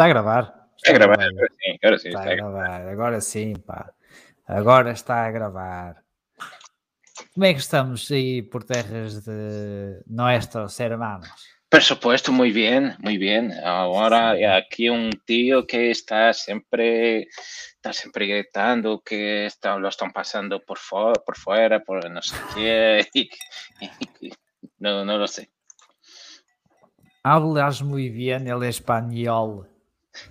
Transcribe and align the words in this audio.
está 0.00 0.04
a 0.04 0.08
gravar. 0.08 0.68
Está 0.76 0.90
a 0.92 0.94
gravar, 0.94 1.20
agora 1.20 1.48
sim, 1.60 1.78
agora 1.82 1.98
sim. 1.98 2.08
Está 2.08 2.22
a 2.22 2.34
gravar, 2.34 2.88
agora 2.88 3.20
sim, 3.20 3.52
pá. 3.54 3.92
Agora 4.46 4.90
está 4.92 5.24
a 5.26 5.30
gravar. 5.30 6.02
Como 7.34 7.44
é 7.44 7.52
que 7.52 7.60
estamos 7.60 8.10
aí 8.10 8.40
por 8.42 8.64
terras 8.64 9.24
de 9.24 10.00
nuestros 10.06 10.80
hermanos? 10.80 11.28
Por 11.68 11.82
supuesto, 11.82 12.32
muy 12.32 12.50
bien, 12.50 12.96
muy 12.98 13.16
bien. 13.18 13.52
Ahora 13.62 14.32
aquí 14.56 14.88
un 14.88 15.10
tío 15.24 15.66
que 15.66 15.90
está 15.90 16.32
siempre, 16.32 17.28
está 17.76 17.92
siempre 17.92 18.26
gritando 18.26 19.00
que 19.04 19.46
está, 19.46 19.76
lo 19.76 19.88
están 19.88 20.12
pasando 20.12 20.60
por, 20.64 20.78
fu- 20.78 21.12
por 21.24 21.36
fuera, 21.36 21.78
por 21.80 22.10
no 22.10 22.22
sé 22.22 22.36
qué. 22.54 23.06
y- 23.14 23.30
y- 24.20 24.32
no, 24.78 25.04
no 25.04 25.18
lo 25.18 25.28
sé. 25.28 25.50
Hablas 27.22 27.82
muy 27.82 28.08
bien 28.08 28.48
el 28.48 28.62
español. 28.64 29.69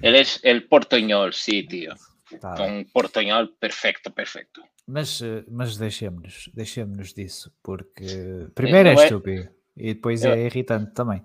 Él 0.01 0.15
es 0.15 0.39
el 0.43 0.67
portuñol, 0.67 1.33
sí, 1.33 1.63
tío. 1.67 1.93
Tá 2.39 2.61
un 2.63 2.85
portuñol 2.91 3.55
perfecto, 3.59 4.13
perfecto. 4.13 4.61
Mas, 4.85 5.21
eh, 5.21 5.43
mas 5.49 5.77
deixemos-nos, 5.77 6.49
deixemos-nos 6.53 7.13
disso, 7.13 7.51
porque 7.61 8.47
primeiro 8.53 8.89
é 8.89 8.93
é- 8.93 9.03
estúpido 9.05 9.49
e 9.75 9.93
depois 9.93 10.23
Eu- 10.23 10.33
é 10.33 10.45
irritante 10.45 10.93
também. 10.93 11.23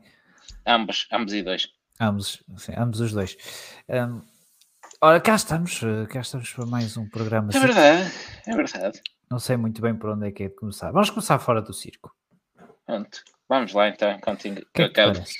Ambos, 0.66 1.06
ambos 1.12 1.32
y 1.32 1.42
dos. 1.42 1.68
Ambos, 2.00 2.42
sim, 2.56 2.72
ambos 2.76 3.00
os 3.00 3.12
dois. 3.12 3.36
Hum, 3.88 4.22
ora, 5.00 5.20
cá 5.20 5.34
estamos, 5.34 5.82
eh, 5.82 6.06
cá 6.08 6.20
estamos 6.20 6.50
para 6.52 6.66
mais 6.66 6.96
um 6.96 7.08
programa. 7.08 7.50
Es 7.50 7.60
verdad, 7.60 8.06
es 8.46 8.56
verdad. 8.56 8.92
Não 9.30 9.38
sei 9.38 9.56
muito 9.56 9.80
bem 9.82 9.94
por 9.94 10.10
onde 10.10 10.28
é 10.28 10.32
que 10.32 10.44
é 10.44 10.48
de 10.48 10.54
começar. 10.54 10.90
Vamos 10.92 11.10
começar 11.10 11.38
fora 11.38 11.60
do 11.62 11.72
circo. 11.72 12.14
Pronto. 12.86 13.22
Vamos 13.48 13.72
lá 13.72 13.88
então, 13.88 14.18
contigo. 14.20 14.62
Que 14.72 14.82
é 14.82 14.88
que 14.88 14.94
parece? 14.94 15.34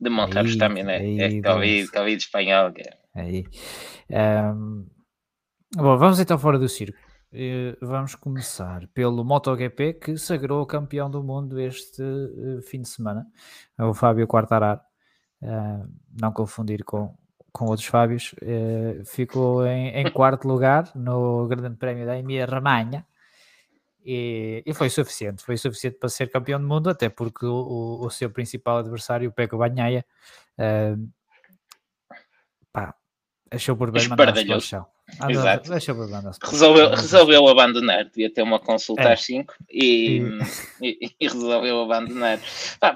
De 0.00 0.10
montar 0.10 0.44
Aí, 0.44 0.58
también 0.58 0.88
é, 0.88 0.96
aí, 0.96 1.20
é 1.20 1.42
Covid. 1.42 1.90
Covid 1.90 2.16
espanhol. 2.16 2.72
que 2.72 2.82
é- 2.82 2.98
Aí. 3.14 3.44
Hum, 4.10 4.86
bom, 5.74 5.96
vamos 5.96 6.18
então 6.20 6.38
fora 6.38 6.58
do 6.58 6.68
circo. 6.68 6.98
Eh, 7.32 7.76
Vamos 7.80 8.14
começar 8.14 8.86
pelo 8.94 9.24
MotoGP 9.24 9.94
que 9.94 10.16
sagrou 10.16 10.64
campeão 10.66 11.10
do 11.10 11.22
mundo 11.22 11.58
este 11.60 12.02
eh, 12.02 12.60
fim 12.62 12.80
de 12.82 12.88
semana. 12.88 13.26
O 13.78 13.92
Fábio 13.94 14.26
Quartararo. 14.26 14.80
Eh, 15.42 15.82
não 16.20 16.32
confundir 16.32 16.84
com, 16.84 17.12
com 17.52 17.66
outros 17.66 17.86
Fábios. 17.88 18.34
Eh, 18.40 19.02
ficou 19.04 19.66
em, 19.66 19.88
em 19.88 20.10
quarto 20.10 20.46
lugar 20.46 20.90
no 20.94 21.46
Grande 21.48 21.76
Prémio 21.76 22.06
da 22.06 22.16
Emília 22.18 22.46
Romanha. 22.46 23.04
E, 24.04 24.62
e 24.66 24.74
foi 24.74 24.90
suficiente, 24.90 25.42
foi 25.42 25.56
suficiente 25.56 25.96
para 25.98 26.08
ser 26.10 26.30
campeão 26.30 26.60
do 26.60 26.66
mundo, 26.68 26.90
até 26.90 27.08
porque 27.08 27.46
o, 27.46 27.52
o- 27.54 28.06
o 28.06 28.10
seu 28.10 28.28
principal 28.30 28.78
adversário, 28.78 29.30
o 29.30 29.32
Peco 29.32 29.56
Banhaia, 29.56 30.04
eh, 30.58 30.94
pá, 32.72 32.94
achou 33.50 33.76
por 33.76 33.90
bem 33.90 34.02
mandar-se 34.10 34.44
para 34.46 34.56
o 34.56 34.60
chão. 34.60 34.86
Exato. 35.30 35.68
Resolveu, 36.50 36.88
resolveu 37.02 37.48
abandonar, 37.48 38.04
devia 38.06 38.32
ter 38.32 38.42
uma 38.42 38.58
consulta 38.58 39.02
É. 39.02 39.12
às 39.12 39.22
5 39.22 39.54
e, 39.70 40.18
e- 40.80 41.14
e 41.20 41.28
resolveu 41.28 41.82
abandonar. 41.82 42.38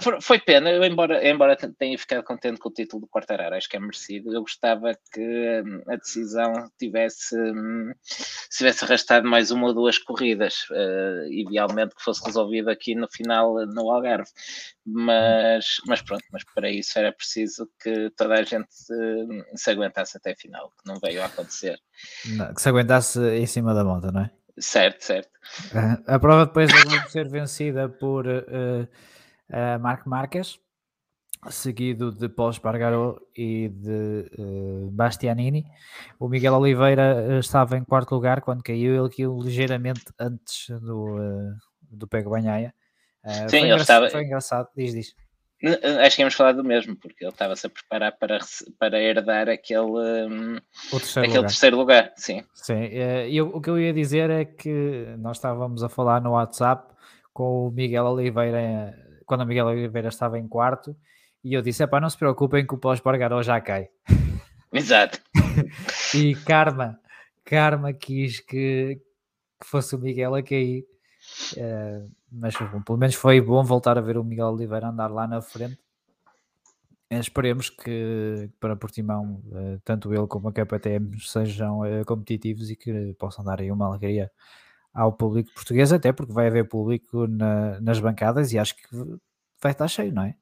For- 0.01 0.21
foi 0.23 0.39
pena, 0.39 0.71
eu, 0.71 0.83
embora, 0.85 1.27
embora 1.29 1.55
tenha 1.57 1.97
ficado 1.99 2.25
contente 2.25 2.59
com 2.59 2.71
o 2.71 2.73
título 2.73 3.03
do 3.03 3.09
Quartararo, 3.09 3.55
acho 3.55 3.69
que 3.69 3.77
é 3.77 3.81
merecido. 3.81 4.35
Eu 4.35 4.41
gostava 4.41 4.93
que 5.13 5.21
hum, 5.65 5.83
a 5.87 5.97
decisão 5.97 6.53
tivesse, 6.79 7.37
hum, 7.39 7.93
se 8.03 8.59
tivesse 8.59 8.85
arrastado 8.85 9.29
mais 9.29 9.51
uma 9.51 9.67
ou 9.69 9.75
duas 9.75 9.99
corridas, 9.99 10.65
eh, 10.73 11.27
idealmente 11.31 11.95
que 11.95 12.03
fosse 12.03 12.25
resolvido 12.25 12.69
aqui 12.71 12.95
no 12.95 13.07
final 13.09 13.55
no 13.67 13.91
Algarve. 13.91 14.29
Mas, 14.91 15.77
mas 15.87 16.01
pronto, 16.01 16.25
mas 16.33 16.43
para 16.55 16.71
isso 16.71 16.99
era 16.99 17.13
preciso 17.13 17.69
que 17.83 18.09
toda 18.17 18.35
a 18.35 18.43
gente 18.43 18.69
hum, 18.91 19.43
se 19.55 19.71
aguentasse 19.71 20.17
até 20.17 20.33
a 20.33 20.37
final, 20.37 20.71
que 20.71 20.87
não 20.91 20.99
veio 20.99 21.23
a 21.23 21.27
acontecer. 21.27 21.79
Não, 22.27 22.55
que 22.55 22.61
se 22.63 22.69
aguentasse 22.69 23.21
em 23.21 23.47
cima 23.47 23.75
da 23.75 23.85
moto, 23.85 24.11
não 24.13 24.23
é? 24.23 24.31
Certo, 24.59 25.03
certo. 25.05 25.31
Ah, 25.75 26.15
A 26.15 26.19
prova 26.19 26.47
depois 26.47 26.71
por 26.73 27.11
ser 27.11 27.29
vencida 27.29 27.89
por 27.89 28.27
eh, 28.27 28.89
eh, 29.51 29.79
Marc 29.79 30.07
Marques, 30.07 30.59
seguido 31.51 32.11
de 32.11 32.29
Paul 32.29 32.51
Espargaró 32.51 33.19
e 33.37 33.69
de 33.69 34.31
eh, 34.37 34.89
Bastianini. 34.91 35.65
O 36.19 36.29
Miguel 36.29 36.55
Oliveira 36.55 37.39
estava 37.39 37.77
em 37.77 37.85
quarto 37.85 38.15
lugar 38.15 38.41
quando 38.41 38.63
caiu, 38.63 38.95
ele 39.05 39.15
caiu 39.15 39.39
ligeiramente 39.41 40.03
antes 40.19 40.69
do, 40.81 41.17
do 41.83 42.09
Pego 42.09 42.31
Banhaia. 42.31 42.75
Ah, 43.23 43.49
Sim, 43.49 43.59
foi, 43.61 43.71
ele 43.71 43.81
estava- 43.81 44.11
foi 44.11 44.25
engraçado, 44.25 44.69
diz, 44.77 44.93
diz. 44.93 45.15
Acho 46.05 46.17
que 46.17 46.23
íamos 46.23 46.35
falar 46.35 46.53
do 46.53 46.63
mesmo, 46.63 46.95
porque 46.97 47.25
ele 47.25 47.33
estava-se 47.33 47.67
a 47.67 47.71
preparar 47.71 48.13
para, 48.13 48.39
para 48.79 49.01
herdar 49.01 49.49
aquele, 49.49 49.83
hum, 50.29 50.59
terceiro 50.91 51.21
aquele 51.27 51.37
lugar. 51.39 51.49
terceiro 51.49 51.77
lugar. 51.77 52.13
Sim, 52.17 52.45
Sim, 52.55 52.85
eh, 52.93 53.29
eu- 53.31 53.49
o 53.49 53.61
que 53.61 53.69
eu 53.69 53.79
ia 53.79 53.93
dizer 53.93 54.31
é 54.31 54.45
que 54.45 55.15
nós 55.19 55.37
estávamos 55.39 55.83
a 55.83 55.89
falar 55.89 56.21
no 56.21 56.33
WhatsApp 56.33 56.93
com 57.33 57.67
o 57.67 57.71
Miguel 57.73 58.05
Oliveira, 58.05 58.95
quando 59.27 59.41
o 59.41 59.47
Miguel 59.47 59.67
Oliveira 59.67 60.09
estava 60.09 60.39
em 60.39 60.47
quarto, 60.47 60.97
e 61.43 61.55
eu 61.55 61.63
disse: 61.63 61.83
"Epá, 61.83 62.01
não 62.01 62.09
se 62.11 62.17
preocupem 62.19 62.67
que 62.67 62.75
o 62.75 62.79
pós-Bargaró 62.79 63.43
já 63.43 63.61
cai. 63.61 63.89
exato. 64.73 65.19
E 66.15 66.35
Karma, 66.47 67.01
Karma 67.45 67.93
quis 67.93 68.39
que, 68.41 69.01
que 69.61 69.67
fosse 69.67 69.97
o 69.97 69.99
Miguel 69.99 70.35
a 70.37 70.43
cair, 70.43 70.85
eh, 71.57 72.05
mas 72.31 72.55
bom, 72.73 72.83
pelo 72.83 72.99
menos 72.99 73.15
foi 73.15 73.41
bom 73.41 73.63
voltar 73.65 73.99
a 73.99 74.01
ver 74.01 74.17
o 74.19 74.25
Miguel 74.25 74.49
Oliveira 74.49 74.89
andar 74.89 75.11
lá 75.11 75.27
na 75.27 75.41
frente. 75.43 75.79
Eh, 77.11 77.19
Esperemos 77.21 77.71
que 77.71 78.51
para 78.61 78.77
Portimão, 78.77 79.43
eh, 79.53 79.79
tanto 79.85 80.13
ele 80.13 80.27
como 80.27 80.49
a 80.49 80.53
KPTM 80.53 81.19
sejam 81.21 81.85
eh, 81.85 82.05
competitivos 82.05 82.71
e 82.71 82.77
que 82.77 83.15
possam 83.19 83.45
dar 83.45 83.61
aí 83.61 83.71
uma 83.73 83.87
alegria 83.87 84.31
ao 84.95 85.13
público 85.13 85.53
português, 85.55 85.93
até 85.93 86.13
porque 86.13 86.33
vai 86.33 86.49
haver 86.49 86.69
público 86.69 87.27
na- 87.29 87.81
nas 87.81 88.01
bancadas 88.01 88.53
e 88.53 88.59
acho 88.59 88.77
que 88.77 88.85
vai 89.63 89.73
estar 89.73 89.89
cheio, 89.89 90.13
não 90.15 90.23
é? 90.25 90.37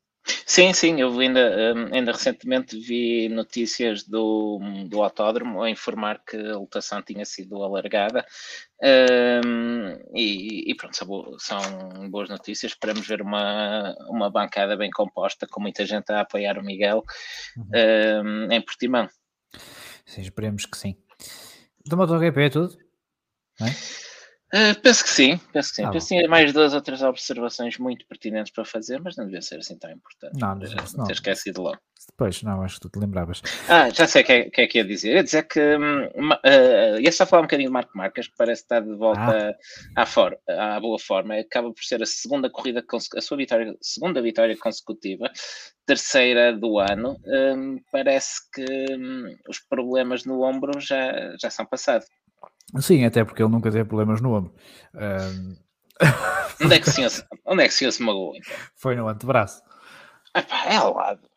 Sim, 0.45 0.73
sim, 0.73 1.01
eu 1.01 1.19
ainda, 1.19 1.75
hum, 1.75 1.91
ainda 1.93 2.13
recentemente 2.13 2.79
vi 2.79 3.29
notícias 3.29 4.05
do, 4.05 4.59
do 4.89 5.03
autódromo 5.03 5.63
a 5.63 5.71
informar 5.71 6.21
que 6.25 6.37
a 6.37 6.57
lotação 6.57 7.03
tinha 7.03 7.25
sido 7.25 7.63
alargada. 7.63 8.25
hum, 9.45 9.99
e, 10.15 10.71
e 10.71 10.75
pronto, 10.75 10.97
são, 10.97 11.39
são 11.39 12.11
boas 12.11 12.29
notícias. 12.29 12.73
Esperamos 12.73 13.07
ver 13.07 13.23
uma, 13.23 13.95
uma 14.09 14.31
bancada 14.31 14.77
bem 14.77 14.91
composta, 14.91 15.47
com 15.47 15.61
muita 15.61 15.87
gente 15.87 16.11
a 16.11 16.21
apoiar 16.21 16.59
o 16.59 16.65
Miguel 16.65 17.05
hum, 17.57 18.49
em 18.51 18.61
Portimão. 18.61 19.09
Sim, 20.05 20.23
esperemos 20.23 20.67
que 20.67 20.77
sim. 20.77 20.97
Do 21.85 21.97
MotoGP 21.97 22.41
é 22.43 22.51
tudo? 22.51 22.77
Não 23.61 23.67
é? 23.69 23.71
Uh, 24.57 24.81
penso 24.81 25.05
que 25.05 25.11
sim, 25.11 25.39
penso 25.53 25.69
que 25.71 25.77
sim. 25.77 25.83
Tá 25.83 25.91
penso 25.91 26.09
que 26.09 26.29
mais 26.29 26.53
duas 26.53 26.73
ou 26.73 26.81
três 26.81 27.03
observações 27.03 27.77
muito 27.79 28.07
pertinentes 28.07 28.53
para 28.53 28.65
fazer, 28.65 28.99
mas 29.01 29.15
não 29.17 29.27
devia 29.27 29.43
ser 29.43 29.59
assim 29.59 29.77
tão 29.77 29.91
importante. 29.91 30.41
Não, 30.41 30.55
não, 30.55 30.67
não. 30.97 31.07
ter 31.07 31.13
esquecido 31.13 31.63
logo. 31.63 31.79
Depois, 32.09 32.43
não, 32.43 32.63
acho 32.63 32.77
que 32.77 32.83
tu 32.83 32.89
te 32.89 32.99
lembravas. 32.99 33.43
Ah, 33.69 33.91
já 33.91 34.07
sei 34.07 34.23
o 34.23 34.25
que, 34.25 34.33
é, 34.33 34.51
que 34.51 34.61
é 34.61 34.67
que 34.67 34.79
ia 34.79 34.85
dizer. 34.85 35.17
Ia 35.17 35.25
dizer 35.25 35.43
que 35.43 35.61
hum, 35.61 36.09
ma- 36.17 36.41
uh, 36.47 37.01
ia 37.01 37.11
só 37.13 37.27
falar 37.27 37.43
um 37.43 37.47
bocadinho 37.47 37.69
de 37.69 37.73
Marco 37.73 37.99
Marques, 37.99 38.29
que 38.29 38.37
parece 38.39 38.63
estar 38.63 38.81
de 38.81 38.95
volta 38.95 39.57
à, 39.97 40.07
for, 40.07 40.39
à 40.49 40.79
boa 40.81 40.99
forma. 40.99 41.35
Acaba 41.35 41.73
por 41.73 41.83
ser 41.83 42.01
a 42.03 42.07
segunda 42.07 42.49
corrida, 42.49 42.83
a 43.17 43.21
sua 43.21 43.37
vitória, 43.37 43.77
segunda 43.83 44.23
vitória 44.23 44.57
consecutiva, 44.57 45.31
terceira 45.85 46.57
do 46.57 46.79
ano. 46.79 47.19
Hum, 47.27 47.81
parece 47.91 48.41
que 48.53 48.65
hum, 48.95 49.37
os 49.49 49.59
problemas 49.59 50.25
no 50.25 50.43
ombro 50.43 50.81
já, 50.81 51.37
já 51.41 51.51
são 51.51 51.67
passados. 51.67 52.07
Sim, 52.81 53.05
até 53.05 53.25
porque 53.25 53.43
ele 53.43 53.51
nunca 53.51 53.71
teve 53.71 53.85
problemas 53.85 54.21
no 54.21 54.35
ombro. 54.35 54.55
Ahm, 54.95 55.57
Onde 56.63 56.75
é 56.75 56.81
que 56.81 56.91
se- 56.91 57.25
onde 57.45 57.63
é 57.63 57.69
que 57.69 57.73
se 57.93 58.03
magoou? 58.03 58.37
Então? 58.37 58.57
foi 58.75 58.97
no 58.97 59.09
antebraço. 59.09 59.63
Epá, 60.35 60.67
é 60.67 60.77
ao 60.77 60.95
lado. 60.95 61.29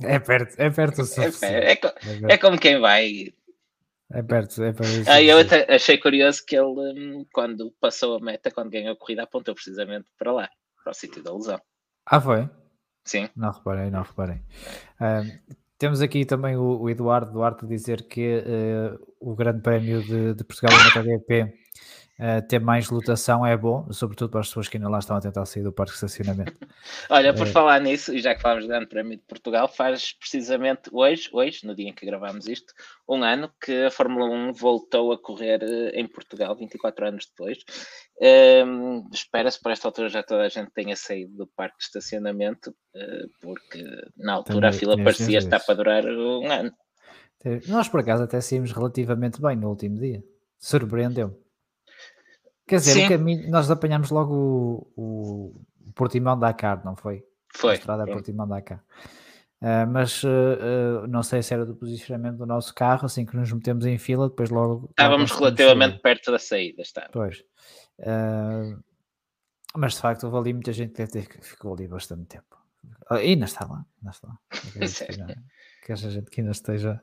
É 0.00 0.18
perto, 0.18 0.54
é 0.60 0.70
perto 0.70 1.02
o 1.02 1.44
É, 1.44 1.72
é, 1.72 1.72
É 1.72 2.34
é 2.34 2.38
como 2.38 2.58
quem 2.58 2.80
vai. 2.80 3.32
é 4.10 4.22
perto. 4.22 4.62
É 4.62 4.72
perto 4.72 5.10
Ah, 5.10 5.22
eu 5.22 5.38
até 5.38 5.72
achei 5.74 5.98
curioso 5.98 6.44
que 6.46 6.56
ele, 6.56 6.66
hum, 6.66 7.26
quando 7.32 7.72
passou 7.80 8.16
a 8.16 8.20
meta, 8.20 8.50
quando 8.50 8.70
ganhou 8.70 8.92
a 8.92 8.96
corrida, 8.96 9.22
apontou 9.22 9.54
precisamente 9.54 10.06
para 10.18 10.32
lá, 10.32 10.50
para 10.82 10.90
o 10.90 10.94
sítio 10.94 11.22
da 11.22 11.32
lesão. 11.32 11.60
Ah, 12.06 12.20
foi? 12.20 12.48
Sim, 13.04 13.28
Não 13.36 13.50
reparei, 13.50 13.90
não 13.90 14.02
reparei. 14.02 14.40
Ahm, 15.00 15.30
temos 15.84 16.00
aqui 16.00 16.24
também 16.24 16.56
o, 16.56 16.80
o 16.80 16.88
Eduardo 16.88 17.30
Duarte 17.30 17.66
dizer 17.66 18.08
que 18.08 18.42
eh, 18.46 18.96
o 19.20 19.34
Grande 19.34 19.60
Prémio 19.60 20.02
de, 20.02 20.32
de 20.32 20.42
Portugal 20.42 20.74
no 20.78 20.82
MotoGP 20.82 21.52
uh, 22.18 22.46
ter 22.46 22.60
mais 22.60 22.88
lotação 22.90 23.44
é 23.44 23.56
bom, 23.56 23.90
sobretudo 23.92 24.30
para 24.30 24.40
as 24.40 24.48
pessoas 24.48 24.68
que 24.68 24.76
ainda 24.76 24.88
lá 24.88 24.98
estão 24.98 25.16
a 25.16 25.20
tentar 25.20 25.44
sair 25.46 25.62
do 25.62 25.72
parque 25.72 25.92
de 25.92 25.96
estacionamento. 25.96 26.52
Olha, 27.10 27.32
por 27.34 27.46
uh, 27.46 27.50
falar 27.50 27.80
nisso, 27.80 28.14
e 28.14 28.20
já 28.20 28.34
que 28.34 28.42
falamos 28.42 28.64
do 28.64 28.68
Grande 28.68 28.86
Prémio 28.86 29.16
de 29.16 29.22
Portugal, 29.24 29.68
faz 29.68 30.12
precisamente 30.12 30.90
hoje, 30.92 31.28
hoje, 31.32 31.66
no 31.66 31.74
dia 31.74 31.88
em 31.88 31.92
que 31.92 32.06
gravamos 32.06 32.46
isto, 32.46 32.72
um 33.08 33.22
ano 33.22 33.50
que 33.60 33.84
a 33.84 33.90
Fórmula 33.90 34.26
1 34.26 34.52
voltou 34.52 35.12
a 35.12 35.18
correr 35.18 35.62
eh, 35.62 36.00
em 36.00 36.06
Portugal, 36.06 36.56
24 36.56 37.08
anos 37.08 37.26
depois. 37.26 37.58
Um, 38.66 39.08
Espera-se 39.12 39.60
por 39.60 39.72
esta 39.72 39.88
altura 39.88 40.08
já 40.08 40.22
toda 40.22 40.42
a 40.42 40.48
gente 40.48 40.70
tenha 40.72 40.96
saído 40.96 41.36
do 41.36 41.46
parque 41.46 41.78
de 41.78 41.84
estacionamento, 41.84 42.70
uh, 42.70 43.28
porque 43.40 43.84
na 44.16 44.34
altura 44.34 44.70
Também, 44.70 44.70
a 44.70 44.72
fila 44.72 44.96
parecia 44.96 45.38
estar 45.38 45.60
para 45.60 45.74
durar 45.74 46.04
um 46.04 46.50
ano. 46.50 46.72
Nós, 47.68 47.88
por 47.88 48.00
acaso, 48.00 48.22
até 48.22 48.40
saímos 48.40 48.72
relativamente 48.72 49.40
bem 49.40 49.54
no 49.54 49.68
último 49.68 49.98
dia. 49.98 50.24
Surpreendeu. 50.58 51.43
Quer 52.66 52.76
dizer, 52.76 52.92
Sim. 52.92 53.06
o 53.06 53.08
caminho, 53.08 53.50
nós 53.50 53.70
apanhámos 53.70 54.10
logo 54.10 54.34
o, 54.34 54.92
o, 54.96 55.66
o 55.88 55.92
Portimão 55.92 56.38
Dakar, 56.38 56.84
não 56.84 56.96
foi? 56.96 57.24
Foi. 57.54 57.72
A 57.72 57.74
estrada 57.74 58.04
foi. 58.04 58.14
Portimão 58.14 58.48
Dakar. 58.48 58.82
Uh, 59.64 59.86
mas 59.88 60.22
uh, 60.24 60.28
uh, 60.28 61.06
não 61.06 61.22
sei 61.22 61.42
se 61.42 61.54
era 61.54 61.64
do 61.64 61.74
posicionamento 61.74 62.36
do 62.36 62.44
nosso 62.44 62.74
carro, 62.74 63.06
assim 63.06 63.24
que 63.24 63.34
nos 63.34 63.50
metemos 63.50 63.86
em 63.86 63.96
fila, 63.96 64.28
depois 64.28 64.50
logo. 64.50 64.88
Estávamos 64.90 65.30
relativamente 65.30 66.00
perto 66.00 66.30
da 66.30 66.38
saída, 66.38 66.82
está. 66.82 67.08
Pois. 67.10 67.42
mas 69.74 69.94
de 69.94 70.00
facto 70.00 70.24
houve 70.24 70.36
ali 70.36 70.52
muita 70.52 70.72
gente 70.72 71.06
que 71.06 71.40
ficou 71.40 71.72
ali 71.72 71.88
bastante 71.88 72.26
tempo. 72.26 72.58
E 73.12 73.30
ainda 73.30 73.46
está 73.46 73.64
lá, 73.64 73.86
ainda 74.02 74.10
está 74.10 74.28
lá. 74.28 74.38
que 75.84 75.92
essa 75.92 76.10
gente 76.10 76.30
que 76.30 76.40
ainda 76.42 76.52
esteja, 76.52 77.00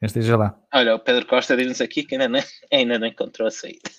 esteja 0.00 0.36
lá. 0.36 0.58
Olha, 0.74 0.96
o 0.96 0.98
Pedro 0.98 1.26
Costa 1.26 1.56
diz-nos 1.56 1.80
aqui 1.80 2.02
que 2.02 2.16
ainda 2.16 2.28
não, 2.28 2.40
ainda 2.72 2.98
não 2.98 3.06
encontrou 3.06 3.46
a 3.46 3.50
saída. 3.50 3.90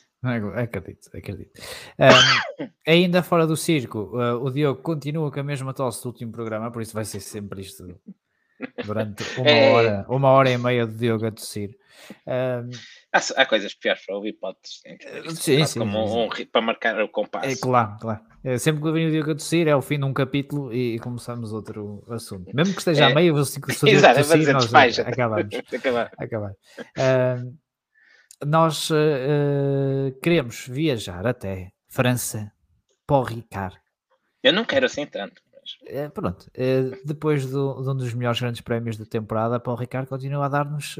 Acredito, 0.55 1.09
acredito. 1.13 1.61
Um, 1.99 2.67
ainda 2.87 3.21
fora 3.21 3.45
do 3.45 3.57
circo, 3.57 4.17
uh, 4.17 4.41
o 4.41 4.49
Diogo 4.49 4.81
continua 4.81 5.29
com 5.31 5.39
a 5.39 5.43
mesma 5.43 5.73
tosse 5.73 6.01
do 6.01 6.07
último 6.07 6.31
programa, 6.31 6.71
por 6.71 6.81
isso 6.81 6.93
vai 6.93 7.03
ser 7.03 7.19
sempre 7.19 7.61
isto 7.61 7.99
durante 8.85 9.23
uma 9.39 9.49
é... 9.49 9.73
hora, 9.73 10.05
uma 10.07 10.29
hora 10.29 10.49
e 10.49 10.57
meia 10.57 10.87
do 10.87 10.93
Diogo 10.93 11.25
a 11.25 11.31
tossir. 11.31 11.75
Um, 12.27 12.69
há, 13.13 13.41
há, 13.41 13.45
coisas 13.45 13.73
piores 13.73 14.05
para 14.05 14.15
ouvir 14.15 14.29
hipóteses. 14.29 14.81
Sim, 15.35 15.65
sim, 15.65 15.79
como 15.79 16.07
sim. 16.07 16.13
Um, 16.13 16.23
um, 16.25 16.45
para 16.51 16.61
marcar 16.61 17.01
o 17.01 17.07
compasso. 17.07 17.47
É 17.47 17.55
claro, 17.55 17.97
claro. 17.99 18.21
É, 18.43 18.57
sempre 18.57 18.81
que 18.81 18.91
venho 18.91 19.09
o 19.09 19.11
Diogo 19.11 19.31
a 19.31 19.35
tossir 19.35 19.67
é 19.67 19.75
o 19.75 19.81
fim 19.81 19.97
de 19.97 20.05
um 20.05 20.13
capítulo 20.13 20.73
e, 20.73 20.95
e 20.95 20.99
começamos 20.99 21.53
outro 21.53 22.03
assunto. 22.09 22.53
Mesmo 22.53 22.73
que 22.73 22.79
esteja 22.79 23.05
é... 23.05 23.11
a 23.11 23.15
meio, 23.15 23.43
se, 23.45 23.59
se 23.71 23.89
Exato, 23.89 24.19
tossir, 24.19 24.51
nós 24.51 24.99
acabamos. 24.99 25.55
Acabar. 25.73 26.11
Acabar. 26.17 26.51
Um, 26.97 27.57
nós 28.45 28.90
uh, 28.90 30.12
queremos 30.22 30.68
viajar 30.68 31.25
até 31.25 31.72
França 31.88 32.51
para 33.06 33.18
o 33.18 33.24
Ricard. 33.24 33.78
Eu 34.42 34.54
não 34.54 34.66
quero 34.66 34.86
assim 34.86 35.06
tanto. 35.06 35.42
Mas... 35.51 36.12
pronto, 36.13 36.50
depois 37.06 37.45
do, 37.45 37.81
de 37.81 37.90
um 37.90 37.95
dos 37.95 38.13
melhores 38.13 38.40
grandes 38.40 38.62
prémios 38.62 38.98
da 38.98 39.06
temporada, 39.06 39.60
Paul 39.60 39.78
Ricard 39.78 40.10
continua 40.10 40.45
a 40.45 40.50
dar-nos 40.50 40.98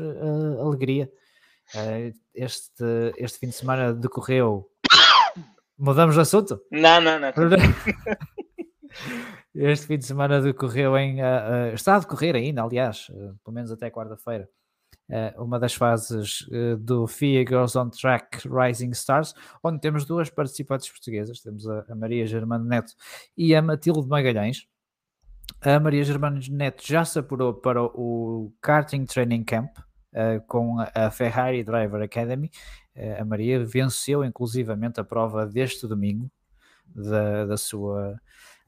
alegria. 0.62 1.12
este, 2.34 2.84
este 3.18 3.40
fim 3.40 3.48
de 3.48 3.56
semana 3.56 3.94
decorreu. 3.94 4.70
Mudamos 5.78 6.16
de 6.16 6.22
assunto? 6.22 6.62
Não, 6.72 7.02
não, 7.02 7.20
não. 7.20 7.34
este 9.54 9.88
fim 9.88 9.98
de 9.98 10.06
semana 10.06 10.42
decorreu 10.42 10.98
em. 10.98 11.18
está 11.74 11.96
a 11.96 12.00
decorrer 12.00 12.36
ainda, 12.36 12.64
aliás, 12.64 13.08
pelo 13.44 13.54
menos 13.54 13.72
até 13.72 13.90
quarta-feira 13.90 14.44
eh, 14.44 14.63
uma 15.38 15.60
das 15.60 15.74
fases 15.74 16.48
eh, 16.52 16.76
do 16.78 17.06
FIA 17.08 17.46
Girls 17.48 17.78
on 17.78 17.90
Track 17.90 18.48
Rising 18.48 18.92
Stars, 18.92 19.34
onde 19.64 19.80
temos 19.80 20.06
duas 20.06 20.30
participantes 20.30 20.90
portuguesas, 20.90 21.42
temos 21.42 21.68
a 21.68 21.96
Maria 21.96 22.26
Germano 22.26 22.66
Neto 22.66 22.94
e 23.38 23.54
a 23.56 23.62
Matilde 23.62 24.08
Magalhães. 24.08 24.68
A 25.62 25.80
Maria 25.80 26.04
Germano 26.04 26.40
Neto 26.50 26.84
já 26.86 27.06
se 27.06 27.20
apurou 27.20 27.54
para 27.54 27.84
o 27.84 28.54
Karting 28.62 29.06
Training 29.06 29.44
Camp 29.44 29.70
uh, 29.78 30.42
com 30.48 30.78
a 30.80 31.12
Ferrari 31.12 31.64
Driver 31.64 32.02
Academy. 32.02 32.50
A 33.20 33.26
Maria 33.26 33.66
venceu 33.66 34.24
inclusivamente 34.24 35.00
a 35.00 35.04
prova 35.04 35.48
deste 35.48 35.88
domingo 35.88 36.30
da, 36.86 37.46
da, 37.46 37.58
sua, 37.58 38.20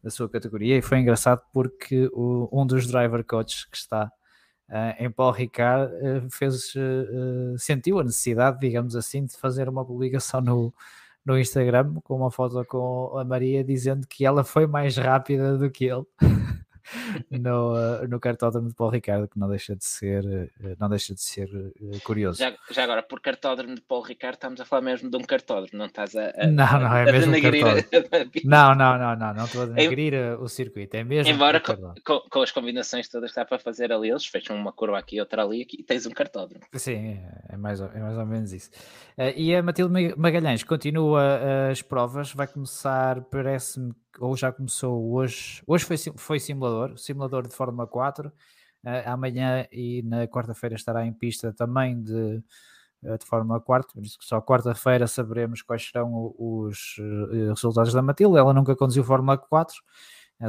da 0.04 0.10
sua 0.10 0.28
categoria 0.28 0.78
e 0.78 0.82
foi 0.82 1.00
engraçado 1.00 1.42
porque 1.54 2.10
o, 2.12 2.50
um 2.52 2.66
dos 2.66 2.88
driver 2.88 3.24
coaches 3.24 3.66
que 3.66 3.78
está 3.78 4.12
em 5.00 5.10
Paul 5.12 5.32
Ricard 5.32 5.94
uh, 5.94 6.30
fez, 6.32 6.74
uh, 6.76 7.58
sentiu 7.58 8.00
a 8.00 8.04
necessidade, 8.04 8.60
digamos 8.60 8.96
assim, 8.96 9.26
de 9.26 9.38
fazer 9.38 9.70
uma 9.70 9.86
publicação 9.86 10.42
no, 10.42 10.74
no 11.26 11.38
Instagram 11.38 11.96
com 12.04 12.16
uma 12.16 12.32
foto 12.32 12.64
com 12.66 13.18
a 13.18 13.24
Maria 13.24 13.64
dizendo 13.64 14.08
que 14.08 14.26
ela 14.26 14.44
foi 14.44 14.68
mais 14.68 14.98
rápida 14.98 15.58
do 15.58 15.70
que 15.70 15.86
ele. 15.86 16.06
no, 17.30 17.74
uh, 17.74 18.08
no 18.08 18.20
cartódromo 18.20 18.70
de 18.70 18.76
Paulo 18.76 18.94
Ricardo, 18.94 19.28
que 19.28 19.40
não 19.40 19.50
deixa 19.50 19.76
de 19.76 19.86
ser, 19.86 20.24
uh, 20.26 20.76
não 20.80 20.90
deixa 20.90 21.14
de 21.14 21.22
ser 21.22 21.50
uh, 21.50 22.02
curioso. 22.04 22.40
Já, 22.40 22.54
já, 22.72 22.84
agora, 22.84 23.04
por 23.04 23.20
cartódromo 23.20 23.76
de 23.76 23.82
Paulo 23.82 24.06
Ricardo, 24.06 24.36
estamos 24.36 24.62
a 24.62 24.66
falar 24.66 24.82
mesmo 24.82 25.10
de 25.10 25.18
um 25.18 25.22
cartódromo, 25.22 25.78
não 25.78 25.86
estás 25.86 26.16
a, 26.16 26.32
a 26.38 26.48
não, 26.48 26.80
não, 26.80 26.96
é 26.96 27.12
mesmo 27.12 27.32
denegrir 27.32 27.66
não, 28.46 28.76
não, 28.76 28.98
não, 28.98 29.16
não, 29.16 29.34
não 29.34 29.46
estou 29.46 29.64
a 29.64 29.66
denegrir 29.66 30.40
o 30.40 30.48
circuito, 30.48 30.96
é 30.96 31.04
mesmo 31.04 31.34
Embora 31.34 31.60
com, 31.60 31.76
com, 32.06 32.20
com, 32.30 32.42
as 32.42 32.52
combinações 32.52 33.08
todas 33.10 33.32
que 33.32 33.36
dá 33.36 33.46
para 33.46 33.60
fazer 33.60 33.92
ali, 33.92 34.10
eles 34.10 34.26
fecham 34.26 34.56
uma 34.56 34.72
curva 34.72 34.98
aqui, 34.98 35.20
outra 35.20 35.44
ali 35.44 35.62
aqui, 35.62 35.78
e 35.80 35.84
tens 35.84 36.06
um 36.06 36.12
cartódromo. 36.12 36.64
Sim, 36.74 37.20
é 37.50 37.58
mais, 37.58 37.82
é 37.82 38.00
mais 38.00 38.18
ou 38.18 38.26
menos 38.26 38.54
isso. 38.54 38.70
e 39.36 39.56
a 39.56 39.64
Matilde 39.64 40.16
Magalhães 40.16 40.64
continua 40.64 41.70
as 41.72 41.82
provas, 41.82 42.32
vai 42.34 42.48
começar, 42.48 43.22
parece-me 43.22 43.94
ou 44.20 44.36
já 44.36 44.52
começou 44.52 45.14
hoje, 45.14 45.62
hoje 45.68 45.86
foi, 45.86 45.98
foi 46.16 46.40
simulador, 46.40 46.98
simulador 46.98 47.48
de 47.48 47.56
Fórmula 47.56 47.88
4, 47.88 48.30
uh, 48.30 48.32
eh, 48.86 49.04
amanhã 49.08 49.68
e 49.72 50.02
na 50.04 50.28
quarta-feira 50.28 50.76
estará 50.76 51.06
em 51.06 51.14
pista 51.14 51.54
também 51.54 52.02
de, 52.02 52.44
uh, 53.04 53.18
de 53.18 53.26
Fórmula 53.26 53.60
4, 53.60 53.94
por 53.94 54.04
isso 54.04 54.18
que 54.18 54.26
só 54.26 54.42
quarta-feira 54.42 55.08
saberemos 55.08 55.62
quais 55.62 55.86
serão 55.86 56.34
os 56.38 56.98
uh, 57.00 57.50
resultados 57.50 57.94
da 57.94 58.02
Matilde, 58.02 58.38
ela 58.38 58.54
nunca 58.54 58.76
conduziu 58.76 59.04
Fórmula 59.04 59.38
4, 59.38 59.76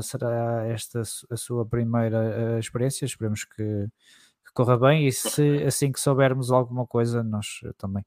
será 0.03 0.67
esta 0.67 1.03
a 1.31 1.37
sua 1.37 1.65
primeira 1.65 2.59
experiência, 2.59 3.05
esperemos 3.05 3.45
que, 3.45 3.63
que 3.63 4.53
corra 4.53 4.77
bem 4.77 5.07
e 5.07 5.13
se 5.13 5.63
assim 5.65 5.93
que 5.93 6.01
soubermos 6.01 6.51
alguma 6.51 6.85
coisa 6.87 7.23
nós 7.23 7.61
também 7.79 8.05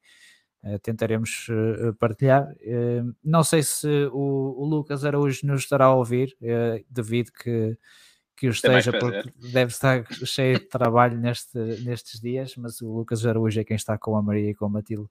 tentaremos 0.82 1.48
uh, 1.50 1.94
partilhar. 1.96 2.52
Uh, 2.62 3.16
não 3.24 3.44
sei 3.44 3.64
se 3.64 3.88
o, 4.12 4.56
o, 4.58 4.66
Lucas 4.66 5.06
Araújo 5.06 5.46
nos 5.48 5.62
estará 5.62 5.86
a 5.86 5.96
ouvir, 5.96 6.36
devido 6.90 7.32
que, 7.32 7.78
que 8.36 8.48
o 8.48 8.52
esteja, 8.52 8.92
porque 8.92 9.32
deve 9.52 9.72
estar 9.72 10.06
cheio 10.26 10.60
de 10.60 10.66
trabalho 10.66 11.18
neste, 11.18 11.58
nestes 11.84 12.20
dias, 12.20 12.56
mas 12.58 12.82
o 12.82 12.92
Lucas 12.92 13.26
Araújo 13.26 13.60
é 13.60 13.64
quem 13.64 13.76
está 13.76 13.98
com 13.98 14.18
a 14.18 14.22
Maria 14.22 14.52
e 14.52 14.56
com 14.56 14.66
a 14.66 14.70
Matilde 14.70 15.10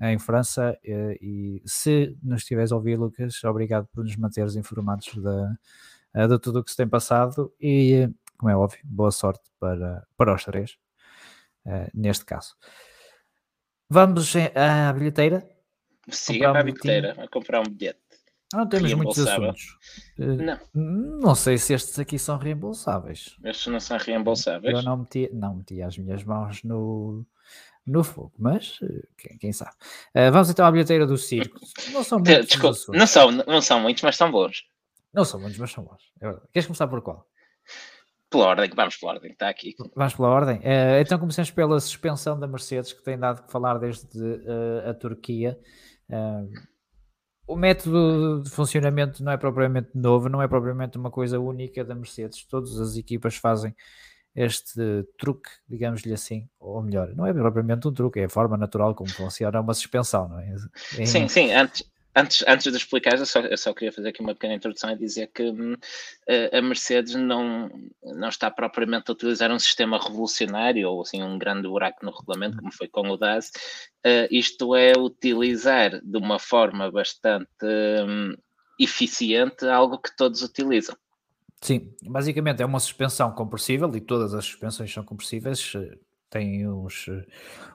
em 0.00 0.18
França. 0.18 0.78
e 0.84 1.62
se 1.64 2.16
nos 2.22 2.42
estiveres 2.42 2.70
a 2.70 2.76
ouvir, 2.76 2.96
Lucas, 2.96 3.42
obrigado 3.44 3.88
por 3.92 4.04
nos 4.04 4.16
manteres 4.16 4.54
informados 4.54 5.16
da, 5.16 6.26
de 6.26 6.38
tudo 6.38 6.60
o 6.60 6.64
que 6.64 6.70
se 6.70 6.76
tem 6.76 6.86
passado 6.86 7.52
e, 7.60 8.08
como 8.36 8.50
é 8.50 8.56
óbvio, 8.56 8.80
boa 8.84 9.10
sorte 9.10 9.42
para, 9.58 10.06
para 10.16 10.34
os 10.34 10.44
três, 10.44 10.76
neste 11.94 12.24
caso. 12.26 12.54
Vamos 13.88 14.34
à 14.54 14.92
bilheteira? 14.92 15.48
Siga 16.08 16.50
para 16.50 16.60
a 16.60 16.62
bilheteira, 16.62 17.14
a 17.18 17.28
comprar 17.28 17.60
um 17.60 17.70
bilhete. 17.70 18.00
Não 18.52 18.68
temos 18.68 18.92
muitos 18.94 19.18
assuntos. 19.18 19.76
Eh, 20.18 20.24
não. 20.24 20.58
Não 21.20 21.34
sei 21.34 21.58
se 21.58 21.74
estes 21.74 21.98
aqui 21.98 22.18
são 22.18 22.38
reembolsáveis. 22.38 23.36
Estes 23.44 23.66
não 23.66 23.80
são 23.80 23.98
reembolsáveis. 23.98 24.76
Eu 24.76 24.82
não 24.82 24.98
meti, 24.98 25.28
não 25.32 25.56
meti 25.56 25.82
as 25.82 25.98
minhas 25.98 26.22
mãos 26.22 26.62
no, 26.62 27.26
no 27.84 28.04
fogo, 28.04 28.32
mas 28.38 28.78
eh, 28.82 29.02
quem, 29.18 29.38
quem 29.38 29.52
sabe. 29.52 29.72
Uh, 30.14 30.30
vamos 30.30 30.48
então 30.48 30.64
à 30.64 30.70
bilheteira 30.70 31.06
do 31.06 31.18
circo. 31.18 31.58
Não 31.92 32.04
são 32.04 32.18
muitos. 32.24 32.46
Desculpa, 32.46 32.78
não 32.96 33.06
são, 33.06 33.30
não 33.32 33.60
são 33.60 33.80
muitos, 33.80 34.02
mas 34.02 34.16
são 34.16 34.30
bons. 34.30 34.64
Não 35.12 35.24
são 35.24 35.40
muitos, 35.40 35.58
mas 35.58 35.72
são 35.72 35.82
bons. 35.82 36.02
É 36.20 36.32
Queres 36.52 36.66
começar 36.66 36.86
por 36.86 37.02
qual? 37.02 37.26
Pela 38.36 38.48
ordem, 38.48 38.70
vamos 38.76 38.96
pela 38.98 39.12
ordem, 39.12 39.32
está 39.32 39.48
aqui. 39.48 39.74
Vamos 39.94 40.14
pela 40.14 40.28
ordem. 40.28 40.58
Uh, 40.58 41.00
então 41.00 41.18
começamos 41.18 41.50
pela 41.50 41.80
suspensão 41.80 42.38
da 42.38 42.46
Mercedes, 42.46 42.92
que 42.92 43.02
tem 43.02 43.18
dado 43.18 43.42
que 43.42 43.50
falar 43.50 43.78
desde 43.78 44.06
uh, 44.18 44.90
a 44.90 44.92
Turquia. 44.92 45.58
Uh, 46.10 46.52
o 47.46 47.56
método 47.56 48.42
de 48.42 48.50
funcionamento 48.50 49.24
não 49.24 49.32
é 49.32 49.38
propriamente 49.38 49.88
novo, 49.94 50.28
não 50.28 50.42
é 50.42 50.48
propriamente 50.48 50.98
uma 50.98 51.10
coisa 51.10 51.40
única 51.40 51.82
da 51.82 51.94
Mercedes. 51.94 52.44
Todas 52.44 52.78
as 52.78 52.98
equipas 52.98 53.36
fazem 53.36 53.74
este 54.34 54.82
truque, 55.16 55.48
digamos-lhe 55.66 56.12
assim, 56.12 56.46
ou 56.60 56.82
melhor, 56.82 57.14
não 57.16 57.26
é 57.26 57.32
propriamente 57.32 57.88
um 57.88 57.92
truque, 57.92 58.20
é 58.20 58.24
a 58.24 58.28
forma 58.28 58.58
natural 58.58 58.94
como 58.94 59.08
funciona 59.08 59.62
uma 59.62 59.72
suspensão, 59.72 60.28
não 60.28 60.38
é? 60.38 60.54
Em... 60.98 61.06
Sim, 61.06 61.26
sim, 61.26 61.54
antes, 61.54 61.90
antes, 62.16 62.42
antes 62.48 62.72
de 62.72 62.78
explicar, 62.78 63.18
eu 63.18 63.26
só, 63.26 63.40
eu 63.40 63.58
só 63.58 63.74
queria 63.74 63.92
fazer 63.92 64.08
aqui 64.08 64.20
uma 64.20 64.34
pequena 64.34 64.54
introdução 64.54 64.90
e 64.90 64.96
dizer 64.96 65.30
que 65.32 65.42
uh, 65.42 65.76
a 66.52 66.62
Mercedes 66.62 67.14
não, 67.14 67.70
não 68.02 68.28
está 68.28 68.50
propriamente 68.50 69.10
a 69.10 69.12
utilizar 69.12 69.52
um 69.52 69.58
sistema 69.58 70.02
revolucionário 70.02 70.88
ou 70.88 71.02
assim 71.02 71.22
um 71.22 71.38
grande 71.38 71.68
buraco 71.68 72.04
no 72.04 72.10
regulamento, 72.10 72.56
como 72.56 72.72
foi 72.72 72.88
com 72.88 73.10
o 73.10 73.16
DAS. 73.16 73.50
Uh, 74.06 74.26
isto 74.30 74.74
é 74.74 74.92
utilizar 74.98 76.00
de 76.02 76.16
uma 76.16 76.38
forma 76.38 76.90
bastante 76.90 77.46
um, 78.08 78.34
eficiente 78.80 79.66
algo 79.68 79.98
que 79.98 80.16
todos 80.16 80.42
utilizam. 80.42 80.96
Sim, 81.60 81.94
basicamente 82.02 82.62
é 82.62 82.66
uma 82.66 82.80
suspensão 82.80 83.32
compressível 83.32 83.94
e 83.94 84.00
todas 84.00 84.34
as 84.34 84.44
suspensões 84.44 84.92
são 84.92 85.04
compressíveis, 85.04 85.72
têm 86.30 86.68
os, 86.68 87.06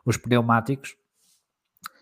os 0.06 0.18
pneumáticos 0.18 0.96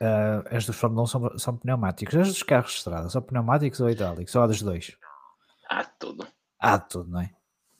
Uh, 0.01 0.55
as 0.55 0.65
dos 0.65 0.77
Fórmula 0.77 1.03
1 1.03 1.07
são, 1.07 1.37
são 1.37 1.57
pneumáticos. 1.57 2.15
As 2.15 2.27
dos 2.29 2.43
carros 2.43 2.71
de 2.71 2.77
estrada 2.77 3.09
são 3.09 3.21
pneumáticos 3.21 3.81
ou 3.81 3.89
itálicos? 3.89 4.33
Ou 4.33 4.41
há 4.41 4.47
dos 4.47 4.61
dois? 4.61 4.95
Há 5.69 5.83
tudo. 5.83 6.25
Há 6.57 6.79
tudo, 6.79 7.11
não 7.11 7.21
é? 7.21 7.31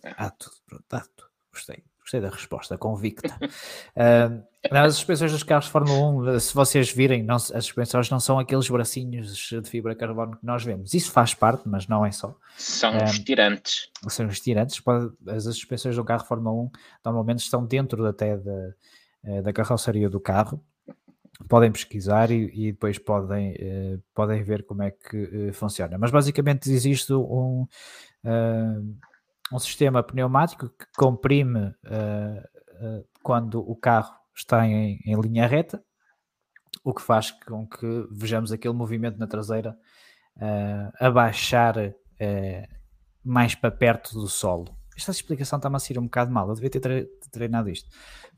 é. 0.04 0.14
Há 0.18 0.30
tudo. 0.30 0.56
Pronto, 0.68 0.94
há 0.94 1.00
tudo. 1.00 1.30
Gostei. 1.52 1.84
Gostei 2.02 2.22
da 2.22 2.30
resposta, 2.30 2.78
convicta. 2.78 3.30
uh, 3.96 4.44
as 4.72 4.96
suspensões 4.96 5.32
dos 5.32 5.44
carros 5.44 5.66
de 5.66 5.72
Fórmula 5.72 6.34
1, 6.34 6.40
se 6.40 6.54
vocês 6.54 6.92
virem, 6.92 7.24
não, 7.24 7.36
as 7.36 7.48
suspensões 7.48 8.10
não 8.10 8.20
são 8.20 8.40
aqueles 8.40 8.68
bracinhos 8.68 9.38
de 9.38 9.70
fibra 9.70 9.96
carbono 9.96 10.36
que 10.36 10.46
nós 10.46 10.64
vemos. 10.64 10.94
Isso 10.94 11.12
faz 11.12 11.34
parte, 11.34 11.70
mas 11.70 11.88
não 11.88 12.06
é 12.06 12.12
só. 12.12 12.36
São 12.58 12.94
um, 12.94 13.04
estirantes. 13.06 13.90
São 14.10 14.28
estirantes. 14.28 14.82
As 15.28 15.44
suspensões 15.44 15.96
do 15.96 16.04
carro 16.04 16.24
de 16.24 16.28
Fórmula 16.28 16.64
1 16.64 16.72
normalmente 17.06 17.40
estão 17.40 17.64
dentro 17.64 18.06
até 18.06 18.36
da, 18.36 19.42
da 19.44 19.54
carroceria 19.54 20.10
do 20.10 20.20
carro 20.20 20.62
podem 21.48 21.72
pesquisar 21.72 22.32
e, 22.32 22.52
e 22.54 22.72
depois 22.72 22.98
podem, 22.98 23.54
uh, 23.54 24.04
podem 24.14 24.44
ver 24.44 24.66
como 24.66 24.84
é 24.84 24.92
que 24.92 25.50
uh, 25.50 25.54
funciona. 25.54 25.98
Mas 25.98 26.12
basicamente 26.12 26.72
existe 26.72 27.14
um, 27.14 27.68
uh, 28.24 28.98
um 29.54 29.60
sistema 29.60 30.04
pneumático 30.04 30.70
que 30.70 30.86
comprime 30.98 31.74
quando 33.22 33.60
o 33.60 33.76
carro 33.76 34.14
está 34.34 34.66
em, 34.66 35.02
em, 35.06 35.20
linha 35.20 35.46
reta, 35.46 35.84
o 36.82 36.94
que 36.94 37.02
faz 37.02 37.32
com 37.32 37.68
que 37.68 38.08
vejamos 38.10 38.54
aquele 38.54 38.74
movimento 38.74 39.18
na 39.18 39.28
traseira 39.28 39.78
abaixar 40.98 41.76
mais 43.22 43.54
para 43.54 43.70
perto 43.70 44.14
do 44.14 44.30
solo. 44.30 44.74
Esta 44.96 45.12
explicação 45.12 45.58
está-me 45.58 45.76
a 45.76 45.80
ser 45.80 46.00
um 46.00 46.04
bocado 46.04 46.32
mal, 46.32 46.48
eu 46.48 46.56
devia 46.56 46.70
ter 46.70 47.10
treinado 47.30 47.70
isto. 47.70 47.90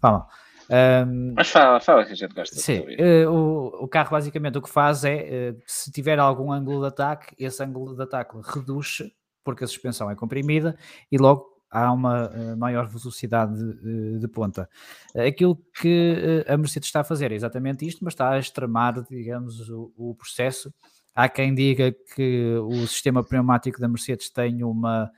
Vamos 0.01 0.21
lá. 0.21 0.27
Um, 0.71 1.33
Mas 1.35 1.49
fala, 1.49 1.81
fala 1.81 2.05
que 2.05 2.13
a 2.13 2.15
gente 2.15 2.33
gosta 2.33 2.55
sim, 2.55 2.79
uh, 2.79 3.29
o, 3.29 3.83
o 3.83 3.87
carro 3.89 4.11
basicamente 4.11 4.57
o 4.57 4.61
que 4.61 4.69
faz 4.69 5.03
é, 5.03 5.51
uh, 5.51 5.61
se 5.67 5.91
tiver 5.91 6.17
algum 6.17 6.49
ângulo 6.49 6.79
de 6.79 6.87
ataque, 6.87 7.35
esse 7.37 7.61
ângulo 7.61 7.93
de 7.93 8.01
ataque 8.01 8.37
reduz 8.41 9.03
porque 9.43 9.65
a 9.65 9.67
suspensão 9.67 10.09
é 10.09 10.15
comprimida 10.15 10.77
e 11.11 11.17
logo 11.17 11.45
há 11.69 11.91
uma 11.91 12.29
uh, 12.29 12.55
maior 12.55 12.87
velocidade 12.87 13.53
de, 13.53 14.19
de 14.19 14.27
ponta. 14.29 14.69
Aquilo 15.13 15.57
que 15.81 16.45
a 16.47 16.55
Mercedes 16.55 16.87
está 16.87 17.01
a 17.01 17.03
fazer 17.03 17.33
é 17.33 17.35
exatamente 17.35 17.85
isto, 17.85 18.05
mas 18.05 18.13
está 18.13 18.29
a 18.29 18.39
extremar, 18.39 19.01
digamos, 19.09 19.69
o, 19.69 19.91
o 19.97 20.15
processo. 20.15 20.73
Há 21.13 21.27
quem 21.27 21.53
diga 21.53 21.93
que 22.15 22.55
o 22.63 22.87
sistema 22.87 23.21
pneumático 23.21 23.81
da 23.81 23.89
Mercedes 23.89 24.29
tem 24.29 24.63
uma 24.63 25.11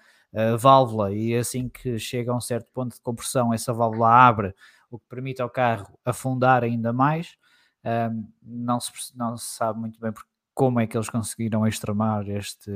válvula 0.57 1.13
e 1.13 1.35
assim 1.35 1.69
que 1.69 1.99
chega 1.99 2.31
a 2.31 2.35
um 2.35 2.41
certo 2.41 2.67
ponto 2.73 2.95
de 2.95 3.01
compressão, 3.01 3.53
essa 3.53 3.71
válvula 3.71 4.09
abre 4.09 4.55
o 4.95 4.99
que 4.99 5.05
permite 5.09 5.41
ao 5.41 5.49
carro 5.49 5.99
afundar 6.05 6.63
ainda 6.63 6.93
mais. 6.93 7.35
Um, 7.83 8.27
não, 8.41 8.79
se, 8.79 8.91
não 9.15 9.35
se 9.35 9.55
sabe 9.55 9.79
muito 9.79 9.99
bem 9.99 10.13
como 10.53 10.79
é 10.79 10.87
que 10.87 10.95
eles 10.95 11.09
conseguiram 11.09 11.65
extremar 11.67 12.29
este, 12.29 12.71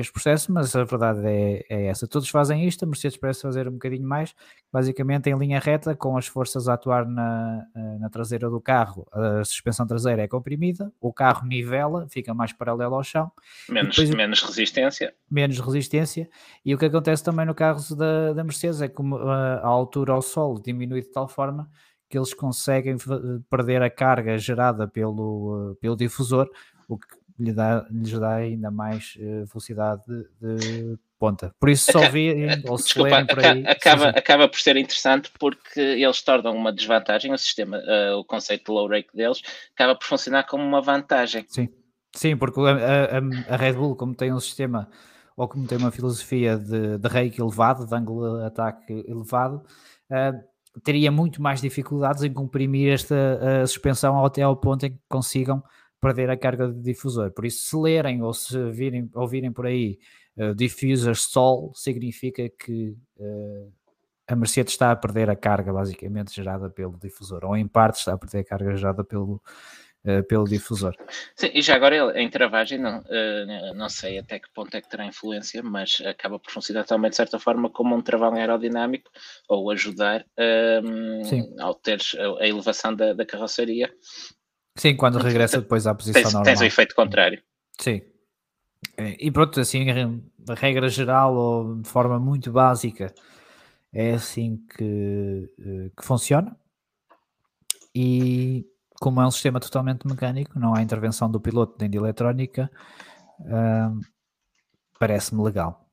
este 0.00 0.12
processo, 0.12 0.52
mas 0.52 0.74
a 0.76 0.84
verdade 0.84 1.20
é, 1.24 1.64
é, 1.68 1.86
essa. 1.86 2.06
Todos 2.06 2.28
fazem 2.28 2.66
isto, 2.66 2.84
a 2.84 2.86
Mercedes 2.86 3.16
parece 3.16 3.42
fazer 3.42 3.68
um 3.68 3.72
bocadinho 3.72 4.06
mais, 4.06 4.34
basicamente 4.72 5.30
em 5.30 5.38
linha 5.38 5.58
reta, 5.58 5.94
com 5.94 6.16
as 6.16 6.26
forças 6.26 6.68
a 6.68 6.74
atuar 6.74 7.06
na, 7.06 7.64
na 8.00 8.10
traseira 8.10 8.50
do 8.50 8.60
carro, 8.60 9.06
a 9.12 9.44
suspensão 9.44 9.86
traseira 9.86 10.22
é 10.22 10.28
comprimida, 10.28 10.92
o 11.00 11.12
carro 11.12 11.46
nivela, 11.46 12.06
fica 12.08 12.34
mais 12.34 12.52
paralelo 12.52 12.94
ao 12.94 13.02
chão. 13.02 13.30
Menos, 13.68 13.96
depois, 13.96 14.14
menos 14.14 14.42
resistência. 14.42 15.14
Menos 15.30 15.58
resistência, 15.58 16.28
e 16.64 16.74
o 16.74 16.78
que 16.78 16.84
acontece 16.84 17.24
também 17.24 17.46
no 17.46 17.54
carro 17.54 17.80
da, 17.96 18.32
da 18.32 18.44
Mercedes 18.44 18.82
é 18.82 18.88
que 18.88 19.02
a, 19.02 19.60
a 19.62 19.66
altura 19.66 20.12
ao 20.12 20.22
solo 20.22 20.60
diminui 20.60 21.02
de 21.02 21.10
tal 21.10 21.28
forma 21.28 21.68
que 22.08 22.16
eles 22.16 22.32
conseguem 22.32 22.96
perder 23.50 23.82
a 23.82 23.90
carga 23.90 24.38
gerada 24.38 24.86
pelo, 24.86 25.76
pelo 25.80 25.96
difusor, 25.96 26.48
o 26.88 26.96
que 26.96 27.06
lhe 27.38 27.52
dá, 27.52 27.86
lhes 27.90 28.18
dá 28.18 28.36
ainda 28.36 28.70
mais 28.70 29.16
uh, 29.16 29.46
velocidade 29.46 30.02
de, 30.06 30.24
de, 30.40 30.98
ponta. 31.18 31.54
Por 31.58 31.68
isso, 31.68 31.92
só 31.92 32.08
virem 32.10 32.62
ou 32.66 32.78
se 32.78 32.84
Desculpa, 32.84 33.24
por 33.24 33.44
aí. 33.44 33.66
Acaba, 33.66 34.08
acaba 34.08 34.48
por 34.48 34.58
ser 34.58 34.76
interessante 34.76 35.30
porque 35.38 35.80
eles 35.80 36.22
tornam 36.22 36.54
uma 36.54 36.72
desvantagem, 36.72 37.32
o 37.32 37.38
sistema, 37.38 37.78
uh, 37.78 38.18
o 38.18 38.24
conceito 38.24 38.66
de 38.66 38.72
low 38.72 38.88
rake 38.88 39.14
deles, 39.14 39.42
acaba 39.74 39.94
por 39.94 40.06
funcionar 40.06 40.44
como 40.44 40.64
uma 40.64 40.80
vantagem. 40.80 41.44
Sim, 41.48 41.68
sim 42.14 42.36
porque 42.36 42.60
a, 42.60 42.72
a, 42.72 43.54
a 43.54 43.56
Red 43.56 43.74
Bull, 43.74 43.96
como 43.96 44.14
tem 44.14 44.32
um 44.32 44.40
sistema 44.40 44.88
ou 45.36 45.46
como 45.46 45.66
tem 45.66 45.76
uma 45.76 45.90
filosofia 45.90 46.56
de, 46.56 46.96
de 46.96 47.08
rake 47.08 47.40
elevado, 47.40 47.86
de 47.86 47.94
ângulo 47.94 48.38
de 48.38 48.46
ataque 48.46 49.04
elevado, 49.06 49.62
uh, 50.10 50.80
teria 50.82 51.10
muito 51.10 51.42
mais 51.42 51.60
dificuldades 51.60 52.22
em 52.22 52.32
comprimir 52.32 52.92
esta 52.92 53.66
suspensão 53.66 54.22
até 54.22 54.42
ao 54.42 54.54
ponto 54.54 54.84
em 54.84 54.90
que 54.90 54.98
consigam 55.08 55.62
perder 56.06 56.30
a 56.30 56.36
carga 56.36 56.68
de 56.68 56.80
difusor. 56.80 57.32
Por 57.32 57.44
isso, 57.44 57.64
se 57.64 57.76
lerem 57.76 58.22
ou 58.22 58.32
se 58.32 58.70
virem, 58.70 59.10
ouvirem 59.12 59.52
por 59.52 59.66
aí 59.66 59.98
uh, 60.36 60.54
diffuser 60.54 61.14
stall, 61.14 61.72
significa 61.74 62.48
que 62.48 62.96
uh, 63.16 63.72
a 64.28 64.36
Mercedes 64.36 64.74
está 64.74 64.92
a 64.92 64.96
perder 64.96 65.28
a 65.28 65.34
carga 65.34 65.72
basicamente 65.72 66.34
gerada 66.34 66.70
pelo 66.70 66.96
difusor, 66.96 67.44
ou 67.44 67.56
em 67.56 67.66
parte 67.66 67.96
está 67.96 68.12
a 68.12 68.18
perder 68.18 68.38
a 68.38 68.44
carga 68.44 68.76
gerada 68.76 69.02
pelo, 69.02 69.42
uh, 70.04 70.22
pelo 70.28 70.44
difusor. 70.44 70.94
Sim, 71.34 71.50
e 71.52 71.60
já 71.60 71.74
agora 71.74 72.20
em 72.20 72.30
travagem, 72.30 72.78
não, 72.78 73.02
não 73.74 73.88
sei 73.88 74.18
até 74.18 74.38
que 74.38 74.48
ponto 74.54 74.76
é 74.76 74.80
que 74.80 74.88
terá 74.88 75.04
influência, 75.06 75.60
mas 75.60 76.00
acaba 76.06 76.38
por 76.38 76.52
funcionar 76.52 76.84
também 76.84 77.10
de 77.10 77.16
certa 77.16 77.40
forma 77.40 77.68
como 77.68 77.96
um 77.96 78.00
travão 78.00 78.34
aerodinâmico 78.34 79.10
ou 79.48 79.72
ajudar 79.72 80.20
uh, 80.20 81.60
ao 81.60 81.74
ter 81.74 82.00
a 82.40 82.46
elevação 82.46 82.94
da, 82.94 83.12
da 83.12 83.26
carroceria 83.26 83.92
Sim, 84.76 84.94
quando 84.96 85.18
regressa 85.18 85.60
depois 85.60 85.86
à 85.86 85.94
posição 85.94 86.22
tens, 86.22 86.32
normal. 86.32 86.44
Tens 86.44 86.60
o 86.60 86.64
efeito 86.64 86.94
contrário. 86.94 87.42
Sim. 87.80 88.02
E 89.18 89.30
pronto, 89.30 89.60
assim, 89.60 89.86
a 90.48 90.54
regra 90.54 90.88
geral 90.88 91.34
ou 91.34 91.76
de 91.76 91.88
forma 91.88 92.18
muito 92.18 92.52
básica, 92.52 93.12
é 93.92 94.12
assim 94.12 94.58
que, 94.76 95.50
eh, 95.58 95.90
que 95.96 96.04
funciona. 96.04 96.56
E 97.94 98.66
como 99.00 99.20
é 99.20 99.26
um 99.26 99.30
sistema 99.30 99.58
totalmente 99.58 100.06
mecânico, 100.06 100.58
não 100.58 100.74
há 100.74 100.82
intervenção 100.82 101.30
do 101.30 101.40
piloto 101.40 101.76
nem 101.80 101.88
de 101.88 101.96
eletrónica, 101.96 102.70
hum, 103.40 104.00
parece-me 104.98 105.42
legal. 105.42 105.88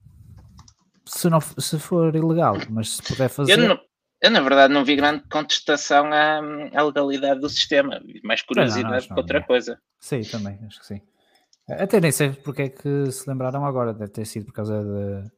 Se, 1.05 1.29
não, 1.29 1.39
se 1.41 1.79
for 1.79 2.15
ilegal, 2.15 2.55
mas 2.69 2.95
se 2.97 3.03
puder 3.03 3.29
fazer. 3.29 3.53
Eu 3.53 3.69
não, 3.69 3.79
eu, 4.23 4.31
na 4.31 4.39
verdade, 4.39 4.73
não 4.73 4.85
vi 4.85 4.95
grande 4.95 5.21
contestação 5.29 6.05
à, 6.13 6.37
à 6.73 6.81
legalidade 6.81 7.41
do 7.41 7.49
sistema, 7.49 8.01
mais 8.23 8.41
curiosidade 8.41 9.09
que 9.09 9.13
outra 9.13 9.43
coisa. 9.43 9.77
Sim, 9.99 10.21
também, 10.21 10.57
acho 10.65 10.79
que 10.79 10.85
sim. 10.85 11.01
Até 11.67 11.99
nem 11.99 12.09
sei 12.09 12.31
porque 12.31 12.61
é 12.61 12.69
que 12.69 13.11
se 13.11 13.29
lembraram 13.29 13.65
agora, 13.65 13.93
deve 13.93 14.11
ter 14.11 14.25
sido 14.25 14.45
por 14.45 14.53
causa 14.53 14.81
de. 14.81 15.29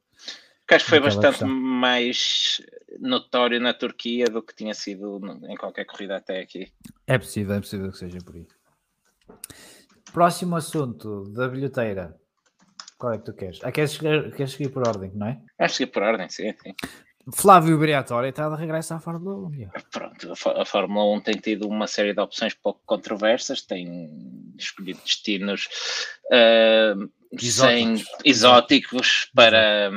Porque 0.60 0.76
acho 0.76 0.86
que 0.86 0.90
foi 0.92 1.00
bastante 1.00 1.30
questão. 1.30 1.48
mais 1.48 2.62
notório 3.00 3.60
na 3.60 3.74
Turquia 3.74 4.26
do 4.26 4.44
que 4.44 4.56
tinha 4.56 4.74
sido 4.76 5.20
em 5.50 5.56
qualquer 5.56 5.86
corrida 5.86 6.18
até 6.18 6.40
aqui. 6.40 6.72
É 7.08 7.18
possível, 7.18 7.56
é 7.56 7.60
possível 7.60 7.92
que 7.92 7.98
seja 7.98 8.20
por 8.24 8.36
aí. 8.36 8.48
Próximo 10.14 10.56
assunto 10.56 11.24
da 11.34 11.48
bilheteira. 11.48 12.16
Qual 13.00 13.14
é 13.14 13.18
que 13.18 13.26
tu 13.26 13.34
queres? 13.34 13.60
Ah, 13.64 13.72
queres, 13.72 13.98
queres 13.98 14.52
seguir 14.52 14.70
por 14.70 14.88
ordem, 14.88 15.12
não 15.16 15.28
é? 15.28 15.42
Queres 15.58 15.76
seguir 15.76 15.92
por 15.92 16.04
ordem, 16.04 16.30
sim, 16.30 16.54
sim. 16.62 16.74
Flávio 17.34 17.78
Briatore 17.78 18.30
está 18.30 18.50
de 18.50 18.56
regresso 18.56 18.94
à 18.94 19.00
Fórmula 19.00 19.48
1. 19.48 19.70
Pronto, 19.92 20.34
a 20.58 20.66
Fórmula 20.66 21.18
1 21.18 21.22
tem 21.22 21.36
tido 21.36 21.68
uma 21.68 21.88
série 21.88 22.14
de 22.14 22.22
opções 22.22 22.54
pouco 22.54 22.82
controversas, 22.86 23.62
tem 23.62 24.54
escolhido 24.58 25.00
destinos 25.04 25.68
uh, 26.26 27.10
exóticos. 27.32 28.02
Sem, 28.02 28.04
exóticos 28.24 29.32
para, 29.34 29.92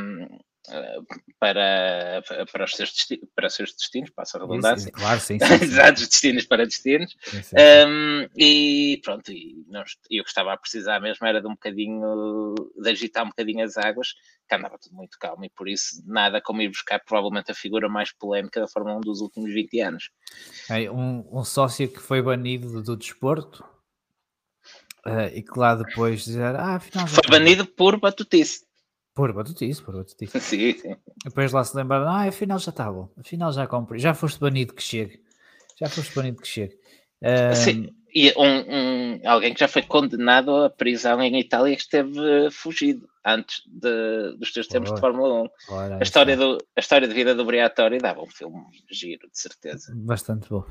para, 1.39 2.23
para, 2.53 2.65
os 2.65 2.73
seus 2.73 2.93
destinos, 2.93 3.29
para 3.35 3.47
os 3.47 3.55
seus 3.55 3.73
destinos, 3.73 4.11
passa 4.11 4.39
a 4.39 4.41
redundância. 4.41 4.91
claro, 4.93 5.21
sim. 5.21 5.39
sim, 5.41 5.59
sim. 5.59 5.93
Destinos 5.93 6.45
para 6.47 6.65
destinos. 6.65 7.17
Sim, 7.23 7.43
sim, 7.43 7.57
um, 7.87 8.29
e 8.37 9.01
pronto, 9.03 9.33
e 9.33 9.65
nós, 9.69 9.97
eu 10.11 10.23
estava 10.23 10.53
a 10.53 10.57
precisar 10.57 11.01
mesmo 11.01 11.27
era 11.27 11.41
de 11.41 11.47
um 11.47 11.53
bocadinho, 11.53 12.55
de 12.81 12.91
agitar 12.91 13.25
um 13.25 13.29
bocadinho 13.29 13.65
as 13.65 13.77
águas, 13.77 14.15
que 14.49 14.55
andava 14.55 14.79
tudo 14.79 14.95
muito 14.95 15.19
calmo 15.19 15.45
e 15.45 15.51
por 15.51 15.69
isso 15.69 16.03
nada 16.07 16.41
como 16.41 16.63
ir 16.63 16.69
buscar 16.69 16.99
provavelmente 17.01 17.51
a 17.51 17.55
figura 17.55 17.89
mais 17.89 18.13
polémica 18.13 18.61
da 18.61 18.69
Fórmula 18.69 18.97
1 18.97 19.01
dos 19.01 19.21
últimos 19.21 19.53
20 19.53 19.81
anos. 19.81 20.11
É, 20.69 20.91
um, 20.91 21.27
um 21.31 21.45
sócio 21.45 21.89
que 21.89 22.01
foi 22.01 22.23
banido 22.23 22.83
do 22.83 22.97
desporto 22.97 23.65
Uh, 25.07 25.31
e 25.33 25.43
que 25.43 25.59
lá 25.59 25.75
depois 25.75 26.25
dizer, 26.25 26.55
ah, 26.57 26.75
afinal 26.75 27.07
Foi 27.07 27.23
banido 27.31 27.65
por 27.65 27.99
batutice. 27.99 28.68
Por 29.19 29.33
batutice, 29.33 29.83
por 29.83 29.97
batutice. 29.97 30.39
sim, 30.39 30.73
sim. 30.75 30.97
Depois 31.25 31.51
lá 31.51 31.65
se 31.65 31.77
lembraram, 31.77 32.07
ah, 32.07 32.29
afinal 32.29 32.57
já 32.61 32.71
está 32.71 32.89
bom, 32.89 33.09
afinal 33.19 33.53
já 33.53 33.67
comprei, 33.67 33.99
já 33.99 34.15
foste 34.15 34.39
banido 34.39 34.73
que 34.73 34.81
chegue. 34.81 35.21
Já 35.77 35.89
foste 35.89 36.15
banido 36.15 36.41
que 36.41 36.47
chegue. 36.47 36.79
Uh, 37.21 37.53
sim, 37.53 37.89
e 38.15 38.33
um, 38.37 38.45
um, 38.47 39.21
alguém 39.25 39.53
que 39.53 39.59
já 39.59 39.67
foi 39.67 39.83
condenado 39.83 40.55
à 40.55 40.71
prisão 40.71 41.21
em 41.21 41.37
Itália 41.37 41.75
que 41.75 41.83
esteve 41.83 42.49
fugido 42.53 43.09
antes 43.25 43.61
de, 43.67 44.37
dos 44.39 44.53
teus 44.53 44.69
tempos 44.69 44.95
de 44.95 45.01
Fórmula 45.01 45.43
1. 45.43 45.49
a, 45.99 46.03
história 46.03 46.37
do, 46.37 46.59
a 46.77 46.81
história 46.81 47.09
de 47.09 47.13
vida 47.13 47.35
do 47.35 47.45
Briatore 47.45 47.99
dava 47.99 48.23
um 48.23 48.31
filme 48.31 48.63
giro, 48.89 49.29
de 49.31 49.39
certeza. 49.39 49.93
Bastante 49.97 50.49
bom. 50.49 50.65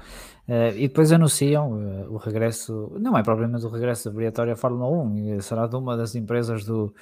Uh, 0.47 0.73
e 0.77 0.87
depois 0.87 1.11
anunciam 1.11 1.73
uh, 1.73 2.13
o 2.13 2.15
regresso, 2.15 2.95
não 2.97 3.17
é 3.17 3.21
propriamente 3.21 3.65
o 3.65 3.69
regresso 3.69 4.09
do 4.09 4.15
Briatore 4.15 4.51
à 4.51 4.55
Fórmula 4.55 4.89
1, 4.89 5.41
será 5.41 5.67
de 5.67 5.75
uma 5.75 5.97
das 5.97 6.15
empresas 6.15 6.63
do, 6.63 6.95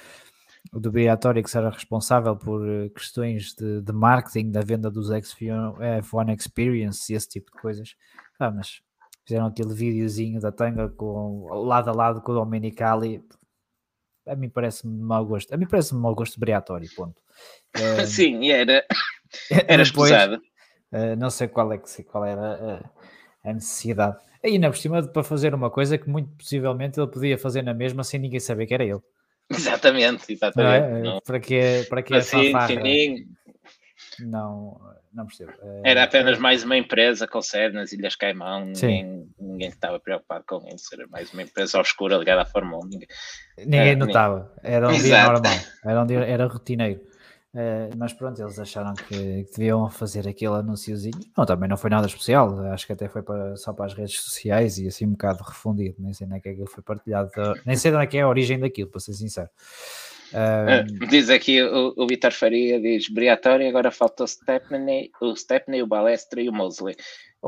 do 0.72 0.90
Briatore 0.90 1.42
que 1.42 1.50
será 1.50 1.70
responsável 1.70 2.36
por 2.36 2.66
eh, 2.68 2.88
questões 2.90 3.54
de, 3.54 3.80
de 3.80 3.92
marketing, 3.92 4.50
da 4.50 4.60
venda 4.60 4.90
dos 4.90 5.10
F1 5.10 6.36
Experience 6.36 7.12
e 7.12 7.16
esse 7.16 7.28
tipo 7.28 7.50
de 7.52 7.60
coisas. 7.60 7.94
Ah, 8.38 8.50
mas 8.50 8.80
fizeram 9.26 9.46
aquele 9.46 9.74
videozinho 9.74 10.40
da 10.40 10.52
tanga 10.52 10.88
com, 10.88 11.46
lado 11.64 11.90
a 11.90 11.92
lado 11.92 12.20
com 12.20 12.32
o 12.32 12.34
Domenicali. 12.34 13.22
A 14.26 14.34
mim 14.34 14.48
parece-me 14.48 15.00
mau 15.00 15.24
gosto. 15.24 15.52
A 15.52 15.56
mim 15.56 15.66
parece-me 15.66 16.00
mau 16.00 16.14
gosto 16.14 16.38
briatório, 16.38 16.88
ponto. 16.94 17.20
Uh, 17.76 18.04
Sim, 18.06 18.50
era, 18.50 18.84
era 19.68 19.82
esposado. 19.82 20.36
Uh, 20.92 21.16
não 21.18 21.30
sei 21.30 21.48
qual, 21.48 21.72
é 21.72 21.78
que, 21.78 22.02
qual 22.04 22.24
era 22.24 22.82
a, 23.44 23.50
a 23.50 23.52
necessidade. 23.52 24.16
E 24.42 24.48
ainda 24.48 24.70
por 24.70 24.76
cima 24.76 25.02
para 25.02 25.24
fazer 25.24 25.54
uma 25.54 25.70
coisa 25.70 25.98
que 25.98 26.08
muito 26.08 26.30
possivelmente 26.36 27.00
ele 27.00 27.10
podia 27.10 27.38
fazer 27.38 27.62
na 27.62 27.74
mesma 27.74 28.04
sem 28.04 28.20
ninguém 28.20 28.40
saber 28.40 28.66
que 28.66 28.74
era 28.74 28.84
ele. 28.84 29.00
Exatamente, 29.50 30.32
exatamente. 30.32 31.02
Não 31.04 31.16
é? 31.16 31.20
Para 31.24 31.40
que, 31.40 31.86
para 31.88 32.02
que 32.02 32.14
assim, 32.14 32.52
fininho. 32.66 33.26
Não, 34.20 34.80
não 35.12 35.26
percebo. 35.26 35.52
É, 35.62 35.90
Era 35.90 36.04
apenas 36.04 36.38
mais 36.38 36.64
uma 36.64 36.76
empresa 36.76 37.26
com 37.26 37.40
sede 37.40 37.74
nas 37.74 37.92
Ilhas 37.92 38.16
Caimão, 38.16 38.66
ninguém, 38.66 39.28
ninguém 39.38 39.68
estava 39.68 40.00
preocupado 40.00 40.44
com 40.46 40.66
isso. 40.74 40.88
Era 40.92 41.06
mais 41.08 41.32
uma 41.32 41.42
empresa 41.42 41.78
obscura 41.78 42.16
ligada 42.16 42.42
à 42.42 42.44
Fórmula 42.44 42.84
1. 42.84 42.88
Ninguém, 42.88 43.08
ninguém 43.58 43.88
é, 43.90 43.96
notava, 43.96 44.52
era 44.62 44.88
um 44.88 44.92
Exato. 44.92 45.04
dia 45.04 45.32
normal, 45.32 45.66
era 45.84 46.02
um 46.02 46.06
dia 46.06 46.18
era 46.18 46.46
rotineiro. 46.46 47.00
Uh, 47.56 47.88
mas 47.96 48.12
pronto, 48.12 48.38
eles 48.38 48.58
acharam 48.58 48.92
que, 48.92 49.44
que, 49.44 49.50
deviam 49.56 49.88
fazer 49.88 50.28
aquele 50.28 50.56
anunciozinho. 50.56 51.18
Não, 51.34 51.46
também 51.46 51.66
não 51.66 51.78
foi 51.78 51.88
nada 51.88 52.06
especial, 52.06 52.60
acho 52.66 52.86
que 52.86 52.92
até 52.92 53.08
foi 53.08 53.22
para, 53.22 53.56
só 53.56 53.72
para 53.72 53.86
as 53.86 53.94
redes 53.94 54.20
sociais 54.20 54.76
e 54.76 54.86
assim 54.86 55.06
um 55.06 55.12
bocado 55.12 55.42
refundido. 55.42 55.94
Nem 55.98 56.12
sei 56.12 56.26
onde 56.26 56.36
é 56.36 56.40
que 56.40 56.50
aquilo 56.50 56.66
foi 56.66 56.82
partilhado, 56.82 57.30
nem 57.64 57.74
sei 57.74 57.92
onde 57.92 58.04
é 58.04 58.06
que 58.06 58.18
é 58.18 58.20
a 58.20 58.28
origem 58.28 58.60
daquilo, 58.60 58.90
para 58.90 59.00
ser 59.00 59.14
sincero. 59.14 59.48
Um... 60.34 61.06
Diz 61.06 61.30
aqui 61.30 61.62
o, 61.62 61.94
o 61.96 62.06
Vitor 62.06 62.30
Faria, 62.32 62.78
diz 62.78 63.08
Briatório, 63.08 63.66
agora 63.66 63.90
falta 63.90 64.24
o 64.24 64.28
Stepney, 64.28 65.10
o 65.18 65.34
Stepney, 65.34 65.80
o 65.80 65.86
Balestra 65.86 66.42
e 66.42 66.50
o 66.50 66.52
Mosley. 66.52 66.94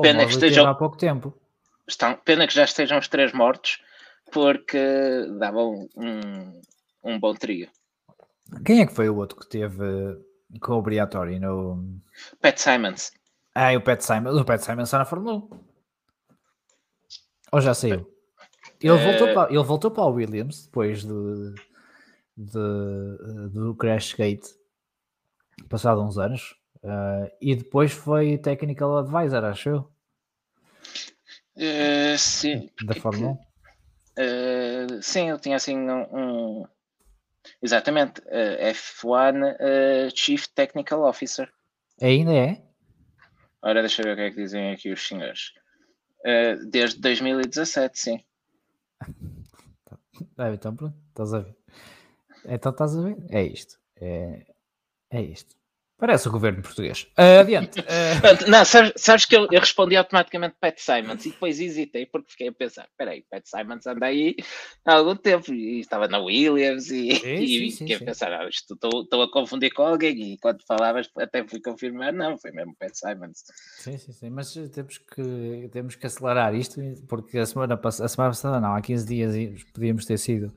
Pena 0.01 0.25
que 0.25 0.31
estejam 0.31 0.65
há 0.65 0.73
pouco 0.73 0.97
tempo. 0.97 1.37
Estão, 1.87 2.15
pena 2.25 2.47
que 2.47 2.55
já 2.55 2.63
estejam 2.63 2.97
os 2.97 3.07
três 3.07 3.31
mortos, 3.31 3.79
porque 4.31 4.79
davam 5.37 5.87
um, 5.95 6.61
um 7.03 7.19
bom 7.19 7.35
trio. 7.35 7.67
Quem 8.65 8.81
é 8.81 8.85
que 8.85 8.93
foi 8.93 9.09
o 9.09 9.15
outro 9.15 9.37
que 9.37 9.47
teve 9.47 9.83
com 10.61 10.73
o 10.73 10.81
Briatório 10.81 11.39
no. 11.39 11.99
Pat 12.41 12.57
Simons. 12.57 13.11
Ah, 13.53 13.73
o 13.73 13.81
Pat 13.81 14.01
Simons. 14.01 14.35
O 14.35 14.45
Pat 14.45 14.61
Simons 14.61 14.87
está 14.87 14.99
na 14.99 15.05
Fórmula 15.05 15.37
1. 15.37 15.49
Ou 17.51 17.61
já 17.61 17.73
saiu? 17.73 18.07
Ele, 18.81 18.97
voltou 18.97 19.27
eh, 19.27 19.33
para, 19.33 19.53
ele 19.53 19.63
voltou 19.63 19.91
para 19.91 20.03
o 20.03 20.13
Williams 20.13 20.65
depois 20.65 21.01
de, 21.03 21.53
de, 22.37 23.49
do 23.51 23.75
Crash 23.75 24.13
Gate, 24.13 24.45
passado 25.67 26.01
uns 26.01 26.17
anos, 26.17 26.55
uh, 26.83 27.29
e 27.41 27.55
depois 27.55 27.91
foi 27.91 28.37
Technical 28.37 28.97
Advisor, 28.97 29.43
acho 29.43 29.69
eu. 29.69 29.91
Uh, 31.57 32.17
sim. 32.17 32.69
Da 32.85 32.95
Fórmula 32.95 33.31
1. 33.31 33.33
Uh, 33.33 33.39
eh, 34.17 34.87
sim, 35.01 35.29
eu 35.29 35.39
tinha 35.39 35.57
assim 35.57 35.77
um. 35.77 36.01
um 36.13 36.67
exatamente, 37.61 38.21
F1 38.21 40.11
Chief 40.15 40.47
Technical 40.47 41.03
Officer. 41.03 41.51
Ainda 42.01 42.33
é? 42.33 42.61
Ora, 43.61 43.81
deixa 43.81 44.01
eu 44.01 44.05
ver 44.05 44.13
o 44.13 44.15
que 44.15 44.21
é 44.21 44.29
que 44.31 44.41
dizem 44.41 44.71
aqui 44.71 44.91
os 44.91 45.05
senhores. 45.05 45.53
desde 46.69 46.99
2017, 46.99 47.99
sim. 47.99 48.23
Ah, 50.37 50.51
então 50.51 50.75
pronto, 50.75 50.97
estás 51.07 51.33
a 51.33 51.39
ver. 51.39 51.55
Então 52.45 52.71
estás 52.71 52.97
a 52.97 53.01
ver? 53.01 53.15
É 53.29 53.41
isto. 53.41 53.79
É, 53.95 54.45
é 55.09 55.21
isto. 55.21 55.55
Parece 55.99 56.29
o 56.29 56.31
governo 56.31 56.61
português. 56.61 57.03
Uh, 57.17 57.41
adiante. 57.41 57.79
Uh... 57.89 58.49
Não, 58.49 58.63
sabes, 58.63 58.93
sabes 58.95 59.25
que 59.25 59.35
eu, 59.35 59.47
eu, 59.51 59.59
respondi 59.59 59.95
automaticamente 59.95 60.55
Pat 60.59 60.77
Simons 60.77 61.25
e 61.25 61.31
depois 61.31 61.59
hesitei 61.59 62.05
porque 62.05 62.31
fiquei 62.31 62.47
a 62.47 62.51
pensar: 62.51 62.87
peraí, 62.97 63.23
Pat 63.29 63.43
Simons 63.45 63.85
anda 63.87 64.05
aí 64.05 64.35
há 64.85 64.93
algum 64.93 65.15
tempo 65.15 65.53
e 65.53 65.79
estava 65.79 66.07
na 66.07 66.19
Williams 66.19 66.89
e, 66.91 67.15
sim, 67.15 67.33
e 67.33 67.71
sim, 67.71 67.77
fiquei 67.77 67.97
sim, 67.97 68.03
a 68.03 68.05
pensar: 68.05 68.31
ah, 68.31 68.47
estou 68.47 69.21
a 69.21 69.31
confundir 69.31 69.73
com 69.73 69.83
alguém 69.83 70.33
e 70.33 70.37
quando 70.37 70.63
falavas 70.65 71.09
até 71.17 71.45
fui 71.47 71.61
confirmar: 71.61 72.13
não, 72.13 72.37
foi 72.37 72.51
mesmo 72.51 72.75
Pat 72.79 72.93
Simons. 72.93 73.43
Sim, 73.77 73.97
sim, 73.97 74.11
sim, 74.11 74.29
mas 74.29 74.53
temos 74.73 74.97
que, 74.97 75.69
temos 75.71 75.95
que 75.95 76.05
acelerar 76.05 76.53
isto 76.55 76.79
porque 77.07 77.37
a 77.37 77.45
semana, 77.45 77.79
a 77.83 77.91
semana 77.91 78.31
passada, 78.31 78.59
não, 78.59 78.75
há 78.75 78.81
15 78.81 79.07
dias 79.07 79.63
podíamos 79.73 80.05
ter 80.05 80.17
sido 80.17 80.53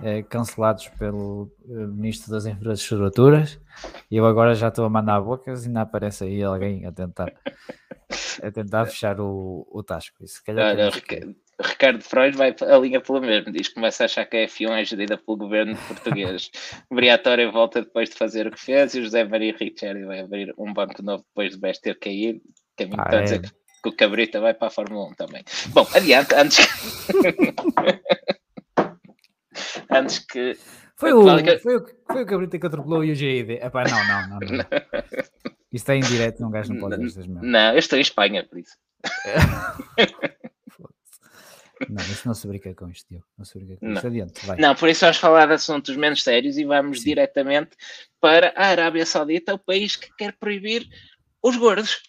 eh, 0.00 0.22
cancelados 0.22 0.88
pelo 0.98 1.52
eh, 1.68 1.86
Ministro 1.86 2.30
das 2.30 2.46
Infraestruturas 2.46 3.60
e 4.10 4.16
eu 4.16 4.26
agora 4.26 4.54
já 4.54 4.68
estou 4.68 4.84
a 4.84 4.90
mandar 4.90 5.20
bocas 5.20 5.64
e 5.64 5.68
ainda 5.68 5.82
aparece 5.82 6.24
aí 6.24 6.42
alguém 6.42 6.86
a 6.86 6.92
tentar 6.92 7.32
a 8.42 8.50
tentar 8.50 8.86
fechar 8.86 9.20
o, 9.20 9.66
o 9.70 9.82
tasco. 9.82 10.26
Se 10.26 10.42
calhar 10.42 10.74
Olha, 10.74 10.90
que... 10.90 11.36
Ricardo 11.60 12.02
Freud 12.02 12.36
vai 12.36 12.54
a 12.60 12.78
linha 12.78 13.00
pelo 13.00 13.20
mesmo, 13.20 13.52
diz 13.52 13.68
que 13.68 13.74
começa 13.74 14.04
a 14.04 14.06
achar 14.06 14.24
que 14.26 14.36
a 14.36 14.46
F1 14.46 14.70
é 14.70 14.84
gerida 14.84 15.18
pelo 15.18 15.36
governo 15.36 15.76
português. 15.86 16.50
o 16.90 16.94
Briatório 16.94 17.52
volta 17.52 17.82
depois 17.82 18.10
de 18.10 18.16
fazer 18.16 18.46
o 18.46 18.50
que 18.50 18.60
fez 18.60 18.94
e 18.94 19.00
o 19.00 19.04
José 19.04 19.24
Maria 19.24 19.54
Ricciardi 19.56 20.04
vai 20.04 20.20
abrir 20.20 20.52
um 20.58 20.72
banco 20.72 21.02
novo 21.02 21.24
depois 21.28 21.52
de 21.52 21.60
Best 21.60 21.82
ter 21.82 21.98
caído. 21.98 22.40
Caminho 22.76 22.96
ah, 22.98 23.14
é. 23.14 23.22
dizer 23.22 23.42
que, 23.42 23.50
que 23.50 23.88
o 23.88 23.92
Cabrita 23.92 24.40
vai 24.40 24.54
para 24.54 24.68
a 24.68 24.70
Fórmula 24.70 25.08
1 25.10 25.14
também. 25.14 25.44
Bom, 25.68 25.86
adiante, 25.94 26.34
antes. 26.34 26.58
antes 29.90 30.20
que. 30.20 30.56
Foi 30.96 31.12
o, 31.12 31.24
foi, 31.58 31.76
o, 31.76 31.86
foi 32.06 32.22
o 32.22 32.26
Cabrita 32.26 32.58
que 32.58 32.66
atropelou 32.66 33.00
o 33.00 33.02
UGID. 33.02 33.54
Epá, 33.54 33.84
não, 33.84 34.06
não, 34.06 34.28
não. 34.28 34.38
não. 34.38 34.64
Isto 35.72 35.90
é 35.90 35.96
em 35.96 36.00
direto, 36.00 36.44
um 36.44 36.50
gajo 36.50 36.74
não 36.74 36.80
pode 36.80 36.98
ver 36.98 37.06
estas 37.06 37.26
merdas. 37.26 37.50
Não, 37.50 37.72
eu 37.72 37.78
estou 37.78 37.98
em 37.98 38.02
Espanha, 38.02 38.46
por 38.46 38.58
isso. 38.58 38.76
não, 41.88 42.04
isso 42.04 42.28
não 42.28 42.34
se 42.34 42.46
brinca 42.46 42.74
com 42.74 42.90
isto, 42.90 43.08
Diogo. 43.08 43.24
Não 43.38 43.46
se 43.46 43.58
brinca 43.58 43.78
com 43.78 43.92
isto. 43.92 44.06
Adiante, 44.06 44.46
vai. 44.46 44.58
Não, 44.58 44.74
por 44.74 44.90
isso 44.90 45.00
vamos 45.00 45.16
falar 45.16 45.46
de 45.46 45.54
assuntos 45.54 45.96
menos 45.96 46.22
sérios 46.22 46.58
e 46.58 46.64
vamos 46.64 46.98
Sim. 46.98 47.04
diretamente 47.06 47.70
para 48.20 48.52
a 48.54 48.66
Arábia 48.66 49.06
Saudita, 49.06 49.54
o 49.54 49.58
país 49.58 49.96
que 49.96 50.14
quer 50.14 50.34
proibir 50.34 50.86
os 51.42 51.56
gordos. 51.56 52.02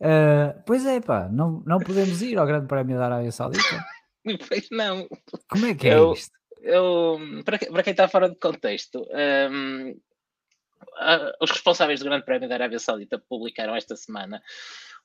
Uh, 0.00 0.62
pois 0.64 0.86
é, 0.86 1.00
pá, 1.00 1.28
não, 1.28 1.62
não 1.66 1.78
podemos 1.78 2.22
ir 2.22 2.38
ao 2.38 2.46
Grande 2.46 2.68
Prémio 2.68 2.96
da 2.96 3.06
Arábia 3.06 3.32
Saudita. 3.32 3.84
Pois 4.46 4.68
não. 4.70 5.08
Como 5.48 5.64
é 5.64 5.74
que 5.74 5.88
é 5.88 5.94
eu, 5.94 6.12
isto? 6.12 6.36
Eu, 6.60 7.18
para, 7.46 7.56
para 7.58 7.82
quem 7.82 7.92
está 7.92 8.08
fora 8.08 8.28
de 8.28 8.36
contexto, 8.36 9.06
um, 9.10 9.98
os 11.40 11.50
responsáveis 11.50 12.00
do 12.00 12.06
Grande 12.06 12.26
Prémio 12.26 12.46
da 12.46 12.56
Arábia 12.56 12.78
Saudita 12.78 13.22
publicaram 13.26 13.74
esta 13.74 13.96
semana 13.96 14.42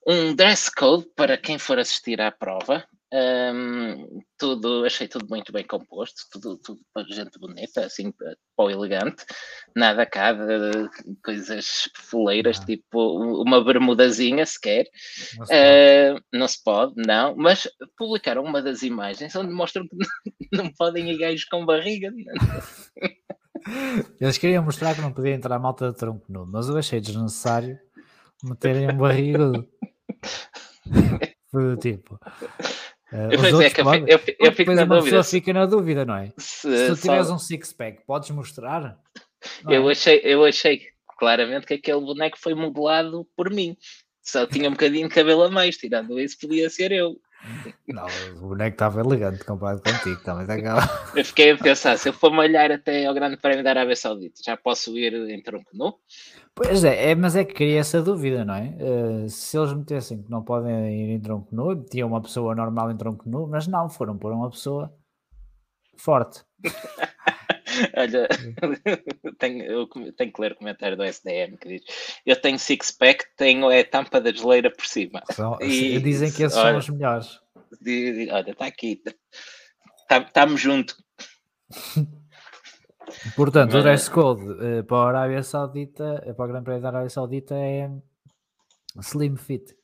um 0.08 0.36
dress 0.36 0.72
code 0.74 1.06
para 1.16 1.38
quem 1.38 1.58
for 1.58 1.80
assistir 1.80 2.22
à 2.22 2.32
prova. 2.32 2.86
Um, 3.16 4.24
tudo, 4.40 4.84
achei 4.86 5.08
tudo 5.08 5.28
muito 5.30 5.54
bem 5.54 5.64
composto, 5.64 6.24
tudo, 6.32 6.58
tudo 6.58 6.82
para 6.92 7.04
gente 7.04 7.38
bonita, 7.38 7.86
assim, 7.86 8.12
pó 8.58 8.72
elegante, 8.72 9.24
nada 9.76 10.04
cá 10.04 10.34
de 10.34 10.90
coisas 11.24 11.88
foleiras, 11.96 12.58
não. 12.58 12.66
tipo 12.66 13.44
uma 13.44 13.64
bermudazinha 13.64 14.44
sequer. 14.48 14.88
Não 15.38 15.46
se, 15.46 15.54
uh, 15.54 16.20
não 16.34 16.48
se 16.48 16.64
pode, 16.64 16.94
não, 16.98 17.36
mas 17.36 17.70
publicaram 17.96 18.44
uma 18.44 18.64
das 18.64 18.82
imagens 18.82 19.36
onde 19.36 19.54
mostram 19.54 19.88
que 19.88 19.96
não 20.52 20.74
podem 20.74 21.12
ir 21.12 21.18
gajos 21.20 21.46
com 21.46 21.68
barriga. 21.68 22.12
Eles 24.20 24.40
queriam 24.40 24.64
mostrar 24.64 24.96
que 24.96 25.02
não 25.02 25.14
podia 25.14 25.36
entrar 25.36 25.56
a 25.56 25.60
malta 25.60 25.92
de 25.92 25.98
tronco 25.98 26.26
nu, 26.28 26.48
mas 26.48 26.68
eu 26.68 26.78
achei 26.78 27.00
desnecessário 27.00 27.78
meterem 28.44 28.90
um 28.90 28.98
barriga. 28.98 29.52
Foi 31.52 31.78
tipo. 31.78 32.20
Uh, 33.12 33.30
os 33.54 33.62
é, 33.62 33.70
que 33.70 33.82
eu, 33.82 33.94
eu, 34.08 34.20
eu 34.40 34.52
fico 34.54 34.74
na 34.74 34.86
dúvida. 34.86 35.24
fica 35.24 35.54
na 35.54 35.66
dúvida, 35.68 36.04
não 36.04 36.16
é? 36.16 36.34
Se, 36.38 36.76
se 36.76 36.88
tu 36.88 37.02
tiveres 37.02 37.28
só... 37.28 37.36
um 37.36 37.40
six-pack, 37.40 38.04
podes 38.08 38.32
mostrar? 38.32 38.98
Eu, 39.70 39.88
é? 39.88 39.92
achei, 39.92 40.20
eu 40.24 40.44
achei 40.44 40.82
claramente 41.20 41.68
que 41.68 41.76
aquele 41.76 42.00
boneco 42.00 42.40
foi 42.40 42.56
modelado 42.56 43.28
por 43.36 43.52
mim. 43.52 43.78
Só 44.24 44.48
tinha 44.48 44.68
um 44.68 44.72
bocadinho 44.72 45.08
de 45.08 45.14
cabelo 45.14 45.44
a 45.44 45.52
mais, 45.52 45.78
tirando 45.78 46.20
isso, 46.20 46.40
podia 46.40 46.70
ser 46.70 46.92
eu. 46.92 47.20
Não, 47.88 48.06
o 48.38 48.48
boneco 48.48 48.76
estava 48.76 49.02
elegante 49.02 49.44
comparado 49.44 49.82
contigo, 49.82 50.22
também 50.24 50.44
está 50.44 50.90
Eu 51.16 51.26
fiquei 51.26 51.52
a 51.52 51.58
pensar, 51.58 51.98
se 51.98 52.08
eu 52.08 52.14
for 52.14 52.32
malhar 52.32 52.72
até 52.72 53.06
ao 53.06 53.14
Grande 53.14 53.38
Prémio 53.38 53.64
da 53.64 53.72
Arábia 53.72 53.96
Saudita, 53.96 54.42
já 54.44 54.56
posso 54.56 54.98
ir 54.98 55.14
em 55.14 55.42
tronco 55.42 55.70
nu? 55.74 55.94
Pois 56.56 56.84
é, 56.84 57.12
é, 57.12 57.16
mas 57.16 57.36
é 57.36 57.44
que 57.44 57.54
queria 57.54 57.80
essa 57.80 58.02
dúvida, 58.02 58.46
não 58.46 58.56
é? 58.56 58.76
Uh, 58.80 59.30
se 59.30 59.58
eles 59.58 59.74
metessem 59.74 60.24
que 60.24 60.32
não 60.32 60.44
podem 60.44 60.72
ir 61.04 61.16
em 61.16 61.20
tronco 61.20 61.54
nu, 61.54 61.84
tinha 61.84 62.06
uma 62.06 62.22
pessoa 62.22 62.56
normal 62.56 62.92
em 62.92 62.98
tronco 62.98 63.28
nu, 63.28 63.48
mas 63.48 63.68
não, 63.68 63.90
foram 63.90 64.18
por 64.18 64.32
uma 64.32 64.50
pessoa 64.50 64.94
forte. 65.98 66.44
Olha, 67.96 68.28
tenho, 69.40 69.64
eu 69.64 69.88
tenho 70.14 70.34
que 70.34 70.42
ler 70.42 70.52
o 70.54 70.56
comentário 70.56 70.98
do 70.98 71.04
SDM 71.04 71.58
que 71.58 71.68
diz: 71.68 71.84
Eu 72.26 72.40
tenho 72.40 72.60
six-pack, 72.60 73.26
tenho 73.36 73.70
é 73.72 73.84
tampa 73.84 74.20
da 74.22 74.32
geleira 74.32 74.72
por 74.72 74.86
cima. 74.86 75.22
São, 75.32 75.58
e, 75.62 76.00
dizem 76.00 76.32
que 76.32 76.44
esses 76.44 76.58
olha, 76.58 76.72
são 76.72 76.78
os 76.80 76.90
melhores. 76.90 77.40
olha, 78.32 78.52
está 78.52 78.66
aqui, 78.66 79.02
estamos 80.10 80.62
juntos. 80.62 80.96
Portanto, 83.36 83.74
Mas... 83.74 83.80
o 83.80 83.84
dress 83.84 84.10
code 84.10 84.44
uh, 84.44 84.84
para 84.86 84.98
a 84.98 85.08
Arábia 85.10 85.44
Saudita, 85.44 86.24
uh, 86.26 86.34
para 86.34 86.46
o 86.46 86.48
Grande 86.48 86.66
Prémio 86.66 86.82
da 86.82 86.88
Arábia 86.90 87.10
Saudita 87.10 87.56
é 87.56 87.90
slim 89.00 89.36
fit. 89.36 89.76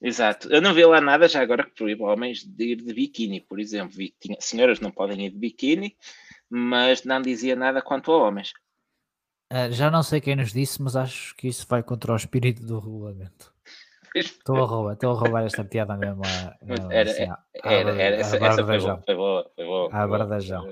Exato. 0.00 0.48
Eu 0.48 0.60
não 0.60 0.74
vi 0.74 0.84
lá 0.84 1.00
nada 1.00 1.28
já 1.28 1.40
agora 1.40 1.64
que 1.64 1.76
proíbe 1.76 2.02
homens 2.02 2.44
de 2.44 2.72
ir 2.72 2.76
de 2.76 2.92
biquíni, 2.92 3.40
por 3.40 3.60
exemplo. 3.60 3.96
Senhoras 4.40 4.80
não 4.80 4.90
podem 4.90 5.26
ir 5.26 5.30
de 5.30 5.38
biquíni, 5.38 5.96
mas 6.54 7.02
não 7.02 7.22
dizia 7.22 7.56
nada 7.56 7.80
quanto 7.80 8.12
a 8.12 8.18
homens. 8.18 8.52
Uh, 9.50 9.72
já 9.72 9.90
não 9.90 10.02
sei 10.02 10.20
quem 10.20 10.36
nos 10.36 10.52
disse, 10.52 10.82
mas 10.82 10.94
acho 10.94 11.34
que 11.36 11.48
isso 11.48 11.66
vai 11.68 11.82
contra 11.82 12.12
o 12.12 12.16
espírito 12.16 12.62
do 12.62 12.78
regulamento. 12.78 13.52
Estou 14.14 14.56
a 14.56 14.66
roubar, 14.66 14.92
estou 14.92 15.12
a 15.12 15.14
roubar 15.14 15.46
esta 15.46 15.64
piada 15.64 15.96
mesmo. 15.96 16.20
A, 16.24 16.94
era, 16.94 17.10
assim, 17.10 17.22
a, 17.22 17.38
era, 17.64 18.02
era, 18.02 18.16
essa, 18.16 18.36
essa 18.36 18.66
foi, 18.66 18.78
boa, 18.78 19.02
foi 19.04 19.14
boa, 19.14 19.50
foi 19.56 19.64
boa. 19.64 19.88
A 19.90 20.06
Bardajão. 20.06 20.62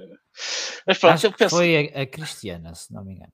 Mas 0.86 0.98
pronto, 0.98 1.14
acho 1.14 1.26
eu 1.26 1.32
penso... 1.32 1.56
foi 1.56 1.92
a, 1.94 2.06
Cristiana, 2.06 2.74
se 2.74 2.92
não 2.92 3.02
me 3.02 3.14
engano. 3.14 3.32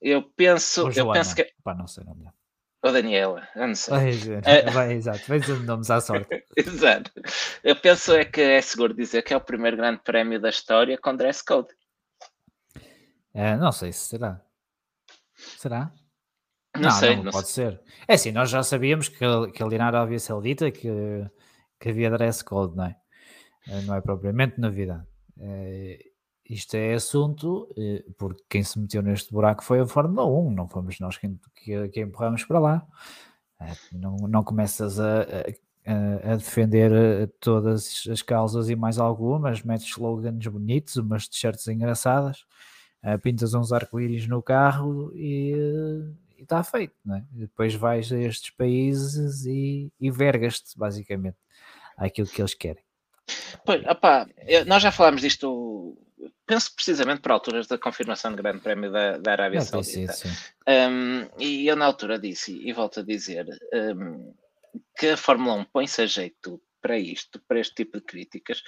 Eu 0.00 0.22
penso, 0.22 0.88
eu 0.96 1.12
penso 1.12 1.34
que. 1.34 1.52
Pá, 1.64 1.74
não 1.74 1.88
sei, 1.88 2.04
não 2.04 2.14
me. 2.14 2.28
Ou 2.82 2.92
Daniela, 2.92 3.46
eu 3.54 3.66
não 3.66 3.74
sei. 3.74 4.12
Vai, 4.72 4.92
exato, 4.92 5.20
vai 5.28 5.40
dizer 5.40 5.60
nomes 5.60 5.90
à 5.90 6.00
sorte. 6.00 6.44
exato. 6.56 7.10
Eu 7.62 7.76
penso 7.76 8.14
é 8.14 8.24
que 8.24 8.40
é 8.40 8.60
seguro 8.62 8.94
dizer 8.94 9.22
que 9.22 9.34
é 9.34 9.36
o 9.36 9.40
primeiro 9.40 9.76
grande 9.76 10.00
prémio 10.02 10.40
da 10.40 10.48
história 10.48 10.96
com 10.96 11.14
dress 11.14 11.44
code. 11.44 11.68
É, 13.32 13.56
não 13.56 13.72
sei 13.72 13.92
se 13.92 14.00
será. 14.00 14.40
Será? 15.36 15.92
Não, 16.74 16.82
não 16.82 16.90
sei. 16.90 17.16
Não, 17.16 17.24
não 17.24 17.32
pode 17.32 17.48
sei. 17.48 17.70
ser. 17.70 17.80
É 18.06 18.14
assim, 18.14 18.32
nós 18.32 18.50
já 18.50 18.62
sabíamos 18.62 19.08
que, 19.08 19.18
que 19.54 19.62
ali 19.62 19.78
na 19.78 19.86
Arábia 19.86 20.18
Saudita 20.18 20.70
que, 20.70 20.88
que 21.78 21.88
havia 21.88 22.10
dress 22.10 22.44
code, 22.44 22.76
não 22.76 22.84
é? 22.84 22.96
Eh, 23.68 23.82
não 23.82 23.94
é 23.94 24.00
propriamente 24.00 24.60
novidade. 24.60 25.06
É, 25.38 25.98
isto 26.48 26.74
é 26.74 26.94
assunto, 26.94 27.68
porque 28.18 28.42
quem 28.48 28.62
se 28.64 28.78
meteu 28.78 29.02
neste 29.02 29.32
buraco 29.32 29.62
foi 29.62 29.80
a 29.80 29.86
Fórmula 29.86 30.26
1, 30.26 30.50
não 30.50 30.68
fomos 30.68 30.98
nós 30.98 31.16
quem, 31.16 31.38
que, 31.54 31.88
que 31.88 32.00
empurramos 32.00 32.44
para 32.44 32.58
lá. 32.58 32.86
Não, 33.92 34.16
não 34.16 34.42
começas 34.42 34.98
a, 34.98 35.20
a, 35.86 36.32
a, 36.32 36.36
defender 36.36 37.30
todas 37.38 38.04
as 38.10 38.22
causas 38.22 38.68
e 38.68 38.74
mais 38.74 38.98
algumas, 38.98 39.62
metes 39.62 39.86
slogans 39.88 40.46
bonitos, 40.46 40.96
umas 40.96 41.28
t-shirts 41.28 41.68
engraçadas, 41.68 42.44
pintas 43.22 43.54
uns 43.54 43.72
arco-íris 43.72 44.26
no 44.26 44.42
carro 44.42 45.12
e 45.14 45.52
está 46.38 46.62
feito, 46.62 46.94
não 47.04 47.16
é? 47.16 47.24
depois 47.30 47.74
vais 47.74 48.12
a 48.12 48.18
estes 48.18 48.50
países 48.50 49.44
e, 49.46 49.92
e 50.00 50.10
vergas-te, 50.10 50.76
basicamente, 50.76 51.36
àquilo 51.96 52.28
que 52.28 52.40
eles 52.40 52.54
querem. 52.54 52.82
Pois, 53.64 53.84
opá, 53.86 54.26
nós 54.66 54.82
já 54.82 54.90
falámos 54.90 55.20
disto, 55.20 55.96
penso 56.46 56.74
precisamente 56.74 57.20
por 57.20 57.30
alturas 57.30 57.66
da 57.66 57.78
confirmação 57.78 58.32
do 58.32 58.42
Grande 58.42 58.60
Prémio 58.60 58.90
da, 58.90 59.18
da 59.18 59.32
Arábia 59.32 59.60
Saudita. 59.60 60.12
Um, 60.66 61.28
e 61.38 61.66
eu 61.66 61.76
na 61.76 61.86
altura 61.86 62.18
disse, 62.18 62.52
e 62.52 62.72
volto 62.72 63.00
a 63.00 63.02
dizer, 63.02 63.46
um, 63.72 64.34
que 64.98 65.08
a 65.08 65.16
Fórmula 65.16 65.54
1 65.54 65.64
põe-se 65.66 66.02
a 66.02 66.06
jeito 66.06 66.60
para 66.80 66.98
isto, 66.98 67.40
para 67.46 67.60
este 67.60 67.74
tipo 67.74 67.98
de 67.98 68.04
críticas, 68.04 68.62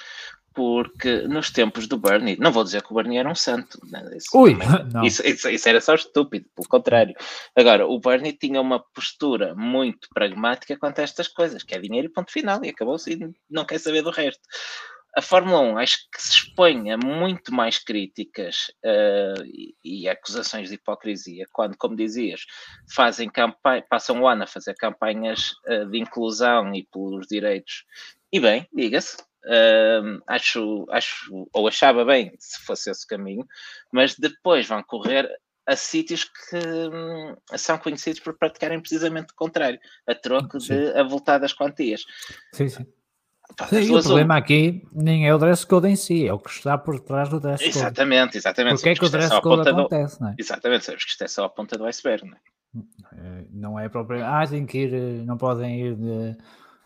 porque 0.55 1.23
nos 1.23 1.51
tempos 1.51 1.87
do 1.87 1.97
Bernie, 1.97 2.37
não 2.39 2.53
vou 2.53 2.65
dizer 2.65 2.83
que 2.83 2.93
o 2.93 2.95
Bernie 2.95 3.19
era 3.19 3.29
um 3.29 3.35
santo, 3.35 3.79
né? 3.91 4.05
isso, 4.17 4.29
Ui, 4.37 4.57
também, 4.59 5.07
isso, 5.07 5.27
isso, 5.27 5.49
isso, 5.49 5.69
era 5.69 5.81
só 5.81 5.95
estúpido, 5.95 6.47
pelo 6.55 6.69
contrário. 6.69 7.15
Agora, 7.57 7.87
o 7.87 7.99
Bernie 7.99 8.33
tinha 8.33 8.61
uma 8.61 8.79
postura 8.79 9.55
muito 9.55 10.09
pragmática 10.15 10.77
quanto 10.77 11.01
a 11.01 11.03
estas 11.03 11.29
coisas, 11.29 11.63
que 11.63 11.75
é 11.75 11.81
dinheiro 11.81 12.09
e 12.09 12.13
ponto 12.13 12.33
final, 12.33 12.65
e 12.65 12.69
acabou-se 12.69 13.13
e 13.13 13.35
não 13.51 13.65
quer 13.65 13.79
saber 13.79 14.03
do 14.03 14.11
resto. 14.11 14.43
A 15.15 15.21
Fórmula 15.21 15.61
1 15.61 15.79
acho 15.79 15.99
que 16.11 16.23
se 16.23 16.31
expõe 16.31 16.91
a 16.91 16.97
muito 16.97 17.53
mais 17.53 17.79
críticas 17.79 18.73
uh, 18.83 19.45
e, 19.45 19.75
e, 19.85 20.09
acusações 20.09 20.71
de 20.71 20.77
hipocrisia 20.77 21.45
quando, 21.53 21.77
como 21.77 21.95
dizias, 21.95 22.47
fazem 22.95 23.29
campanha, 23.29 23.85
passam 23.91 24.23
o 24.23 24.27
ano 24.27 24.45
a 24.45 24.47
fazer 24.47 24.75
campanhas 24.75 25.51
uh, 25.69 25.85
de 25.91 25.99
inclusão 25.99 26.75
e 26.75 26.87
pelos 26.91 27.27
direitos. 27.27 27.85
E 28.33 28.41
bem, 28.41 28.67
diga-se, 28.73 29.19
Uh, 29.45 30.23
acho, 30.27 30.87
acho, 30.91 31.49
ou 31.53 31.67
achava 31.67 32.05
bem 32.05 32.33
se 32.39 32.61
fosse 32.65 32.91
esse 32.91 33.07
caminho, 33.07 33.47
mas 33.93 34.15
depois 34.17 34.67
vão 34.67 34.83
correr 34.83 35.29
a 35.67 35.77
sítios 35.77 36.25
que 36.25 36.57
hum, 36.57 37.37
são 37.57 37.79
conhecidos 37.79 38.21
por 38.21 38.37
praticarem 38.37 38.81
precisamente 38.81 39.33
o 39.33 39.37
contrário, 39.37 39.79
a 40.07 40.15
troco 40.15 40.61
sim. 40.61 40.75
de 40.75 40.99
avultadas 40.99 41.53
quantias. 41.53 42.05
Sim, 42.53 42.69
sim. 42.69 42.87
sim 43.69 43.95
o 43.95 44.03
problema 44.03 44.37
aqui 44.37 44.83
nem 44.93 45.29
é 45.29 45.35
o 45.35 45.39
dress 45.39 45.67
code 45.67 45.89
em 45.89 45.97
si, 45.97 46.27
é 46.27 46.33
o 46.33 46.39
que 46.39 46.51
está 46.51 46.77
por 46.79 46.99
trás 47.01 47.29
do 47.29 47.39
dress 47.39 47.63
code. 47.65 47.77
Exatamente, 47.77 48.39
exatamente. 48.39 48.75
Porque 48.75 48.89
é 48.91 48.95
que 48.95 49.05
o 49.05 49.07
é 49.07 49.11
dress 49.11 49.41
code 49.41 49.69
acontece, 49.69 50.19
do... 50.19 50.25
não 50.25 50.31
é? 50.31 50.35
Exatamente, 50.39 50.85
sabes 50.85 51.05
que 51.05 51.11
isto 51.11 51.25
é 51.25 51.29
só 51.29 51.45
a 51.45 51.49
ponta 51.49 51.77
do 51.77 51.85
iceberg, 51.87 52.29
não 52.29 52.37
é? 52.37 53.45
Não 53.51 53.79
é 53.79 53.89
próprio. 53.89 54.25
Ah, 54.25 54.47
tem 54.47 54.65
que 54.65 54.79
ir, 54.79 54.95
eh, 54.95 55.25
não 55.25 55.37
podem 55.37 55.79
ir 55.79 55.95
de 55.95 56.37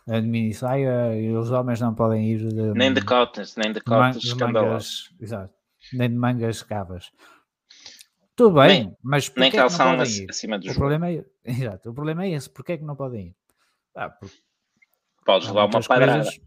a 0.08 0.20
mini 0.20 0.54
saia 0.54 1.18
e 1.18 1.34
os 1.34 1.50
homens 1.50 1.80
não 1.80 1.94
podem 1.94 2.30
ir 2.30 2.38
de, 2.38 2.72
nem 2.74 2.92
de 2.92 3.04
cotas, 3.04 3.56
nem 3.56 3.72
de 3.72 3.80
cotas 3.80 4.32
mangas, 4.34 5.10
exato, 5.20 5.52
nem 5.92 6.08
de 6.08 6.16
mangas 6.16 6.62
cavas. 6.62 7.10
Tudo 8.36 8.60
bem, 8.60 8.84
nem, 8.84 8.96
mas 9.02 9.32
nem 9.34 9.50
calção 9.50 9.94
é 9.94 10.02
acima 10.02 10.58
do 10.58 10.70
o 10.70 10.74
problema 10.74 11.10
é, 11.10 11.24
exato, 11.44 11.90
o 11.90 11.94
problema 11.94 12.24
é 12.24 12.30
esse, 12.30 12.48
porque 12.48 12.72
é 12.72 12.76
que 12.76 12.84
não 12.84 12.94
podem 12.94 13.28
ir? 13.28 13.36
Ah, 13.96 14.10
porque 14.10 14.36
podes 15.24 15.48
levar 15.48 15.64
uma 15.64 15.80
padrada. 15.82 16.22
Coisas, 16.22 16.40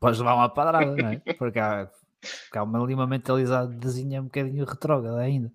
podes 0.00 0.18
levar 0.20 0.34
uma 0.34 0.48
padrada, 0.48 0.96
não 0.96 1.08
é? 1.10 1.34
Porque 1.34 1.58
há, 1.58 1.90
porque 2.20 2.58
há 2.58 2.62
uma, 2.62 2.82
ali 2.82 2.94
uma 2.94 3.06
mentalidade 3.06 3.68
um 4.18 4.24
bocadinho 4.24 4.64
retrógrada 4.64 5.18
ainda. 5.18 5.52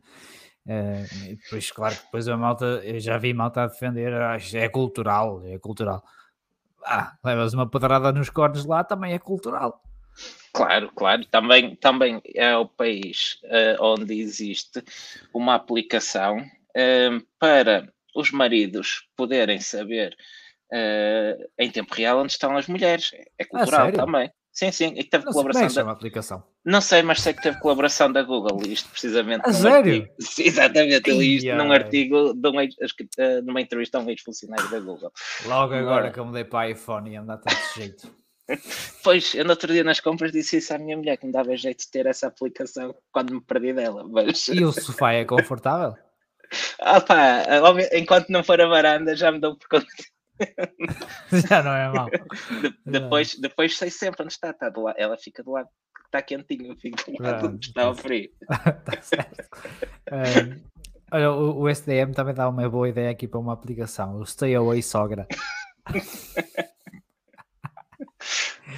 Uh, 0.65 1.35
depois, 1.35 1.71
claro 1.71 1.95
que 1.95 2.03
depois 2.03 2.27
a 2.27 2.37
malta, 2.37 2.65
eu 2.83 2.99
já 2.99 3.17
vi 3.17 3.33
malta 3.33 3.63
a 3.63 3.67
defender, 3.67 4.13
ah, 4.13 4.37
é 4.53 4.69
cultural, 4.69 5.41
é 5.45 5.57
cultural 5.57 6.03
ah, 6.85 7.13
levas 7.23 7.53
uma 7.53 7.69
pedrada 7.69 8.11
nos 8.11 8.29
cornos 8.29 8.65
lá, 8.65 8.83
também 8.83 9.13
é 9.13 9.19
cultural. 9.19 9.81
Claro, 10.53 10.91
claro. 10.95 11.25
Também, 11.25 11.75
também 11.75 12.21
é 12.35 12.55
o 12.55 12.67
país 12.67 13.39
uh, 13.45 13.83
onde 13.83 14.19
existe 14.19 14.83
uma 15.33 15.55
aplicação 15.55 16.37
uh, 16.37 17.27
para 17.39 17.91
os 18.15 18.31
maridos 18.31 19.07
poderem 19.15 19.59
saber 19.59 20.15
uh, 20.71 21.49
em 21.57 21.71
tempo 21.71 21.95
real 21.95 22.19
onde 22.19 22.33
estão 22.33 22.55
as 22.55 22.67
mulheres. 22.67 23.11
É 23.37 23.43
cultural 23.43 23.87
ah, 23.87 23.91
também. 23.91 24.31
Sim, 24.53 24.71
sim. 24.71 24.93
E 24.95 25.03
teve 25.03 25.25
não 25.25 25.31
colaboração. 25.31 25.67
Sei, 25.67 25.83
da... 25.83 25.91
aplicação. 25.91 26.43
Não 26.63 26.79
sei, 26.79 27.01
mas 27.01 27.21
sei 27.21 27.33
que 27.33 27.41
teve 27.41 27.59
colaboração 27.59 28.11
da 28.11 28.21
Google, 28.21 28.61
isto 28.67 28.87
precisamente. 28.89 29.41
A 29.49 29.51
sério? 29.51 30.03
Artigo. 30.03 30.13
Exatamente, 30.47 31.09
eu 31.09 31.17
li 31.17 31.35
isto 31.37 31.55
num 31.55 31.71
artigo, 31.71 32.33
de 32.35 32.47
um, 32.47 32.57
uh, 32.57 33.41
numa 33.43 33.61
entrevista 33.61 33.97
a 33.97 34.01
um 34.01 34.09
ex-funcionário 34.09 34.69
da 34.69 34.79
Google. 34.79 35.11
Logo 35.45 35.73
agora 35.73 36.11
que 36.11 36.19
eu 36.19 36.25
mudei 36.25 36.43
para 36.43 36.69
iPhone 36.69 37.09
e 37.09 37.15
anda 37.15 37.37
desse 37.37 37.79
jeito. 37.79 38.23
Pois, 39.01 39.33
eu 39.33 39.45
no 39.45 39.51
outro 39.51 39.71
dia 39.71 39.85
nas 39.85 40.01
compras 40.01 40.33
disse 40.33 40.57
isso 40.57 40.73
à 40.73 40.77
minha 40.77 40.97
mulher, 40.97 41.15
que 41.15 41.25
me 41.25 41.31
dava 41.31 41.55
jeito 41.55 41.79
de 41.79 41.89
ter 41.89 42.05
essa 42.05 42.27
aplicação 42.27 42.93
quando 43.09 43.33
me 43.33 43.41
perdi 43.41 43.71
dela. 43.71 44.05
Mas... 44.05 44.49
E 44.49 44.63
o 44.65 44.71
sofá 44.73 45.13
é 45.13 45.23
confortável? 45.23 45.95
ah 46.81 46.99
pá, 46.99 47.45
enquanto 47.93 48.29
não 48.29 48.43
for 48.43 48.59
a 48.59 48.67
varanda 48.67 49.15
já 49.15 49.31
me 49.31 49.39
dou 49.39 49.55
por 49.55 49.67
conta 49.69 49.87
Já 51.49 51.63
não 51.63 51.73
é 51.73 51.89
mal. 51.91 52.09
De, 52.09 52.73
depois, 52.85 53.35
depois 53.35 53.77
sei 53.77 53.89
sempre 53.89 54.23
onde 54.23 54.33
está, 54.33 54.49
está 54.51 54.69
do 54.69 54.81
lado, 54.81 54.95
ela 54.97 55.17
fica 55.17 55.43
do 55.43 55.51
lado 55.51 55.69
está 56.05 56.21
quentinho, 56.21 56.75
fica 56.77 57.11
do 57.11 57.23
lado 57.23 57.47
onde 57.47 57.67
está 57.67 57.83
ao 57.83 57.95
frio. 57.95 58.29
tá 58.85 59.01
certo. 59.01 59.49
Um, 60.11 60.61
olha, 61.11 61.31
o, 61.31 61.61
o, 61.61 61.69
SDM 61.69 62.13
também 62.13 62.35
dá 62.35 62.47
uma 62.47 62.69
boa 62.69 62.87
ideia 62.87 63.09
aqui 63.09 63.27
para 63.27 63.39
uma 63.39 63.53
aplicação, 63.53 64.17
o 64.17 64.25
Stay 64.25 64.55
Away 64.55 64.81
Sogra. 64.83 65.27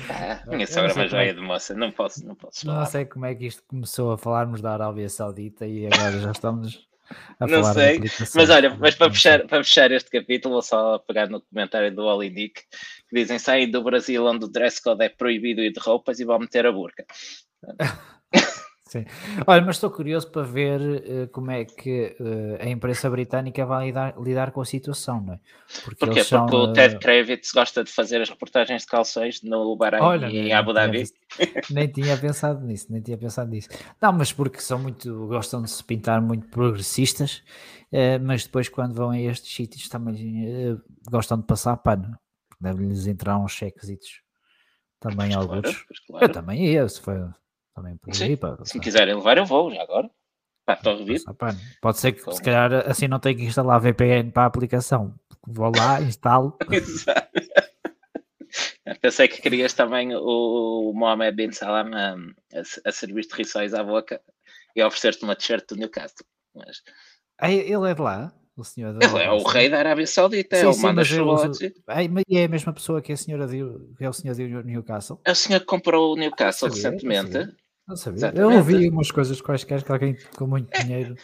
Ah, 0.09 0.43
minha 0.47 0.67
sogra 0.67 0.93
mais 0.93 1.11
velha 1.11 1.29
é... 1.29 1.33
de 1.33 1.41
moça, 1.41 1.73
não 1.73 1.91
posso, 1.91 2.25
não 2.25 2.35
posso 2.35 2.65
falar. 2.65 2.79
Não 2.79 2.85
sei 2.85 3.05
como 3.05 3.25
é 3.25 3.35
que 3.35 3.45
isto 3.45 3.63
começou 3.67 4.11
a 4.11 4.17
falarmos 4.17 4.61
da 4.61 4.73
Arábia 4.73 5.09
Saudita 5.09 5.65
e 5.65 5.87
agora 5.87 6.19
já 6.19 6.31
estamos 6.31 6.87
não 7.39 7.63
sei, 7.73 7.99
mas 8.35 8.49
olha, 8.49 8.75
mas 8.75 8.95
para 8.95 9.11
fechar, 9.11 9.45
para 9.47 9.63
fechar 9.63 9.91
este 9.91 10.09
capítulo, 10.09 10.55
vou 10.55 10.61
só 10.61 10.99
pegar 10.99 11.29
no 11.29 11.41
comentário 11.41 11.93
do 11.93 12.03
Oli 12.03 12.29
Dick, 12.29 12.61
que 13.09 13.15
dizem 13.15 13.39
sair 13.39 13.67
do 13.67 13.83
Brasil 13.83 14.25
onde 14.25 14.45
o 14.45 14.49
dress 14.49 14.81
code 14.81 15.03
é 15.03 15.09
proibido 15.09 15.61
e 15.61 15.71
de 15.71 15.79
roupas 15.79 16.19
e 16.19 16.25
vão 16.25 16.39
meter 16.39 16.65
a 16.65 16.71
burca. 16.71 17.05
Sim. 18.95 19.05
Olha, 19.45 19.61
mas 19.61 19.75
estou 19.75 19.91
curioso 19.91 20.31
para 20.31 20.43
ver 20.43 20.79
uh, 20.79 21.27
como 21.27 21.51
é 21.51 21.65
que 21.65 22.15
uh, 22.17 22.63
a 22.63 22.69
imprensa 22.69 23.09
britânica 23.09 23.65
vai 23.65 23.87
lidar, 23.87 24.15
lidar, 24.17 24.51
com 24.51 24.61
a 24.61 24.65
situação, 24.65 25.19
não 25.19 25.33
é? 25.33 25.39
Porque, 25.83 26.05
Porquê? 26.05 26.23
São, 26.23 26.45
Porque 26.45 26.55
o 26.55 26.71
Ted 26.71 26.95
uh... 26.95 26.99
Kravitz 26.99 27.51
gosta 27.51 27.83
de 27.83 27.91
fazer 27.91 28.21
as 28.21 28.29
reportagens 28.29 28.83
de 28.83 28.87
calções 28.87 29.41
no 29.43 29.75
Bahrein 29.75 30.31
e 30.31 30.37
em 30.47 30.53
Abu 30.53 30.71
Dhabi. 30.71 31.03
Nem 31.69 31.89
tinha 31.89 32.17
pensado 32.17 32.65
nisso, 32.65 32.87
nem 32.89 33.01
tinha 33.01 33.17
pensado 33.17 33.51
nisso. 33.51 33.67
Não, 34.01 34.13
mas 34.13 34.31
porque 34.31 34.61
são 34.61 34.79
muito, 34.79 35.27
gostam 35.27 35.61
de 35.61 35.69
se 35.69 35.83
pintar 35.83 36.21
muito 36.21 36.47
progressistas, 36.47 37.43
mas 38.21 38.45
depois 38.45 38.69
quando 38.69 38.93
vão 38.93 39.09
a 39.09 39.19
estes 39.19 39.53
sítios 39.53 39.89
também 39.89 40.79
gostam 41.11 41.37
de 41.37 41.45
passar 41.45 41.75
pano. 41.77 42.17
Deve-lhes 42.61 43.07
entrar 43.07 43.37
uns 43.37 43.51
chequesitos 43.51 44.21
também 45.01 45.31
pois 45.31 45.35
alguns. 45.35 45.61
Claro, 45.61 45.85
claro. 46.07 46.25
Eu 46.25 46.31
também 46.31 46.65
ia, 46.65 46.87
se 46.87 47.01
foi 47.01 47.15
também 47.75 47.97
por 47.97 48.11
aí, 48.23 48.37
pá, 48.37 48.57
se 48.63 48.77
me 48.77 48.83
quiserem 48.83 49.13
levar, 49.15 49.37
eu 49.37 49.45
vou 49.45 49.69
já 49.69 49.83
agora. 49.83 50.09
Pá, 50.65 50.79
rever. 50.83 51.21
Pode 51.79 51.99
ser 51.99 52.13
que 52.13 52.33
se 52.33 52.41
calhar 52.41 52.73
assim 52.89 53.07
não 53.07 53.19
tenho 53.19 53.37
que 53.37 53.43
instalar 53.43 53.79
VPN 53.79 54.31
para 54.31 54.43
a 54.43 54.47
aplicação. 54.47 55.13
Vou 55.45 55.71
lá, 55.75 56.01
instalo. 56.01 56.57
Pensei 59.01 59.27
que 59.27 59.41
querias 59.41 59.73
também 59.73 60.15
o 60.15 60.91
Mohamed 60.95 61.35
Bin 61.35 61.51
Salam 61.51 61.93
a, 61.93 62.13
a, 62.57 62.61
a 62.85 62.91
servir-te 62.91 63.35
rissóis 63.35 63.73
à 63.73 63.83
boca 63.83 64.21
e 64.75 64.83
oferecer-te 64.83 65.23
uma 65.23 65.35
t-shirt 65.35 65.67
do 65.67 65.75
Newcastle. 65.75 66.25
Mas... 66.55 66.81
Ah, 67.37 67.51
ele 67.51 67.89
é 67.89 67.93
de 67.93 68.01
lá? 68.01 68.33
O 68.57 68.63
senhor 68.63 68.95
ele 69.01 69.21
é 69.21 69.31
o 69.31 69.43
rei 69.43 69.69
da 69.69 69.79
Arábia 69.79 70.07
Saudita, 70.07 70.55
sim, 70.55 70.63
ele 70.63 70.73
sim, 70.73 70.81
manda. 70.81 71.01
E 72.29 72.37
é 72.37 72.45
a 72.45 72.47
mesma 72.47 72.71
pessoa 72.71 73.01
que 73.01 73.11
a 73.11 73.17
senhora 73.17 73.45
de, 73.47 73.57
que 73.97 74.05
é 74.05 74.09
o 74.09 74.13
senhor 74.13 74.33
de 74.33 74.47
Newcastle? 74.47 75.19
É 75.25 75.31
o 75.31 75.35
senhor 75.35 75.59
que 75.59 75.65
comprou 75.65 76.13
o 76.13 76.15
Newcastle 76.15 76.69
sabia, 76.69 76.91
recentemente. 76.91 77.53
Não 77.87 77.95
sabia. 77.95 78.17
Exatamente. 78.17 78.51
Eu 78.51 78.57
ouvi 78.57 78.89
umas 78.89 79.11
coisas 79.11 79.41
quaisquer 79.41 79.83
que 79.83 79.91
alguém 79.91 80.17
com 80.35 80.47
muito 80.47 80.71
dinheiro. 80.81 81.15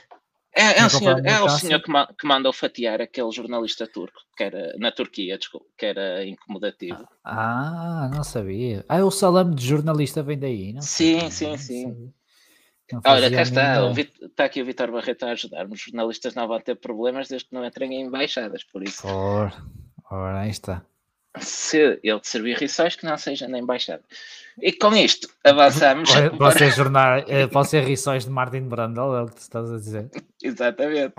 É, 0.54 0.80
é, 0.80 0.86
o 0.86 0.89
senhor, 0.89 1.26
é 1.26 1.41
o 1.41 1.50
senhor 1.50 1.82
que, 1.82 1.89
ma 1.89 2.08
que 2.08 2.28
mandou 2.28 2.52
fatiar 2.52 3.00
aquele 3.02 3.32
jornalista 3.32 3.88
turco, 3.88 4.19
que 4.36 4.43
era 4.43 4.76
na 4.78 4.91
Turquia, 4.91 5.38
desculpa, 5.38 5.65
que 5.78 5.86
era 5.86 6.26
incomodativo. 6.26 7.08
Ah, 7.24 8.12
não 8.13 8.24
sabia. 8.24 8.84
Ah, 8.89 9.04
o 9.04 9.10
salame 9.10 9.56
de 9.56 9.65
jornalista 9.65 10.21
vem 10.21 10.38
daí, 10.38 10.74
não? 10.74 10.82
Sim, 10.82 11.32
sim, 11.32 11.56
sim. 11.58 12.13
Olha, 13.06 13.32
cá 13.32 13.41
está, 13.43 13.91
está 14.21 14.43
aqui 14.43 14.62
o 14.62 14.65
Vitor 14.65 14.91
Barreto 14.91 15.24
a 15.24 15.32
ajudar-me. 15.32 15.74
Os 15.74 15.82
jornalistas 15.82 16.36
não 16.36 16.45
vão 16.45 16.60
ter 16.60 16.76
problemas 16.76 17.30
desde 17.30 17.47
que 17.47 17.56
não 17.56 17.65
entrem 17.65 17.93
em 17.93 18.02
embaixadas, 18.02 18.65
por 18.65 18.84
isso. 18.84 19.08
Ora, 19.08 19.54
ora 20.12 20.41
aí 20.41 20.50
está 20.50 20.86
se 21.39 22.00
ele 22.04 22.20
te 22.20 22.28
servir 22.28 22.58
rissóis 22.58 22.96
que 22.96 23.06
não 23.06 23.17
seja 23.17 23.48
na 23.48 23.60
embaixada. 23.60 24.04
E 24.62 24.74
com 24.74 24.94
isto 24.96 25.30
avançamos. 25.44 26.10
Pode 26.38 26.58
ser, 26.58 26.72
jornal, 26.76 27.24
eh, 27.28 27.48
pode 27.48 27.70
ser 27.70 27.84
rissóis 27.84 28.26
de 28.26 28.32
Martin 28.32 28.67
Brandel, 28.67 29.15
é 29.15 29.22
o 29.24 29.28
que 29.28 29.36
tu 29.36 29.41
estás 29.41 29.72
a 29.72 29.78
dizer. 29.78 30.10
Exatamente. 30.44 31.13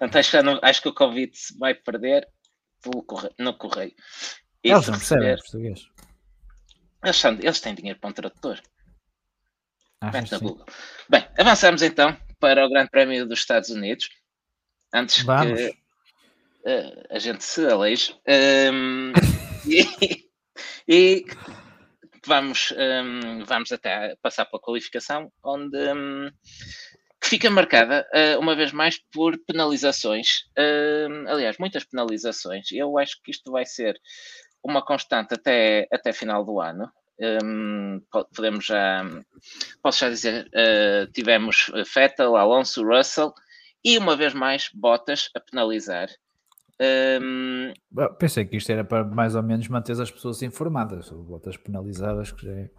Então, 0.00 0.20
acho, 0.20 0.30
que, 0.30 0.36
acho 0.62 0.82
que 0.82 0.88
o 0.88 0.94
convite 0.94 1.38
se 1.38 1.58
vai 1.58 1.74
perder 1.74 2.28
correio, 3.06 3.34
no 3.38 3.54
correio. 3.54 3.94
E 4.62 4.70
eles 4.70 4.86
não 4.86 4.98
percebem 4.98 5.36
português. 5.36 5.88
Eles, 7.04 7.16
são, 7.16 7.32
eles 7.32 7.60
têm 7.60 7.74
dinheiro 7.74 7.98
para 7.98 8.10
um 8.10 8.12
tradutor. 8.12 8.60
na 10.02 10.38
Google. 10.38 10.66
Bem, 11.08 11.26
avançamos 11.38 11.82
então 11.82 12.16
para 12.38 12.64
o 12.64 12.68
Grande 12.68 12.90
Prémio 12.90 13.26
dos 13.26 13.40
Estados 13.40 13.70
Unidos. 13.70 14.08
Antes 14.92 15.22
Vamos. 15.22 15.58
que 15.58 15.78
uh, 16.68 17.06
a 17.10 17.18
gente 17.18 17.42
se 17.42 17.64
aleije. 17.66 18.14
Um, 18.72 19.12
e, 19.66 19.86
e, 20.86 21.24
vamos, 22.26 22.72
um, 22.72 23.44
vamos 23.44 23.72
até 23.72 24.16
passar 24.22 24.44
pela 24.46 24.62
qualificação, 24.62 25.32
onde 25.42 25.76
um, 25.76 26.30
fica 27.24 27.50
marcada, 27.50 28.06
uh, 28.14 28.38
uma 28.38 28.54
vez 28.54 28.72
mais, 28.72 28.98
por 29.10 29.38
penalizações. 29.46 30.44
Aliás, 31.28 31.56
muitas 31.58 31.84
penalizações. 31.84 32.70
Eu 32.72 32.98
acho 32.98 33.20
que 33.22 33.30
isto 33.30 33.50
vai 33.50 33.64
ser 33.64 33.98
uma 34.62 34.84
constante 34.84 35.34
até, 35.34 35.88
até 35.92 36.12
final 36.12 36.44
do 36.44 36.60
ano. 36.60 36.90
Um, 37.20 38.00
podemos 38.10 38.66
já, 38.66 39.04
posso 39.82 40.00
já 40.00 40.08
dizer, 40.08 40.46
uh, 40.46 41.10
tivemos 41.12 41.68
Vettel, 41.92 42.36
Alonso, 42.36 42.84
Russell 42.84 43.34
e 43.84 43.98
uma 43.98 44.16
vez 44.16 44.34
mais 44.34 44.70
Bottas 44.72 45.28
a 45.34 45.40
penalizar. 45.40 46.08
Um... 46.80 47.72
Pensei 48.18 48.44
que 48.44 48.56
isto 48.56 48.70
era 48.70 48.84
para 48.84 49.04
mais 49.04 49.34
ou 49.34 49.42
menos 49.42 49.66
manter 49.68 50.00
as 50.00 50.10
pessoas 50.10 50.42
informadas, 50.42 51.10
botas 51.10 51.56
penalizadas, 51.56 52.32
que 52.32 52.46
já 52.46 52.52
é. 52.52 52.70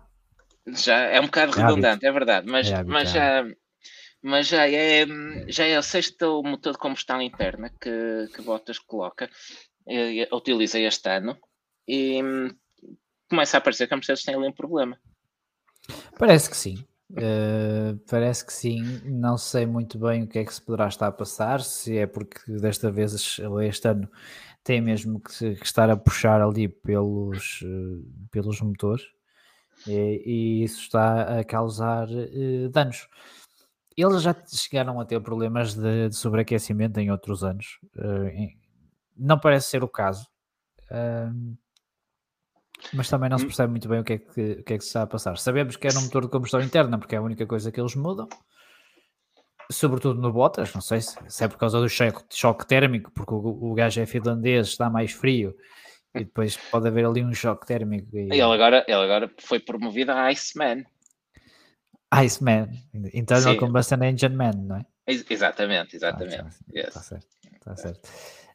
Já 0.67 0.97
é 0.99 1.19
um 1.19 1.25
bocado 1.25 1.51
é 1.51 1.61
redundante, 1.61 1.87
hábito. 1.87 2.05
é 2.05 2.11
verdade, 2.11 2.47
mas, 2.49 2.69
é 2.69 2.83
mas, 2.83 3.09
é 3.09 3.13
já, 3.13 3.55
mas 4.21 4.47
já, 4.47 4.69
é, 4.69 5.05
já 5.47 5.65
é 5.65 5.77
o 5.77 5.83
sexto 5.83 6.43
motor 6.43 6.73
de 6.73 6.79
combustão 6.79 7.21
interna 7.21 7.69
que, 7.69 8.27
que 8.33 8.41
Bottas 8.41 8.79
coloca, 8.79 9.29
utiliza 10.31 10.79
este 10.79 11.09
ano 11.09 11.37
e 11.87 12.21
começa 13.29 13.57
a 13.57 13.61
parecer 13.61 13.87
que 13.87 13.93
a 13.93 13.97
Mercedes 13.97 14.23
tem 14.23 14.35
ali 14.35 14.47
um 14.47 14.53
problema. 14.53 14.97
Parece 16.17 16.49
que 16.49 16.57
sim. 16.57 16.85
Uh, 17.11 17.97
parece 18.07 18.45
que 18.45 18.53
sim, 18.53 19.01
não 19.05 19.35
sei 19.35 19.65
muito 19.65 19.97
bem 19.97 20.23
o 20.23 20.27
que 20.27 20.37
é 20.37 20.45
que 20.45 20.53
se 20.53 20.61
poderá 20.61 20.87
estar 20.87 21.07
a 21.07 21.11
passar, 21.11 21.61
se 21.61 21.97
é 21.97 22.05
porque 22.05 22.39
desta 22.51 22.91
vez, 22.91 23.39
este 23.61 23.87
ano, 23.87 24.07
tem 24.63 24.79
mesmo 24.79 25.19
que, 25.19 25.55
que 25.55 25.65
estar 25.65 25.89
a 25.89 25.97
puxar 25.97 26.39
ali 26.39 26.67
pelos, 26.67 27.61
uh, 27.63 28.05
pelos 28.29 28.61
motores 28.61 29.03
e, 29.87 30.21
e, 30.23 30.63
isso 30.63 30.81
está 30.81 31.39
a 31.39 31.43
causar 31.43 32.07
uh, 32.09 32.69
danos. 32.69 33.07
Eles 33.97 34.21
já 34.21 34.35
chegaram 34.47 34.99
a 34.99 35.05
ter 35.05 35.19
problemas 35.19 35.73
de, 35.73 36.09
de 36.09 36.15
sobreaquecimento 36.15 36.99
em 36.99 37.11
outros 37.11 37.43
anos, 37.43 37.79
não 39.17 39.37
parece 39.37 39.67
ser 39.71 39.83
o 39.83 39.89
caso. 39.89 40.25
Mas 42.93 43.09
também 43.09 43.29
não 43.29 43.37
se 43.37 43.45
hum. 43.45 43.47
percebe 43.47 43.71
muito 43.71 43.87
bem 43.87 43.99
o 43.99 44.03
que, 44.03 44.13
é 44.13 44.17
que, 44.17 44.41
o 44.51 44.63
que 44.63 44.73
é 44.73 44.77
que 44.77 44.83
se 44.83 44.89
está 44.89 45.03
a 45.03 45.07
passar. 45.07 45.37
Sabemos 45.37 45.75
que 45.75 45.87
é 45.87 45.93
no 45.93 46.01
motor 46.01 46.23
de 46.23 46.31
combustão 46.31 46.61
interna, 46.61 46.97
porque 46.97 47.15
é 47.15 47.17
a 47.17 47.21
única 47.21 47.45
coisa 47.45 47.71
que 47.71 47.79
eles 47.79 47.95
mudam. 47.95 48.27
Sobretudo 49.71 50.19
no 50.19 50.33
Bottas, 50.33 50.73
não 50.73 50.81
sei 50.81 51.01
se, 51.01 51.15
se 51.27 51.43
é 51.43 51.47
por 51.47 51.57
causa 51.57 51.79
do 51.79 51.87
choque, 51.87 52.23
choque 52.31 52.65
térmico, 52.65 53.11
porque 53.11 53.33
o, 53.33 53.37
o 53.37 53.73
gajo 53.75 54.01
é 54.01 54.05
finlandês, 54.05 54.69
está 54.69 54.89
mais 54.89 55.11
frio, 55.11 55.55
e 56.15 56.19
depois 56.19 56.57
pode 56.57 56.87
haver 56.87 57.05
ali 57.05 57.23
um 57.23 57.33
choque 57.33 57.67
térmico. 57.67 58.17
E... 58.17 58.21
Ele, 58.21 58.41
agora, 58.41 58.83
ele 58.87 59.03
agora 59.03 59.31
foi 59.39 59.59
promovido 59.59 60.11
a 60.11 60.23
Iceman. 60.31 60.85
Iceman, 62.11 62.69
Internal 63.13 63.53
Sim. 63.53 63.59
Combustion 63.59 64.03
Engine 64.03 64.35
Man, 64.35 64.53
não 64.53 64.77
é? 64.77 64.85
Exatamente, 65.05 65.95
exatamente. 65.95 66.39
Ah, 66.39 66.71
yes. 66.73 66.87
Está 66.87 67.01
certo, 67.01 67.27
está 67.53 67.75
certo. 67.75 68.09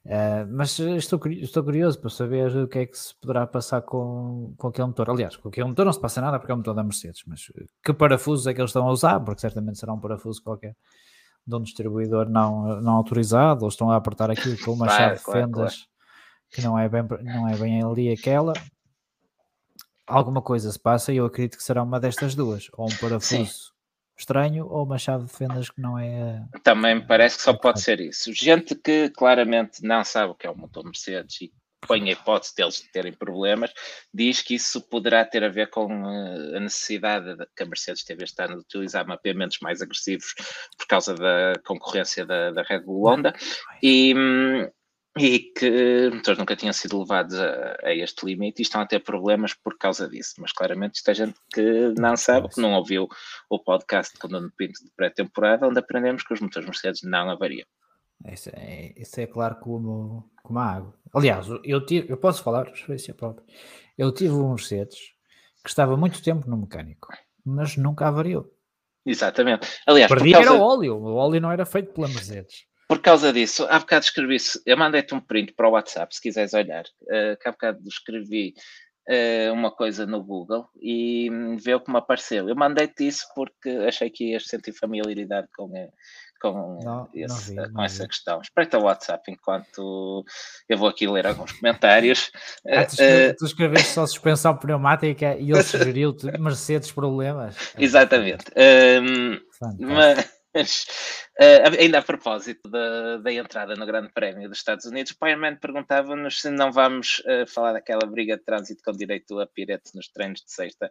Uh, 0.05 0.47
mas 0.51 0.79
estou, 0.79 1.19
estou 1.29 1.65
curioso 1.65 1.99
para 1.99 2.11
saber 2.11 2.55
o 2.55 2.69
que 2.69 2.79
é 2.81 2.87
que 2.87 2.99
se 2.99 3.15
poderá 3.19 3.47
passar 3.47 3.81
com, 3.81 4.55
com 4.59 4.69
aquele 4.69 4.89
motor. 4.89 5.09
Aliás, 5.09 5.37
com 5.37 5.49
aquele 5.49 5.67
motor 5.67 5.87
não 5.87 5.93
se 5.93 6.01
passa 6.01 6.21
nada 6.21 6.39
porque 6.39 6.53
é 6.53 6.55
o 6.55 6.59
motor 6.59 6.75
da 6.75 6.85
Mercedes, 6.85 7.23
mas 7.27 7.51
que 7.83 7.93
parafusos 7.95 8.47
é 8.47 8.53
que 8.53 8.61
eles 8.61 8.69
estão 8.69 8.87
a 8.87 8.93
usar? 8.93 9.19
Porque 9.21 9.41
certamente 9.41 9.79
será 9.79 9.95
um 9.95 10.01
parafuso 10.01 10.43
qualquer 10.43 10.77
de 11.47 11.55
um 11.55 11.63
distribuidor 11.63 12.29
não, 12.29 12.81
não 12.81 12.95
autorizado, 12.95 13.65
ou 13.65 13.69
estão 13.69 13.91
a 13.91 13.97
apertar 13.97 14.31
aquilo 14.31 14.57
com 14.63 14.73
uma 14.73 14.89
chave 14.89 15.17
de 15.17 15.25
fendas 15.25 15.75
claro. 15.75 15.89
que 16.51 16.63
não 16.63 16.79
é, 16.79 16.89
bem, 16.89 17.03
não 17.23 17.49
é 17.49 17.57
bem 17.57 17.83
ali 17.83 18.11
aquela. 18.11 18.53
Alguma 20.07 20.43
coisa 20.43 20.71
se 20.71 20.79
passa 20.79 21.13
e 21.13 21.17
eu 21.17 21.25
acredito 21.25 21.57
que 21.57 21.65
será 21.65 21.83
uma 21.83 21.99
destas 21.99 22.35
duas, 22.35 22.69
ou 22.75 22.87
um 22.87 22.97
parafuso 22.97 23.47
Sim 23.47 23.74
estranho 24.17 24.67
ou 24.67 24.85
uma 24.85 24.99
chave 24.99 25.25
de 25.25 25.33
fendas 25.33 25.71
que 25.71 25.81
não 25.81 25.99
é. 25.99 26.43
Também 26.63 26.97
me 26.97 27.07
parece 27.07 27.37
que 27.37 27.43
só 27.43 27.53
pode 27.53 27.81
ser 27.81 28.01
isso. 28.01 28.33
Gente 28.33 28.75
que 28.75 29.11
claramente 29.11 29.83
não 29.83 30.05
sabe 30.05 30.33
o 30.33 30.35
que 30.35 30.47
é 30.47 30.51
o 30.51 30.57
motor 30.57 30.85
Mercedes 30.85 31.41
e 31.43 31.53
põe 31.87 32.09
a 32.09 32.13
hipótese 32.13 32.55
deles 32.57 32.81
terem 32.93 33.13
problemas, 33.13 33.73
diz 34.13 34.43
que 34.43 34.55
isso 34.55 34.81
poderá 34.81 35.25
ter 35.25 35.45
a 35.45 35.49
ver 35.49 35.69
com 35.71 35.91
eh, 36.09 36.57
a 36.57 36.61
necessidade 36.61 37.37
que 37.57 37.63
a 37.63 37.67
Mercedes 37.67 38.05
teve 38.05 38.25
este 38.25 38.43
ano 38.43 38.57
de 38.57 38.63
utilizar 38.63 39.07
mapeamentos 39.07 39.59
mais 39.61 39.83
agressivos 39.83 40.35
por 40.77 40.87
causa 40.87 41.15
da 41.15 41.53
concorrência 41.65 42.25
da, 42.25 42.51
da 42.51 42.63
Red 42.63 42.81
Bull 42.81 43.07
Honda 43.07 43.35
e, 43.83 44.15
hum, 44.17 44.69
e 45.17 45.39
que 45.39 46.11
motores 46.13 46.39
nunca 46.39 46.57
tinham 46.57 46.73
sido 46.73 46.99
levados 46.99 47.39
a, 47.39 47.77
a, 47.85 47.95
este 47.95 48.27
limite 48.27 48.61
e 48.61 48.63
estão 48.63 48.81
a 48.81 48.87
ter 48.87 48.99
problemas 49.01 49.55
por 49.55 49.79
causa 49.79 50.09
disso. 50.09 50.35
Mas 50.39 50.53
claramente 50.53 50.97
isto 50.97 51.11
é 51.11 51.15
gente 51.15 51.39
que 51.53 51.95
não 51.97 52.17
sabe, 52.17 52.49
que 52.49 52.61
não 52.61 52.75
ouviu 52.75 53.09
o 53.49 53.59
podcast 53.59 54.19
com 54.19 54.27
o 54.27 54.31
Nuno 54.31 54.53
Pinto 54.57 54.83
de 54.85 54.91
pré-temporada, 54.97 55.69
onde 55.69 55.79
aprendemos 55.79 56.25
que 56.25 56.35
os 56.35 56.41
motores 56.41 56.69
Mercedes 56.69 57.03
não 57.05 57.31
avariam. 57.31 57.67
Isso 58.27 58.51
é, 58.53 58.93
isso 58.97 59.21
é 59.21 59.27
claro 59.27 59.57
como, 59.57 60.31
como 60.43 60.59
a 60.59 60.67
água. 60.67 60.95
Aliás, 61.13 61.47
eu, 61.63 61.85
tive, 61.85 62.11
eu 62.11 62.17
posso 62.17 62.43
falar 62.43 62.69
experiência 62.69 63.15
própria. 63.15 63.45
Eu 63.97 64.13
tive 64.13 64.35
um 64.35 64.51
Mercedes 64.51 64.99
que 65.63 65.71
estava 65.71 65.97
muito 65.97 66.23
tempo 66.23 66.49
no 66.49 66.57
mecânico, 66.57 67.09
mas 67.45 67.77
nunca 67.77 68.09
avariou. 68.09 68.53
Exatamente. 69.07 69.69
Aliás, 69.87 70.11
Perdi 70.11 70.33
causa... 70.33 70.51
era 70.51 70.59
o 70.59 70.63
óleo. 70.63 70.97
O 70.97 71.15
óleo 71.15 71.41
não 71.41 71.53
era 71.53 71.65
feito 71.67 71.93
pela 71.93 72.09
Mercedes. 72.09 72.67
Por 72.95 73.03
causa 73.03 73.33
disso, 73.33 73.67
há 73.69 73.81
bocado 73.81 74.05
escrevi, 74.05 74.37
eu 74.65 74.77
mandei-te 74.77 75.13
um 75.13 75.21
print 75.21 75.53
para 75.53 75.69
o 75.69 75.73
WhatsApp, 75.73 76.15
se 76.15 76.21
quiseres 76.21 76.55
olhar, 76.55 76.85
uh, 76.85 77.37
que 77.41 77.49
há 77.49 77.51
bocado 77.51 77.81
escrevi 77.89 78.55
uh, 79.09 79.53
uma 79.53 79.73
coisa 79.73 80.07
no 80.07 80.23
Google 80.23 80.69
e 80.81 81.29
um, 81.29 81.57
vê 81.57 81.75
o 81.75 81.81
que 81.81 81.91
me 81.91 81.99
apareceu. 81.99 82.49
Eu 82.49 82.55
mandei-te 82.55 83.05
isso 83.05 83.27
porque 83.35 83.69
achei 83.89 84.09
que 84.11 84.31
ias 84.31 84.47
sentir 84.47 84.73
familiaridade 84.75 85.49
com, 85.57 85.65
uh, 85.65 85.93
com, 86.41 86.79
não, 86.85 87.09
esse, 87.13 87.53
não 87.53 87.65
vi, 87.65 87.73
com 87.73 87.83
essa 87.83 88.03
vi. 88.05 88.09
questão. 88.11 88.41
Espreita 88.41 88.79
o 88.79 88.85
WhatsApp 88.85 89.29
enquanto 89.29 90.25
eu 90.69 90.79
vou 90.79 90.89
aqui 90.89 91.09
ler 91.09 91.27
alguns 91.27 91.51
comentários. 91.51 92.31
Ah, 92.67 92.87
tu 93.37 93.45
escreveste 93.45 93.89
só 93.89 94.07
suspensão 94.07 94.57
pneumática 94.57 95.35
e 95.35 95.51
ele 95.51 95.63
sugeriu-te 95.65 96.27
Mercedes 96.39 96.93
problemas. 96.93 97.57
Exatamente. 97.77 98.45
Um, 98.57 99.39
mas, 99.81 100.34
mas, 100.55 100.87
uh, 101.41 101.81
ainda 101.81 101.99
a 101.99 102.03
propósito 102.03 102.69
da, 102.69 103.19
da, 103.19 103.33
entrada 103.33 103.75
no 103.75 103.85
Grande 103.85 104.13
Prémio 104.13 104.49
dos 104.49 104.59
Estados 104.59 104.85
Unidos, 104.85 105.13
o 105.13 105.17
Fireman 105.19 105.57
perguntava-nos 105.57 106.41
se 106.41 106.51
não 106.51 106.71
vamos 106.71 107.21
uh, 107.21 107.47
falar 107.47 107.73
daquela 107.73 108.07
briga 108.07 108.37
de 108.37 108.45
trânsito 108.45 108.83
com 108.85 108.93
direito 108.93 109.41
a 109.41 109.47
pirete 109.47 109.91
nos 109.95 110.09
treinos 110.09 110.41
de 110.41 110.53
sexta. 110.53 110.91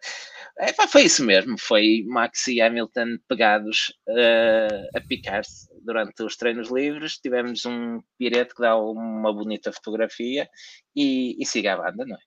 É, 0.57 0.73
pá, 0.73 0.87
foi 0.87 1.03
isso 1.03 1.23
mesmo, 1.23 1.55
foi 1.57 2.03
Max 2.07 2.47
e 2.47 2.61
Hamilton 2.61 3.17
pegados 3.27 3.93
uh, 4.09 4.97
a 4.97 5.01
picar-se 5.01 5.67
durante 5.83 6.21
os 6.23 6.35
treinos 6.35 6.69
livres. 6.69 7.17
Tivemos 7.17 7.65
um 7.65 8.01
pirete 8.17 8.53
que 8.53 8.61
dá 8.61 8.75
uma 8.75 9.33
bonita 9.33 9.71
fotografia 9.71 10.49
e, 10.95 11.41
e 11.41 11.45
siga 11.45 11.73
a 11.73 11.77
banda, 11.77 12.05
não 12.05 12.15
é? 12.15 12.19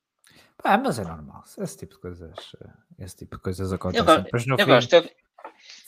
Ah, 0.64 0.78
mas 0.78 0.98
é 0.98 1.04
normal, 1.04 1.44
esse 1.58 1.76
tipo 1.76 1.94
de 1.94 2.00
coisas, 2.00 2.34
esse 2.98 3.16
tipo 3.16 3.36
de 3.36 3.42
coisas 3.42 3.72
acontecem. 3.72 4.06
Eu, 4.08 4.56
eu, 4.56 4.56
eu 4.58 4.66
gosto, 4.66 4.92
eu, 4.94 5.04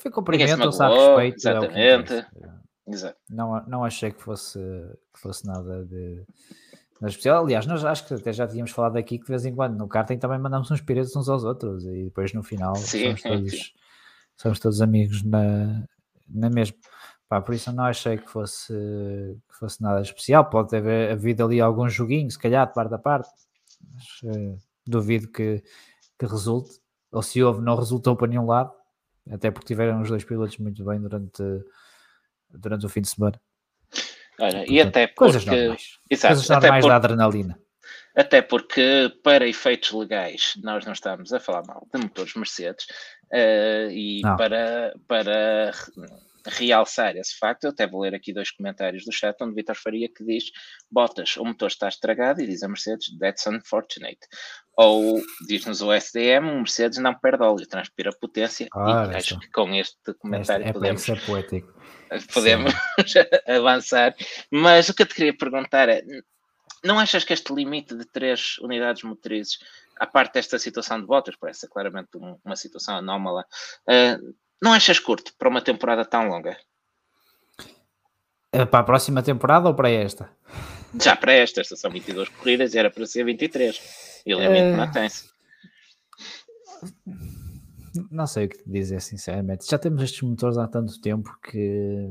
foi 0.01 0.11
cumprimento-se 0.11 0.83
a 0.83 0.89
respeito. 0.89 1.37
Exatamente. 1.37 2.15
É 2.15 2.59
Exato. 2.87 3.19
Não, 3.29 3.63
não 3.67 3.85
achei 3.85 4.11
que 4.11 4.23
fosse, 4.23 4.59
que 5.13 5.21
fosse 5.21 5.47
nada 5.47 5.85
de, 5.85 6.25
especial. 7.03 7.45
Aliás, 7.45 7.67
nós 7.67 7.85
acho 7.85 8.07
que 8.07 8.15
até 8.15 8.33
já 8.33 8.47
tínhamos 8.47 8.71
falado 8.71 8.97
aqui 8.97 9.19
que 9.19 9.25
de 9.25 9.31
vez 9.31 9.45
em 9.45 9.55
quando 9.55 9.77
no 9.77 9.87
karting 9.87 10.17
também 10.17 10.39
mandamos 10.39 10.71
uns 10.71 10.81
piretos 10.81 11.15
uns 11.15 11.29
aos 11.29 11.45
outros 11.45 11.85
e 11.85 12.05
depois 12.05 12.33
no 12.33 12.43
final 12.43 12.75
sim, 12.77 13.15
somos, 13.17 13.23
todos, 13.23 13.75
somos 14.37 14.59
todos 14.59 14.81
amigos 14.81 15.23
na, 15.23 15.85
na 16.27 16.49
mesma. 16.49 16.77
Pá, 17.29 17.43
por 17.43 17.55
isso 17.55 17.71
não 17.73 17.85
achei 17.85 18.17
que 18.17 18.31
fosse, 18.31 18.73
que 18.73 19.59
fosse 19.59 19.83
nada 19.83 20.01
especial. 20.01 20.49
Pode 20.49 20.75
haver 20.75 21.13
havido 21.13 21.45
ali 21.45 21.61
algum 21.61 21.87
joguinho, 21.87 22.31
se 22.31 22.39
calhar, 22.39 22.67
de 22.67 22.73
parte 22.73 22.95
a 22.95 22.99
parte, 22.99 23.29
mas 23.93 24.35
uh, 24.35 24.57
duvido 24.87 25.29
que, 25.29 25.63
que 26.19 26.25
resulte. 26.25 26.81
Ou 27.13 27.23
se 27.23 27.43
houve, 27.43 27.61
não 27.61 27.77
resultou 27.77 28.17
para 28.17 28.29
nenhum 28.29 28.47
lado 28.47 28.73
até 29.31 29.51
porque 29.51 29.69
tiveram 29.69 30.01
os 30.01 30.09
dois 30.09 30.25
pilotos 30.25 30.59
muito 30.59 30.85
bem 30.85 31.01
durante, 31.01 31.43
durante 32.51 32.87
o 32.87 32.89
fim 32.89 33.01
de 33.01 33.09
semana. 33.09 33.41
Olha, 34.41 34.51
Portanto, 34.51 34.71
e 34.73 34.81
até 34.81 35.07
porque. 35.07 35.19
Coisas 35.19 35.45
normais, 35.45 35.99
Exato, 36.09 36.35
coisas 36.35 36.49
normais 36.49 36.85
por... 36.85 36.89
da 36.89 36.97
adrenalina. 36.97 37.61
Até 38.17 38.43
porque, 38.43 39.13
para 39.23 39.47
efeitos 39.47 39.93
legais, 39.93 40.55
nós 40.63 40.85
não 40.85 40.93
estamos 40.93 41.33
a 41.33 41.39
falar 41.39 41.63
mal 41.67 41.87
de 41.93 42.01
motores 42.01 42.35
Mercedes 42.35 42.87
uh, 43.33 43.91
e 43.91 44.23
para, 44.23 44.93
para 45.07 45.73
realçar 46.47 47.17
esse 47.17 47.37
facto, 47.39 47.65
eu 47.65 47.71
até 47.71 47.87
vou 47.87 48.03
ler 48.03 48.15
aqui 48.15 48.33
dois 48.33 48.51
comentários 48.51 49.05
do 49.05 49.13
chat, 49.13 49.37
onde 49.43 49.55
Vitor 49.55 49.77
Faria 49.77 50.09
que 50.09 50.25
diz 50.25 50.45
Bottas, 50.91 51.37
o 51.37 51.45
motor 51.45 51.69
está 51.69 51.89
estragado, 51.89 52.41
e 52.41 52.47
diz 52.47 52.63
a 52.63 52.69
Mercedes, 52.69 53.17
that's 53.19 53.47
unfortunate. 53.47 54.19
Ou 54.77 55.21
diz-nos 55.47 55.83
o 55.83 55.93
SDM, 55.93 56.45
o 56.51 56.59
Mercedes 56.59 56.99
não 56.99 57.15
perde 57.19 57.43
óleo, 57.43 57.67
transpira 57.67 58.11
potência, 58.21 58.69
ah, 58.75 59.09
e 59.13 59.17
acho 59.17 59.39
que 59.39 59.51
com 59.51 59.75
este 59.75 60.15
comentário 60.15 60.67
é, 60.67 60.73
podemos, 60.73 61.09
é 61.09 61.17
poético. 61.17 61.75
podemos 62.33 62.73
avançar. 63.47 64.15
Mas 64.51 64.89
o 64.89 64.95
que 64.95 65.03
eu 65.03 65.07
te 65.07 65.15
queria 65.15 65.37
perguntar 65.37 65.89
é, 65.89 66.03
não 66.85 66.99
achas 66.99 67.25
que 67.25 67.33
este 67.33 67.53
limite 67.53 67.97
de 67.97 68.05
três 68.05 68.59
unidades 68.59 69.03
motrizes, 69.03 69.59
a 69.99 70.07
parte 70.07 70.35
desta 70.35 70.59
situação 70.59 71.01
de 71.01 71.07
Bottas, 71.07 71.37
parece 71.37 71.69
claramente 71.69 72.11
uma 72.45 72.57
situação 72.57 72.97
anómala, 72.97 73.45
uh, 73.89 74.35
não 74.63 74.73
achas 74.73 74.99
curto 74.99 75.33
para 75.39 75.49
uma 75.49 75.63
temporada 75.63 76.05
tão 76.05 76.29
longa? 76.29 76.57
É 78.53 78.65
para 78.65 78.81
a 78.81 78.85
próxima 78.85 79.23
temporada 79.23 79.69
ou 79.69 79.75
para 79.75 79.91
esta? 79.91 80.31
Já 81.01 81.15
para 81.15 81.33
esta, 81.33 81.61
estas 81.61 81.81
são 81.81 81.91
22 81.91 82.29
corridas 82.31 82.75
e 82.75 82.79
era 82.79 82.91
para 82.91 83.07
ser 83.07 83.25
23. 83.25 84.23
E 84.25 84.35
o 84.35 84.39
limite 84.39 84.61
é... 84.61 84.77
mantém-se. 84.77 85.31
Não 88.11 88.27
sei 88.27 88.47
o 88.47 88.49
que 88.49 88.59
te 88.59 88.71
dizer, 88.71 89.01
sinceramente. 89.01 89.69
Já 89.69 89.79
temos 89.79 90.03
estes 90.03 90.23
motores 90.23 90.57
há 90.57 90.67
tanto 90.67 91.01
tempo 91.01 91.37
que 91.43 92.11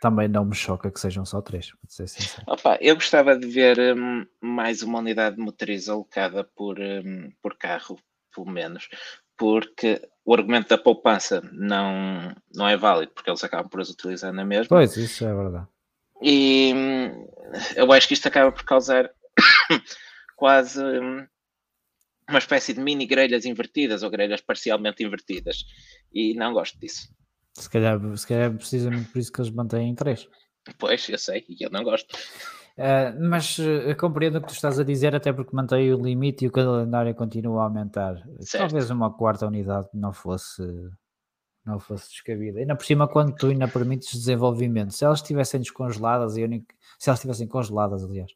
também 0.00 0.28
não 0.28 0.44
me 0.44 0.54
choca 0.54 0.90
que 0.90 1.00
sejam 1.00 1.24
só 1.24 1.40
três, 1.40 1.70
para 1.70 1.88
ser 1.88 2.06
sincero. 2.06 2.44
Opa, 2.46 2.76
eu 2.78 2.94
gostava 2.94 3.38
de 3.38 3.46
ver 3.46 3.78
um, 3.96 4.26
mais 4.38 4.82
uma 4.82 4.98
unidade 4.98 5.38
motriz 5.38 5.88
alocada 5.88 6.44
por, 6.44 6.78
um, 6.78 7.32
por 7.40 7.56
carro, 7.56 7.98
pelo 8.34 8.50
menos, 8.50 8.86
porque 9.36 10.00
o 10.24 10.34
argumento 10.34 10.68
da 10.68 10.78
poupança 10.78 11.42
não, 11.52 12.34
não 12.54 12.68
é 12.68 12.76
válido, 12.76 13.12
porque 13.12 13.30
eles 13.30 13.44
acabam 13.44 13.68
por 13.68 13.80
as 13.80 13.90
utilizar 13.90 14.32
na 14.32 14.44
mesma. 14.44 14.68
Pois, 14.68 14.96
isso 14.96 15.24
é 15.24 15.34
verdade. 15.34 15.66
E 16.22 16.72
hum, 16.74 17.26
eu 17.76 17.92
acho 17.92 18.08
que 18.08 18.14
isto 18.14 18.26
acaba 18.26 18.50
por 18.50 18.64
causar 18.64 19.10
quase 20.36 20.82
hum, 20.82 21.26
uma 22.28 22.38
espécie 22.38 22.72
de 22.72 22.80
mini 22.80 23.06
grelhas 23.06 23.44
invertidas 23.44 24.02
ou 24.02 24.10
grelhas 24.10 24.40
parcialmente 24.40 25.04
invertidas. 25.04 25.64
E 26.12 26.34
não 26.34 26.52
gosto 26.52 26.78
disso. 26.78 27.08
Se 27.54 27.68
calhar, 27.68 28.00
se 28.16 28.26
calhar 28.26 28.50
é 28.50 28.56
precisamente 28.56 29.10
por 29.10 29.18
isso 29.18 29.30
que 29.30 29.40
eles 29.40 29.50
mantêm 29.50 29.94
três. 29.94 30.28
Pois, 30.78 31.08
eu 31.08 31.18
sei, 31.18 31.44
e 31.48 31.62
eu 31.62 31.70
não 31.70 31.84
gosto. 31.84 32.16
Uh, 32.76 33.14
mas 33.28 33.56
uh, 33.58 33.96
compreendo 33.98 34.38
o 34.38 34.40
que 34.40 34.48
tu 34.48 34.54
estás 34.54 34.80
a 34.80 34.84
dizer, 34.84 35.14
até 35.14 35.32
porque 35.32 35.54
mantém 35.54 35.92
o 35.94 36.02
limite 36.02 36.44
e 36.44 36.48
o 36.48 36.50
calendário 36.50 37.14
continua 37.14 37.62
a 37.62 37.64
aumentar. 37.64 38.16
Certo. 38.40 38.62
Talvez 38.62 38.90
uma 38.90 39.12
quarta 39.12 39.46
unidade 39.46 39.88
não 39.94 40.12
fosse 40.12 40.62
não 41.64 41.78
fosse 41.78 42.10
descabida. 42.10 42.58
Ainda 42.58 42.76
por 42.76 42.84
cima, 42.84 43.08
quando 43.08 43.34
tu 43.34 43.46
ainda 43.46 43.66
permites 43.66 44.12
desenvolvimento, 44.12 44.92
se 44.92 45.04
elas 45.04 45.20
estivessem 45.20 45.60
descongeladas, 45.60 46.36
e 46.36 46.44
única, 46.44 46.74
se 46.98 47.08
elas 47.08 47.20
estivessem 47.20 47.46
congeladas, 47.46 48.04
aliás, 48.04 48.30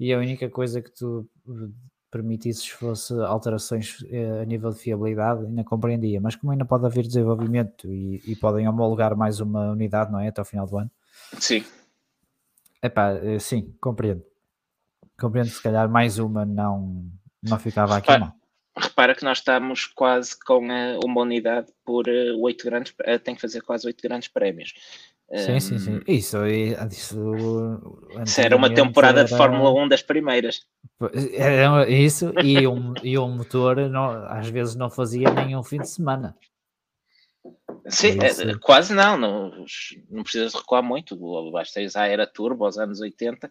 e 0.00 0.10
a 0.12 0.18
única 0.18 0.48
coisa 0.48 0.80
que 0.80 0.90
tu 0.90 1.28
eh, 1.46 1.68
permitisses 2.10 2.66
fosse 2.68 3.12
alterações 3.20 3.98
a 4.40 4.44
nível 4.46 4.70
de 4.70 4.78
fiabilidade, 4.78 5.44
ainda 5.44 5.64
compreendia. 5.64 6.18
Mas 6.20 6.34
como 6.34 6.52
ainda 6.52 6.64
pode 6.64 6.86
haver 6.86 7.06
desenvolvimento 7.06 7.92
e, 7.92 8.22
e 8.26 8.36
podem 8.36 8.66
homologar 8.66 9.14
mais 9.16 9.38
uma 9.38 9.72
unidade, 9.72 10.10
não 10.10 10.18
é? 10.18 10.28
Até 10.28 10.40
o 10.40 10.44
final 10.44 10.66
do 10.66 10.78
ano. 10.78 10.90
Sim. 11.38 11.62
Epá, 12.82 13.12
eh, 13.12 13.38
sim, 13.38 13.74
compreendo. 13.80 14.24
Compreendo 15.18 15.48
que 15.48 15.56
se 15.56 15.62
calhar 15.62 15.88
mais 15.88 16.18
uma 16.18 16.44
não, 16.44 17.06
não 17.42 17.58
ficava 17.58 17.96
aqui 17.96 18.10
repara, 18.10 18.26
mal. 18.26 18.34
Repara 18.76 19.14
que 19.14 19.24
nós 19.24 19.38
estamos 19.38 19.86
quase 19.86 20.36
com 20.44 20.66
uma 21.04 21.20
unidade 21.20 21.72
por 21.84 22.08
uh, 22.08 22.40
oito 22.40 22.64
grandes, 22.64 22.92
uh, 22.92 23.18
tem 23.22 23.34
que 23.34 23.40
fazer 23.40 23.60
quase 23.60 23.86
oito 23.86 24.02
grandes 24.02 24.28
prémios. 24.28 24.74
Sim, 25.34 25.60
sim, 25.60 25.78
sim. 25.78 26.00
Isso, 26.06 26.36
isso, 26.46 27.16
isso 28.22 28.40
era 28.40 28.54
uma 28.54 28.72
temporada 28.72 29.20
era... 29.20 29.28
de 29.28 29.34
Fórmula 29.34 29.72
1 29.82 29.88
das 29.88 30.02
primeiras. 30.02 30.66
Era 31.34 31.88
isso, 31.88 32.34
e 32.42 32.66
um, 32.66 32.92
e 33.02 33.18
um 33.18 33.36
motor 33.36 33.76
não, 33.88 34.10
às 34.26 34.48
vezes 34.48 34.74
não 34.74 34.90
fazia 34.90 35.30
nem 35.30 35.56
um 35.56 35.62
fim 35.62 35.78
de 35.78 35.88
semana. 35.88 36.36
Sim, 37.88 38.16
é, 38.20 38.54
quase 38.60 38.94
não, 38.94 39.16
não, 39.16 39.50
não 40.10 40.22
precisas 40.22 40.54
recuar 40.54 40.82
muito. 40.82 41.16
Basta 41.50 41.80
ir 41.80 41.90
à 41.96 42.06
era 42.06 42.26
turbo, 42.26 42.64
aos 42.64 42.78
anos 42.78 43.00
80, 43.00 43.46
uh, 43.46 43.50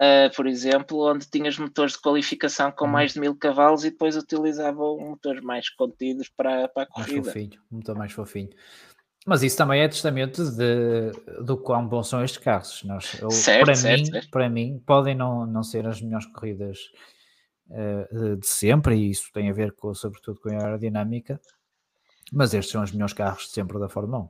eh, 0.00 0.28
por 0.30 0.46
exemplo, 0.46 1.08
onde 1.08 1.30
tinhas 1.30 1.56
motores 1.58 1.92
de 1.92 2.00
qualificação 2.00 2.72
com 2.72 2.86
uhum. 2.86 2.90
mais 2.90 3.12
de 3.12 3.20
mil 3.20 3.36
cavalos 3.36 3.84
e 3.84 3.90
depois 3.90 4.16
utilizavam 4.16 4.98
motores 4.98 5.42
mais 5.42 5.70
contidos 5.70 6.28
para, 6.28 6.68
para 6.68 6.82
a 6.82 6.86
corrida. 6.86 7.22
Mais 7.22 7.26
fofinho, 7.26 7.60
um 7.70 7.76
motor 7.76 7.96
mais 7.96 8.12
fofinho. 8.12 8.50
Mas 9.26 9.42
isso 9.42 9.56
também 9.56 9.82
é 9.82 9.88
testamento 9.88 10.42
de, 10.42 11.12
do 11.44 11.56
quão 11.56 11.86
bons 11.86 12.08
são 12.08 12.24
estes 12.24 12.42
carros. 12.42 12.82
Nós, 12.84 13.20
eu, 13.20 13.30
certo, 13.30 13.66
para, 13.66 13.74
certo, 13.74 14.00
mim, 14.00 14.06
certo. 14.06 14.30
para 14.30 14.48
mim, 14.48 14.82
podem 14.86 15.14
não, 15.14 15.46
não 15.46 15.62
ser 15.62 15.86
as 15.86 16.00
melhores 16.00 16.26
corridas 16.26 16.78
uh, 17.68 18.36
de 18.36 18.46
sempre, 18.46 18.96
e 18.96 19.10
isso 19.10 19.30
tem 19.32 19.50
a 19.50 19.52
ver 19.52 19.72
com, 19.72 19.94
sobretudo 19.94 20.40
com 20.40 20.48
a 20.48 20.64
aerodinâmica, 20.64 21.40
mas 22.32 22.54
estes 22.54 22.72
são 22.72 22.82
os 22.82 22.92
melhores 22.92 23.12
carros 23.12 23.44
de 23.44 23.50
sempre 23.50 23.78
da 23.78 23.88
Fórmula 23.88 24.24
1. 24.24 24.28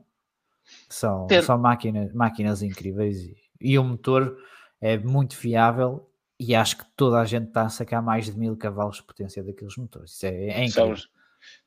São, 0.87 1.27
são 1.43 1.57
máquinas, 1.57 2.13
máquinas 2.13 2.61
incríveis 2.61 3.23
e, 3.23 3.37
e 3.59 3.77
o 3.77 3.83
motor 3.83 4.37
é 4.79 4.97
muito 4.97 5.35
fiável 5.35 6.09
e 6.39 6.55
acho 6.55 6.77
que 6.77 6.85
toda 6.95 7.19
a 7.19 7.25
gente 7.25 7.47
está 7.47 7.63
a 7.63 7.69
sacar 7.69 8.01
mais 8.01 8.25
de 8.25 8.37
mil 8.37 8.55
cavalos 8.55 8.97
de 8.97 9.03
potência 9.03 9.43
daqueles 9.43 9.75
motores. 9.75 10.11
Isso 10.11 10.25
é, 10.25 10.47
é 10.47 10.65
incrível. 10.65 10.95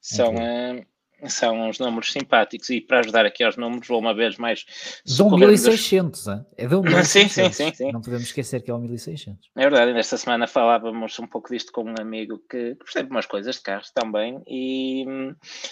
São, 0.00 0.26
são, 0.26 0.34
é 0.34 0.86
são 1.28 1.68
uns 1.68 1.78
números 1.78 2.12
simpáticos 2.12 2.70
e 2.70 2.80
para 2.80 3.00
ajudar 3.00 3.26
aqui 3.26 3.42
aos 3.42 3.56
números, 3.56 3.86
vou 3.86 3.98
uma 3.98 4.14
vez 4.14 4.36
mais. 4.36 4.64
De 5.04 5.22
1600, 5.22 6.24
dos... 6.24 6.44
é 6.56 6.66
de 6.66 6.74
1600. 6.80 7.08
sim, 7.08 7.28
sim, 7.28 7.52
sim, 7.52 7.74
sim. 7.74 7.92
Não 7.92 8.00
podemos 8.00 8.24
esquecer 8.24 8.62
que 8.62 8.70
é 8.70 8.74
o 8.74 8.78
1600. 8.78 9.50
É 9.56 9.62
verdade, 9.62 9.92
nesta 9.92 10.16
semana 10.16 10.46
falávamos 10.46 11.18
um 11.18 11.26
pouco 11.26 11.52
disto 11.52 11.72
com 11.72 11.84
um 11.84 11.94
amigo 12.00 12.42
que 12.48 12.74
percebe 12.76 13.10
umas 13.10 13.26
coisas 13.26 13.56
de 13.56 13.62
carros 13.62 13.90
também 13.90 14.42
e. 14.46 15.04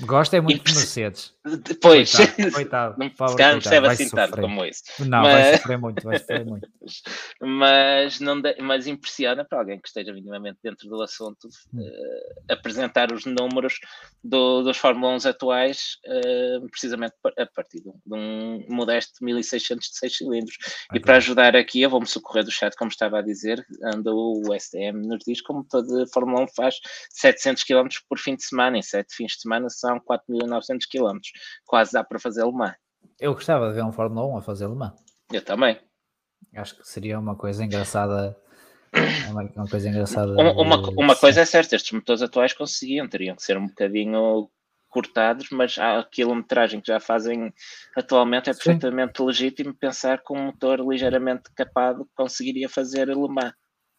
Gosta 0.00 0.36
é 0.36 0.40
muito 0.40 0.64
de 0.64 0.74
Mercedes. 0.74 1.34
Depois, 1.44 2.12
coitado, 2.52 2.96
coitado, 2.96 2.96
não 2.98 3.60
percebe 3.60 3.88
assim 3.88 4.08
tanto 4.08 4.40
como 4.40 4.64
isso. 4.64 4.82
Não, 5.00 5.22
mas... 5.22 5.32
vai 5.32 5.56
sofrer 5.56 5.78
muito, 5.78 6.02
vai 6.02 6.18
sofrer 6.18 6.44
muito. 6.44 6.68
mas, 7.40 8.20
não 8.20 8.40
de... 8.40 8.56
mas 8.60 8.86
impressiona 8.86 9.44
para 9.44 9.58
alguém 9.58 9.80
que 9.80 9.88
esteja 9.88 10.12
minimamente 10.12 10.58
dentro 10.62 10.88
do 10.88 11.02
assunto 11.02 11.48
hum. 11.72 11.80
uh, 11.80 12.52
apresentar 12.52 13.12
os 13.12 13.24
números 13.24 13.80
do, 14.22 14.62
dos 14.62 14.76
Fórmula 14.76 15.14
1 15.14 15.20
atuais, 15.40 15.96
uh, 16.06 16.68
precisamente 16.68 17.14
a 17.38 17.46
partir 17.46 17.80
de 17.80 17.90
um, 18.14 18.64
modesto 18.68 19.24
1600 19.24 19.88
de 19.88 19.96
6 19.96 20.16
cilindros. 20.16 20.56
Okay. 20.56 20.98
E 20.98 21.00
para 21.00 21.16
ajudar 21.16 21.56
aqui, 21.56 21.80
eu 21.80 21.90
vou-me 21.90 22.06
socorrer 22.06 22.44
do 22.44 22.50
chat, 22.50 22.76
como 22.76 22.90
estava 22.90 23.18
a 23.18 23.22
dizer, 23.22 23.64
anda 23.82 24.12
o 24.12 24.42
STM 24.58 25.06
nos 25.06 25.24
diz 25.26 25.40
como 25.40 25.64
toda 25.64 26.06
Fórmula 26.12 26.42
1 26.42 26.48
faz 26.54 26.76
700 27.10 27.64
km 27.64 27.88
por 28.08 28.18
fim 28.18 28.36
de 28.36 28.44
semana, 28.44 28.76
em 28.76 28.82
7 28.82 29.14
fins 29.14 29.32
de 29.32 29.40
semana 29.40 29.68
são 29.70 29.98
4.900 30.00 30.80
km, 30.90 31.18
quase 31.64 31.92
dá 31.92 32.04
para 32.04 32.18
fazer 32.18 32.44
Le 32.44 32.52
Mans. 32.52 32.74
Eu 33.18 33.34
gostava 33.34 33.68
de 33.68 33.74
ver 33.74 33.84
um 33.84 33.92
Fórmula 33.92 34.26
1 34.26 34.38
a 34.38 34.42
fazer 34.42 34.68
Le 34.68 34.76
Mans. 34.76 34.94
Eu 35.32 35.42
também. 35.42 35.80
Acho 36.54 36.76
que 36.76 36.86
seria 36.86 37.18
uma 37.18 37.36
coisa 37.36 37.64
engraçada 37.64 38.36
uma, 39.30 39.42
uma, 39.54 39.68
coisa 39.68 39.88
engraçada. 39.88 40.32
Uma, 40.32 40.52
uma, 40.52 40.90
uma, 40.90 41.16
coisa 41.16 41.40
é 41.40 41.44
certa, 41.44 41.76
estes 41.76 41.92
motores 41.92 42.22
atuais 42.22 42.52
conseguiam, 42.52 43.08
teriam 43.08 43.36
que 43.36 43.42
ser 43.42 43.56
um 43.56 43.68
bocadinho 43.68 44.50
cortados, 44.90 45.48
mas 45.50 45.78
a 45.78 46.04
quilometragem 46.04 46.80
que 46.80 46.88
já 46.88 47.00
fazem 47.00 47.52
atualmente 47.96 48.50
é 48.50 48.54
perfeitamente 48.54 49.18
Sim. 49.18 49.24
legítimo 49.24 49.74
pensar 49.74 50.22
que 50.22 50.32
um 50.32 50.46
motor 50.46 50.80
ligeiramente 50.80 51.50
capado 51.54 52.08
conseguiria 52.14 52.68
fazer 52.68 53.08
Le 53.08 53.28
Mans. 53.28 53.54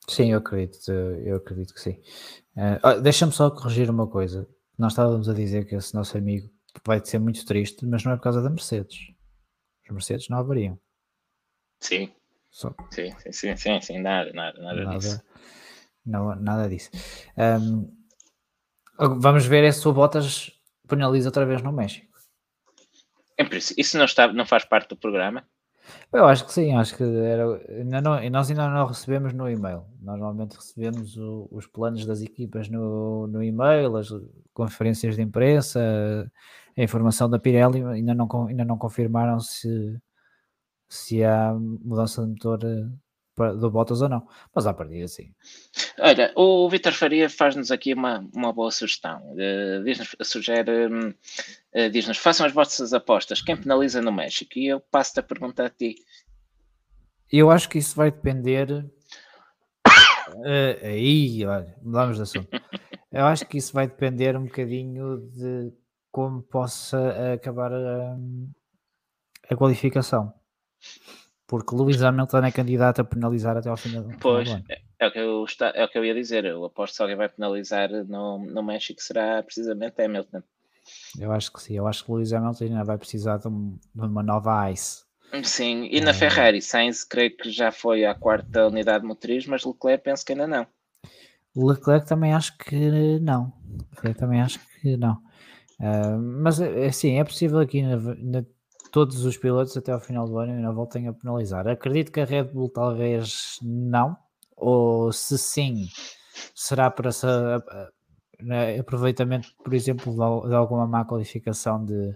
Sim, 0.07 0.31
eu 0.31 0.39
acredito, 0.39 0.91
eu 0.91 1.37
acredito 1.37 1.73
que 1.73 1.79
sim. 1.79 2.01
Uh, 2.55 3.01
Deixa-me 3.01 3.31
só 3.31 3.49
corrigir 3.49 3.89
uma 3.89 4.07
coisa. 4.07 4.47
Nós 4.77 4.93
estávamos 4.93 5.29
a 5.29 5.33
dizer 5.33 5.65
que 5.65 5.75
esse 5.75 5.93
nosso 5.93 6.17
amigo 6.17 6.49
vai 6.85 7.03
ser 7.03 7.19
muito 7.19 7.45
triste, 7.45 7.85
mas 7.85 8.03
não 8.03 8.11
é 8.11 8.15
por 8.15 8.23
causa 8.23 8.41
da 8.41 8.49
Mercedes. 8.49 8.97
Os 9.85 9.91
Mercedes 9.91 10.27
não 10.29 10.39
haveriam. 10.39 10.79
Sim. 11.79 12.11
Só. 12.49 12.73
Sim, 12.89 13.13
sim, 13.31 13.55
sim, 13.55 13.81
sim, 13.81 13.99
nada, 13.99 14.31
nada, 14.33 14.61
nada, 14.61 14.83
nada 14.83 14.97
disso. 14.97 15.21
Não, 16.05 16.35
nada 16.35 16.67
disso. 16.67 16.89
Um, 17.37 17.95
vamos 19.19 19.45
ver 19.45 19.71
se 19.73 19.87
o 19.87 19.93
Bottas 19.93 20.51
penaliza 20.91 21.29
outra 21.29 21.45
vez 21.45 21.61
no 21.61 21.71
México. 21.71 22.11
Princípio, 23.49 23.81
isso 23.81 23.97
não, 23.97 24.05
está, 24.05 24.31
não 24.31 24.45
faz 24.45 24.65
parte 24.65 24.89
do 24.89 24.95
programa? 24.95 25.43
Eu 26.13 26.25
acho 26.27 26.45
que 26.45 26.53
sim, 26.53 26.75
acho 26.75 26.95
que 26.95 27.03
era. 27.03 27.43
Ainda 27.69 28.01
não, 28.01 28.29
nós 28.29 28.49
ainda 28.49 28.69
não 28.69 28.85
recebemos 28.85 29.33
no 29.33 29.49
e-mail. 29.49 29.83
Normalmente 29.99 30.55
recebemos 30.55 31.17
o, 31.17 31.47
os 31.51 31.65
planos 31.65 32.05
das 32.05 32.21
equipas 32.21 32.69
no, 32.69 33.27
no 33.27 33.43
e-mail, 33.43 33.97
as 33.97 34.09
conferências 34.53 35.15
de 35.15 35.21
imprensa, 35.21 35.79
a 36.77 36.83
informação 36.83 37.29
da 37.29 37.39
Pirelli, 37.39 37.83
ainda 37.83 38.13
não, 38.13 38.27
ainda 38.47 38.63
não 38.63 38.77
confirmaram 38.77 39.39
se, 39.39 39.97
se 40.87 41.23
há 41.23 41.53
mudança 41.53 42.21
de 42.21 42.29
motor 42.29 42.59
eh, 42.63 42.89
do 43.49 43.69
Bottas 43.69 44.01
ou 44.01 44.09
não, 44.09 44.27
mas 44.53 44.67
à 44.67 44.73
partida 44.73 45.07
sim. 45.07 45.33
Olha, 45.99 46.31
o 46.35 46.69
Vitor 46.69 46.93
Faria 46.93 47.29
faz-nos 47.29 47.71
aqui 47.71 47.93
uma, 47.93 48.27
uma 48.33 48.53
boa 48.53 48.71
sugestão. 48.71 49.21
Uh, 49.33 49.83
diz-nos, 49.83 50.15
sugere, 50.21 50.87
uh, 50.87 51.89
diz-nos, 51.91 52.17
façam 52.17 52.45
as 52.45 52.51
vossas 52.51 52.93
apostas, 52.93 53.41
quem 53.41 53.57
penaliza 53.57 54.01
no 54.01 54.11
México? 54.11 54.57
E 54.57 54.67
eu 54.67 54.79
passo-te 54.79 55.19
a 55.19 55.23
perguntar 55.23 55.65
a 55.65 55.69
ti. 55.69 55.95
Eu 57.31 57.49
acho 57.49 57.69
que 57.69 57.77
isso 57.77 57.95
vai 57.95 58.11
depender. 58.11 58.69
Uh, 60.29 60.85
aí, 60.85 61.45
olha, 61.45 61.75
mudamos 61.81 62.17
de 62.17 62.23
assunto. 62.23 62.49
eu 63.11 63.25
acho 63.25 63.45
que 63.45 63.57
isso 63.57 63.73
vai 63.73 63.87
depender 63.87 64.35
um 64.35 64.45
bocadinho 64.45 65.29
de 65.33 65.73
como 66.11 66.41
possa 66.41 67.33
acabar 67.33 67.71
a, 67.71 68.17
a 69.49 69.55
qualificação 69.55 70.33
porque 71.51 71.75
Lewis 71.75 72.01
Hamilton 72.01 72.45
é 72.45 72.51
candidato 72.53 73.01
a 73.01 73.03
penalizar 73.03 73.57
até 73.57 73.67
ao 73.67 73.75
final 73.75 74.03
do 74.03 74.17
Pois, 74.19 74.49
ano. 74.49 74.63
é, 74.97 75.05
o 75.05 75.11
que 75.11 75.19
eu 75.19 75.43
está, 75.43 75.73
é 75.75 75.83
o 75.83 75.89
que 75.89 75.97
eu 75.97 76.05
ia 76.05 76.13
dizer. 76.13 76.45
Eu 76.45 76.63
aposto 76.63 76.93
que 76.93 76.95
se 76.95 77.01
alguém 77.01 77.17
vai 77.17 77.27
penalizar 77.27 77.89
no, 78.05 78.37
no 78.37 78.63
México 78.63 79.01
será 79.01 79.43
precisamente 79.43 80.01
Hamilton. 80.01 80.41
Eu 81.19 81.29
acho 81.33 81.51
que 81.51 81.61
sim. 81.61 81.75
Eu 81.75 81.87
acho 81.87 82.05
que 82.05 82.11
Lewis 82.13 82.31
Hamilton 82.31 82.63
ainda 82.63 82.85
vai 82.85 82.97
precisar 82.97 83.35
de, 83.35 83.49
um, 83.49 83.77
de 83.93 84.01
uma 84.01 84.23
nova 84.23 84.71
ICE. 84.71 85.03
Sim, 85.43 85.89
e 85.91 85.99
na 85.99 86.11
é... 86.11 86.13
Ferrari, 86.13 86.61
Sainz 86.61 87.03
creio 87.03 87.35
que 87.35 87.51
já 87.51 87.69
foi 87.69 88.05
à 88.05 88.15
quarta 88.15 88.67
unidade 88.67 89.03
motriz, 89.05 89.45
mas 89.45 89.65
Leclerc 89.65 90.05
penso 90.05 90.25
que 90.25 90.31
ainda 90.31 90.47
não. 90.47 90.65
Leclerc 91.53 92.07
também 92.07 92.33
acho 92.33 92.57
que 92.59 93.19
não. 93.19 93.51
Leclerc 93.91 94.17
também 94.17 94.39
acho 94.39 94.57
que 94.79 94.95
não. 94.95 95.15
Uh, 95.81 96.17
mas 96.17 96.61
assim, 96.61 97.19
é 97.19 97.25
possível 97.25 97.59
aqui 97.59 97.81
na, 97.81 97.97
na 97.97 98.45
todos 98.91 99.25
os 99.25 99.37
pilotos 99.37 99.75
até 99.77 99.91
ao 99.91 99.99
final 99.99 100.27
do 100.27 100.37
ano 100.37 100.53
ainda 100.53 100.71
voltem 100.71 101.07
a 101.07 101.13
penalizar. 101.13 101.67
Acredito 101.67 102.11
que 102.11 102.19
a 102.19 102.25
Red 102.25 102.45
Bull 102.45 102.69
talvez 102.69 103.57
não, 103.61 104.15
ou 104.55 105.11
se 105.11 105.37
sim, 105.37 105.87
será 106.53 106.91
para 106.91 107.09
essa, 107.09 107.63
né, 108.39 108.79
aproveitamento, 108.79 109.49
por 109.63 109.73
exemplo, 109.73 110.13
de 110.47 110.53
alguma 110.53 110.85
má 110.85 111.05
qualificação 111.05 111.83
de, 111.83 112.15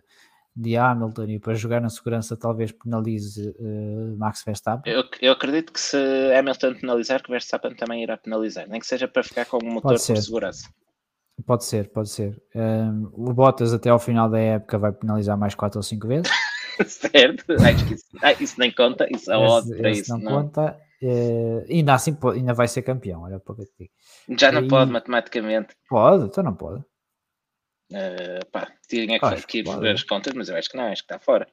de 0.56 0.76
Hamilton 0.76 1.24
e 1.26 1.40
para 1.40 1.54
jogar 1.54 1.82
na 1.82 1.90
segurança 1.90 2.36
talvez 2.36 2.72
penalize 2.72 3.50
uh, 3.60 4.18
Max 4.18 4.44
Verstappen? 4.44 4.94
Eu, 4.94 5.04
eu, 5.22 5.32
acredito 5.32 5.72
que 5.72 5.80
se 5.80 5.98
Hamilton 6.38 6.76
penalizar, 6.76 7.24
que 7.24 7.32
Verstappen 7.32 7.76
também 7.76 8.04
irá 8.04 8.18
penalizar, 8.18 8.68
nem 8.68 8.80
que 8.80 8.88
seja 8.88 9.08
para 9.08 9.24
ficar 9.24 9.46
com 9.46 9.58
o 9.58 9.66
motor 9.66 9.94
por 9.94 10.18
segurança. 10.18 10.70
Pode 11.46 11.66
ser, 11.66 11.90
pode 11.90 12.10
ser. 12.10 12.42
Um, 12.56 13.10
o 13.12 13.34
Bottas 13.34 13.74
até 13.74 13.90
ao 13.90 14.00
final 14.00 14.30
da 14.30 14.40
época 14.40 14.78
vai 14.78 14.94
penalizar 14.94 15.38
mais 15.38 15.54
4 15.54 15.78
ou 15.78 15.84
5 15.84 16.08
vezes. 16.08 16.32
certo? 16.86 17.46
Acho 17.64 17.88
que 17.88 17.94
isso, 17.94 18.06
ah, 18.22 18.34
isso 18.34 18.60
nem 18.60 18.72
conta, 18.72 19.08
isso 19.10 19.32
é 19.32 19.38
óbvio 19.38 19.78
para 19.78 19.90
isso. 19.92 20.12
Não, 20.12 20.20
não 20.20 20.44
conta, 20.44 20.78
uh, 21.02 21.66
ainda 21.70 21.94
assim 21.94 22.18
ainda 22.34 22.54
vai 22.54 22.68
ser 22.68 22.82
campeão, 22.82 23.24
olha 23.24 23.40
para 23.40 23.56
que 23.56 23.90
Já 24.38 24.52
não 24.52 24.64
e... 24.64 24.68
pode 24.68 24.92
matematicamente. 24.92 25.76
Pode, 25.90 26.26
então 26.26 26.44
não 26.44 26.56
pode. 26.56 26.84
Uh, 27.92 28.46
pá, 28.52 28.72
tinha 28.90 29.20
que, 29.20 29.48
que 29.48 29.64
ver 29.64 29.92
as 29.92 30.04
contas, 30.04 30.34
mas 30.34 30.50
eu 30.50 30.58
acho 30.58 30.70
que 30.70 30.78
não, 30.78 30.86
acho 30.86 31.06
que 31.06 31.14
está 31.14 31.20
fora. 31.20 31.48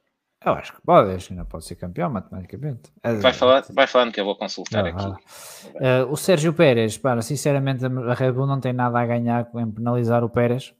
Eu 0.45 0.53
acho 0.53 0.73
que 0.73 0.81
pode, 0.81 1.11
acho 1.11 1.27
que 1.27 1.33
ainda 1.33 1.45
pode 1.45 1.63
ser 1.63 1.75
campeão 1.75 2.09
matematicamente. 2.09 2.91
Vai, 3.21 3.31
falar, 3.31 3.63
vai 3.71 3.87
falando 3.87 4.11
que 4.11 4.19
eu 4.19 4.25
vou 4.25 4.35
consultar 4.35 4.85
ah, 4.85 4.89
aqui. 4.89 5.05
Uh, 5.05 6.11
o 6.11 6.17
Sérgio 6.17 6.53
Pérez, 6.53 6.97
para, 6.97 7.21
sinceramente, 7.21 7.85
a 7.85 8.13
Red 8.13 8.33
Bull 8.33 8.45
não 8.45 8.59
tem 8.59 8.73
nada 8.73 8.99
a 8.99 9.05
ganhar 9.05 9.49
em 9.55 9.71
penalizar 9.71 10.21
o 10.21 10.29
Pérez 10.29 10.73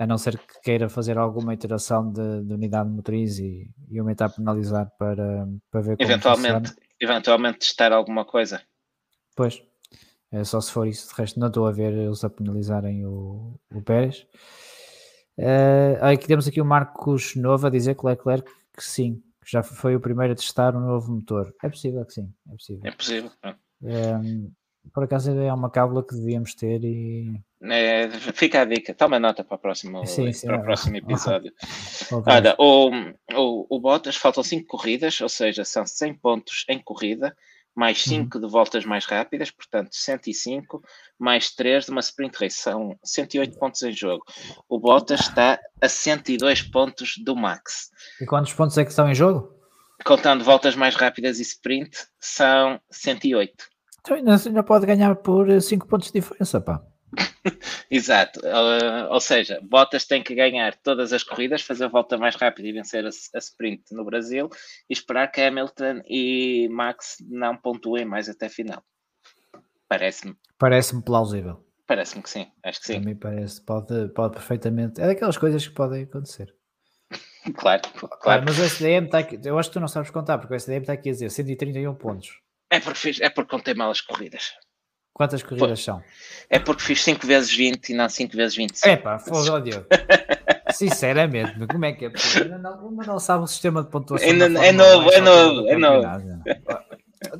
a 0.00 0.06
não 0.06 0.16
ser 0.16 0.38
que 0.38 0.60
queira 0.62 0.88
fazer 0.88 1.18
alguma 1.18 1.52
iteração 1.52 2.10
de, 2.10 2.42
de 2.42 2.54
unidade 2.54 2.88
motriz 2.88 3.38
e, 3.38 3.70
e 3.90 3.98
aumentar 3.98 4.24
a 4.24 4.30
penalizar 4.30 4.90
para, 4.98 5.46
para 5.70 5.80
ver 5.82 5.98
como 5.98 6.10
eventualmente, 6.10 6.74
eventualmente 6.98 7.58
testar 7.58 7.92
alguma 7.92 8.24
coisa. 8.24 8.62
Pois, 9.36 9.62
é 10.32 10.42
só 10.42 10.58
se 10.58 10.72
for 10.72 10.88
isso, 10.88 11.06
de 11.10 11.20
resto 11.20 11.38
não 11.38 11.48
estou 11.48 11.66
a 11.66 11.70
ver 11.70 11.92
eles 11.92 12.24
a 12.24 12.30
penalizarem 12.30 13.04
o, 13.04 13.60
o 13.70 13.82
Pérez. 13.82 14.26
Uh, 15.36 16.02
aqui 16.02 16.26
temos 16.26 16.48
aqui 16.48 16.62
o 16.62 16.64
Marcos 16.64 17.36
Novo 17.36 17.66
a 17.66 17.70
dizer 17.70 17.94
que 17.94 18.06
Leclerc 18.06 18.50
que 18.74 18.82
sim, 18.82 19.22
que 19.44 19.52
já 19.52 19.62
foi 19.62 19.96
o 19.96 20.00
primeiro 20.00 20.32
a 20.32 20.36
testar 20.36 20.74
um 20.74 20.80
novo 20.80 21.12
motor. 21.12 21.54
É 21.62 21.68
possível 21.68 22.06
que 22.06 22.14
sim, 22.14 22.32
é 22.48 22.52
possível. 22.52 22.82
É 22.86 22.90
possível. 22.90 23.30
É. 23.82 24.16
Um, 24.16 24.50
por 24.94 25.04
acaso 25.04 25.30
é 25.30 25.52
uma 25.52 25.70
cábula 25.70 26.02
que 26.02 26.14
devíamos 26.14 26.54
ter 26.54 26.82
e 26.84 27.38
é, 27.62 28.08
fica 28.32 28.62
a 28.62 28.64
dica, 28.64 28.94
toma 28.94 29.18
nota 29.18 29.44
para 29.44 29.56
o 29.56 29.58
próximo, 29.58 30.06
sim, 30.06 30.32
sim, 30.32 30.46
para 30.46 30.58
o 30.58 30.62
próximo 30.62 30.96
episódio. 30.98 31.52
Olha, 32.26 32.54
o, 32.58 32.90
o, 33.34 33.66
o 33.68 33.80
Bottas 33.80 34.16
faltam 34.16 34.42
5 34.42 34.66
corridas, 34.66 35.20
ou 35.20 35.28
seja, 35.28 35.64
são 35.64 35.84
100 35.86 36.14
pontos 36.14 36.64
em 36.68 36.78
corrida, 36.78 37.36
mais 37.74 38.02
5 38.02 38.36
uhum. 38.36 38.44
de 38.44 38.50
voltas 38.50 38.84
mais 38.84 39.04
rápidas, 39.04 39.50
portanto 39.50 39.90
105, 39.92 40.82
mais 41.18 41.50
3 41.50 41.84
de 41.84 41.90
uma 41.90 42.00
sprint 42.00 42.36
race, 42.38 42.56
são 42.56 42.98
108 43.04 43.58
pontos 43.58 43.82
em 43.82 43.92
jogo. 43.92 44.24
O 44.68 44.78
Bottas 44.78 45.20
está 45.20 45.60
a 45.80 45.88
102 45.88 46.62
pontos 46.62 47.14
do 47.22 47.36
Max. 47.36 47.90
E 48.20 48.26
quantos 48.26 48.54
pontos 48.54 48.76
é 48.78 48.84
que 48.84 48.90
estão 48.90 49.08
em 49.08 49.14
jogo? 49.14 49.54
Contando 50.02 50.42
voltas 50.42 50.74
mais 50.74 50.96
rápidas 50.96 51.38
e 51.38 51.42
sprint, 51.42 51.94
são 52.18 52.80
108. 52.90 53.52
Então 54.00 54.16
ainda, 54.16 54.34
ainda 54.34 54.62
pode 54.62 54.86
ganhar 54.86 55.14
por 55.16 55.60
5 55.60 55.86
pontos 55.86 56.10
de 56.10 56.20
diferença, 56.20 56.58
pá. 56.58 56.82
Exato, 57.90 58.40
uh, 58.40 59.10
ou 59.10 59.20
seja, 59.20 59.60
Bottas 59.62 60.04
tem 60.04 60.22
que 60.22 60.34
ganhar 60.34 60.76
todas 60.76 61.12
as 61.12 61.22
corridas, 61.22 61.62
fazer 61.62 61.84
a 61.84 61.88
volta 61.88 62.16
mais 62.16 62.36
rápida 62.36 62.68
e 62.68 62.72
vencer 62.72 63.04
a, 63.04 63.08
a, 63.08 63.38
sprint 63.38 63.92
no 63.92 64.04
Brasil 64.04 64.48
e 64.88 64.92
esperar 64.92 65.30
que 65.30 65.40
Hamilton 65.40 66.02
e 66.06 66.68
Max 66.70 67.16
não 67.28 67.56
pontuem 67.56 68.04
mais 68.04 68.28
até 68.28 68.48
final. 68.48 68.82
Parece-me. 69.88 70.36
Parece-me 70.58 71.02
plausível. 71.02 71.66
Parece-me 71.86 72.22
que 72.22 72.30
sim, 72.30 72.46
acho 72.62 72.80
que 72.80 72.86
sim. 72.86 72.96
A 72.98 73.00
mim 73.00 73.16
parece, 73.16 73.60
pode, 73.64 74.08
pode 74.10 74.34
perfeitamente. 74.34 75.00
É 75.00 75.06
daquelas 75.08 75.36
coisas 75.36 75.66
que 75.66 75.74
podem 75.74 76.04
acontecer. 76.04 76.54
Claro, 77.56 77.80
Ah, 78.04 78.16
claro. 78.20 78.42
mas 78.46 78.58
o 78.58 78.62
SDM 78.62 79.06
está 79.06 79.18
aqui, 79.20 79.40
eu 79.42 79.58
acho 79.58 79.70
que 79.70 79.72
tu 79.72 79.80
não 79.80 79.88
sabes 79.88 80.10
contar, 80.10 80.36
porque 80.36 80.52
o 80.52 80.56
SDM 80.56 80.82
está 80.82 80.92
aqui 80.92 81.08
a 81.08 81.12
dizer 81.12 81.30
131 81.30 81.94
pontos. 81.94 82.38
É 82.70 82.78
porque, 82.78 82.98
fiz, 82.98 83.20
é 83.20 83.30
porque 83.30 83.50
contei 83.50 83.72
mal 83.72 83.90
as 83.90 84.02
corridas. 84.02 84.52
Quantas 85.12 85.42
corridas 85.42 85.82
são? 85.82 86.02
É 86.48 86.58
porque 86.58 86.82
fiz 86.82 87.02
5 87.04 87.26
vezes 87.26 87.54
20 87.54 87.90
e 87.90 87.94
não 87.94 88.08
5 88.08 88.36
vezes 88.36 88.56
25. 88.56 88.88
Epá, 88.88 89.18
foda 89.18 89.54
ó 89.54 89.58
Diogo. 89.58 89.86
Sinceramente, 90.72 91.66
como 91.66 91.84
é 91.84 91.92
que 91.92 92.06
é? 92.06 92.12
Ainda 92.42 92.58
não, 92.58 92.88
ainda 92.88 93.04
não 93.04 93.18
sabe 93.18 93.44
o 93.44 93.46
sistema 93.46 93.82
de 93.82 93.90
pontuação. 93.90 94.38
Da 94.38 94.46
é 94.46 94.48
Fórmula 94.48 94.72
novo, 94.72 95.08
1, 95.08 95.12
é 95.12 95.20
novo, 95.20 95.68
é 95.68 95.76
novo. 95.76 96.02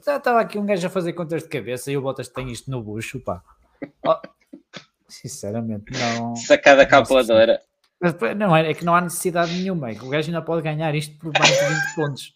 Já 0.04 0.16
Estava 0.16 0.40
aqui 0.40 0.58
um 0.58 0.66
gajo 0.66 0.86
a 0.86 0.90
fazer 0.90 1.12
contas 1.14 1.42
de 1.42 1.48
cabeça 1.48 1.90
e 1.90 1.96
o 1.96 2.02
Bottas 2.02 2.28
tem 2.28 2.50
isto 2.50 2.70
no 2.70 2.82
bucho, 2.82 3.18
pá. 3.20 3.42
Oh, 4.06 4.16
sinceramente, 5.08 5.92
não. 5.98 6.36
Sacada 6.36 6.84
calculadora. 6.86 7.60
Não, 8.36 8.54
é, 8.54 8.70
é 8.70 8.74
que 8.74 8.84
não 8.84 8.94
há 8.94 9.00
necessidade 9.00 9.52
nenhuma. 9.52 9.90
É 9.90 9.94
que 9.94 10.04
o 10.04 10.08
gajo 10.08 10.28
ainda 10.28 10.42
pode 10.42 10.62
ganhar 10.62 10.94
isto 10.94 11.18
por 11.18 11.32
mais 11.38 11.50
de 11.50 11.64
20 11.66 11.94
pontos. 11.94 12.34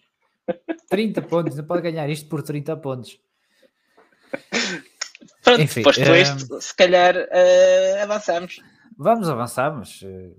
30 0.89 1.23
pontos, 1.23 1.53
ainda 1.53 1.67
pode 1.67 1.83
ganhar 1.83 2.09
isto 2.09 2.29
por 2.29 2.43
30 2.43 2.77
pontos. 2.77 3.19
Pronto, 5.45 5.61
Enfim, 5.61 5.83
posto 5.83 6.01
eh, 6.03 6.23
isto, 6.23 6.61
se 6.61 6.75
calhar 6.75 7.15
eh, 7.31 8.01
avançamos. 8.03 8.61
Vamos 8.97 9.29
avançar, 9.29 9.77
mas 9.77 10.01
eh, 10.03 10.31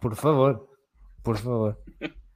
por 0.00 0.14
favor, 0.16 0.68
por 1.22 1.36
favor. 1.38 1.76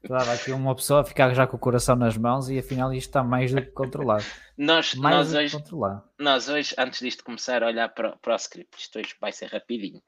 Estava 0.02 0.34
aqui 0.34 0.52
uma 0.52 0.76
pessoa 0.76 1.00
a 1.00 1.04
ficar 1.04 1.32
já 1.34 1.46
com 1.46 1.56
o 1.56 1.58
coração 1.58 1.96
nas 1.96 2.14
mãos 2.18 2.50
e 2.50 2.58
afinal 2.58 2.92
isto 2.92 3.08
está 3.08 3.24
mais 3.24 3.52
do 3.54 3.62
que 3.62 3.70
controlado. 3.70 4.22
Nós, 4.56 4.94
Mais 4.94 5.32
nós, 5.32 5.34
hoje, 5.34 5.56
controlado. 5.56 6.02
nós 6.20 6.48
hoje, 6.50 6.74
antes 6.78 7.00
disto 7.00 7.24
começar 7.24 7.62
a 7.62 7.66
olhar 7.68 7.88
para, 7.88 8.14
para 8.18 8.34
o 8.34 8.36
script, 8.36 8.76
isto 8.78 8.98
hoje 8.98 9.14
vai 9.18 9.32
ser 9.32 9.46
rapidinho. 9.46 10.02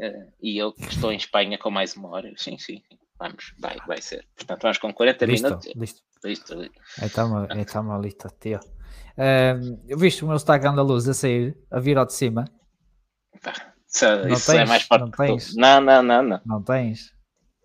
Eh, 0.00 0.26
e 0.42 0.58
eu 0.58 0.72
que 0.72 0.82
estou 0.88 1.12
em 1.12 1.16
Espanha 1.16 1.56
com 1.58 1.70
mais 1.70 1.94
uma 1.94 2.08
hora, 2.10 2.32
sim, 2.36 2.58
sim, 2.58 2.82
vamos, 3.20 3.54
vai, 3.60 3.76
vai 3.86 4.02
ser. 4.02 4.26
Portanto, 4.34 4.62
vamos 4.62 4.78
com 4.78 4.92
40 4.92 5.24
Listo, 5.26 5.44
minutos. 5.46 5.72
listo. 5.76 6.02
Listo, 6.24 6.54
está 7.02 7.24
uma, 7.24 7.46
está 7.62 7.80
uma 7.80 7.98
lista, 7.98 8.28
tio. 8.40 8.58
Um, 9.18 9.82
eu 9.88 9.98
viste 9.98 10.24
o 10.24 10.28
meu 10.28 10.36
destaque 10.36 10.66
andaluz 10.66 11.08
a 11.08 11.14
sair, 11.14 11.56
a 11.70 11.80
vir 11.80 11.96
ao 11.96 12.04
de 12.06 12.12
cima. 12.12 12.44
Isso, 13.88 14.04
Não 14.04 14.28
isso 14.28 14.52
é 14.52 14.56
tens? 14.58 14.68
mais 14.68 14.82
forte 14.82 15.02
Não 15.02 15.10
tens? 15.10 15.56
Não, 15.56 15.80
não, 15.80 16.02
não, 16.02 16.22
não. 16.22 16.40
Não 16.44 16.62
tens? 16.62 17.14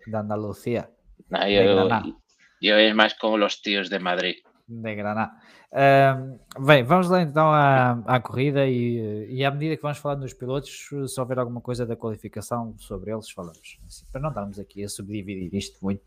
Da 0.07 0.21
Andalucía, 0.21 0.89
De 1.29 1.53
eu, 1.53 1.89
eu 2.61 2.75
é 2.77 2.93
mais 2.93 3.13
com 3.13 3.33
os 3.33 3.55
tios 3.57 3.89
de 3.89 3.99
Madrid. 3.99 4.37
de 4.67 4.95
Granada. 4.95 5.31
Um, 5.73 6.65
bem, 6.65 6.83
vamos 6.83 7.09
lá 7.09 7.21
então 7.21 7.47
à, 7.51 7.91
à 8.05 8.19
corrida 8.19 8.65
e, 8.67 9.27
e 9.29 9.45
à 9.45 9.51
medida 9.51 9.75
que 9.77 9.81
vamos 9.81 9.97
falar 9.99 10.15
nos 10.17 10.33
pilotos, 10.33 10.89
se 11.07 11.19
houver 11.19 11.39
alguma 11.39 11.61
coisa 11.61 11.85
da 11.85 11.95
qualificação 11.95 12.75
sobre 12.77 13.11
eles, 13.11 13.29
falamos. 13.29 13.77
Assim, 13.87 14.05
para 14.11 14.21
não 14.21 14.29
estarmos 14.29 14.59
aqui 14.59 14.83
a 14.83 14.89
subdividir 14.89 15.53
isto 15.53 15.77
muito, 15.81 16.01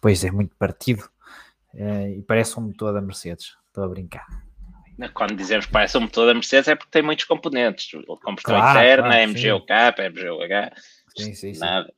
pois 0.00 0.24
é 0.24 0.30
muito 0.30 0.56
partido 0.56 1.08
eh, 1.74 2.10
e 2.18 2.22
parece 2.22 2.58
um 2.58 2.62
motor 2.64 2.92
da 2.94 3.00
Mercedes. 3.02 3.56
Estou 3.68 3.84
a 3.84 3.88
brincar. 3.88 4.26
Quando 5.08 5.36
dizemos 5.36 5.66
que 5.66 5.72
parece 5.72 5.96
um 5.98 6.02
motor 6.02 6.26
da 6.26 6.34
Mercedes 6.34 6.68
é 6.68 6.74
porque 6.74 6.90
tem 6.90 7.02
muitos 7.02 7.24
componentes. 7.24 7.90
Combustão 8.22 8.56
Claro, 8.56 8.78
interna, 8.78 9.08
claro, 9.08 9.30
MGUK, 9.30 9.72
MGUH, 10.10 10.72
Sim, 11.16 11.34
sim, 11.34 11.54
sim. 11.54 11.60
nada. 11.60 11.92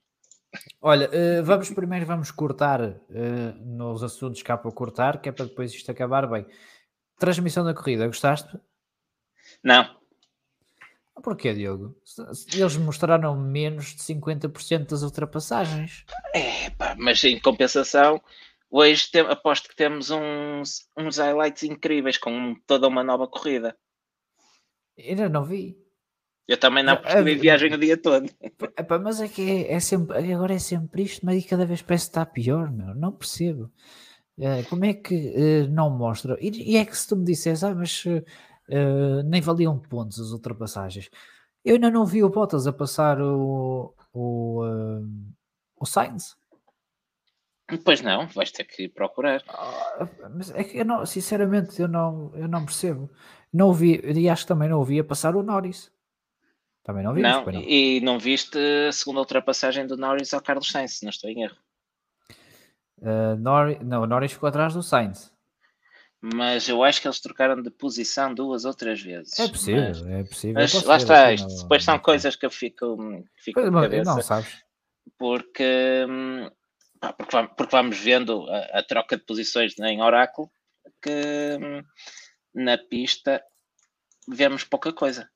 Olha, 0.81 1.09
eh, 1.13 1.43
vamos 1.43 1.71
primeiro 1.71 2.07
vamos 2.07 2.31
cortar 2.31 2.81
eh, 2.81 3.55
nos 3.61 4.03
assuntos 4.05 4.41
que 4.43 4.53
há 4.53 4.57
para 4.57 4.71
cortar, 4.71 5.21
que 5.21 5.29
é 5.29 5.33
para 5.33 5.47
depois 5.47 5.73
isto 5.73 5.91
acabar 5.91 6.27
bem. 6.29 6.47
Transmissão 7.19 7.65
da 7.65 7.75
corrida, 7.75 8.07
gostaste? 8.07 8.57
Não, 9.63 9.89
Porquê, 11.23 11.55
Diogo? 11.55 11.97
Eles 12.53 12.77
mostraram 12.77 13.37
menos 13.37 13.95
de 13.95 14.03
50% 14.03 14.91
das 14.91 15.03
ultrapassagens. 15.03 16.05
Epá, 16.35 16.95
mas 16.99 17.23
em 17.25 17.39
compensação, 17.41 18.21
hoje 18.75 19.09
aposto 19.29 19.69
que 19.69 19.77
temos 19.77 20.11
uns, 20.11 20.89
uns 20.99 21.19
highlights 21.19 21.63
incríveis 21.63 22.19
com 22.19 22.55
toda 22.67 22.89
uma 22.89 23.05
nova 23.05 23.29
corrida. 23.29 23.77
Ainda 24.99 25.29
não 25.29 25.45
vi. 25.45 25.77
Eu 26.47 26.59
também 26.59 26.85
não, 26.85 26.95
Ah, 26.95 26.97
porque 26.97 27.19
em 27.19 27.37
ah, 27.37 27.41
viagem 27.41 27.73
o 27.73 27.79
dia 27.79 27.97
todo. 27.97 28.29
Epá, 28.77 28.99
mas 28.99 29.21
é 29.21 29.29
que 29.29 29.43
é, 29.51 29.73
é 29.73 29.81
sempre, 29.81 30.33
agora 30.33 30.55
é 30.55 30.59
sempre 30.59 31.03
isto, 31.03 31.25
mas 31.25 31.47
cada 31.47 31.65
vez 31.65 31.81
parece 31.81 32.07
que 32.07 32.11
está 32.11 32.27
pior, 32.27 32.71
meu. 32.71 32.95
Não 32.95 33.13
percebo. 33.13 33.73
Eh, 34.39 34.65
como 34.65 34.85
é 34.85 34.93
que 34.93 35.15
eh, 35.15 35.67
não 35.69 35.89
mostra? 35.91 36.37
E, 36.41 36.75
e 36.75 36.77
é 36.77 36.85
que 36.85 36.97
se 36.97 37.09
tu 37.09 37.17
me 37.17 37.25
dissesse, 37.25 37.65
ah, 37.65 37.75
mas 37.75 38.05
eh, 38.69 39.23
nem 39.25 39.41
valiam 39.41 39.79
pontos 39.79 40.21
as 40.21 40.31
ultrapassagens. 40.33 41.11
Eu 41.65 41.75
ainda 41.75 41.91
não 41.91 42.07
vi 42.07 42.23
o 42.23 42.29
Bottas 42.31 42.67
a 42.67 42.73
passar 42.73 43.21
o, 43.21 43.95
o, 44.13 44.65
eh, 44.67 45.03
o 45.77 45.87
Sainz. 45.87 46.37
Pois 47.85 48.03
não, 48.03 48.27
vais 48.29 48.51
ter 48.53 48.65
que 48.65 48.89
procurar. 48.89 49.43
Ah, 49.49 50.07
mas 50.35 50.51
é 50.51 50.63
que 50.65 50.79
eu 50.79 50.85
não, 50.85 51.05
sinceramente, 51.07 51.81
eu 51.81 51.89
não, 51.89 52.31
eu 52.35 52.47
não 52.47 52.65
percebo. 52.65 53.11
Não 53.53 53.69
ouvi, 53.69 54.01
e 54.05 54.29
acho 54.29 54.43
que 54.45 54.49
também 54.49 54.69
não 54.69 54.79
ouvi 54.79 54.99
a 55.01 55.05
passar 55.05 55.35
o 55.35 55.43
Norris. 55.43 55.91
Também 56.83 57.03
não 57.03 57.15
vi, 57.15 57.23
Não, 57.23 57.45
não. 57.47 57.53
e 57.63 58.01
não 58.03 58.19
viste 58.19 58.59
a 58.89 58.93
segunda 58.93 59.21
ultrapassagem 59.21 59.87
do 59.87 59.97
Norris 59.97 60.35
ao 60.35 60.43
Carlos 60.43 60.69
Sainz, 60.69 61.01
não 61.03 61.09
estou 61.09 61.31
em 61.31 61.43
erro. 61.45 61.57
Uh, 63.01 63.37
Norris, 63.39 63.79
não, 63.83 64.03
o 64.03 64.07
Norris 64.07 64.33
ficou 64.33 64.49
atrás 64.49 64.75
do 64.75 64.83
Sainz. 64.83 65.33
Mas 66.21 66.69
eu 66.69 66.83
acho 66.83 67.01
que 67.03 67.07
eles 67.09 67.21
trocaram 67.21 67.61
de 67.61 67.71
posição 67.71 68.33
duas 68.35 68.65
ou 68.65 68.73
três 68.75 69.01
vezes. 69.01 69.39
É 69.39 69.49
possível, 69.49 69.83
Mas, 69.83 70.07
é 70.07 70.23
possível. 70.25 70.55
mas 70.55 70.73
Posso 70.73 70.89
lá 70.89 70.97
está, 70.97 71.25
aqui 71.27 71.35
isto 71.35 71.49
no- 71.49 71.63
depois 71.63 71.85
são 71.85 71.99
coisas 71.99 72.35
que 72.37 72.47
eu 72.47 72.51
fico, 72.51 72.97
que 73.37 73.43
fico 73.45 73.61
mas. 73.71 74.07
Não 74.07 74.23
sabes. 74.23 74.65
porque, 75.19 76.07
hum, 76.09 76.51
porque, 77.13 77.37
vam- 77.37 77.49
porque 77.49 77.77
vamos 77.77 77.99
vendo 77.99 78.49
a, 78.51 78.79
a 78.79 78.83
troca 78.83 79.17
de 79.17 79.25
posições 79.25 79.79
em 79.79 80.03
Oráculo 80.03 80.51
que 81.03 81.59
hum, 81.61 81.83
na 82.55 82.79
pista 82.79 83.43
vemos 84.29 84.65
pouca 84.65 84.93
coisa. 84.93 85.29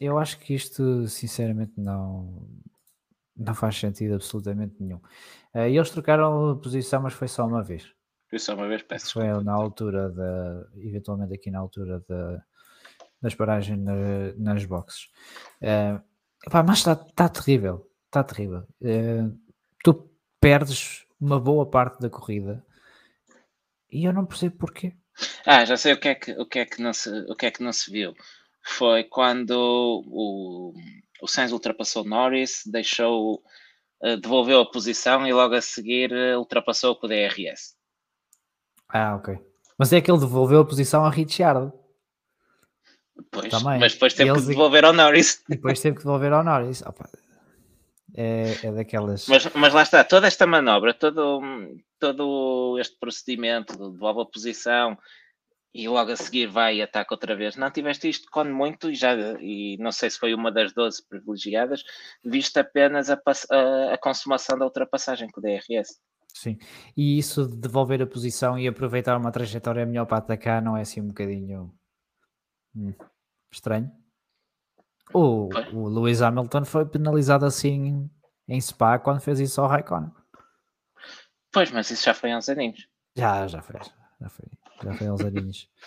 Eu 0.00 0.18
acho 0.18 0.38
que 0.38 0.54
isto, 0.54 1.06
sinceramente, 1.08 1.72
não, 1.76 2.48
não 3.36 3.54
faz 3.54 3.76
sentido 3.76 4.14
absolutamente 4.14 4.74
nenhum. 4.78 4.98
Uh, 5.54 5.66
eles 5.66 5.90
trocaram 5.90 6.58
posição, 6.60 7.02
mas 7.02 7.12
foi 7.14 7.28
só 7.28 7.46
uma 7.46 7.62
vez. 7.62 7.92
Por 8.28 8.36
isso, 8.36 8.54
uma 8.54 8.68
vez, 8.68 8.82
peço 8.82 9.12
Foi 9.12 9.26
na 9.42 9.52
altura 9.52 10.08
da, 10.10 10.66
eventualmente 10.76 11.34
aqui 11.34 11.50
na 11.50 11.58
altura 11.58 12.02
da, 12.08 12.42
das 13.20 13.34
paragens 13.34 13.78
na- 13.78 14.32
nas 14.38 14.64
boxes. 14.64 15.08
Eh, 15.60 16.00
pá, 16.50 16.62
mas 16.62 16.78
está 16.78 16.96
tá 16.96 17.28
terrível, 17.28 17.90
está 18.06 18.24
terrível. 18.24 18.66
Eh, 18.80 19.24
tu 19.84 20.10
perdes 20.42 21.06
uma 21.20 21.38
boa 21.40 21.64
parte 21.64 22.00
da 22.00 22.10
corrida 22.10 22.62
e 23.90 24.04
eu 24.04 24.12
não 24.12 24.26
percebo 24.26 24.56
porquê. 24.58 24.92
Ah, 25.46 25.64
já 25.64 25.76
sei 25.76 25.92
o 25.92 26.00
que 26.00 26.08
é 26.08 26.14
que, 26.16 26.32
o 26.32 26.44
que, 26.46 26.58
é 26.58 26.64
que, 26.66 26.82
não, 26.82 26.92
se, 26.92 27.08
o 27.28 27.34
que, 27.36 27.46
é 27.46 27.50
que 27.50 27.62
não 27.62 27.72
se 27.72 27.90
viu. 27.90 28.12
Foi 28.64 29.04
quando 29.04 29.50
o, 29.52 30.74
o 31.20 31.26
Sainz 31.28 31.52
ultrapassou 31.52 32.04
Norris, 32.04 32.62
deixou, 32.66 33.42
eh, 34.02 34.16
devolveu 34.16 34.60
a 34.60 34.70
posição 34.70 35.26
e 35.26 35.32
logo 35.32 35.54
a 35.54 35.60
seguir 35.62 36.10
eh, 36.12 36.36
ultrapassou 36.36 36.96
com 36.96 37.06
o 37.06 37.08
DRS. 37.08 37.76
Ah, 38.88 39.14
ok. 39.16 39.38
Mas 39.78 39.92
é 39.92 40.00
que 40.00 40.10
ele 40.10 40.20
devolveu 40.20 40.60
a 40.60 40.66
posição 40.66 41.04
a 41.04 41.10
Richard 41.10 41.72
Pois, 43.30 43.48
Também. 43.50 43.78
mas 43.78 43.92
depois 43.92 44.14
teve 44.14 44.30
Eles- 44.30 44.42
que 44.42 44.48
devolver 44.48 44.84
ao 44.84 44.92
Norris. 44.92 45.42
e 45.48 45.54
depois 45.54 45.80
teve 45.80 45.96
que 45.98 46.02
devolver 46.02 46.32
ao 46.32 46.42
Norris. 46.42 46.82
Opa, 46.82 47.08
é, 48.14 48.66
é 48.66 48.72
daquelas. 48.72 49.26
Mas, 49.26 49.46
mas 49.54 49.74
lá 49.74 49.82
está, 49.82 50.04
toda 50.04 50.26
esta 50.26 50.46
manobra, 50.46 50.92
todo, 50.94 51.40
todo 51.98 52.78
este 52.78 52.98
procedimento 52.98 53.72
de 53.72 53.92
devolve 53.92 54.22
a 54.22 54.26
posição 54.26 54.98
e 55.74 55.88
logo 55.88 56.12
a 56.12 56.16
seguir 56.16 56.46
vai 56.46 56.76
e 56.76 56.82
ataca 56.82 57.14
outra 57.14 57.34
vez. 57.34 57.56
Não 57.56 57.70
tiveste 57.70 58.08
isto 58.08 58.28
quando 58.30 58.52
muito 58.52 58.90
e 58.90 58.94
já, 58.94 59.14
e 59.40 59.76
não 59.78 59.90
sei 59.90 60.10
se 60.10 60.18
foi 60.18 60.34
uma 60.34 60.52
das 60.52 60.72
12 60.72 61.06
privilegiadas, 61.08 61.82
viste 62.22 62.58
apenas 62.58 63.08
a, 63.08 63.14
a, 63.50 63.94
a 63.94 63.98
consumação 63.98 64.58
da 64.58 64.66
ultrapassagem 64.66 65.30
com 65.30 65.40
o 65.40 65.42
DRS. 65.42 65.98
Sim. 66.34 66.58
E 66.96 67.18
isso 67.18 67.46
de 67.46 67.56
devolver 67.56 68.02
a 68.02 68.06
posição 68.06 68.58
e 68.58 68.66
aproveitar 68.66 69.16
uma 69.16 69.32
trajetória 69.32 69.84
melhor 69.86 70.06
para 70.06 70.18
atacar 70.18 70.62
não 70.62 70.76
é 70.76 70.82
assim 70.82 71.00
um 71.00 71.08
bocadinho 71.08 71.72
hum, 72.74 72.92
estranho? 73.50 73.90
O, 75.14 75.48
Foi. 75.52 75.68
o 75.74 75.88
Lewis 75.88 76.22
Hamilton 76.22 76.64
foi 76.64 76.86
penalizado 76.86 77.44
assim 77.44 78.08
em 78.48 78.60
Spa 78.60 78.98
quando 78.98 79.20
fez 79.20 79.40
isso 79.40 79.60
ao 79.60 79.68
Raikkonen. 79.68 80.10
Pois, 81.52 81.70
mas 81.70 81.90
isso 81.90 82.04
já 82.04 82.14
foi 82.14 82.32
há 82.32 82.38
uns 82.38 82.48
aninhos. 82.48 82.86
Já, 83.16 83.46
já 83.46 83.60
foi. 83.60 83.78
Já 84.20 84.28
foi, 84.28 84.46
já 84.82 84.94
foi 84.94 85.06
há 85.06 85.12
uns 85.12 85.20
aninhos. 85.24 85.68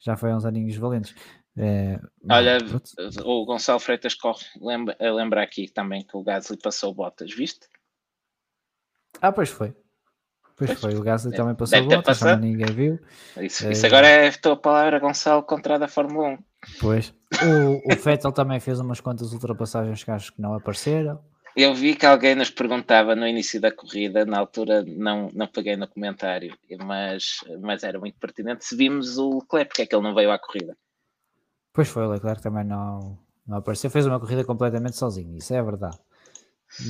Já 0.00 0.16
foi 0.16 0.30
há 0.30 0.36
uns 0.36 0.44
aninhos 0.44 0.76
valentes. 0.76 1.12
É, 1.56 1.98
Olha, 2.30 2.58
pronto. 2.64 2.88
o 3.28 3.44
Gonçalo 3.44 3.80
Freitas 3.80 4.14
corre, 4.14 4.44
lembra, 4.60 4.96
lembra 5.00 5.42
aqui 5.42 5.68
também 5.68 6.06
que 6.06 6.16
o 6.16 6.22
Gasly 6.22 6.56
passou 6.56 6.94
botas, 6.94 7.34
viste? 7.34 7.66
Ah, 9.20 9.32
pois 9.32 9.48
foi. 9.48 9.72
Pois 10.56 10.70
Pois. 10.70 10.80
foi, 10.80 10.94
o 10.94 11.02
Gasly 11.02 11.32
Deve- 11.32 11.42
também 11.42 11.56
passou 11.56 11.84
botas, 11.84 12.20
também 12.20 12.52
ninguém 12.52 12.72
viu. 12.72 13.00
Isso, 13.38 13.66
É. 13.66 13.72
isso 13.72 13.86
agora 13.86 14.06
é 14.06 14.28
a 14.28 14.38
tua 14.38 14.56
palavra, 14.56 15.00
Gonçalo, 15.00 15.42
contra 15.42 15.74
a 15.74 15.78
da 15.78 15.88
Fórmula 15.88 16.28
1. 16.28 16.38
Pois. 16.80 17.14
O, 17.42 17.92
o 17.92 17.96
Vettel 17.96 18.32
também 18.32 18.60
fez 18.60 18.80
umas 18.80 19.00
quantas 19.00 19.32
ultrapassagens 19.32 20.02
que 20.02 20.10
acho 20.10 20.32
que 20.32 20.40
não 20.40 20.54
apareceram. 20.54 21.22
Eu 21.56 21.74
vi 21.74 21.96
que 21.96 22.06
alguém 22.06 22.34
nos 22.34 22.50
perguntava 22.50 23.16
no 23.16 23.26
início 23.26 23.60
da 23.60 23.72
corrida, 23.72 24.24
na 24.24 24.38
altura 24.38 24.84
não, 24.86 25.28
não 25.34 25.46
peguei 25.48 25.76
no 25.76 25.88
comentário, 25.88 26.56
mas, 26.84 27.40
mas 27.60 27.82
era 27.82 27.98
muito 27.98 28.18
pertinente. 28.18 28.64
Se 28.64 28.76
vimos 28.76 29.18
o 29.18 29.40
Leclerc, 29.40 29.68
porque 29.68 29.82
é 29.82 29.86
que 29.86 29.94
ele 29.94 30.04
não 30.04 30.14
veio 30.14 30.30
à 30.30 30.38
corrida? 30.38 30.76
Pois 31.72 31.88
foi, 31.88 32.04
o 32.04 32.10
Leclerc 32.10 32.42
também 32.42 32.64
não, 32.64 33.18
não 33.46 33.58
apareceu. 33.58 33.90
Fez 33.90 34.06
uma 34.06 34.20
corrida 34.20 34.44
completamente 34.44 34.96
sozinho, 34.96 35.36
isso 35.36 35.52
é 35.52 35.62
verdade. 35.62 35.98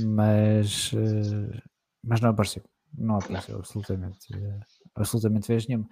Mas, 0.04 0.90
eh, 0.92 1.62
mas 2.04 2.20
não 2.20 2.30
apareceu. 2.30 2.62
Não 2.96 3.16
apareceu 3.16 3.54
não. 3.54 3.60
absolutamente, 3.60 4.34
eh, 4.34 4.60
absolutamente 4.94 5.48
vez 5.48 5.66
nenhuma. 5.66 5.88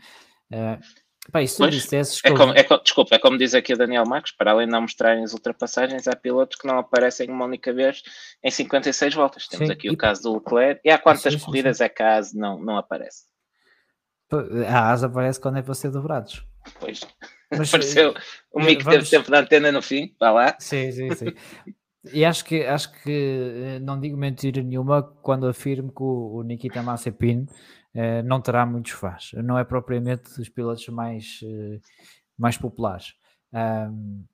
Pá, 1.32 1.42
isso 1.42 1.58
pois, 1.58 1.74
dissesses, 1.74 2.20
é 2.24 2.30
como, 2.30 2.52
é 2.52 2.62
desculpa, 2.82 3.14
é 3.14 3.18
como 3.18 3.36
diz 3.36 3.54
aqui 3.54 3.72
o 3.72 3.76
Daniel 3.76 4.06
Marcos, 4.06 4.30
para 4.30 4.52
além 4.52 4.66
de 4.66 4.72
não 4.72 4.82
mostrarem 4.82 5.24
as 5.24 5.32
ultrapassagens, 5.32 6.06
há 6.06 6.14
pilotos 6.14 6.56
que 6.56 6.66
não 6.66 6.78
aparecem 6.78 7.28
uma 7.28 7.44
única 7.44 7.72
vez 7.72 8.02
em 8.42 8.50
56 8.50 9.14
voltas. 9.14 9.48
Temos 9.48 9.66
sim, 9.66 9.72
aqui 9.72 9.88
e... 9.88 9.90
o 9.90 9.96
caso 9.96 10.22
do 10.22 10.34
Leclerc. 10.34 10.80
E 10.84 10.90
há 10.90 10.98
quantas 10.98 11.32
sim, 11.32 11.38
corridas 11.38 11.78
sim. 11.78 11.84
é 11.84 11.88
que 11.88 12.02
a 12.02 12.16
AS 12.16 12.32
não, 12.32 12.58
não 12.62 12.76
aparece? 12.76 13.24
A 14.68 14.92
AS 14.92 15.04
aparece 15.04 15.40
quando 15.40 15.58
é 15.58 15.62
para 15.62 15.74
ser 15.74 15.90
dobrados. 15.90 16.44
Pois. 16.78 17.00
Mas, 17.50 17.68
Apareceu 17.74 18.14
o 18.52 18.60
mico 18.60 18.84
vamos... 18.84 19.08
teve 19.08 19.10
tempo 19.10 19.30
da 19.30 19.40
antena 19.40 19.72
no 19.72 19.82
fim, 19.82 20.14
vá 20.18 20.30
lá. 20.30 20.56
Sim, 20.58 20.90
sim, 20.92 21.14
sim. 21.14 21.32
E 22.12 22.24
acho 22.24 22.44
que, 22.44 22.62
acho 22.64 22.92
que 23.02 23.10
eh, 23.10 23.78
não 23.80 23.98
digo 23.98 24.16
mentira 24.16 24.62
nenhuma 24.62 25.02
quando 25.02 25.48
afirmo 25.48 25.90
que 25.90 26.02
o, 26.02 26.42
Nikita 26.42 26.82
Mazepin 26.82 27.40
uh, 27.40 27.46
não 28.24 28.40
terá 28.40 28.66
muitos 28.66 28.92
fãs. 28.92 29.32
Não 29.34 29.58
é 29.58 29.64
propriamente 29.64 30.34
dos 30.36 30.48
pilotos 30.48 30.86
mais, 30.88 31.40
uh, 31.42 31.80
mais 32.36 32.56
populares. 32.56 33.14
Um, 33.52 34.24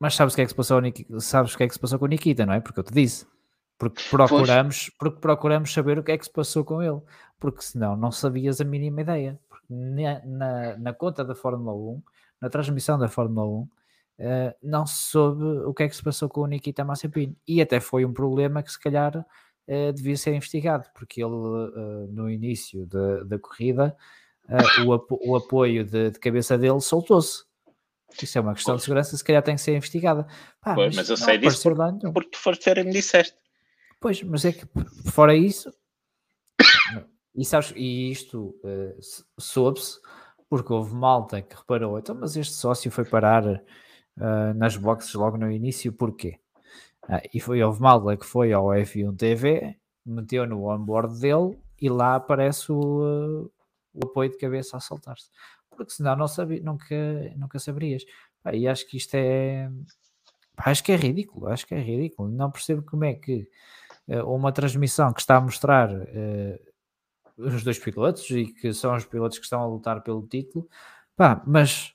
mas 0.00 0.16
sabes 0.16 0.34
o 0.34 0.36
que 0.36 0.42
é 0.42 0.44
que 0.44 0.50
se 0.50 0.56
passou 0.56 0.80
sabes 1.20 1.54
o 1.54 1.56
que 1.56 1.62
é 1.62 1.68
que 1.68 1.74
se 1.74 1.78
passou 1.78 1.96
com 1.96 2.06
o 2.06 2.08
Nikita, 2.08 2.44
não 2.44 2.54
é? 2.54 2.60
Porque 2.60 2.80
eu 2.80 2.84
te 2.84 2.92
disse. 2.92 3.24
Porque 3.78 4.02
procuramos, 4.10 4.90
porque 4.98 5.20
procuramos 5.20 5.72
saber 5.72 5.98
o 5.98 6.02
que 6.02 6.12
é 6.12 6.18
que 6.18 6.24
se 6.24 6.32
passou 6.32 6.64
com 6.64 6.82
ele. 6.82 7.00
Porque 7.38 7.62
senão 7.62 7.96
não 7.96 8.10
sabias 8.10 8.60
a 8.60 8.64
mínima 8.64 9.02
ideia. 9.02 9.38
Porque 9.48 9.66
na, 9.68 10.24
na, 10.24 10.76
na 10.76 10.92
conta 10.92 11.24
da 11.24 11.36
Fórmula 11.36 11.72
1, 11.72 12.02
na 12.40 12.50
transmissão 12.50 12.98
da 12.98 13.08
Fórmula 13.08 13.46
1, 13.46 13.60
uh, 13.60 13.68
não 14.60 14.86
se 14.86 15.10
soube 15.10 15.44
o 15.44 15.72
que 15.72 15.84
é 15.84 15.88
que 15.88 15.94
se 15.94 16.02
passou 16.02 16.28
com 16.28 16.40
o 16.40 16.46
Nikita 16.46 16.84
Mazepin. 16.84 17.36
E 17.46 17.62
até 17.62 17.78
foi 17.78 18.04
um 18.04 18.12
problema 18.12 18.60
que 18.60 18.72
se 18.72 18.80
calhar 18.80 19.24
uh, 19.68 19.92
devia 19.92 20.16
ser 20.16 20.34
investigado, 20.34 20.86
porque 20.94 21.22
ele 21.22 21.34
uh, 21.34 22.06
no 22.10 22.30
início 22.30 22.86
da, 22.86 23.24
da 23.24 23.38
corrida 23.38 23.96
o, 24.84 24.92
apo 24.92 25.18
o, 25.22 25.36
apoio 25.36 25.84
de, 25.84 26.10
de, 26.10 26.18
cabeça 26.18 26.58
dele 26.58 26.80
soltou-se. 26.80 27.44
Isso 28.20 28.36
é 28.36 28.40
uma 28.40 28.54
questão 28.54 28.76
de 28.76 28.82
segurança, 28.82 29.16
se 29.16 29.24
calhar 29.24 29.42
tem 29.42 29.54
que 29.54 29.60
ser 29.62 29.74
investigada. 29.74 30.26
Pá, 30.60 30.74
pois, 30.74 30.88
mas, 30.88 30.96
mas 30.96 31.10
eu 31.10 31.16
sei 31.16 31.38
disso 31.38 31.62
porque, 31.62 32.12
porque 32.12 32.30
tu 32.30 32.38
foste 32.38 32.64
ver 32.64 32.78
e 32.78 32.84
me 32.84 32.92
disseste. 32.92 33.36
Pois, 34.00 34.22
mas 34.22 34.44
é 34.44 34.52
que 34.52 34.66
fora 35.10 35.34
isso, 35.34 35.72
e, 37.34 37.44
sabes, 37.44 37.72
e 37.76 38.10
isto 38.10 38.54
uh, 38.64 38.98
soube-se 39.38 40.00
porque 40.50 40.72
houve 40.72 40.94
malta 40.94 41.40
que 41.40 41.56
reparou, 41.56 41.98
então, 41.98 42.14
mas 42.14 42.36
este 42.36 42.52
sócio 42.52 42.90
foi 42.90 43.04
parar 43.04 43.46
uh, 43.46 44.54
nas 44.54 44.76
boxes 44.76 45.14
logo 45.14 45.38
no 45.38 45.50
início, 45.50 45.92
porquê? 45.92 46.41
Uh, 47.08 47.20
e 47.32 47.40
foi, 47.40 47.62
houve 47.62 47.80
malta 47.80 48.16
que 48.16 48.26
foi 48.26 48.52
ao 48.52 48.66
F1 48.66 49.16
TV, 49.16 49.76
meteu 50.04 50.46
no 50.46 50.68
onboard 50.68 51.20
dele 51.20 51.58
e 51.80 51.88
lá 51.88 52.14
aparece 52.14 52.70
o, 52.70 52.78
uh, 52.78 53.52
o 53.94 54.06
apoio 54.06 54.30
de 54.30 54.38
cabeça 54.38 54.76
a 54.76 54.80
soltar-se. 54.80 55.30
Porque 55.70 55.92
senão 55.92 56.16
não 56.16 56.28
sabia, 56.28 56.62
nunca, 56.62 56.94
nunca 57.36 57.58
saberias. 57.58 58.04
Pá, 58.42 58.54
e 58.54 58.68
acho 58.68 58.86
que 58.86 58.96
isto 58.96 59.14
é. 59.14 59.70
Acho 60.56 60.84
que 60.84 60.92
é 60.92 60.96
ridículo, 60.96 61.48
acho 61.48 61.66
que 61.66 61.74
é 61.74 61.80
ridículo. 61.80 62.28
Não 62.28 62.50
percebo 62.50 62.82
como 62.82 63.04
é 63.04 63.14
que 63.14 63.48
uma 64.26 64.52
transmissão 64.52 65.12
que 65.12 65.20
está 65.20 65.36
a 65.36 65.40
mostrar 65.40 65.88
os 67.36 67.64
dois 67.64 67.78
pilotos 67.78 68.28
e 68.30 68.46
que 68.46 68.72
são 68.72 68.94
os 68.94 69.04
pilotos 69.04 69.38
que 69.38 69.44
estão 69.44 69.60
a 69.60 69.66
lutar 69.66 70.02
pelo 70.02 70.26
título, 70.26 70.68
pá, 71.16 71.42
mas 71.46 71.94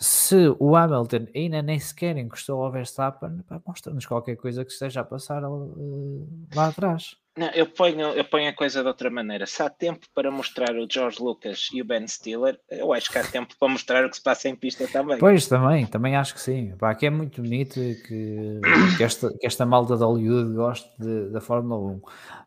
se 0.00 0.36
o 0.60 0.76
Hamilton 0.76 1.26
ainda 1.34 1.60
nem 1.60 1.78
sequer 1.78 2.16
encostou 2.16 2.62
ao 2.62 2.70
Verstappen, 2.70 3.40
mostra-nos 3.66 4.06
qualquer 4.06 4.36
coisa 4.36 4.64
que 4.64 4.70
esteja 4.70 5.00
a 5.00 5.04
passar 5.04 5.42
uh, 5.44 6.28
lá 6.54 6.68
atrás. 6.68 7.16
Não, 7.36 7.48
eu 7.50 7.66
ponho, 7.66 8.08
eu 8.14 8.24
ponho 8.24 8.48
a 8.48 8.52
coisa 8.52 8.82
de 8.82 8.88
outra 8.88 9.10
maneira. 9.10 9.46
Se 9.46 9.62
há 9.62 9.70
tempo 9.70 10.06
para 10.12 10.30
mostrar 10.30 10.74
o 10.74 10.88
George 10.90 11.22
Lucas 11.22 11.68
e 11.72 11.80
o 11.80 11.84
Ben 11.84 12.06
Stiller, 12.06 12.58
eu 12.68 12.92
acho 12.92 13.10
que 13.10 13.18
há 13.18 13.24
tempo 13.24 13.54
para 13.58 13.68
mostrar 13.68 14.04
o 14.04 14.10
que 14.10 14.16
se 14.16 14.22
passa 14.22 14.48
em 14.48 14.56
pista 14.56 14.88
também. 14.88 15.18
Pois, 15.18 15.46
também, 15.46 15.86
também 15.86 16.16
acho 16.16 16.34
que 16.34 16.40
sim. 16.40 16.76
Pá, 16.76 16.90
aqui 16.90 17.06
é 17.06 17.10
muito 17.10 17.40
bonito 17.40 17.74
que, 17.74 18.60
que, 18.96 19.02
esta, 19.04 19.32
que 19.38 19.46
esta 19.46 19.64
malta 19.64 19.96
de 19.96 20.02
Hollywood 20.02 20.52
goste 20.54 20.90
de, 20.98 21.30
da 21.30 21.40
Fórmula 21.40 21.92
1. 21.92 22.00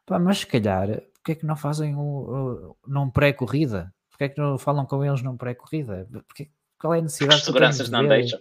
Pá, 0.06 0.20
mas 0.20 0.40
se 0.40 0.48
calhar, 0.48 0.88
porque 1.14 1.34
é 1.34 1.36
que 1.36 1.46
não 1.46 1.56
fazem 1.56 1.96
o, 1.96 2.02
o, 2.02 2.76
num 2.86 3.10
pré-corrida? 3.10 3.94
Porque 4.10 4.26
é 4.26 4.30
que 4.30 4.42
não 4.42 4.58
falam 4.58 4.86
com 4.86 5.06
eles 5.06 5.22
num 5.22 5.38
pré-corrida? 5.38 6.06
Porque 6.28 6.50
qual 6.82 6.96
é 6.96 7.00
a 7.00 7.02
necessidade? 7.02 7.36
As 7.36 7.46
seguranças 7.46 7.90
não 7.90 8.08
deixam. 8.08 8.40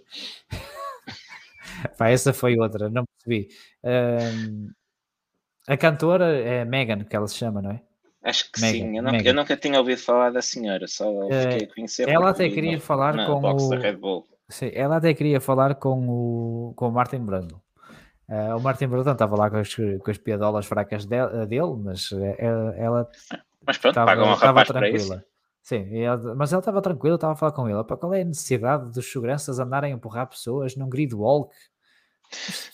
Pá, 1.97 2.09
essa 2.09 2.33
foi 2.33 2.57
outra, 2.57 2.89
não 2.89 3.05
percebi. 3.05 3.49
Um, 3.83 4.69
a 5.67 5.77
cantora 5.77 6.37
é 6.37 6.65
Megan, 6.65 7.03
que 7.03 7.15
ela 7.15 7.27
se 7.27 7.35
chama, 7.35 7.61
não 7.61 7.71
é? 7.71 7.81
Acho 8.23 8.51
que 8.51 8.61
Megan, 8.61 8.77
sim, 8.77 8.97
eu, 8.97 9.03
não, 9.03 9.15
eu, 9.15 9.33
nunca 9.33 9.55
tinha 9.57 9.79
ouvido 9.79 9.99
falar 9.99 10.31
da 10.31 10.41
senhora, 10.41 10.87
só 10.87 11.05
fiquei 11.27 11.67
a 11.67 11.73
conhecer. 11.73 12.09
Ela 12.09 12.29
até 12.29 12.49
queria 12.49 12.75
no, 12.75 12.81
falar 12.81 13.25
com 13.25 13.39
o. 13.39 14.27
Sim, 14.49 14.71
ela 14.73 14.97
até 14.97 15.13
queria 15.13 15.39
falar 15.39 15.75
com 15.75 16.07
o, 16.07 16.73
com 16.75 16.89
o 16.89 16.91
Martin 16.91 17.19
Brando. 17.19 17.61
Uh, 18.27 18.57
o 18.57 18.59
Martin 18.59 18.87
Brando 18.87 19.11
estava 19.11 19.35
lá 19.35 19.49
com 19.49 19.57
as, 19.57 19.73
com 19.73 20.11
as 20.11 20.17
piadolas 20.17 20.65
fracas 20.65 21.05
dele, 21.05 21.45
dele 21.47 21.75
mas 21.83 22.11
ela, 22.37 22.75
ela 22.75 23.09
mas 23.65 23.77
pronto, 23.77 23.93
estava, 23.93 24.07
pagam 24.07 24.27
um 24.27 24.33
rapaz 24.33 24.67
tranquila. 24.67 25.25
Sim, 25.61 25.85
mas 26.35 26.51
ela 26.51 26.59
estava 26.59 26.81
tranquila, 26.81 27.15
estava 27.15 27.33
a 27.33 27.35
falar 27.35 27.51
com 27.51 27.69
ele. 27.69 27.83
qual 27.83 28.13
é 28.13 28.21
a 28.21 28.25
necessidade 28.25 28.91
dos 28.91 29.11
seguranças 29.11 29.59
andarem 29.59 29.93
a 29.93 29.95
empurrar 29.95 30.27
pessoas 30.27 30.75
num 30.75 30.89
grid 30.89 31.13
walk? 31.13 31.55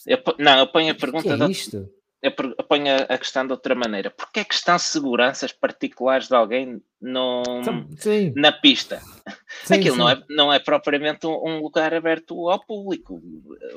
Eu, 0.05 0.21
não, 0.39 0.59
eu 0.59 0.67
ponho 0.67 0.91
a 0.91 0.95
pergunta. 0.95 1.35
Que 1.35 1.43
é 1.43 1.47
isto? 1.47 1.89
Eu, 2.21 2.31
ponho 2.31 2.85
a, 3.07 3.17
questão 3.17 3.45
de 3.45 3.51
outra 3.51 3.75
maneira. 3.75 4.09
Porquê 4.09 4.39
é 4.39 4.43
que 4.43 4.53
estão 4.53 4.77
seguranças 4.79 5.51
particulares 5.51 6.27
de 6.27 6.35
alguém 6.35 6.81
no, 6.99 7.43
então, 7.61 7.87
sim. 7.97 8.33
na 8.35 8.51
pista? 8.51 9.01
Sim, 9.63 9.75
Aquilo 9.75 9.95
sim. 9.95 9.99
Não, 9.99 10.09
é, 10.09 10.23
não 10.29 10.53
é 10.53 10.59
propriamente 10.59 11.27
um, 11.27 11.31
um, 11.31 11.61
lugar 11.61 11.93
aberto 11.93 12.49
ao 12.49 12.65
público. 12.65 13.21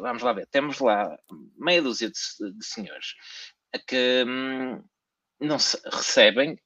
Vamos 0.00 0.22
lá 0.22 0.32
ver. 0.32 0.46
Temos 0.46 0.78
lá 0.78 1.18
meia 1.58 1.82
dúzia 1.82 2.10
de, 2.10 2.52
de 2.52 2.64
senhores 2.64 3.14
que 3.86 4.24
hum, 4.26 4.82
não 5.40 5.58
se, 5.58 5.78
recebem 5.84 6.58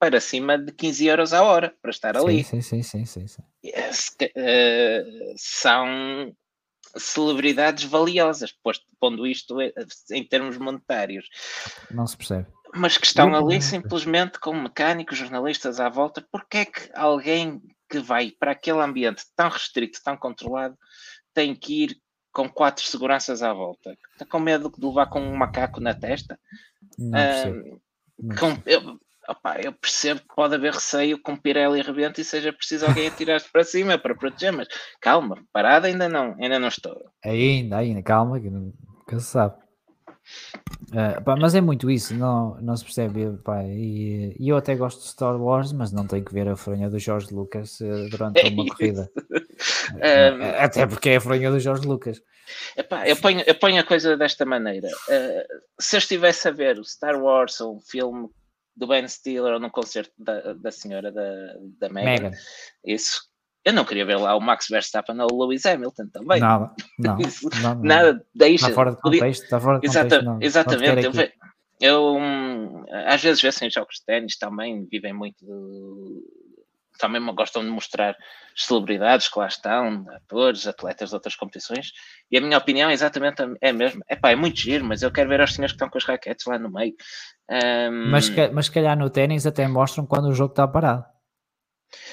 para 0.00 0.18
cima 0.18 0.56
de 0.56 0.72
15 0.72 1.06
euros 1.06 1.32
a 1.34 1.42
hora 1.42 1.74
para 1.82 1.90
estar 1.90 2.16
ali. 2.16 2.42
Sim, 2.42 2.62
sim, 2.62 2.82
sim, 2.82 3.04
sim. 3.04 3.26
sim. 3.26 3.42
Yes, 3.62 4.16
uh, 4.22 5.34
são 5.36 6.34
celebridades 6.96 7.84
valiosas, 7.84 8.50
posto, 8.50 8.86
pondo 8.98 9.26
isto 9.26 9.58
em 10.10 10.24
termos 10.24 10.56
monetários. 10.56 11.28
Não 11.90 12.06
se 12.06 12.16
percebe. 12.16 12.46
Mas 12.74 12.96
que 12.96 13.06
estão 13.06 13.34
ali 13.34 13.60
simplesmente 13.60 14.40
com 14.40 14.54
mecânicos, 14.54 15.18
jornalistas 15.18 15.78
à 15.78 15.88
volta. 15.90 16.26
Porque 16.32 16.58
é 16.58 16.64
que 16.64 16.90
alguém 16.94 17.60
que 17.88 17.98
vai 17.98 18.30
para 18.30 18.52
aquele 18.52 18.80
ambiente 18.80 19.24
tão 19.36 19.50
restrito, 19.50 20.00
tão 20.02 20.16
controlado, 20.16 20.78
tem 21.34 21.54
que 21.54 21.84
ir 21.84 22.00
com 22.32 22.48
quatro 22.48 22.86
seguranças 22.86 23.42
à 23.42 23.52
volta? 23.52 23.94
Está 24.12 24.24
com 24.24 24.38
medo 24.38 24.72
de 24.74 24.86
levar 24.86 25.06
com 25.06 25.20
um 25.20 25.36
macaco 25.36 25.78
na 25.78 25.92
testa? 25.92 26.40
Não. 26.96 27.18
Uh, 27.18 27.80
com, 28.38 28.56
eu, 28.64 28.98
Opa, 29.28 29.60
eu 29.60 29.72
percebo 29.72 30.20
que 30.20 30.34
pode 30.34 30.54
haver 30.54 30.72
receio 30.72 31.20
com 31.20 31.36
Pirelli 31.36 31.82
rebento 31.82 32.20
e 32.20 32.24
seja 32.24 32.52
preciso 32.52 32.86
alguém 32.86 33.08
atirar-se 33.08 33.50
para 33.50 33.62
cima 33.62 33.98
para 33.98 34.14
proteger, 34.14 34.52
mas 34.52 34.68
calma, 35.00 35.38
parada 35.52 35.86
ainda 35.86 36.08
não, 36.08 36.34
ainda 36.40 36.58
não 36.58 36.68
estou. 36.68 36.96
Ainda, 37.24 37.76
ainda, 37.76 38.02
calma, 38.02 38.40
que 38.40 38.50
nunca 38.50 39.18
se 39.18 39.26
sabe. 39.26 39.54
Uh, 40.90 41.22
pá, 41.22 41.36
mas 41.36 41.54
é 41.54 41.60
muito 41.60 41.90
isso, 41.90 42.14
não, 42.14 42.56
não 42.60 42.76
se 42.76 42.84
percebe. 42.84 43.36
Pá, 43.44 43.62
e, 43.64 44.34
e, 44.38 44.48
eu 44.48 44.56
até 44.56 44.74
gosto 44.74 45.00
de 45.00 45.08
Star 45.08 45.40
Wars, 45.40 45.72
mas 45.72 45.92
não 45.92 46.06
tenho 46.06 46.24
que 46.24 46.32
ver 46.32 46.48
a 46.48 46.56
fronha 46.56 46.90
do 46.90 46.98
Jorge 46.98 47.32
Lucas 47.32 47.80
uh, 47.80 48.08
durante 48.10 48.46
uma 48.48 48.66
corrida. 48.66 49.10
um, 49.14 49.98
ah, 50.02 50.64
até 50.64 50.86
porque 50.86 51.10
é 51.10 51.16
a 51.16 51.20
fronha 51.20 51.50
do 51.50 51.60
Jorge 51.60 51.86
Lucas. 51.86 52.20
Epá, 52.76 53.06
eu, 53.06 53.16
ponho, 53.16 53.42
eu 53.46 53.54
ponho 53.54 53.80
a 53.80 53.84
coisa 53.84 54.16
desta 54.16 54.44
maneira. 54.44 54.88
Uh, 54.88 55.62
se 55.78 55.96
eu 55.96 55.98
estivesse 55.98 56.48
a 56.48 56.50
ver 56.50 56.78
o 56.78 56.84
Star 56.84 57.20
Wars 57.20 57.60
ou 57.60 57.76
um 57.76 57.80
filme 57.80 58.28
do 58.76 58.86
Ben 58.86 59.06
Stiller 59.06 59.54
ou 59.54 59.60
no 59.60 59.70
concerto 59.70 60.12
da, 60.18 60.54
da 60.54 60.70
senhora 60.70 61.12
da, 61.12 61.54
da 61.78 61.88
Megan. 61.88 62.30
Isso. 62.84 63.28
Eu 63.64 63.74
não 63.74 63.84
queria 63.84 64.06
ver 64.06 64.16
lá 64.16 64.34
o 64.34 64.40
Max 64.40 64.68
Verstappen 64.70 65.20
ou 65.20 65.28
o 65.32 65.44
Lewis 65.44 65.66
Hamilton 65.66 66.08
também. 66.12 66.40
Nada, 66.40 66.72
não, 66.98 67.18
não, 67.62 67.74
não, 67.74 67.82
nada, 67.82 68.26
deixa. 68.34 68.66
Está 68.66 68.74
fora 68.74 68.90
de 68.92 69.00
contexto, 69.00 69.42
está 69.42 69.60
fora 69.60 69.80
de 69.80 69.86
contexto. 69.86 70.24
não, 70.24 70.38
exatamente, 70.40 71.04
eu, 71.04 71.12
eu, 71.80 72.16
hum, 72.16 72.84
às 73.06 73.22
vezes 73.22 73.42
vejo 73.42 73.54
assim, 73.54 73.70
jogos 73.70 73.96
de 73.96 74.04
ténis 74.06 74.38
também, 74.38 74.86
vivem 74.90 75.12
muito 75.12 75.44
do, 75.44 76.22
também 77.00 77.24
gostam 77.34 77.64
de 77.64 77.70
mostrar 77.70 78.14
celebridades 78.54 79.28
que 79.28 79.38
lá 79.38 79.46
estão, 79.46 80.04
atores, 80.10 80.66
atletas 80.66 81.08
de 81.08 81.14
outras 81.14 81.34
competições, 81.34 81.92
e 82.30 82.36
a 82.36 82.40
minha 82.40 82.58
opinião 82.58 82.90
é 82.90 82.92
exatamente 82.92 83.42
é 83.60 83.70
a 83.70 83.72
mesma. 83.72 84.04
Epá, 84.08 84.30
é 84.30 84.36
muito 84.36 84.58
giro, 84.58 84.84
mas 84.84 85.02
eu 85.02 85.10
quero 85.10 85.28
ver 85.28 85.40
os 85.40 85.54
senhores 85.54 85.72
que 85.72 85.76
estão 85.76 85.88
com 85.88 85.98
as 85.98 86.04
raquetes 86.04 86.46
lá 86.46 86.58
no 86.58 86.70
meio. 86.70 86.94
Um... 87.50 88.10
Mas, 88.10 88.30
mas 88.52 88.66
se 88.66 88.72
calhar 88.72 88.96
no 88.96 89.10
ténis 89.10 89.46
até 89.46 89.66
mostram 89.66 90.06
quando 90.06 90.28
o 90.28 90.34
jogo 90.34 90.52
está 90.52 90.68
parado. 90.68 91.04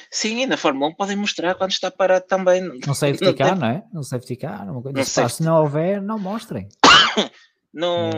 Sim, 0.09 0.41
e 0.41 0.47
na 0.47 0.57
Fórmula 0.57 0.89
1 0.91 0.95
podem 0.95 1.15
mostrar 1.15 1.53
quando 1.55 1.71
está 1.71 1.91
parado 1.91 2.25
também. 2.25 2.63
Não 2.85 2.95
sei 2.95 3.13
ficar, 3.13 3.55
não, 3.55 3.57
não 3.57 3.67
é? 3.67 3.83
Não 3.93 4.03
sei 4.03 4.19
ficar. 4.19 4.65
Não, 4.65 4.81
não 4.81 5.03
sei 5.03 5.29
se 5.29 5.43
não 5.43 5.61
houver, 5.61 6.01
não 6.01 6.17
mostrem. 6.17 6.67
não, 7.71 8.09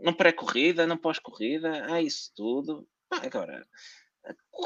não 0.00 0.12
pré-corrida, 0.12 0.86
não 0.86 0.96
pós-corrida, 0.96 1.86
há 1.92 2.02
isso 2.02 2.32
tudo. 2.34 2.86
Agora, 3.10 3.64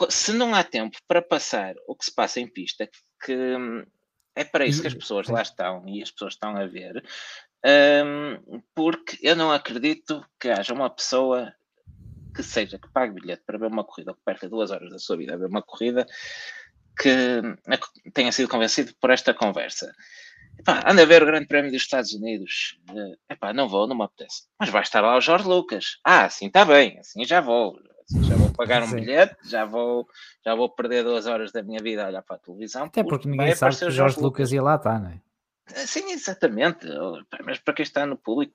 se 0.09 0.33
não 0.33 0.55
há 0.55 0.65
tempo 0.65 0.97
para 1.07 1.21
passar 1.21 1.75
o 1.87 1.95
que 1.95 2.07
se 2.07 2.15
passa 2.15 2.41
em 2.41 2.47
pista, 2.47 2.89
que 3.23 3.37
é 4.35 4.45
para 4.45 4.65
isso 4.65 4.81
que 4.81 4.89
as 4.89 4.95
pessoas 4.95 5.29
lá 5.29 5.43
estão 5.43 5.87
e 5.87 6.03
as 6.03 6.11
pessoas 6.11 6.35
estão 6.35 6.57
a 6.57 6.67
ver, 6.67 7.05
um, 8.07 8.63
porque 8.75 9.19
eu 9.21 9.37
não 9.37 9.53
acredito 9.53 10.25
que 10.41 10.49
haja 10.49 10.73
uma 10.73 10.89
pessoa 10.89 11.53
que 12.31 12.43
seja 12.43 12.79
que 12.79 12.89
pague 12.89 13.15
bilhete 13.15 13.43
para 13.47 13.59
ver 13.59 13.67
uma 13.67 13.85
corrida 13.85 14.13
ou 14.13 14.17
que 14.17 14.23
perca 14.25 14.49
duas 14.49 14.71
horas 14.71 14.91
da 14.91 14.99
sua 14.99 15.17
vida 15.17 15.35
a 15.35 15.37
ver 15.37 15.47
uma 15.47 15.63
corrida 15.63 16.07
que 16.99 17.43
tenha 18.13 18.33
sido 18.33 18.49
convencido 18.49 18.93
por 19.01 19.11
esta 19.11 19.33
conversa. 19.33 19.93
Epá, 20.59 20.85
anda 20.87 21.03
a 21.03 21.07
ver 21.07 21.23
o 21.23 21.27
Grande 21.27 21.47
Prémio 21.47 21.71
dos 21.71 21.81
Estados 21.81 22.13
Unidos. 22.13 22.79
Uh, 22.91 23.17
epá, 23.31 23.53
não 23.53 23.67
vou, 23.67 23.87
não 23.87 23.97
me 23.97 24.05
apetece. 24.05 24.43
Mas 24.59 24.69
vai 24.69 24.83
estar 24.83 25.01
lá 25.01 25.17
o 25.17 25.21
Jorge 25.21 25.49
Lucas. 25.49 25.99
Ah, 26.05 26.27
assim 26.27 26.47
está 26.49 26.65
bem, 26.65 26.99
assim 26.99 27.25
já 27.25 27.41
vou. 27.41 27.79
Assim 28.05 28.23
já 28.25 28.37
vou 28.37 28.51
pagar 28.51 28.83
um 28.83 28.89
Sim. 28.89 28.97
bilhete, 28.97 29.37
já 29.49 29.65
vou, 29.65 30.07
já 30.45 30.55
vou 30.55 30.69
perder 30.69 31.05
duas 31.05 31.27
horas 31.27 31.51
da 31.53 31.63
minha 31.63 31.83
vida 31.83 32.05
a 32.05 32.09
olhar 32.09 32.23
para 32.23 32.37
a 32.37 32.39
televisão. 32.39 32.85
Até 32.85 33.03
porque, 33.03 33.29
ninguém 33.29 33.55
sabe 33.55 33.77
que 33.77 33.85
o 33.87 33.91
Jorge 33.91 34.17
Lucas, 34.17 34.23
Lucas 34.23 34.53
ia 34.53 34.63
lá 34.63 34.75
estar, 34.75 35.01
não 35.01 35.09
é? 35.09 35.21
Eh, 35.75 35.87
sim, 35.87 36.11
exatamente. 36.11 36.87
Mas 37.45 37.59
para 37.59 37.75
quem 37.75 37.83
está 37.83 38.07
no 38.07 38.17
público, 38.17 38.55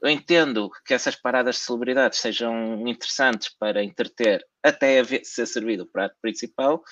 eu 0.00 0.08
entendo 0.08 0.70
que 0.84 0.94
essas 0.94 1.16
paradas 1.16 1.56
de 1.56 1.62
celebridades 1.62 2.18
sejam 2.18 2.86
interessantes 2.86 3.48
para 3.48 3.82
entreter 3.82 4.44
até 4.62 5.00
a 5.00 5.04
ser 5.24 5.46
servido 5.46 5.84
o 5.84 5.90
prato 5.90 6.16
principal, 6.20 6.82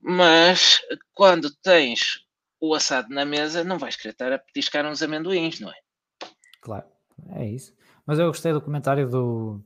mas 0.00 0.80
quando 1.12 1.54
tens 1.62 2.24
o 2.60 2.74
assado 2.74 3.08
na 3.10 3.24
mesa, 3.24 3.64
não 3.64 3.78
vais 3.78 3.96
querer 3.96 4.12
estar 4.12 4.32
a 4.32 4.38
petiscar 4.38 4.84
uns 4.86 5.02
amendoins, 5.02 5.60
não 5.60 5.70
é? 5.70 5.76
Claro, 6.60 6.86
é 7.36 7.46
isso. 7.46 7.72
Mas 8.04 8.18
eu 8.18 8.26
gostei 8.26 8.52
do 8.52 8.60
comentário 8.60 9.08
do, 9.08 9.62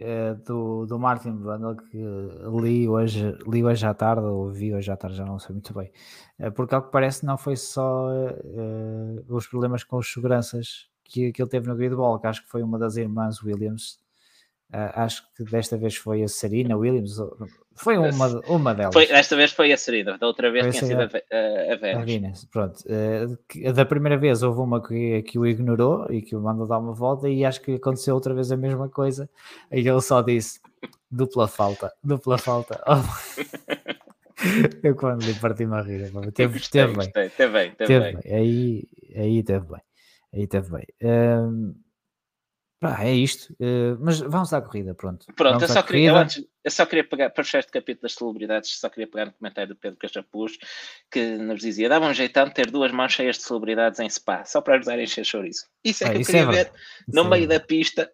é, 0.00 0.34
do, 0.34 0.86
do 0.86 0.98
Martin 0.98 1.32
Brundle 1.32 1.76
que 1.76 1.98
li 2.60 2.88
hoje, 2.88 3.36
li 3.46 3.64
hoje 3.64 3.86
à 3.86 3.94
tarde, 3.94 4.26
ou 4.26 4.50
vi 4.50 4.74
hoje 4.74 4.90
à 4.90 4.96
tarde, 4.96 5.16
já 5.16 5.24
não 5.24 5.38
sei 5.38 5.52
muito 5.54 5.74
bem. 5.74 5.90
É, 6.38 6.50
porque 6.50 6.74
ao 6.74 6.82
que 6.82 6.90
parece 6.90 7.26
não 7.26 7.36
foi 7.36 7.56
só 7.56 8.08
uh, 8.08 9.24
os 9.28 9.46
problemas 9.46 9.84
com 9.84 9.98
os 9.98 10.12
seguranças 10.12 10.88
que, 11.04 11.32
que 11.32 11.42
ele 11.42 11.50
teve 11.50 11.68
no 11.68 11.76
gridball, 11.76 12.18
que 12.18 12.26
acho 12.26 12.42
que 12.42 12.48
foi 12.48 12.62
uma 12.62 12.78
das 12.78 12.96
irmãs 12.96 13.42
Williams 13.42 13.98
acho 14.70 15.22
que 15.34 15.44
desta 15.44 15.76
vez 15.76 15.96
foi 15.96 16.22
a 16.22 16.28
Serena 16.28 16.76
Williams, 16.76 17.16
foi 17.78 17.96
uma, 17.96 18.40
uma 18.46 18.74
delas. 18.74 18.92
Foi, 18.92 19.06
desta 19.06 19.36
vez 19.36 19.52
foi 19.52 19.72
a 19.72 19.76
Serena, 19.76 20.18
da 20.18 20.26
outra 20.26 20.50
vez 20.50 20.76
tinha 20.76 20.86
sido 20.86 21.00
a, 21.00 21.04
a, 21.04 21.72
a 21.72 22.04
Venus. 22.04 22.44
A. 22.44 22.52
Pronto, 22.52 22.84
uh, 22.86 23.72
da 23.72 23.84
primeira 23.84 24.18
vez 24.18 24.42
houve 24.42 24.60
uma 24.60 24.82
que, 24.82 25.22
que 25.22 25.38
o 25.38 25.46
ignorou 25.46 26.06
e 26.10 26.20
que 26.20 26.34
o 26.34 26.40
mandou 26.40 26.66
dar 26.66 26.78
uma 26.78 26.92
volta, 26.92 27.28
e 27.28 27.44
acho 27.44 27.60
que 27.60 27.74
aconteceu 27.74 28.14
outra 28.14 28.34
vez 28.34 28.50
a 28.50 28.56
mesma 28.56 28.88
coisa. 28.88 29.28
E 29.70 29.88
ele 29.88 30.00
só 30.00 30.20
disse: 30.20 30.60
dupla 31.10 31.48
falta, 31.48 31.92
dupla 32.02 32.36
falta. 32.36 32.82
Eu 34.82 34.94
quando 34.94 35.24
lhe 35.24 35.34
parti-me 35.34 35.74
a 35.74 35.80
rir, 35.82 36.12
teve, 36.32 36.54
gostei, 36.54 36.82
teve, 36.82 36.94
gostei, 36.94 37.22
bem. 37.22 37.30
teve 37.30 37.52
bem, 37.52 37.70
teve, 37.72 37.86
teve 37.86 38.00
bem. 38.00 38.20
bem. 38.22 38.34
Aí, 38.34 38.88
aí 39.16 39.42
teve 39.42 39.66
bem, 39.66 39.80
aí 40.32 40.46
teve 40.46 40.70
bem. 40.70 40.86
Um, 41.02 41.74
ah, 42.80 43.04
é 43.04 43.12
isto, 43.12 43.52
uh, 43.54 43.98
mas 44.00 44.20
vamos 44.20 44.52
à 44.52 44.62
corrida, 44.62 44.94
pronto. 44.94 45.26
Pronto, 45.34 45.62
eu 45.62 45.68
só, 45.68 45.82
queria, 45.82 46.10
eu, 46.10 46.16
antes, 46.16 46.44
eu 46.62 46.70
só, 46.70 46.86
queria, 46.86 47.02
pegar, 47.02 47.28
para 47.30 47.42
fechar 47.42 47.58
este 47.58 47.72
capítulo 47.72 48.02
das 48.02 48.14
celebridades, 48.14 48.78
só 48.78 48.88
queria 48.88 49.08
pegar 49.08 49.26
no 49.26 49.32
comentário 49.32 49.74
do 49.74 49.76
Pedro 49.76 49.98
Cachapuz, 49.98 50.58
que 51.10 51.36
nos 51.38 51.60
dizia, 51.60 51.88
dava 51.88 52.06
um 52.06 52.14
jeitão 52.14 52.46
de 52.46 52.54
ter 52.54 52.70
duas 52.70 52.92
mãos 52.92 53.12
cheias 53.12 53.36
de 53.36 53.42
celebridades 53.42 53.98
em 53.98 54.08
spa, 54.08 54.44
só 54.44 54.60
para 54.60 54.76
ajudar 54.76 54.92
a 54.92 55.02
encher 55.02 55.24
chouriço. 55.24 55.66
Isso 55.82 56.04
é 56.04 56.06
ah, 56.06 56.10
que 56.12 56.18
eu 56.18 56.24
queria 56.24 56.42
é 56.42 56.46
ver 56.46 56.72
no 57.08 57.24
meio 57.24 57.44
é 57.44 57.46
da 57.48 57.58
pista, 57.58 58.08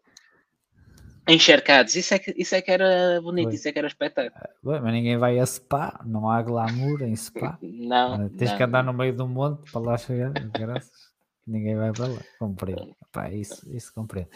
encharcados, 1.28 1.94
isso 1.94 2.14
é 2.14 2.18
que, 2.18 2.34
isso 2.34 2.54
é 2.54 2.62
que 2.62 2.70
era 2.70 3.20
bonito, 3.20 3.52
isso 3.52 3.68
é 3.68 3.72
que 3.72 3.78
era 3.78 3.88
espetáculo. 3.88 4.34
Ah, 4.34 4.80
mas 4.80 4.92
ninguém 4.94 5.18
vai 5.18 5.38
a 5.38 5.44
spa, 5.44 6.00
não 6.06 6.30
há 6.30 6.40
glamour 6.40 7.02
em 7.02 7.14
spa. 7.14 7.58
não. 7.60 8.30
Tens 8.30 8.50
não. 8.50 8.56
que 8.56 8.62
andar 8.62 8.82
no 8.82 8.94
meio 8.94 9.22
um 9.22 9.28
monte 9.28 9.70
para 9.70 9.80
lá 9.82 9.98
chegar, 9.98 10.32
graças. 10.58 11.12
Ninguém 11.46 11.76
vai 11.76 11.92
para 11.92 12.06
lá. 12.06 12.20
Compreendo. 12.38 12.96
Pá, 13.14 13.30
isso, 13.30 13.64
isso 13.72 13.94
compreendo. 13.94 14.28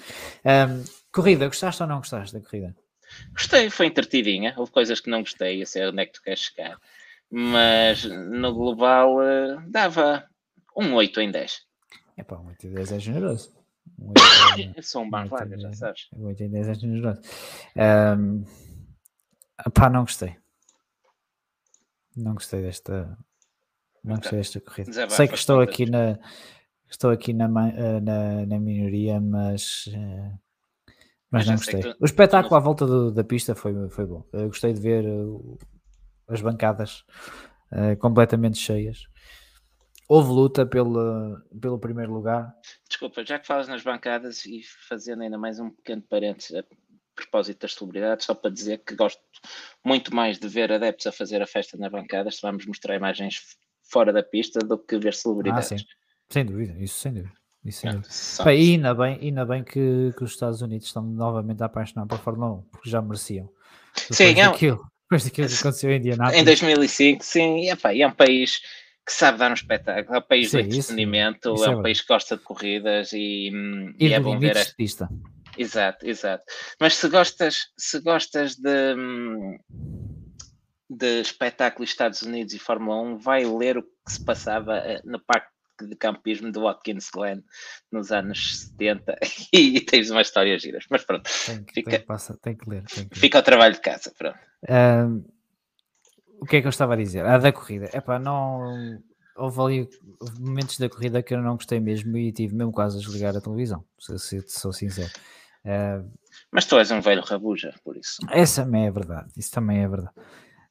Um, 0.45 0.85
corrida, 1.11 1.49
gostaste 1.49 1.83
ou 1.83 1.89
não 1.89 1.99
gostaste 1.99 2.33
da 2.33 2.41
corrida? 2.41 2.77
Gostei, 3.33 3.69
foi 3.71 3.87
entretidinha. 3.87 4.55
Houve 4.57 4.71
coisas 4.71 5.01
que 5.01 5.11
não 5.11 5.19
gostei, 5.19 5.61
a 5.61 5.67
ser 5.67 5.89
onde 5.89 6.01
é 6.01 6.07
que 6.07 6.13
tu 6.13 6.23
queres 6.23 6.39
chegar. 6.39 6.79
Mas 7.29 8.05
no 8.05 8.55
global 8.55 9.17
uh, 9.17 9.61
dava 9.67 10.25
um 10.77 10.95
8 10.95 11.21
em 11.23 11.31
10. 11.33 11.67
É 12.17 12.23
pá, 12.23 12.37
um 12.37 12.47
8 12.47 12.69
em 12.69 12.71
10 12.75 12.93
é 12.93 13.01
generoso. 13.01 13.53
Um 13.99 14.11
8 14.11 14.75
Eu 14.77 14.83
sou 14.85 15.03
um 15.03 15.11
bar 15.11 15.29
larga, 15.29 15.59
já 15.59 15.73
sabes. 15.73 16.07
Um 16.13 16.27
8 16.27 16.45
em 16.45 16.51
10 16.51 16.69
é 16.69 16.75
generoso. 16.75 17.21
Um, 18.17 18.45
pá, 19.75 19.91
não 19.91 20.03
gostei. 20.03 20.37
Não 22.17 22.35
gostei 22.35 22.63
desta. 22.63 23.19
Não 24.05 24.17
gostei 24.17 24.39
desta 24.39 24.61
corrida. 24.61 25.11
Sei 25.11 25.27
que 25.27 25.35
estou 25.35 25.61
aqui 25.61 25.85
na 25.85 26.17
Estou 26.91 27.11
aqui 27.11 27.33
na, 27.33 27.47
eh, 27.69 28.01
na, 28.01 28.47
na 28.47 28.59
minoria, 28.59 29.21
mas, 29.21 29.89
eh, 29.93 30.33
mas 31.31 31.47
não 31.47 31.57
gostei. 31.57 31.81
Tu... 31.81 31.97
O 32.01 32.05
espetáculo 32.05 32.57
à 32.57 32.59
volta 32.59 32.87
do, 32.87 33.13
da 33.13 33.23
pista 33.23 33.55
foi, 33.55 33.89
foi 33.91 34.07
bom. 34.07 34.25
Eu 34.33 34.49
gostei 34.49 34.73
de 34.73 34.81
ver 34.81 35.05
uh, 35.05 35.59
as 36.29 36.41
bancadas 36.41 37.05
uh, 37.73 37.97
completamente 37.99 38.59
cheias. 38.59 39.07
Houve 40.09 40.31
luta 40.31 40.65
pelo, 40.65 41.39
pelo 41.61 41.79
primeiro 41.79 42.13
lugar. 42.13 42.55
Desculpa, 42.89 43.23
já 43.25 43.39
que 43.39 43.47
falas 43.47 43.69
nas 43.69 43.83
bancadas 43.83 44.47
e 44.47 44.63
fazendo 44.89 45.23
ainda 45.23 45.37
mais 45.37 45.61
um 45.61 45.71
pequeno 45.71 46.01
parênteses 46.01 46.57
a 46.57 46.65
propósito 47.15 47.61
das 47.61 47.75
celebridades, 47.75 48.25
só 48.25 48.35
para 48.35 48.51
dizer 48.51 48.79
que 48.79 48.95
gosto 48.95 49.21
muito 49.85 50.15
mais 50.15 50.39
de 50.39 50.49
ver 50.49 50.73
adeptos 50.73 51.07
a 51.07 51.13
fazer 51.13 51.43
a 51.43 51.47
festa 51.47 51.77
nas 51.77 51.93
bancadas, 51.93 52.41
vamos 52.41 52.65
mostrar 52.65 52.97
imagens 52.97 53.59
fora 53.83 54.13
da 54.13 54.23
pista, 54.23 54.61
do 54.61 54.79
que 54.79 54.99
ver 54.99 55.13
celebridades. 55.13 55.73
Ah, 55.73 56.08
sem 56.31 56.45
dúvida, 56.45 56.75
isso 56.79 56.99
sem 56.99 57.13
dúvida. 57.13 57.33
Isso 57.65 57.81
sem 57.81 57.93
dúvida. 57.93 58.09
Bem, 58.45 58.63
e 58.63 58.73
ainda 58.73 58.95
bem, 58.95 59.19
ainda 59.21 59.45
bem 59.45 59.65
que, 59.65 60.13
que 60.17 60.25
os 60.25 60.33
Estados 60.33 60.63
Unidos 60.63 60.87
estão 60.87 61.03
novamente 61.03 61.63
a 61.63 61.67
apaixonar 61.67 62.07
pela 62.07 62.21
Fórmula 62.21 62.53
1, 62.53 62.63
porque 62.71 62.91
já 62.91 63.03
mereciam. 63.03 63.49
Depois 63.95 64.17
sim, 64.17 64.35
daquilo, 64.35 64.77
é 64.77 64.89
depois 65.03 65.25
daquilo 65.25 65.49
que 65.49 65.55
aconteceu 65.55 65.91
em 65.91 65.97
Indianápolis. 65.97 66.41
Em 66.41 66.45
2005, 66.45 67.25
sim, 67.25 67.71
epá, 67.71 67.95
é 67.95 68.07
um 68.07 68.13
país 68.13 68.61
que 69.05 69.13
sabe 69.13 69.39
dar 69.39 69.51
um 69.51 69.55
espetáculo, 69.55 70.17
é 70.17 70.19
um 70.19 70.23
país 70.23 70.51
sim, 70.51 70.59
de 70.59 70.65
entretenimento, 70.65 71.55
isso 71.55 71.65
é, 71.65 71.71
um 71.71 71.83
país 71.83 72.01
que 72.01 72.09
gosta 72.09 72.37
de 72.37 72.43
corridas 72.43 73.13
e, 73.13 73.51
e, 73.99 74.07
e 74.07 74.13
é 74.13 74.21
bom 74.21 74.39
ver 74.39 74.75
pista. 74.77 75.09
Exato, 75.57 76.07
exato. 76.07 76.45
Mas 76.79 76.95
se 76.95 77.09
gostas, 77.09 77.69
se 77.77 78.01
gostas 78.01 78.55
de, 78.55 78.95
de 80.89 81.21
espetáculo 81.21 81.85
Estados 81.85 82.23
Unidos 82.23 82.53
e 82.55 82.59
Fórmula 82.59 83.01
1, 83.01 83.19
vai 83.19 83.45
ler 83.45 83.79
o 83.79 83.83
que 83.83 84.13
se 84.13 84.25
passava 84.25 84.77
eh, 84.77 85.01
no 85.05 85.19
Parque 85.19 85.49
de 85.87 85.97
campismo 85.97 86.51
do 86.51 86.63
Watkins 86.63 87.11
Glen 87.11 87.43
nos 87.91 88.11
anos 88.13 88.61
70 88.79 89.19
e 89.53 89.81
tens 89.81 90.11
uma 90.11 90.23
história 90.23 90.59
giras. 90.59 90.85
Mas 90.91 91.05
pronto, 91.05 91.31
tem 91.47 91.65
que, 91.65 91.75
fica, 91.75 91.91
tem 91.91 92.01
que, 92.01 92.07
passa, 92.07 92.39
tem 92.43 92.57
que 92.57 92.69
ler. 92.69 92.85
Tem 92.85 93.09
que. 93.09 93.19
Fica 93.19 93.39
ao 93.39 93.45
trabalho 93.45 93.75
de 93.75 93.81
casa. 93.81 94.13
Pronto. 94.17 94.39
Um, 94.69 95.25
o 96.41 96.47
que 96.47 96.57
é 96.57 96.61
que 96.61 96.67
eu 96.67 96.71
estava 96.71 96.95
a 96.95 96.97
dizer? 96.97 97.25
A 97.25 97.39
da 97.39 97.53
corrida. 97.53 97.91
Epá, 97.93 98.19
não. 98.19 99.01
Houve 99.37 99.61
ali 99.61 99.89
momentos 100.41 100.79
da 100.79 100.89
corrida 100.89 101.23
que 101.23 101.33
eu 101.33 101.41
não 101.41 101.55
gostei 101.55 101.79
mesmo 101.79 102.17
e 102.17 102.33
tive 102.33 102.57
mesmo 102.57 102.73
quase 102.73 102.97
a 102.97 103.01
desligar 103.01 103.37
a 103.37 103.41
televisão, 103.41 103.85
se, 103.99 104.19
se 104.19 104.43
sou 104.49 104.73
sincero. 104.73 105.11
Uh, 105.65 106.11
Mas 106.51 106.67
tu 106.67 106.77
és 106.77 106.91
um 106.91 107.01
velho 107.01 107.23
rabuja, 107.23 107.73
por 107.85 107.97
isso. 107.97 108.19
Essa 108.31 108.65
também 108.65 108.87
é 108.87 108.91
verdade, 108.91 109.29
isso 109.37 109.53
também 109.53 109.85
é 109.85 109.89
verdade. 109.89 110.15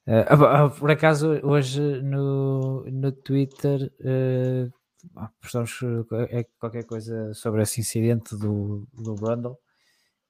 Uh, 0.06 0.70
por 0.78 0.92
acaso, 0.92 1.40
hoje 1.44 1.82
no, 2.02 2.84
no 2.90 3.12
Twitter 3.12 3.92
uh, 4.02 4.74
postamos 5.42 5.80
é 6.30 6.44
qualquer 6.60 6.86
coisa 6.86 7.34
sobre 7.34 7.62
esse 7.62 7.80
incidente 7.80 8.36
do, 8.36 8.88
do 8.94 9.16
Brundle 9.16 9.58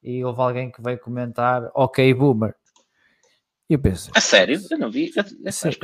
e 0.03 0.23
houve 0.23 0.41
alguém 0.41 0.71
que 0.71 0.81
veio 0.81 0.99
comentar 0.99 1.69
ok 1.73 2.13
boomer 2.13 2.55
e 3.69 3.73
eu 3.73 3.79
pensei 3.79 4.11
a 4.15 4.21
sério? 4.21 4.59
eu 4.69 4.77
não 4.77 4.91
vi 4.91 5.11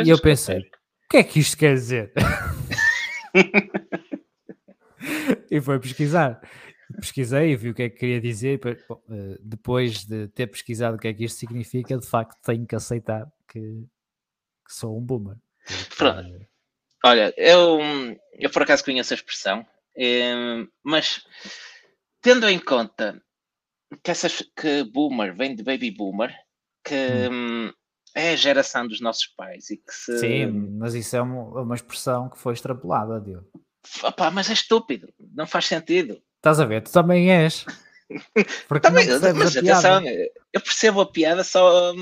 e 0.06 0.10
eu 0.10 0.22
pensei 0.22 0.60
o 0.60 1.10
que 1.10 1.18
é 1.18 1.24
que 1.24 1.40
isto 1.40 1.58
quer 1.58 1.76
dizer? 1.76 2.14
e 5.52 5.62
foi 5.62 5.80
pesquisar 5.80 6.42
pesquisei 7.00 7.52
e 7.52 7.56
vi 7.56 7.70
o 7.70 7.74
que 7.74 7.84
é 7.84 7.90
que 7.90 7.98
queria 7.98 8.22
dizer 8.22 8.60
eh, 8.66 9.38
depois 9.42 10.06
de 10.06 10.28
ter 10.30 10.48
pesquisado 10.48 10.96
o 10.96 11.00
que 11.00 11.08
é 11.08 11.14
que 11.14 11.26
isto 11.26 11.40
significa 11.40 11.98
de 11.98 12.06
facto 12.06 12.40
tenho 12.44 12.66
que 12.66 12.76
aceitar 12.76 13.26
que 13.48 13.86
sou 14.68 14.98
um 14.98 15.02
boomer. 15.02 15.38
Porque... 15.98 16.48
Olha, 17.06 17.34
eu, 17.38 17.80
eu 18.34 18.50
por 18.50 18.62
acaso 18.64 18.84
conheço 18.84 19.14
a 19.14 19.16
expressão, 19.16 19.66
eh, 19.98 20.66
mas 20.84 21.22
tendo 22.22 22.48
em 22.48 22.58
conta 22.58 23.22
que, 24.02 24.10
essas, 24.10 24.42
que 24.56 24.84
boomer 24.86 25.36
vem 25.36 25.56
de 25.56 25.64
baby 25.64 25.92
boomer, 25.92 26.34
que 26.84 26.96
hum. 27.30 27.68
hum. 27.68 27.74
é 28.16 28.32
a 28.32 28.36
geração 28.36 28.88
dos 28.88 29.02
nossos 29.02 29.28
pais 29.28 29.70
e 29.70 29.78
que 29.78 29.94
se... 29.94 30.18
Sim, 30.18 30.48
mas 30.80 30.94
isso 30.96 31.16
é 31.16 31.22
uma, 31.22 31.62
uma 31.62 31.76
expressão 31.76 32.30
que 32.30 32.40
foi 32.40 32.54
extrapolada, 32.54 33.20
Diogo. 33.20 33.50
Opa, 34.04 34.32
mas 34.32 34.50
é 34.50 34.54
estúpido, 34.54 35.14
não 35.34 35.46
faz 35.46 35.66
sentido. 35.66 36.22
Estás 36.38 36.60
a 36.60 36.66
ver? 36.66 36.84
Tu 36.84 36.92
também 36.92 37.32
és. 37.32 37.66
Também, 38.82 39.08
mas 39.34 39.58
atenção, 39.58 40.04
eu 40.06 40.62
percebo 40.62 41.02
a 41.02 41.12
piada 41.12 41.44
só, 41.44 41.94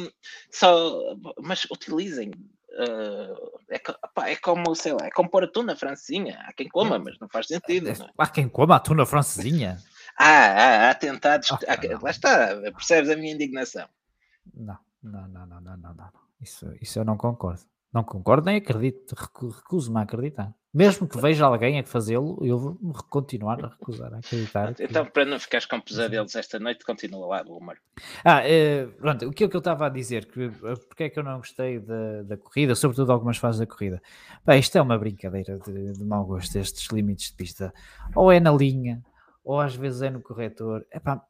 só 0.51 1.15
mas 1.39 1.65
utilizem. 1.71 2.31
Uh, 2.73 3.59
é, 3.69 3.81
opa, 4.03 4.29
é 4.29 4.35
como, 4.37 4.73
sei 4.75 4.93
lá, 4.93 5.05
é 5.05 5.11
como 5.11 5.29
pôr 5.29 5.43
atum 5.43 5.63
na 5.63 5.75
francesinha. 5.75 6.39
Há 6.47 6.53
quem 6.53 6.69
coma, 6.69 6.97
mas 6.97 7.19
não 7.19 7.27
faz 7.27 7.47
sentido. 7.47 7.91
Não 7.97 8.05
é? 8.05 8.11
Há 8.17 8.27
quem 8.27 8.47
coma 8.47 8.75
atum 8.75 8.93
na 8.93 9.05
francesinha? 9.05 9.77
Ah, 10.17 10.25
há, 10.25 10.89
há 10.89 10.93
tentados. 10.93 11.49
Oh, 11.51 11.55
há, 11.55 12.03
lá 12.03 12.11
está, 12.11 12.47
percebes 12.73 13.09
a 13.09 13.15
minha 13.15 13.33
indignação. 13.33 13.87
Não, 14.53 14.77
não, 15.01 15.25
não, 15.29 15.45
não, 15.45 15.61
não, 15.61 15.77
não, 15.77 15.93
não. 15.93 16.09
Isso, 16.39 16.69
isso 16.81 16.99
eu 16.99 17.05
não 17.05 17.15
concordo. 17.15 17.61
Não 17.93 18.03
concordo 18.03 18.45
nem 18.45 18.57
acredito, 18.57 19.13
recuso-me 19.13 19.99
a 19.99 20.03
acreditar. 20.03 20.55
Mesmo 20.73 21.05
que 21.05 21.19
veja 21.19 21.45
alguém 21.45 21.77
a 21.77 21.83
fazê-lo, 21.83 22.39
eu 22.41 22.57
vou 22.57 22.77
continuar 23.09 23.61
a 23.65 23.67
recusar 23.67 24.13
a 24.13 24.19
acreditar. 24.19 24.73
Então, 24.79 25.03
que... 25.03 25.11
para 25.11 25.25
não 25.25 25.37
ficares 25.37 25.65
com 25.65 25.81
pesadelos 25.81 26.33
esta 26.33 26.57
noite, 26.57 26.85
continua 26.85 27.27
lá, 27.27 27.43
Boomer. 27.43 27.77
Ah, 28.23 28.41
é, 28.47 28.85
pronto, 28.85 29.27
o 29.27 29.33
que 29.33 29.43
é 29.43 29.49
que 29.49 29.55
eu 29.55 29.59
estava 29.59 29.87
a 29.87 29.89
dizer? 29.89 30.31
Que, 30.31 30.45
eh, 30.45 30.75
porque 30.87 31.03
é 31.03 31.09
que 31.09 31.19
eu 31.19 31.23
não 31.23 31.37
gostei 31.37 31.79
da, 31.79 32.23
da 32.23 32.37
corrida, 32.37 32.73
sobretudo 32.73 33.11
algumas 33.11 33.37
fases 33.37 33.59
da 33.59 33.67
corrida? 33.67 34.01
Bem, 34.45 34.61
isto 34.61 34.77
é 34.77 34.81
uma 34.81 34.97
brincadeira 34.97 35.59
de, 35.59 35.91
de 35.91 36.03
mau 36.05 36.23
gosto, 36.23 36.55
estes 36.57 36.89
limites 36.89 37.31
de 37.31 37.35
pista. 37.35 37.73
Ou 38.15 38.31
é 38.31 38.39
na 38.39 38.53
linha, 38.53 39.03
ou 39.43 39.59
às 39.59 39.75
vezes 39.75 40.01
é 40.01 40.09
no 40.09 40.21
corretor. 40.21 40.85
Epá, 40.93 41.21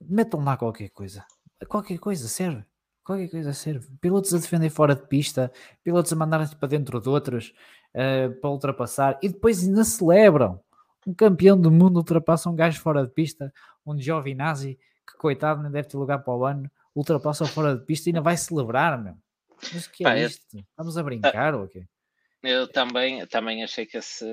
metam 0.00 0.42
lá 0.42 0.56
qualquer 0.56 0.88
coisa. 0.88 1.24
Qualquer 1.68 1.98
coisa 1.98 2.26
serve. 2.26 2.64
Qualquer 3.10 3.28
coisa 3.28 3.52
serve. 3.52 3.88
Pilotos 4.00 4.32
a 4.32 4.38
defender 4.38 4.70
fora 4.70 4.94
de 4.94 5.02
pista, 5.02 5.50
pilotos 5.82 6.12
a 6.12 6.14
mandarem-se 6.14 6.54
para 6.54 6.68
dentro 6.68 7.00
de 7.00 7.08
outros 7.08 7.52
uh, 7.92 8.32
para 8.40 8.50
ultrapassar 8.50 9.18
e 9.20 9.28
depois 9.28 9.64
ainda 9.64 9.82
celebram. 9.82 10.60
Um 11.04 11.12
campeão 11.12 11.60
do 11.60 11.72
mundo 11.72 11.96
ultrapassa 11.96 12.48
um 12.48 12.54
gajo 12.54 12.80
fora 12.80 13.04
de 13.04 13.10
pista, 13.12 13.52
um 13.84 13.98
Giovinazzi, 13.98 14.78
que 15.04 15.18
coitado 15.18 15.60
nem 15.60 15.72
deve 15.72 15.88
ter 15.88 15.96
lugar 15.96 16.20
para 16.22 16.32
o 16.32 16.44
ano, 16.44 16.70
ultrapassa 16.94 17.44
fora 17.46 17.74
de 17.74 17.84
pista 17.84 18.08
e 18.08 18.10
ainda 18.10 18.20
vai 18.20 18.36
celebrar, 18.36 18.96
meu. 19.02 19.16
Mas 19.74 19.86
o 19.86 19.90
que 19.90 20.04
é 20.04 20.06
Pá, 20.06 20.16
isto? 20.16 20.56
Estamos 20.56 20.96
a 20.96 21.02
brincar 21.02 21.52
ou 21.56 21.64
o 21.64 21.68
quê? 21.68 21.84
Eu 22.42 22.66
também, 22.66 23.26
também 23.26 23.62
achei 23.62 23.84
que 23.84 23.98
esse 23.98 24.24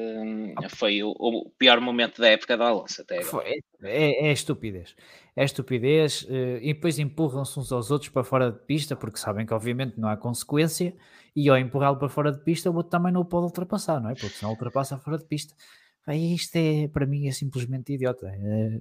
foi 0.70 1.04
o, 1.04 1.10
o, 1.10 1.50
pior 1.58 1.82
momento 1.82 2.22
da 2.22 2.30
época 2.30 2.56
da 2.56 2.68
Alonso 2.68 3.02
até 3.02 3.16
agora. 3.16 3.30
Foi, 3.30 3.60
é, 3.84 4.28
é 4.30 4.32
estupidez. 4.32 4.96
É 5.36 5.44
estupidez 5.44 6.26
eh, 6.30 6.60
e 6.62 6.74
depois 6.74 6.98
empurram-se 7.00 7.60
uns 7.60 7.72
aos 7.72 7.92
outros 7.92 8.10
para 8.10 8.24
fora 8.24 8.52
de 8.52 8.60
pista 8.60 8.96
porque 8.96 9.18
sabem 9.20 9.46
que 9.46 9.54
obviamente 9.54 10.00
não 10.00 10.08
há 10.08 10.16
consequência 10.16 10.96
e 11.36 11.50
ao 11.50 11.58
empurrá-lo 11.58 11.98
para 11.98 12.08
fora 12.08 12.32
de 12.32 12.40
pista 12.44 12.72
o 12.72 12.76
outro 12.76 12.90
também 12.90 13.12
não 13.12 13.22
o 13.22 13.26
pode 13.26 13.46
ultrapassar, 13.46 14.00
não 14.00 14.10
é? 14.10 14.14
Porque 14.14 14.30
senão 14.30 14.52
ultrapassa 14.52 14.98
fora 14.98 15.18
de 15.18 15.26
pista. 15.26 15.54
Aí 16.06 16.34
isto 16.34 16.56
é, 16.56 16.88
para 16.88 17.06
mim, 17.06 17.28
é 17.28 17.32
simplesmente 17.32 17.94
idiota. 17.94 18.28
É, 18.30 18.80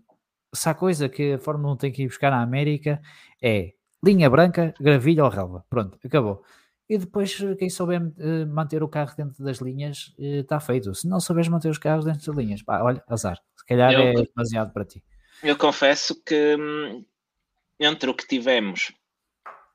se 0.55 0.69
há 0.69 0.75
coisa 0.75 1.09
que 1.09 1.33
a 1.33 1.39
Fórmula 1.39 1.75
1 1.75 1.77
tem 1.79 1.93
que 1.93 2.05
ir 2.05 2.07
buscar 2.07 2.31
na 2.31 2.41
América 2.43 3.03
é 3.43 3.73
linha 4.05 4.31
branca, 4.31 4.73
gravilha 4.81 5.25
ou 5.25 5.31
relva. 5.31 5.65
Pronto, 5.69 5.99
acabou 6.05 6.45
e 6.89 6.99
depois 6.99 7.37
quem 7.59 7.69
souber 7.69 8.01
uh, 8.01 8.47
manter 8.47 8.83
o 8.83 8.89
carro 8.89 9.15
dentro 9.17 9.43
das 9.45 9.59
linhas 9.59 10.15
está 10.19 10.59
uh, 10.59 10.61
feito. 10.61 10.95
Se 10.95 11.09
não 11.09 11.19
souberes 11.19 11.49
manter 11.49 11.69
os 11.69 11.79
carros 11.79 12.05
dentro 12.05 12.25
das 12.25 12.37
linhas, 12.37 12.63
pá, 12.63 12.83
olha, 12.83 13.03
azar. 13.09 13.41
Se 13.57 13.67
calhar 13.67 13.93
eu, 13.93 14.01
é 14.01 14.13
demasiado 14.15 14.73
para 14.73 14.85
ti. 14.85 15.03
Eu 15.43 15.57
confesso 15.57 16.15
que 16.25 16.57
hum, 16.57 17.05
entre 17.81 18.09
o 18.09 18.15
que 18.15 18.27
tivemos 18.27 18.93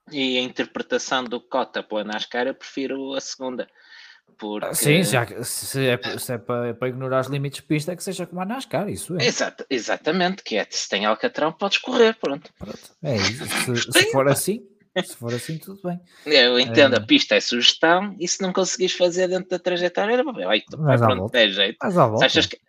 e 0.09 0.37
a 0.37 0.41
interpretação 0.41 1.23
do 1.23 1.39
Cota 1.39 1.83
pela 1.83 2.03
NASCAR, 2.03 2.47
eu 2.47 2.55
prefiro 2.55 3.13
a 3.13 3.21
segunda. 3.21 3.67
Porque... 4.37 4.73
Sim, 4.73 5.03
já, 5.03 5.25
se 5.43 5.87
é, 5.87 6.17
se 6.17 6.33
é 6.33 6.37
para, 6.37 6.73
para, 6.73 6.87
ignorar 6.87 7.21
os 7.21 7.27
limites 7.27 7.61
de 7.61 7.67
pista, 7.67 7.91
é 7.91 7.95
que 7.95 8.03
seja 8.03 8.25
como 8.25 8.41
a 8.41 8.45
NASCAR, 8.45 8.89
isso 8.89 9.15
é. 9.19 9.25
Exato, 9.25 9.65
exatamente, 9.69 10.43
que 10.43 10.55
é 10.55 10.65
se 10.69 10.89
tem 10.89 11.05
Alcatrão, 11.05 11.51
podes 11.51 11.77
correr, 11.77 12.15
pronto. 12.15 12.51
pronto. 12.57 12.79
É 13.03 13.17
se, 13.17 13.75
se 13.75 14.11
for 14.11 14.27
assim, 14.27 14.65
se 15.03 15.15
for 15.15 15.33
assim, 15.33 15.57
tudo 15.57 15.79
bem. 15.83 15.99
Eu 16.25 16.59
entendo, 16.59 16.95
é... 16.95 16.97
a 16.97 17.01
pista 17.01 17.35
é 17.35 17.39
sugestão 17.39 18.15
e 18.19 18.27
se 18.27 18.41
não 18.41 18.51
conseguires 18.51 18.95
fazer 18.95 19.27
dentro 19.27 19.49
da 19.49 19.59
trajetória, 19.59 20.21
vai, 20.23 20.63
vai 20.77 20.97
pronto, 20.97 21.35
é 21.35 21.47
jeito. 21.47 21.77
Se 22.17 22.25
achas, 22.25 22.45
que, 22.45 22.59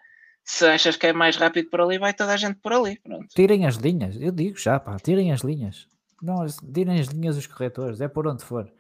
se 0.45 0.67
achas 0.67 0.97
que 0.97 1.07
é 1.09 1.13
mais 1.13 1.37
rápido 1.37 1.69
por 1.69 1.81
ali, 1.81 1.99
vai 1.99 2.15
toda 2.15 2.33
a 2.33 2.37
gente 2.37 2.61
por 2.61 2.73
ali. 2.73 2.99
Pronto. 3.01 3.27
Tirem 3.35 3.67
as 3.67 3.77
linhas, 3.77 4.17
eu 4.21 4.31
digo 4.31 4.57
já, 4.59 4.79
pá, 4.79 4.97
tirem 4.99 5.33
as 5.33 5.41
linhas. 5.41 5.89
Não, 6.23 6.47
tirem 6.73 7.01
as 7.01 7.09
linhas 7.09 7.35
dos 7.35 7.49
corretores, 7.49 8.01
é 8.01 8.07
por 8.07 8.29
onde 8.29 8.45
for. 8.45 8.73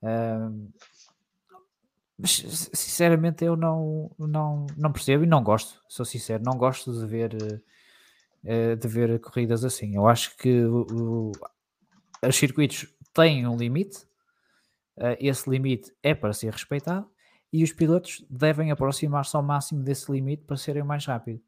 Uh, 0.00 0.70
mas 2.16 2.30
sinceramente 2.72 3.44
eu 3.44 3.56
não, 3.56 4.10
não, 4.16 4.66
não 4.76 4.92
percebo 4.92 5.24
e 5.24 5.26
não 5.26 5.42
gosto, 5.42 5.82
sou 5.88 6.04
sincero, 6.04 6.44
não 6.44 6.56
gosto 6.56 6.92
de 6.92 7.04
ver, 7.06 7.34
uh, 7.34 8.76
de 8.76 8.86
ver 8.86 9.18
corridas 9.18 9.64
assim. 9.64 9.96
Eu 9.96 10.06
acho 10.06 10.36
que 10.36 10.64
o, 10.64 11.32
os 12.28 12.36
circuitos 12.36 12.86
têm 13.12 13.46
um 13.46 13.56
limite, 13.56 13.98
uh, 14.96 15.16
esse 15.18 15.48
limite 15.48 15.92
é 16.02 16.14
para 16.14 16.32
ser 16.32 16.52
respeitado 16.52 17.08
e 17.52 17.62
os 17.62 17.72
pilotos 17.72 18.24
devem 18.28 18.70
aproximar-se 18.70 19.36
ao 19.36 19.42
máximo 19.42 19.82
desse 19.82 20.10
limite 20.10 20.44
para 20.44 20.56
serem 20.56 20.82
mais 20.82 21.06
rápidos. 21.06 21.42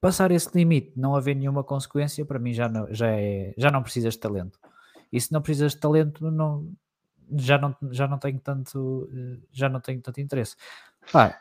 Passar 0.00 0.30
esse 0.30 0.56
limite, 0.56 0.92
não 0.96 1.16
haver 1.16 1.34
nenhuma 1.34 1.64
consequência, 1.64 2.24
para 2.24 2.38
mim 2.38 2.52
já 2.52 2.68
não, 2.68 2.86
já 2.94 3.10
é, 3.10 3.52
já 3.58 3.70
não 3.70 3.82
precisas 3.82 4.14
de 4.14 4.20
talento. 4.20 4.58
E 5.12 5.20
se 5.20 5.32
não 5.32 5.42
precisas 5.42 5.72
de 5.72 5.80
talento, 5.80 6.30
não, 6.30 6.72
já, 7.36 7.58
não, 7.58 7.74
já 7.90 8.06
não 8.06 8.18
tenho 8.18 8.38
tanto 8.38 9.10
eh, 9.12 9.46
já 9.50 9.68
não 9.68 9.80
tenho 9.80 10.00
tanto 10.00 10.20
interesse. 10.20 10.54
Pá, 11.10 11.40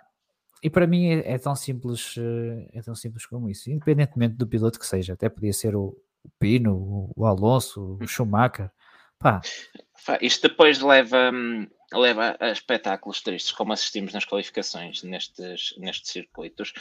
e 0.64 0.70
para 0.70 0.88
mim 0.88 1.08
é, 1.08 1.34
é, 1.34 1.38
tão 1.38 1.56
simples 1.56 2.16
eh, 2.18 2.70
é 2.74 2.82
tão 2.82 2.96
simples 2.96 3.26
como 3.26 3.50
isso, 3.50 3.70
independentemente 3.70 4.36
do 4.36 4.48
piloto 4.48 4.80
que 4.80 4.88
seja, 4.88 5.14
até 5.14 5.30
podia 5.30 5.54
ser 5.54 5.76
o, 5.76 5.96
o 6.24 6.30
Pino, 6.40 7.12
o 7.16 7.26
Alonso, 7.26 7.82
o 7.82 8.04
hum. 8.04 8.08
Schumacher, 8.08 8.72
Pá. 9.20 9.42
Isto 10.22 10.48
depois 10.48 10.80
leva, 10.80 11.32
hum, 11.34 11.68
leva 11.94 12.38
a 12.40 12.50
espetáculos 12.50 13.22
tristes, 13.22 13.52
como 13.52 13.74
assistimos 13.74 14.14
nas 14.14 14.26
qualificações 14.26 15.04
nestes, 15.04 15.74
nestes 15.78 16.12
circuitos, 16.12 16.74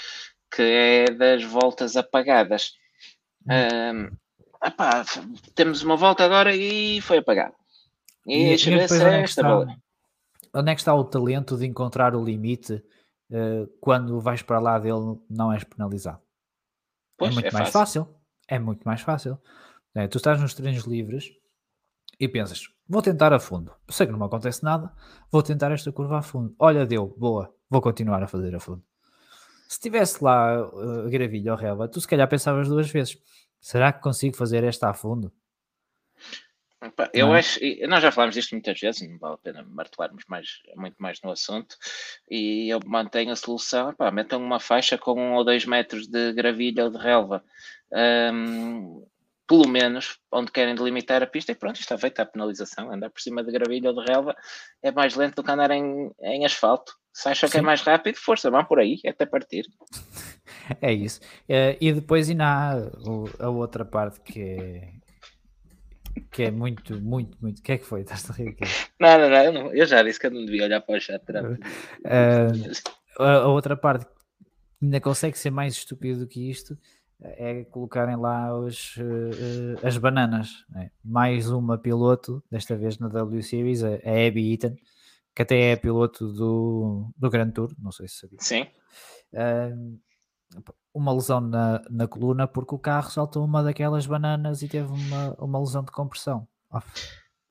que 0.55 0.63
é 0.63 1.05
das 1.07 1.43
voltas 1.43 1.97
apagadas. 1.97 2.75
Hum. 3.49 4.05
Um, 4.05 4.27
temos 5.55 5.83
uma 5.83 5.97
volta 5.97 6.25
agora 6.25 6.55
e 6.55 7.01
foi 7.01 7.19
apagado. 7.19 7.55
E, 8.27 8.51
e, 8.51 8.55
e 8.55 8.79
depois 8.79 9.01
onde, 9.01 9.15
é 9.15 9.25
está, 9.25 9.67
onde 10.55 10.73
é 10.73 10.75
que 10.75 10.81
está 10.81 10.95
o 10.95 11.05
talento 11.05 11.57
de 11.57 11.67
encontrar 11.67 12.15
o 12.15 12.25
limite 12.25 12.83
uh, 13.31 13.67
quando 13.81 14.21
vais 14.21 14.43
para 14.43 14.59
lá 14.59 14.79
dele 14.79 15.21
não 15.29 15.53
és 15.53 15.63
penalizado? 15.65 16.21
Pois, 17.17 17.31
é 17.31 17.35
muito 17.35 17.49
é 17.49 17.53
mais 17.53 17.71
fácil. 17.71 18.05
fácil. 18.05 18.21
É 18.49 18.59
muito 18.59 18.83
mais 18.85 19.01
fácil. 19.01 19.39
É, 19.95 20.07
tu 20.07 20.19
estás 20.19 20.41
nos 20.41 20.55
treinos 20.55 20.85
livres 20.85 21.33
e 22.19 22.29
pensas, 22.29 22.69
vou 22.89 23.03
tentar 23.03 23.33
a 23.33 23.39
fundo. 23.39 23.73
Sei 23.89 24.07
que 24.07 24.13
não 24.13 24.19
me 24.19 24.27
acontece 24.27 24.65
nada, 24.65 24.93
vou 25.31 25.43
tentar 25.43 25.71
esta 25.73 25.93
curva 25.93 26.19
a 26.19 26.23
fundo. 26.23 26.55
Olha, 26.59 26.87
deu, 26.87 27.15
boa, 27.19 27.55
vou 27.69 27.81
continuar 27.81 28.23
a 28.23 28.27
fazer 28.27 28.55
a 28.55 28.61
fundo. 28.61 28.83
Se 29.69 29.81
tivesse 29.81 30.23
lá 30.23 30.67
uh, 30.67 31.09
gravilha 31.11 31.53
ou 31.53 31.59
relva, 31.59 31.89
tu 31.89 32.01
se 32.01 32.07
calhar 32.07 32.29
pensavas 32.29 32.69
duas 32.69 32.89
vezes: 32.91 33.19
será 33.61 33.93
que 33.93 34.01
consigo 34.01 34.37
fazer 34.37 34.65
esta 34.65 34.89
a 34.89 34.95
fundo? 34.95 35.33
Eu 37.13 37.29
não. 37.29 37.35
acho, 37.35 37.59
nós 37.89 38.03
já 38.03 38.13
falámos 38.13 38.35
disto 38.35 38.53
muitas 38.53 38.79
vezes, 38.79 39.09
não 39.09 39.19
vale 39.19 39.35
a 39.35 39.39
pena 39.39 39.63
martelarmos 39.63 40.25
mais, 40.29 40.61
muito 40.77 40.97
mais 40.99 41.21
no 41.23 41.31
assunto, 41.31 41.77
e 42.31 42.69
eu 42.69 42.81
mantenho 42.85 43.33
a 43.33 43.37
solução, 43.37 43.95
pá, 43.95 44.11
metam 44.11 44.41
uma 44.43 44.61
faixa 44.61 44.99
com 44.99 45.19
um 45.19 45.35
ou 45.35 45.45
dois 45.45 45.65
metros 45.65 46.07
de 46.07 46.33
gravilha 46.33 46.85
ou 46.85 46.91
de 46.91 46.99
relva, 46.99 47.43
um, 48.33 49.05
pelo 49.47 49.69
menos 49.69 50.19
onde 50.33 50.51
querem 50.51 50.75
delimitar 50.75 51.23
a 51.23 51.27
pista 51.27 51.53
e 51.53 51.55
pronto, 51.55 51.81
está 51.81 51.97
feita 51.97 52.23
a 52.23 52.27
penalização. 52.27 52.93
Andar 52.93 53.11
por 53.11 53.21
cima 53.21 53.45
de 53.45 53.53
gravilha 53.53 53.91
ou 53.91 54.05
de 54.05 54.11
relva 54.11 54.35
é 54.83 54.91
mais 54.91 55.15
lento 55.15 55.37
do 55.37 55.45
que 55.45 55.51
andar 55.51 55.71
em, 55.71 56.11
em 56.21 56.45
asfalto. 56.45 56.93
Se 57.13 57.29
acham 57.29 57.49
que 57.49 57.59
é 57.59 57.63
mais 57.63 57.81
rápido, 57.81 58.17
força, 58.17 58.51
vão 58.51 58.65
por 58.65 58.79
aí 58.79 59.01
até 59.07 59.27
partir. 59.27 59.67
É 60.81 60.93
isso. 60.93 61.21
Uh, 61.49 61.79
e 61.81 61.93
depois 61.93 62.29
ainda 62.29 62.45
há 62.45 62.73
a 63.39 63.49
outra 63.49 63.85
parte 63.85 64.21
que 64.21 64.41
é, 64.41 64.93
que 66.31 66.43
é 66.43 66.51
muito, 66.51 67.01
muito, 67.01 67.39
muito. 67.41 67.61
O 67.61 67.63
que 67.63 67.73
é 67.73 67.79
que 67.79 67.85
foi? 67.85 68.01
Estás 68.03 68.29
a 68.31 68.35
rir 68.35 68.49
aqui? 68.49 68.65
Não, 68.99 69.17
não, 69.17 69.53
não, 69.53 69.75
eu 69.75 69.87
já 69.87 70.03
disse 70.03 70.19
que 70.19 70.27
eu 70.27 70.31
não 70.33 70.45
devia 70.45 70.65
olhar 70.65 70.81
para 70.81 70.97
o 70.97 71.01
chat. 71.01 71.23
Uh, 71.31 71.59
a, 73.23 73.33
a 73.33 73.47
outra 73.47 73.77
parte 73.77 74.07
ainda 74.83 75.01
consegue 75.01 75.39
ser 75.39 75.51
mais 75.51 75.75
estúpido 75.75 76.21
do 76.21 76.27
que 76.27 76.51
isto 76.51 76.77
é 77.21 77.65
colocarem 77.65 78.17
lá 78.17 78.57
os, 78.57 78.97
uh, 78.97 79.87
as 79.87 79.97
bananas. 79.97 80.65
Né? 80.69 80.91
Mais 81.05 81.51
uma 81.51 81.79
piloto, 81.79 82.43
desta 82.51 82.77
vez 82.77 82.99
na 82.99 83.09
W 83.09 83.43
Series, 83.43 83.83
a, 83.83 83.95
Abby 83.95 84.53
Eaton, 84.53 84.77
que 85.35 85.43
até 85.43 85.73
é 85.73 85.77
piloto 85.77 86.33
do, 86.33 87.11
do 87.17 87.31
Grand 87.31 87.51
Tour, 87.51 87.73
não 87.79 87.93
sei 87.93 88.09
se 88.09 88.21
sabia. 88.21 88.39
Sim. 88.41 88.67
Uh, 89.33 89.99
uma 90.95 91.13
lesão 91.13 91.41
na, 91.41 91.83
na 91.91 92.09
coluna 92.09 92.47
porque 92.47 92.75
o 92.75 92.79
carro 92.79 93.11
saltou 93.11 93.45
uma 93.45 93.63
daquelas 93.63 94.07
bananas 94.07 94.63
e 94.63 94.69
teve 94.69 94.89
uma, 94.89 95.35
uma 95.39 95.59
lesão 95.59 95.85
de 95.85 95.91
compressão. 95.91 96.49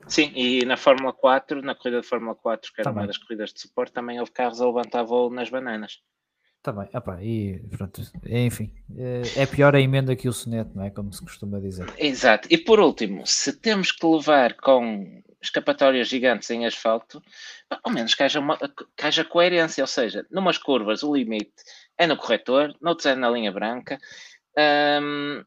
Sim, 0.08 0.32
e 0.36 0.66
na 0.66 0.78
Fórmula 0.78 1.14
4, 1.14 1.62
na 1.62 1.76
corrida 1.76 2.02
de 2.02 2.08
Fórmula 2.08 2.36
4, 2.36 2.74
que 2.74 2.82
era 2.82 2.90
também. 2.90 3.02
uma 3.04 3.08
das 3.08 3.18
corridas 3.18 3.54
de 3.54 3.60
suporte, 3.60 3.94
também 3.94 4.20
houve 4.20 4.32
carros 4.32 4.62
a 4.62 4.66
levantar 4.66 5.04
voo 5.04 5.30
nas 5.30 5.50
bananas. 5.50 6.00
Também, 6.66 6.90
opa, 6.96 7.22
e 7.22 7.60
pronto, 7.78 8.02
enfim, 8.26 8.74
eh, 8.98 9.22
é 9.36 9.46
pior 9.46 9.76
a 9.76 9.80
emenda 9.80 10.16
que 10.16 10.28
o 10.28 10.34
soneto, 10.34 10.72
não 10.76 10.84
é? 10.84 10.90
Como 10.90 11.14
se 11.14 11.22
costuma 11.22 11.60
dizer. 11.60 11.86
Exato, 11.96 12.48
e 12.50 12.58
por 12.58 12.80
último, 12.80 13.22
se 13.24 13.54
temos 13.54 13.92
que 13.92 14.04
levar 14.04 14.56
com 14.56 15.22
escapatórias 15.40 16.08
gigantes 16.08 16.50
em 16.50 16.66
asfalto, 16.66 17.22
ao 17.84 17.92
menos 17.92 18.16
que 18.16 18.24
haja, 18.24 18.40
uma, 18.40 18.58
que 18.58 19.06
haja 19.06 19.24
coerência, 19.24 19.84
ou 19.84 19.88
seja, 19.88 20.26
numas 20.32 20.58
curvas 20.58 21.04
o 21.04 21.16
limite 21.16 21.54
é 22.00 22.08
no 22.08 22.18
corretor, 22.18 22.76
noutros 22.82 23.06
é 23.06 23.14
na 23.14 23.30
linha 23.30 23.52
branca, 23.52 24.00
um, 25.04 25.44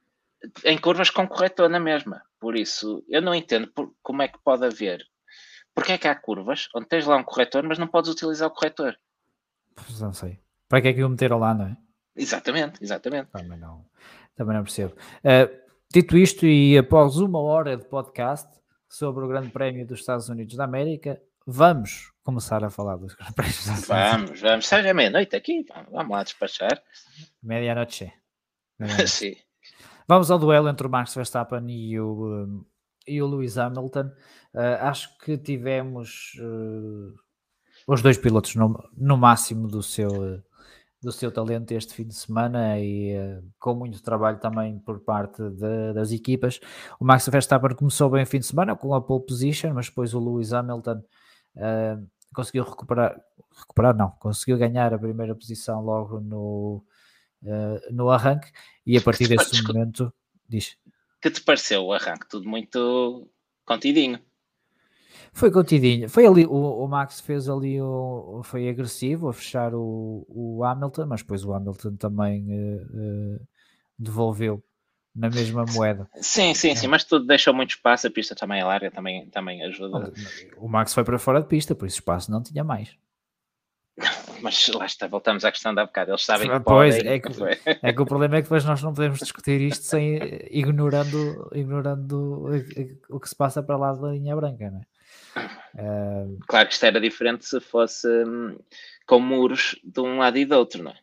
em 0.65 0.79
curvas 0.79 1.11
com 1.11 1.27
corretor 1.27 1.69
na 1.69 1.81
mesma. 1.81 2.23
Por 2.39 2.57
isso, 2.57 3.05
eu 3.09 3.21
não 3.21 3.35
entendo 3.35 3.67
por, 3.67 3.93
como 4.05 4.23
é 4.23 4.29
que 4.29 4.39
pode 4.39 4.65
haver. 4.65 5.05
Porque 5.75 5.91
é 5.91 5.99
que 5.99 6.07
há 6.07 6.15
curvas 6.15 6.69
onde 6.77 6.87
tens 6.87 7.07
lá 7.07 7.17
um 7.17 7.25
corretor, 7.25 7.65
mas 7.65 7.77
não 7.77 7.89
podes 7.89 8.09
utilizar 8.09 8.47
o 8.47 8.53
corretor? 8.53 8.97
Não 9.99 10.13
sei. 10.13 10.39
Para 10.69 10.83
que 10.83 10.89
é 10.89 10.93
que 10.93 11.03
o 11.03 11.09
meteram 11.09 11.39
lá, 11.39 11.55
não 11.55 11.67
é? 11.67 11.77
Exatamente, 12.15 12.83
exatamente. 12.83 13.31
Também 13.31 13.59
não, 13.59 13.85
também 14.37 14.57
não 14.57 14.65
percebo. 14.65 14.95
Uh, 15.25 15.57
dito 15.91 16.17
isto, 16.17 16.47
e 16.47 16.77
após 16.77 17.17
uma 17.17 17.41
hora 17.41 17.77
de 17.77 17.85
podcast 17.87 18.49
sobre 18.89 19.25
o 19.25 19.29
Grande 19.29 19.51
Prémio 19.51 19.87
dos 19.87 20.01
Estados 20.01 20.29
Unidos 20.29 20.57
da 20.57 20.65
América, 20.65 21.21
vamos 21.47 22.13
começar 22.23 22.63
a 22.65 22.71
falar 22.71 22.97
dos 22.97 23.15
Grandes 23.15 23.35
Prémios. 23.35 23.87
Vamos, 23.87 24.41
vamos. 24.41 24.67
Seja 24.67 24.93
meia-noite 24.93 25.35
aqui, 25.35 25.65
vamos 25.91 26.11
lá 26.11 26.23
despachar. 26.23 26.83
Meia-noite. 27.43 28.13
Sim. 29.07 29.35
Vamos 30.07 30.31
ao 30.31 30.39
duelo 30.39 30.69
entre 30.69 30.87
o 30.87 30.91
Max 30.91 31.15
Verstappen 31.15 31.65
e 31.71 32.01
o, 32.01 32.27
um, 32.27 32.65
e 33.07 33.23
o 33.23 33.27
Lewis 33.27 33.59
Hamilton. 33.59 34.11
Uh, 34.55 34.81
acho 34.81 35.17
que 35.19 35.37
tivemos 35.37 36.33
uh, 36.41 37.15
os 37.87 38.03
dois 38.03 38.19
pilotos 38.19 38.55
no, 38.55 38.91
no 38.97 39.17
máximo 39.17 39.69
do 39.69 39.83
seu, 39.83 40.43
do 41.01 41.13
seu 41.13 41.31
talento 41.31 41.71
este 41.73 41.95
fim 41.95 42.05
de 42.05 42.15
semana 42.15 42.79
e 42.79 43.17
uh, 43.17 43.45
com 43.59 43.75
muito 43.75 44.03
trabalho 44.03 44.39
também 44.41 44.79
por 44.81 45.01
parte 45.01 45.43
de, 45.51 45.93
das 45.95 46.11
equipas. 46.11 46.59
O 46.99 47.05
Max 47.05 47.29
Verstappen 47.29 47.75
começou 47.77 48.11
bem 48.11 48.25
o 48.25 48.27
fim 48.27 48.41
de 48.41 48.47
semana 48.47 48.75
com 48.75 48.93
a 48.95 49.01
pole 49.01 49.25
position, 49.25 49.73
mas 49.75 49.87
depois 49.87 50.13
o 50.13 50.19
Lewis 50.19 50.53
Hamilton 50.53 51.03
uh, 51.57 52.09
conseguiu 52.35 52.65
recuperar, 52.65 53.21
recuperar 53.57 53.97
não, 53.97 54.11
conseguiu 54.13 54.59
ganhar 54.59 54.93
a 54.93 54.99
primeira 54.99 55.35
posição 55.35 55.83
logo 55.83 56.21
no, 56.21 56.85
uh, 57.43 57.93
no 57.95 58.11
arranque 58.11 58.51
e 58.85 58.97
a 58.97 59.01
partir 59.01 59.29
desse 59.29 59.63
momento 59.63 60.13
diz. 60.49 60.77
Que 61.21 61.31
te 61.31 61.41
pareceu 61.43 61.85
o 61.85 61.93
arranque? 61.93 62.29
Tudo 62.29 62.49
muito 62.49 63.31
contidinho. 63.65 64.21
Foi 65.33 65.51
contidinho. 65.51 66.09
Foi 66.09 66.27
ali, 66.27 66.47
o, 66.47 66.53
o, 66.53 66.89
Max 66.89 67.21
fez 67.21 67.49
ali, 67.49 67.81
o, 67.81 68.41
foi 68.45 68.69
agressivo 68.69 69.29
a 69.29 69.33
fechar 69.33 69.75
o, 69.75 70.27
o 70.29 70.65
Hamilton, 70.65 71.07
mas 71.07 71.21
depois 71.21 71.45
o 71.45 71.53
Hamilton 71.53 71.97
também 71.97 72.47
uh, 72.51 72.83
uh, 72.83 73.41
devolveu 73.99 74.63
na 75.15 75.29
mesma 75.29 75.65
moeda. 75.65 76.09
Sim, 76.17 76.55
sim, 76.55 76.75
sim, 76.75 76.87
é. 76.87 76.89
mas 76.89 77.05
tudo 77.05 77.27
deixou 77.27 77.53
muito 77.53 77.71
espaço, 77.71 78.07
a 78.07 78.11
pista 78.11 78.35
também 78.35 78.61
é 78.61 78.65
larga, 78.65 78.91
também, 78.91 79.27
também 79.31 79.63
ajuda. 79.65 80.13
O 80.57 80.69
Max 80.69 80.95
foi 80.95 81.05
para 81.05 81.19
fora 81.19 81.41
de 81.41 81.49
pista, 81.49 81.75
por 81.75 81.87
isso 81.87 81.97
espaço 81.97 82.31
não 82.31 82.43
tinha 82.43 82.63
mais. 82.63 82.97
Mas 84.41 84.69
lá 84.69 84.87
está, 84.87 85.09
voltamos 85.09 85.45
à 85.45 85.51
questão 85.51 85.75
da 85.75 85.85
bocado. 85.85 86.13
Eles 86.13 86.25
sabem 86.25 86.49
que 86.49 86.61
pois, 86.61 86.97
podem, 86.97 87.13
é, 87.13 87.19
que, 87.19 87.29
é 87.83 87.93
que 87.93 88.01
o 88.01 88.07
problema 88.07 88.37
é 88.37 88.39
que 88.39 88.45
depois 88.45 88.65
nós 88.65 88.81
não 88.81 88.95
podemos 88.95 89.19
discutir 89.19 89.61
isto 89.61 89.85
sem 89.85 90.21
ignorando, 90.51 91.51
ignorando 91.53 92.49
o 93.11 93.19
que 93.19 93.29
se 93.29 93.35
passa 93.35 93.61
para 93.61 93.77
lá 93.77 93.93
da 93.93 94.11
linha 94.11 94.37
branca, 94.37 94.71
não 94.71 94.79
é? 94.79 94.83
Uh... 95.75 96.39
Claro 96.47 96.69
que 96.69 96.75
isto 96.75 96.87
era 96.87 97.01
diferente 97.01 97.47
se 97.47 97.61
fosse 97.61 98.09
hum, 98.25 98.59
com 99.07 99.21
muros 99.21 99.79
de 99.85 100.01
um 100.01 100.19
lado 100.19 100.39
e 100.39 100.45
do 100.45 100.57
outro, 100.57 100.83
não 100.83 100.91
é? 100.91 100.97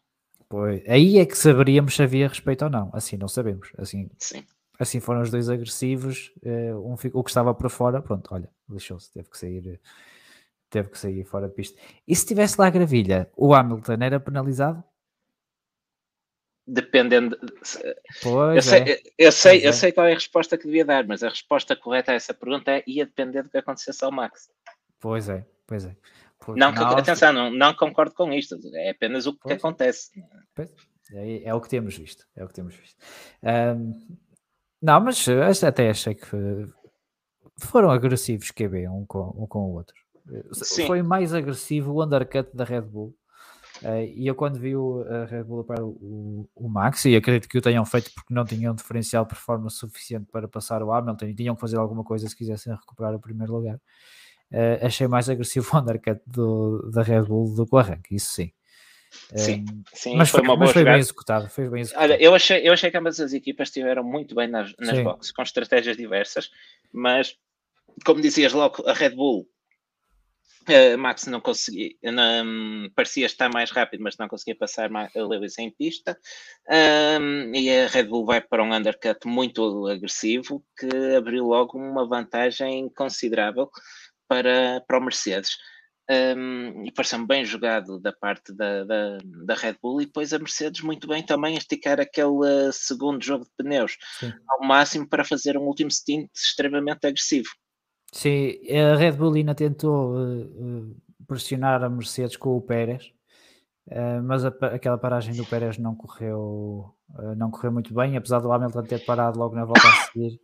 Pois, 0.47 0.83
aí 0.87 1.17
é 1.17 1.25
que 1.25 1.37
saberíamos 1.37 1.95
se 1.95 2.03
havia 2.03 2.27
respeito 2.27 2.65
ou 2.65 2.71
não. 2.71 2.89
Assim 2.93 3.17
não 3.17 3.27
sabemos. 3.27 3.71
Assim, 3.77 4.09
Sim. 4.17 4.43
assim 4.79 4.99
foram 4.99 5.21
os 5.21 5.31
dois 5.31 5.49
agressivos. 5.49 6.31
Uh, 6.43 6.77
um, 6.87 6.95
o 7.13 7.23
que 7.23 7.29
estava 7.29 7.53
para 7.53 7.69
fora, 7.69 8.01
pronto, 8.01 8.33
olha, 8.33 8.49
lixou-se, 8.69 9.11
teve 9.11 9.29
que 9.29 9.37
sair. 9.37 9.79
Teve 10.69 10.89
que 10.89 10.99
sair 10.99 11.23
fora 11.23 11.47
de 11.47 11.53
pista. 11.53 11.79
E 12.07 12.15
se 12.15 12.25
tivesse 12.25 12.59
lá 12.59 12.67
a 12.67 12.71
gravilha, 12.71 13.29
o 13.35 13.53
Hamilton 13.53 13.97
era 14.01 14.19
penalizado? 14.19 14.83
Dependendo. 16.67 17.37
Pois 18.23 18.55
eu 18.55 18.61
sei, 18.61 18.81
é. 18.81 19.01
eu, 19.17 19.31
sei, 19.31 19.65
eu 19.65 19.69
é. 19.69 19.73
sei 19.73 19.91
qual 19.91 20.07
é 20.07 20.11
a 20.11 20.15
resposta 20.15 20.57
que 20.57 20.65
devia 20.65 20.83
dar, 20.83 21.05
mas 21.05 21.21
a 21.21 21.29
resposta 21.29 21.75
correta 21.75 22.11
a 22.11 22.15
essa 22.15 22.33
pergunta 22.33 22.71
é 22.71 22.83
ia 22.87 23.05
depender 23.05 23.43
do 23.43 23.49
que 23.49 23.57
acontecesse 23.57 24.03
ao 24.03 24.11
Max. 24.11 24.49
Pois 24.99 25.29
é, 25.29 25.45
pois 25.67 25.85
é. 25.85 25.95
não, 26.55 26.69
Atenção, 26.69 27.31
não, 27.31 27.51
não 27.51 27.73
concordo 27.75 28.15
com 28.15 28.33
isto, 28.33 28.57
é 28.73 28.89
apenas 28.89 29.27
o 29.27 29.37
que 29.37 29.53
acontece. 29.53 30.09
É, 31.13 31.43
é, 31.43 31.53
o 31.53 31.61
que 31.61 31.69
temos 31.69 31.95
visto. 31.95 32.25
É 32.35 32.43
o 32.43 32.47
que 32.47 32.53
temos 32.55 32.73
visto. 32.73 32.97
Um, 33.43 34.17
não, 34.81 34.99
mas 35.01 35.63
até 35.63 35.89
achei 35.89 36.15
que 36.15 36.27
foram 37.59 37.91
agressivos 37.91 38.51
QB 38.51 38.87
um 38.89 39.05
com, 39.05 39.33
um 39.37 39.47
com 39.47 39.59
o 39.59 39.73
outro. 39.73 39.95
Sim. 40.51 40.87
Foi 40.87 41.03
mais 41.03 41.33
agressivo 41.33 41.93
o 41.93 42.03
undercut 42.03 42.49
da 42.55 42.63
Red 42.63 42.81
Bull 42.81 43.15
Uh, 43.81 44.05
e 44.15 44.25
eu 44.25 44.35
quando 44.35 44.57
vi 44.57 44.75
o, 44.75 45.05
a 45.09 45.25
Red 45.25 45.43
Bull 45.43 45.63
para 45.63 45.83
o, 45.83 46.49
o, 46.55 46.69
Max, 46.69 47.05
e 47.05 47.15
acredito 47.15 47.49
que 47.49 47.57
o 47.57 47.61
tenham 47.61 47.85
feito 47.85 48.11
porque 48.13 48.33
não 48.33 48.45
tinham 48.45 48.73
diferencial 48.73 49.23
de 49.25 49.29
performance 49.29 49.77
suficiente 49.77 50.27
para 50.31 50.47
passar 50.47 50.81
o 50.81 50.91
Hamilton 50.93 51.25
e 51.25 51.35
tinham 51.35 51.55
que 51.55 51.61
fazer 51.61 51.77
alguma 51.77 52.03
coisa 52.03 52.27
se 52.27 52.35
quisessem 52.35 52.73
recuperar 52.73 53.13
o 53.13 53.19
primeiro 53.19 53.53
lugar, 53.53 53.75
uh, 53.75 54.85
achei 54.85 55.07
mais 55.07 55.29
agressivo 55.29 55.67
o 55.75 55.79
undercut 55.79 56.21
do, 56.25 56.89
da 56.89 57.01
Red 57.01 57.23
Bull 57.23 57.53
do 57.53 57.65
que 57.65 57.75
o 57.75 57.77
arranque, 57.77 58.15
isso 58.15 58.33
sim. 58.33 58.51
Sim, 59.33 59.65
sim 59.93 60.17
mas 60.17 60.29
foi, 60.29 60.43
foi, 60.43 60.57
mas 60.57 60.71
foi 60.71 60.83
bem 60.83 60.97
executado, 60.97 61.49
foi 61.49 61.69
bem 61.69 61.81
executado. 61.81 62.11
Olha, 62.11 62.21
eu 62.21 62.35
achei, 62.35 62.67
eu 62.67 62.73
achei 62.73 62.91
que 62.91 62.97
ambas 62.97 63.19
as 63.19 63.31
equipas 63.33 63.69
estiveram 63.69 64.03
muito 64.03 64.35
bem 64.35 64.47
nas, 64.47 64.73
nas 64.77 64.99
boxes, 65.01 65.31
com 65.31 65.41
estratégias 65.41 65.95
diversas, 65.95 66.51
mas 66.91 67.37
como 68.03 68.21
dizias 68.21 68.51
logo, 68.51 68.83
a 68.87 68.93
Red 68.93 69.11
Bull 69.11 69.47
Uh, 70.67 70.97
Max 70.97 71.27
não 71.27 71.39
conseguia, 71.39 71.91
não, 72.03 72.89
parecia 72.95 73.27
estar 73.27 73.49
mais 73.53 73.69
rápido, 73.69 74.01
mas 74.01 74.17
não 74.17 74.27
conseguia 74.27 74.55
passar 74.55 74.89
Lewis 75.15 75.57
em 75.59 75.69
pista. 75.69 76.17
Um, 76.67 77.53
e 77.53 77.69
a 77.69 77.87
Red 77.87 78.05
Bull 78.05 78.25
vai 78.25 78.41
para 78.41 78.63
um 78.63 78.73
undercut 78.73 79.27
muito 79.27 79.87
agressivo 79.87 80.63
que 80.77 81.15
abriu 81.15 81.45
logo 81.45 81.77
uma 81.77 82.07
vantagem 82.07 82.89
considerável 82.89 83.69
para, 84.27 84.83
para 84.87 84.97
o 84.97 85.01
Mercedes. 85.01 85.55
Um, 86.07 86.85
e 86.85 86.91
pareceu-me 86.91 87.25
bem 87.25 87.43
jogado 87.43 87.99
da 87.99 88.13
parte 88.13 88.53
da, 88.53 88.83
da, 88.83 89.17
da, 89.23 89.55
Red 89.55 89.77
Bull 89.81 90.01
e 90.01 90.05
depois 90.05 90.31
a 90.33 90.37
Mercedes 90.37 90.81
muito 90.81 91.07
bem 91.07 91.25
também 91.25 91.55
a 91.55 91.57
esticar 91.57 91.99
aquele 91.99 92.71
segundo 92.71 93.23
jogo 93.23 93.43
de 93.43 93.51
pneus 93.57 93.97
Sim. 94.19 94.31
ao 94.47 94.67
máximo 94.67 95.09
para 95.09 95.25
fazer 95.25 95.57
um 95.57 95.63
último 95.63 95.89
stint 95.89 96.29
extremamente 96.31 97.07
agressivo. 97.07 97.49
Sim, 98.15 98.53
a 98.71 98.95
Red 98.95 99.11
Bull 99.11 99.33
ainda 99.33 99.53
tentou 99.53 100.15
uh, 100.15 100.95
pressionar 101.27 101.83
a 101.83 101.89
Mercedes 101.89 102.37
com 102.37 102.55
o 102.55 102.61
Pérez, 102.61 103.11
uh, 103.87 104.23
mas 104.23 104.45
a, 104.45 104.47
aquela 104.47 104.97
paragem 104.97 105.35
do 105.35 105.45
Pérez 105.45 105.77
não 105.77 105.93
correu, 105.93 106.95
uh, 107.09 107.35
não 107.35 107.51
correu 107.51 107.73
muito 107.73 107.93
bem, 107.93 108.15
apesar 108.15 108.39
do 108.39 108.53
Hamilton 108.53 108.83
ter 108.83 109.03
parado 109.05 109.37
logo 109.37 109.53
na 109.53 109.65
volta 109.65 109.85
a 109.85 109.91
seguir. 110.05 110.39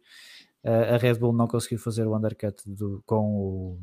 a 0.66 0.98
Red 0.98 1.14
Bull 1.14 1.32
não 1.32 1.48
conseguiu 1.48 1.80
fazer 1.80 2.06
o 2.06 2.14
undercut 2.16 2.62
do, 2.68 3.02
com, 3.06 3.36
o, 3.38 3.80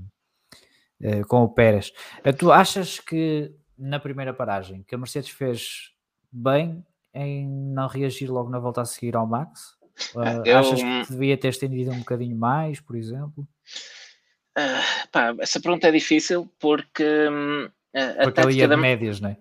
com 1.27 1.45
o 1.45 1.49
Pérez. 1.49 1.91
tu 2.39 2.53
achas 2.53 3.01
que 3.01 3.55
na 3.79 3.99
primeira 3.99 4.35
paragem 4.35 4.83
que 4.83 4.95
a 4.95 4.99
Mercedes 4.99 5.31
fez 5.31 5.95
bem 6.31 6.85
em 7.15 7.49
não 7.49 7.89
reagir 7.89 8.31
logo 8.31 8.51
na 8.51 8.59
volta 8.59 8.83
a 8.83 8.85
seguir 8.85 9.17
ao 9.17 9.27
Max? 9.27 9.78
Uh, 10.15 10.43
eu... 10.45 10.59
Achas 10.59 10.81
que 10.81 11.13
devia 11.13 11.37
ter 11.37 11.49
estendido 11.49 11.91
um 11.91 11.99
bocadinho 11.99 12.37
mais, 12.37 12.81
por 12.81 12.97
exemplo? 12.97 13.47
Uh, 14.59 15.09
pá, 15.13 15.35
essa 15.41 15.61
pergunta 15.61 15.89
é 15.89 15.93
difícil 15.93 16.51
porque 16.59 17.05
hum, 17.05 17.69
a, 17.95 18.01
a 18.01 18.15
porque 18.25 18.33
tática 18.33 18.65
é 18.65 18.69
da... 18.69 18.77
médias, 18.77 19.21
não 19.21 19.31
é? 19.31 19.37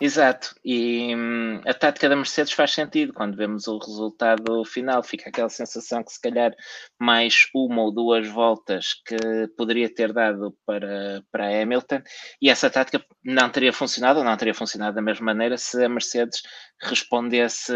Exato, 0.00 0.54
e 0.62 1.14
hum, 1.16 1.60
a 1.64 1.72
tática 1.72 2.08
da 2.08 2.16
Mercedes 2.16 2.52
faz 2.52 2.72
sentido 2.72 3.14
quando 3.14 3.36
vemos 3.36 3.66
o 3.66 3.78
resultado 3.78 4.64
final. 4.64 5.02
Fica 5.02 5.30
aquela 5.30 5.48
sensação 5.48 6.02
que, 6.04 6.12
se 6.12 6.20
calhar, 6.20 6.52
mais 7.00 7.48
uma 7.54 7.82
ou 7.82 7.92
duas 7.92 8.28
voltas 8.28 8.94
que 9.06 9.16
poderia 9.56 9.92
ter 9.92 10.12
dado 10.12 10.54
para, 10.66 11.22
para 11.32 11.62
Hamilton, 11.62 12.02
e 12.40 12.50
essa 12.50 12.68
tática 12.68 13.02
não 13.24 13.48
teria 13.48 13.72
funcionado, 13.72 14.18
ou 14.18 14.24
não 14.24 14.36
teria 14.36 14.54
funcionado 14.54 14.94
da 14.96 15.02
mesma 15.02 15.26
maneira 15.26 15.56
se 15.56 15.82
a 15.82 15.88
Mercedes 15.88 16.42
respondesse 16.82 17.72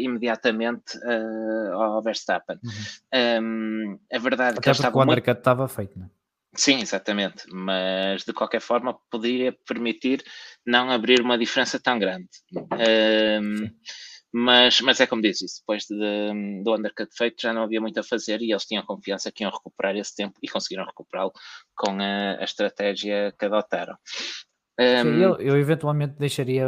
imediatamente 0.00 0.96
uh, 0.98 1.72
ao 1.74 2.02
Verstappen. 2.02 2.58
Uhum. 2.64 3.44
Um, 3.44 3.98
a 4.10 4.18
verdade 4.18 4.58
é 4.58 4.60
que 4.60 4.70
estava. 4.70 4.96
o 4.96 5.02
undercut 5.02 5.28
muito... 5.28 5.38
estava 5.38 5.68
feito, 5.68 5.98
não 5.98 6.06
é? 6.06 6.17
Sim, 6.54 6.80
exatamente, 6.80 7.44
mas 7.52 8.24
de 8.24 8.32
qualquer 8.32 8.60
forma 8.60 8.98
poderia 9.10 9.56
permitir 9.66 10.24
não 10.66 10.90
abrir 10.90 11.20
uma 11.20 11.38
diferença 11.38 11.78
tão 11.78 11.98
grande. 11.98 12.28
Um, 12.52 13.70
mas, 14.32 14.80
mas 14.80 15.00
é 15.00 15.06
como 15.06 15.22
dizes, 15.22 15.60
depois 15.60 15.84
de, 15.84 16.62
do 16.62 16.74
undercut 16.74 17.10
feito 17.16 17.40
já 17.40 17.52
não 17.52 17.62
havia 17.62 17.80
muito 17.80 17.98
a 17.98 18.02
fazer 18.02 18.42
e 18.42 18.50
eles 18.50 18.64
tinham 18.64 18.84
confiança 18.84 19.32
que 19.32 19.42
iam 19.42 19.50
recuperar 19.50 19.96
esse 19.96 20.14
tempo 20.14 20.38
e 20.42 20.48
conseguiram 20.48 20.84
recuperá-lo 20.84 21.32
com 21.76 21.92
a, 22.00 22.40
a, 22.40 22.44
estratégia 22.44 23.32
que 23.38 23.46
adotaram. 23.46 23.96
Um, 24.78 25.02
Sim, 25.02 25.22
eu, 25.22 25.36
eu, 25.36 25.56
eventualmente 25.58 26.16
deixaria 26.18 26.66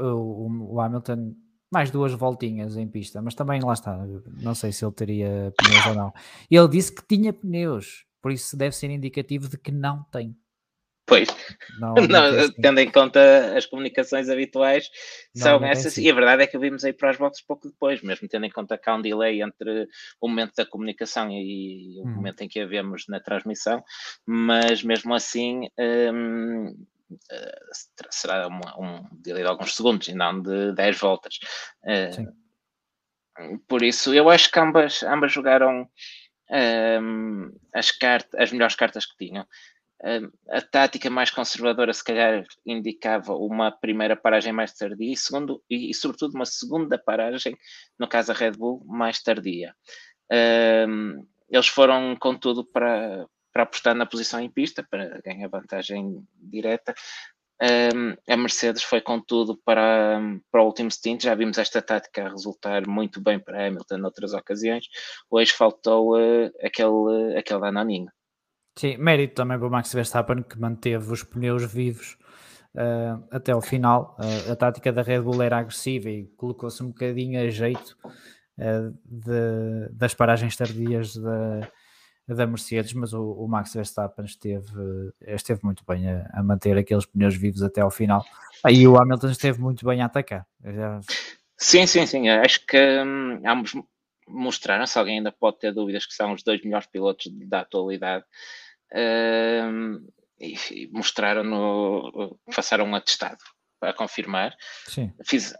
o, 0.00 0.74
o 0.74 0.80
Hamilton 0.80 1.34
mais 1.72 1.90
duas 1.90 2.12
voltinhas 2.12 2.76
em 2.76 2.88
pista, 2.88 3.20
mas 3.20 3.34
também 3.34 3.60
lá 3.60 3.72
está, 3.72 3.96
não 4.40 4.54
sei 4.54 4.72
se 4.72 4.84
ele 4.84 4.94
teria 4.94 5.52
pneus 5.56 5.86
ou 5.86 5.94
não. 5.94 6.12
Ele 6.50 6.68
disse 6.68 6.94
que 6.94 7.06
tinha 7.06 7.32
pneus, 7.32 8.04
por 8.26 8.32
isso 8.32 8.56
deve 8.56 8.74
ser 8.74 8.90
indicativo 8.90 9.48
de 9.48 9.56
que 9.56 9.70
não 9.70 10.02
tem. 10.10 10.36
Pois, 11.06 11.28
não, 11.78 11.94
não, 12.10 12.52
tendo 12.60 12.80
em 12.80 12.90
conta 12.90 13.56
as 13.56 13.66
comunicações 13.66 14.28
habituais, 14.28 14.90
não, 15.32 15.42
são 15.44 15.64
essas, 15.64 15.96
e 15.96 16.10
a 16.10 16.12
verdade 16.12 16.42
é 16.42 16.46
que 16.48 16.58
vimos 16.58 16.84
aí 16.84 16.92
para 16.92 17.10
as 17.10 17.16
boxes 17.16 17.46
pouco 17.46 17.68
depois, 17.68 18.02
mesmo 18.02 18.26
tendo 18.26 18.44
em 18.44 18.50
conta 18.50 18.76
que 18.76 18.90
há 18.90 18.96
um 18.96 19.00
delay 19.00 19.40
entre 19.40 19.86
o 20.20 20.28
momento 20.28 20.54
da 20.56 20.66
comunicação 20.66 21.30
e 21.30 22.00
o 22.00 22.08
hum. 22.08 22.14
momento 22.16 22.40
em 22.40 22.48
que 22.48 22.58
a 22.58 22.66
vemos 22.66 23.04
na 23.08 23.20
transmissão, 23.20 23.80
mas 24.26 24.82
mesmo 24.82 25.14
assim 25.14 25.68
hum, 26.12 26.74
eh, 27.30 27.58
será 28.10 28.48
uma, 28.48 28.76
um 28.76 29.06
delay 29.22 29.44
de 29.44 29.48
alguns 29.48 29.76
segundos 29.76 30.08
e 30.08 30.14
não 30.16 30.42
de 30.42 30.72
10 30.72 30.98
voltas. 30.98 31.38
Uh, 31.84 32.34
por 33.68 33.84
isso, 33.84 34.12
eu 34.12 34.28
acho 34.30 34.50
que 34.50 34.58
ambas, 34.58 35.04
ambas 35.04 35.30
jogaram 35.30 35.88
um, 36.50 37.52
as, 37.74 37.90
cartas, 37.90 38.40
as 38.40 38.52
melhores 38.52 38.74
cartas 38.74 39.06
que 39.06 39.16
tinham. 39.16 39.46
Um, 40.04 40.30
a 40.50 40.60
tática 40.60 41.08
mais 41.08 41.30
conservadora, 41.30 41.92
se 41.92 42.04
calhar, 42.04 42.44
indicava 42.66 43.34
uma 43.34 43.72
primeira 43.72 44.14
paragem 44.14 44.52
mais 44.52 44.72
tardia 44.74 45.12
e, 45.12 45.16
segundo, 45.16 45.62
e, 45.70 45.90
e 45.90 45.94
sobretudo, 45.94 46.34
uma 46.34 46.44
segunda 46.44 46.98
paragem, 46.98 47.56
no 47.98 48.06
caso 48.06 48.32
a 48.32 48.34
Red 48.34 48.52
Bull, 48.52 48.84
mais 48.86 49.22
tardia. 49.22 49.74
Um, 50.88 51.26
eles 51.48 51.68
foram, 51.68 52.14
contudo, 52.16 52.64
para, 52.64 53.26
para 53.52 53.62
apostar 53.62 53.94
na 53.94 54.04
posição 54.04 54.38
em 54.40 54.50
pista, 54.50 54.86
para 54.88 55.20
ganhar 55.24 55.48
vantagem 55.48 56.22
direta. 56.34 56.94
A 57.58 58.36
Mercedes 58.36 58.82
foi 58.82 59.00
contudo 59.00 59.58
para, 59.64 60.20
para 60.50 60.62
o 60.62 60.66
último 60.66 60.90
stint, 60.90 61.22
já 61.22 61.34
vimos 61.34 61.56
esta 61.56 61.80
tática 61.80 62.28
resultar 62.28 62.86
muito 62.86 63.20
bem 63.20 63.38
para 63.38 63.66
Hamilton 63.66 63.96
noutras 63.96 64.34
ocasiões, 64.34 64.86
hoje 65.30 65.52
faltou 65.52 66.16
uh, 66.16 66.50
aquele, 66.62 67.38
aquele 67.38 67.60
danoninho. 67.60 68.10
Sim, 68.78 68.98
mérito 68.98 69.34
também 69.34 69.58
para 69.58 69.68
o 69.68 69.70
Max 69.70 69.90
Verstappen 69.92 70.42
que 70.42 70.58
manteve 70.60 71.10
os 71.10 71.22
pneus 71.22 71.64
vivos 71.64 72.18
uh, 72.74 73.26
até 73.30 73.54
o 73.56 73.62
final. 73.62 74.18
Uh, 74.20 74.52
a 74.52 74.56
tática 74.56 74.92
da 74.92 75.00
Red 75.00 75.22
Bull 75.22 75.42
era 75.42 75.58
agressiva 75.58 76.10
e 76.10 76.26
colocou-se 76.36 76.82
um 76.82 76.88
bocadinho 76.88 77.40
a 77.40 77.48
jeito 77.48 77.96
de, 79.04 79.88
das 79.92 80.14
paragens 80.14 80.56
tardias 80.56 81.14
da, 81.14 81.70
da 82.34 82.46
Mercedes, 82.46 82.92
mas 82.92 83.12
o, 83.12 83.22
o, 83.22 83.46
Max 83.46 83.72
Verstappen 83.74 84.24
esteve, 84.24 85.12
esteve 85.26 85.60
muito 85.62 85.84
bem 85.86 86.10
a, 86.10 86.28
a, 86.32 86.42
manter 86.42 86.76
aqueles 86.76 87.06
pneus 87.06 87.36
vivos 87.36 87.62
até 87.62 87.80
ao 87.80 87.90
final. 87.90 88.24
Aí 88.64 88.86
o 88.86 88.98
Hamilton 88.98 89.30
esteve 89.30 89.60
muito 89.60 89.86
bem 89.86 90.02
a 90.02 90.06
atacar. 90.06 90.46
Sim, 91.56 91.86
sim, 91.86 92.04
sim. 92.04 92.28
Acho 92.28 92.66
que 92.66 92.76
hum, 92.76 93.40
ambos 93.46 93.72
mostraram, 94.26 94.86
se 94.86 94.98
alguém 94.98 95.18
ainda 95.18 95.30
pode 95.30 95.58
ter 95.58 95.72
dúvidas, 95.72 96.04
que 96.04 96.14
são 96.14 96.32
os 96.32 96.42
dois 96.42 96.62
melhores 96.62 96.88
pilotos 96.88 97.26
da 97.48 97.60
atualidade. 97.60 98.24
Hum, 98.92 100.04
e, 100.40 100.54
e 100.72 100.90
mostraram 100.92 101.44
no. 101.44 102.38
passaram 102.54 102.84
um 102.84 102.94
atestado 102.94 103.38
a 103.80 103.92
confirmar. 103.92 104.54
Sim. 104.86 105.12
Fiz 105.24 105.54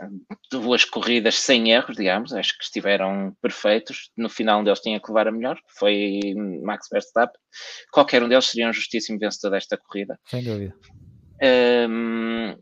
duas 0.51 0.85
corridas 0.85 1.37
sem 1.37 1.71
erros, 1.71 1.97
digamos, 1.97 2.33
acho 2.33 2.57
que 2.57 2.65
estiveram 2.65 3.37
perfeitos. 3.41 4.11
No 4.17 4.29
final 4.29 4.61
um 4.61 4.65
deles 4.65 4.81
tinha 4.81 5.01
que 5.01 5.09
levar 5.09 5.29
a 5.29 5.33
melhor, 5.33 5.57
que 5.57 5.79
foi 5.79 6.21
Max 6.63 6.89
Verstappen. 6.91 7.41
Qualquer 7.93 8.23
um 8.23 8.29
deles 8.29 8.47
seria 8.47 8.69
um 8.69 8.73
justíssimo 8.73 9.19
vencedor 9.19 9.51
desta 9.51 9.77
corrida. 9.77 10.19
Sem 10.27 10.43
dúvida. 10.43 10.75
Um, 11.43 12.57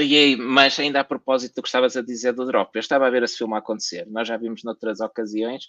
e 0.00 0.36
mas 0.36 0.78
ainda 0.78 1.00
a 1.00 1.04
propósito 1.04 1.56
do 1.56 1.62
que 1.62 1.68
estavas 1.68 1.96
a 1.96 2.02
dizer 2.02 2.32
do 2.32 2.46
drop, 2.46 2.70
eu 2.74 2.80
estava 2.80 3.06
a 3.06 3.10
ver 3.10 3.22
esse 3.22 3.38
filme 3.38 3.56
acontecer. 3.56 4.06
Nós 4.08 4.26
já 4.26 4.36
vimos 4.36 4.62
noutras 4.64 5.00
ocasiões 5.00 5.64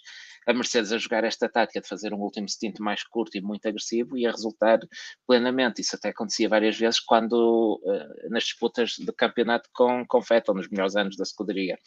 a 0.46 0.52
Mercedes 0.52 0.92
a 0.92 0.98
jogar 0.98 1.24
esta 1.24 1.48
tática 1.48 1.80
de 1.80 1.88
fazer 1.88 2.12
um 2.12 2.18
último 2.18 2.48
stint 2.48 2.78
mais 2.80 3.04
curto 3.04 3.36
e 3.36 3.40
muito 3.40 3.66
agressivo 3.66 4.16
e 4.16 4.26
a 4.26 4.30
resultar 4.30 4.80
plenamente. 5.26 5.80
Isso 5.80 5.96
até 5.96 6.08
acontecia 6.08 6.48
várias 6.48 6.76
vezes 6.76 7.00
quando 7.00 7.80
uh, 7.84 8.30
nas 8.30 8.44
disputas 8.44 8.96
de 8.98 9.12
campeonato 9.12 9.68
com, 9.72 10.04
com 10.06 10.20
Vettel, 10.20 10.54
nos 10.54 10.68
melhores 10.68 10.96
anos 10.96 11.16
da 11.16 11.22
escuderia. 11.22 11.78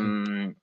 Um, 0.00 0.54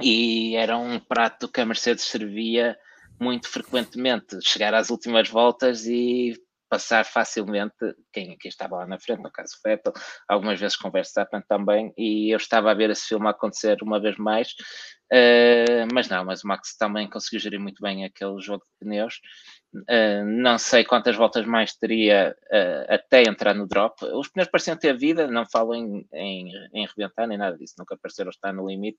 e 0.00 0.56
era 0.56 0.76
um 0.76 0.98
prato 0.98 1.48
que 1.48 1.60
a 1.60 1.66
Mercedes 1.66 2.04
servia 2.04 2.76
muito 3.20 3.48
frequentemente, 3.48 4.38
chegar 4.42 4.74
às 4.74 4.90
últimas 4.90 5.28
voltas 5.28 5.86
e 5.86 6.34
passar 6.68 7.04
facilmente 7.04 7.74
quem, 8.12 8.36
quem 8.38 8.48
estava 8.48 8.76
lá 8.76 8.86
na 8.86 8.98
frente, 8.98 9.22
no 9.22 9.30
caso 9.30 9.56
Vettel, 9.64 9.92
algumas 10.28 10.60
vezes 10.60 10.76
com 10.76 10.90
Verstappen 10.90 11.42
também, 11.48 11.92
e 11.96 12.32
eu 12.32 12.36
estava 12.36 12.70
a 12.70 12.74
ver 12.74 12.90
esse 12.90 13.08
filme 13.08 13.28
acontecer 13.28 13.82
uma 13.82 14.00
vez 14.00 14.16
mais, 14.16 14.54
uh, 15.12 15.86
mas 15.92 16.08
não, 16.08 16.24
mas 16.24 16.44
o 16.44 16.48
Max 16.48 16.76
também 16.76 17.08
conseguiu 17.08 17.40
gerir 17.40 17.60
muito 17.60 17.82
bem 17.82 18.04
aquele 18.04 18.40
jogo 18.40 18.64
de 18.64 18.86
pneus, 18.86 19.20
uh, 19.74 20.24
não 20.24 20.58
sei 20.58 20.84
quantas 20.84 21.16
voltas 21.16 21.46
mais 21.46 21.74
teria 21.74 22.34
uh, 22.52 22.94
até 22.94 23.22
entrar 23.22 23.54
no 23.54 23.66
drop, 23.66 24.04
os 24.04 24.28
pneus 24.28 24.48
pareciam 24.48 24.76
ter 24.76 24.96
vida, 24.96 25.26
não 25.26 25.46
falo 25.46 25.74
em, 25.74 26.06
em, 26.12 26.50
em 26.72 26.86
rebentar 26.86 27.26
nem 27.26 27.38
nada 27.38 27.56
disso, 27.56 27.74
nunca 27.78 27.96
pareceram 28.00 28.30
estar 28.30 28.52
no 28.52 28.68
limite, 28.68 28.98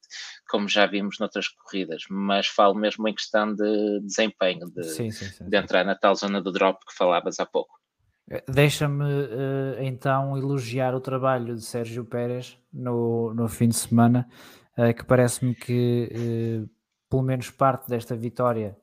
como 0.50 0.68
já 0.68 0.86
vimos 0.86 1.18
noutras 1.20 1.48
corridas, 1.48 2.04
mas 2.10 2.48
falo 2.48 2.76
mesmo 2.76 3.08
em 3.08 3.14
questão 3.14 3.54
de 3.54 4.00
desempenho, 4.02 4.70
de, 4.70 4.84
sim, 4.84 5.12
sim, 5.12 5.26
sim, 5.26 5.50
de 5.50 5.58
entrar 5.58 5.84
na 5.84 5.96
tal 5.96 6.16
zona 6.16 6.42
do 6.42 6.52
drop 6.52 6.80
que 6.86 6.96
falavas 6.96 7.40
há 7.40 7.46
pouco. 7.46 7.80
Deixa-me 8.48 9.04
então 9.80 10.38
elogiar 10.38 10.94
o 10.94 11.02
trabalho 11.02 11.56
de 11.56 11.64
Sérgio 11.64 12.06
Pérez 12.06 12.60
no, 12.72 13.34
no 13.34 13.48
fim 13.48 13.70
de 13.70 13.76
semana, 13.76 14.30
que 14.94 15.06
parece-me 15.06 15.56
que 15.56 16.10
uh, 16.64 16.70
pelo 17.10 17.24
menos 17.24 17.50
parte 17.50 17.90
desta 17.90 18.16
vitória 18.16 18.78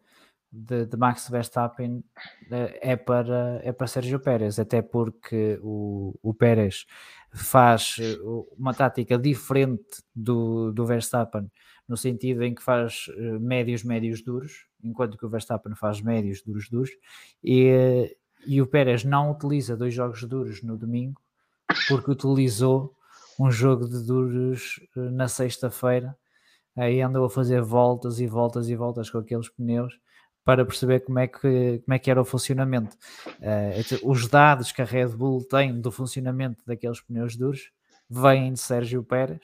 de, 0.51 0.87
de, 0.87 0.97
Max 0.97 1.29
Verstappen 1.29 2.03
é, 2.51 2.97
para, 2.97 3.61
é 3.63 3.73
para 3.73 3.87
Sérgio 3.87 4.21
Pérez, 4.21 4.59
até 4.59 4.81
porque 4.81 5.59
o, 5.63 6.15
o 6.23 6.33
Pérez 6.33 6.87
faz 7.33 7.97
uma 8.57 8.73
tática 8.73 9.19
diferente 9.19 10.03
do, 10.15 10.73
do 10.73 10.87
Verstappen, 10.87 11.51
no 11.87 11.97
sentido 11.97 12.43
em 12.43 12.55
que 12.55 12.63
faz 12.63 13.07
médios, 13.41 13.85
médios 13.85 14.23
duros, 14.23 14.67
enquanto 14.83 15.19
que 15.19 15.27
o 15.27 15.29
Verstappen 15.29 15.75
faz 15.75 16.01
médios, 16.01 16.43
duros, 16.43 16.69
duros, 16.71 16.91
e 17.45 18.17
e 18.47 18.63
o 18.63 18.67
Pérez 18.67 19.03
não 19.05 19.33
utiliza 19.33 19.77
dois 19.77 19.93
jogos 19.93 20.23
duros 20.23 20.63
no 20.63 20.77
domingo 20.77 21.21
porque 21.89 22.13
utilizou 22.13 22.96
um 23.39 23.51
jogo 23.51 23.89
de 23.89 24.05
duros 24.05 24.81
eh, 24.97 25.01
na 25.11 25.29
sexta-feira. 25.29 26.17
Aí 26.77 27.01
andou 27.01 27.25
a 27.25 27.31
fazer 27.31 27.63
voltas 27.63 28.21
e 28.21 28.27
voltas 28.27 28.69
e 28.69 28.77
voltas 28.77 29.09
com 29.11 29.19
aqueles 29.19 29.49
pneus 29.49 29.99
para 30.45 30.65
perceber 30.65 31.01
como 31.01 31.19
é 31.19 31.27
que, 31.27 31.83
como 31.85 31.95
é 31.95 31.99
que 31.99 32.11
era 32.11 32.21
o 32.21 32.25
funcionamento. 32.25 32.97
Uh, 33.41 34.09
os 34.11 34.29
dados 34.29 34.71
que 34.71 34.81
a 34.81 34.85
Red 34.85 35.09
Bull 35.09 35.45
tem 35.45 35.81
do 35.81 35.91
funcionamento 35.91 36.63
daqueles 36.65 37.01
pneus 37.01 37.35
duros 37.35 37.73
vêm 38.09 38.53
de 38.53 38.61
Sérgio 38.61 39.03
Pérez 39.03 39.41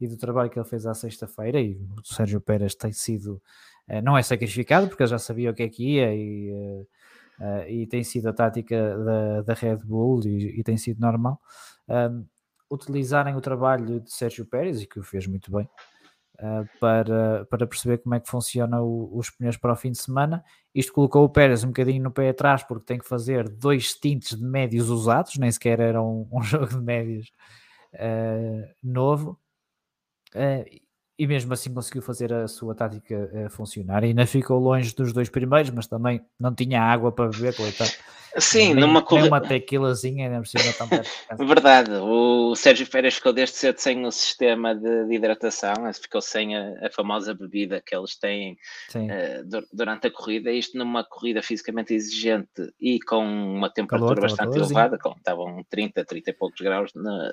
e 0.00 0.06
do 0.06 0.16
trabalho 0.16 0.48
que 0.48 0.58
ele 0.58 0.68
fez 0.68 0.86
à 0.86 0.94
sexta-feira. 0.94 1.60
E 1.60 1.74
o 1.74 2.04
Sérgio 2.04 2.40
Pérez 2.40 2.74
tem 2.74 2.92
sido, 2.92 3.42
uh, 3.90 4.00
não 4.02 4.16
é 4.16 4.22
sacrificado, 4.22 4.86
porque 4.86 5.02
ele 5.02 5.10
já 5.10 5.18
sabia 5.18 5.50
o 5.50 5.54
que 5.54 5.62
é 5.62 5.68
que 5.68 5.96
ia 5.96 6.14
e. 6.14 6.52
Uh, 6.52 6.86
e 7.68 7.84
tem 7.88 8.04
sido 8.04 8.28
a 8.28 8.32
tática 8.32 8.96
da, 8.96 9.42
da 9.42 9.54
Red 9.54 9.78
Bull 9.78 10.24
e, 10.24 10.60
e 10.60 10.62
tem 10.62 10.76
sido 10.76 11.00
normal, 11.00 11.40
utilizarem 12.70 13.36
o 13.36 13.40
trabalho 13.40 14.00
de 14.00 14.12
Sérgio 14.12 14.46
Pérez, 14.46 14.82
e 14.82 14.86
que 14.86 14.98
o 14.98 15.02
fez 15.02 15.26
muito 15.26 15.50
bem, 15.50 15.68
uh, 16.34 16.68
para, 16.80 17.44
para 17.46 17.66
perceber 17.66 17.98
como 17.98 18.14
é 18.14 18.20
que 18.20 18.30
funciona 18.30 18.80
o, 18.82 19.16
os 19.16 19.30
pneus 19.30 19.56
para 19.56 19.72
o 19.72 19.76
fim 19.76 19.90
de 19.90 19.98
semana. 19.98 20.44
Isto 20.74 20.92
colocou 20.92 21.24
o 21.24 21.28
Pérez 21.28 21.64
um 21.64 21.68
bocadinho 21.68 22.02
no 22.02 22.10
pé 22.10 22.30
atrás, 22.30 22.62
porque 22.62 22.84
tem 22.84 22.98
que 22.98 23.08
fazer 23.08 23.48
dois 23.48 23.90
stints 23.90 24.36
de 24.36 24.44
médios 24.44 24.90
usados, 24.90 25.36
nem 25.36 25.50
sequer 25.50 25.80
era 25.80 26.02
um, 26.02 26.28
um 26.32 26.42
jogo 26.42 26.66
de 26.66 26.80
médios 26.80 27.30
uh, 27.94 28.74
novo. 28.82 29.38
E 31.18 31.26
mesmo 31.26 31.52
assim 31.52 31.72
conseguiu 31.72 32.02
fazer 32.02 32.32
a 32.32 32.48
sua 32.48 32.74
tática 32.74 33.30
uh, 33.32 33.50
funcionar. 33.50 34.02
E 34.02 34.08
ainda 34.08 34.26
ficou 34.26 34.58
longe 34.58 34.94
dos 34.94 35.12
dois 35.12 35.28
primeiros, 35.28 35.70
mas 35.70 35.86
também 35.86 36.20
não 36.38 36.54
tinha 36.54 36.82
água 36.82 37.12
para 37.12 37.28
beber, 37.30 37.54
coitado. 37.54 37.92
Sim, 38.38 38.74
nem, 38.74 38.80
numa 38.80 39.00
corrida. 39.00 39.28
uma 39.28 39.40
tequilazinha, 39.40 40.26
ainda 40.26 40.38
por 40.38 40.46
cima 40.48 40.72
tão 40.76 40.88
perto. 40.88 41.08
Verdade, 41.46 41.92
o 41.92 42.54
Sérgio 42.56 42.86
Pérez 42.88 43.14
ficou 43.14 43.32
desde 43.32 43.56
cedo 43.56 43.78
sem 43.78 44.04
o 44.04 44.10
sistema 44.10 44.74
de, 44.74 45.06
de 45.06 45.14
hidratação, 45.14 45.74
ficou 45.94 46.20
sem 46.20 46.56
a, 46.56 46.86
a, 46.86 46.90
famosa 46.90 47.32
bebida 47.32 47.80
que 47.80 47.94
eles 47.94 48.18
têm 48.18 48.56
uh, 48.96 49.66
durante 49.72 50.08
a 50.08 50.10
corrida. 50.10 50.50
Isto 50.50 50.76
numa 50.76 51.04
corrida 51.04 51.42
fisicamente 51.42 51.94
exigente 51.94 52.72
e 52.80 52.98
com 53.00 53.24
uma 53.24 53.70
temperatura 53.70 54.16
calor, 54.16 54.28
bastante 54.28 54.56
elevada, 54.56 54.98
com, 54.98 55.12
estavam 55.12 55.64
30, 55.70 56.04
30 56.04 56.30
e 56.30 56.32
poucos 56.32 56.60
graus 56.60 56.90
no, 56.94 57.32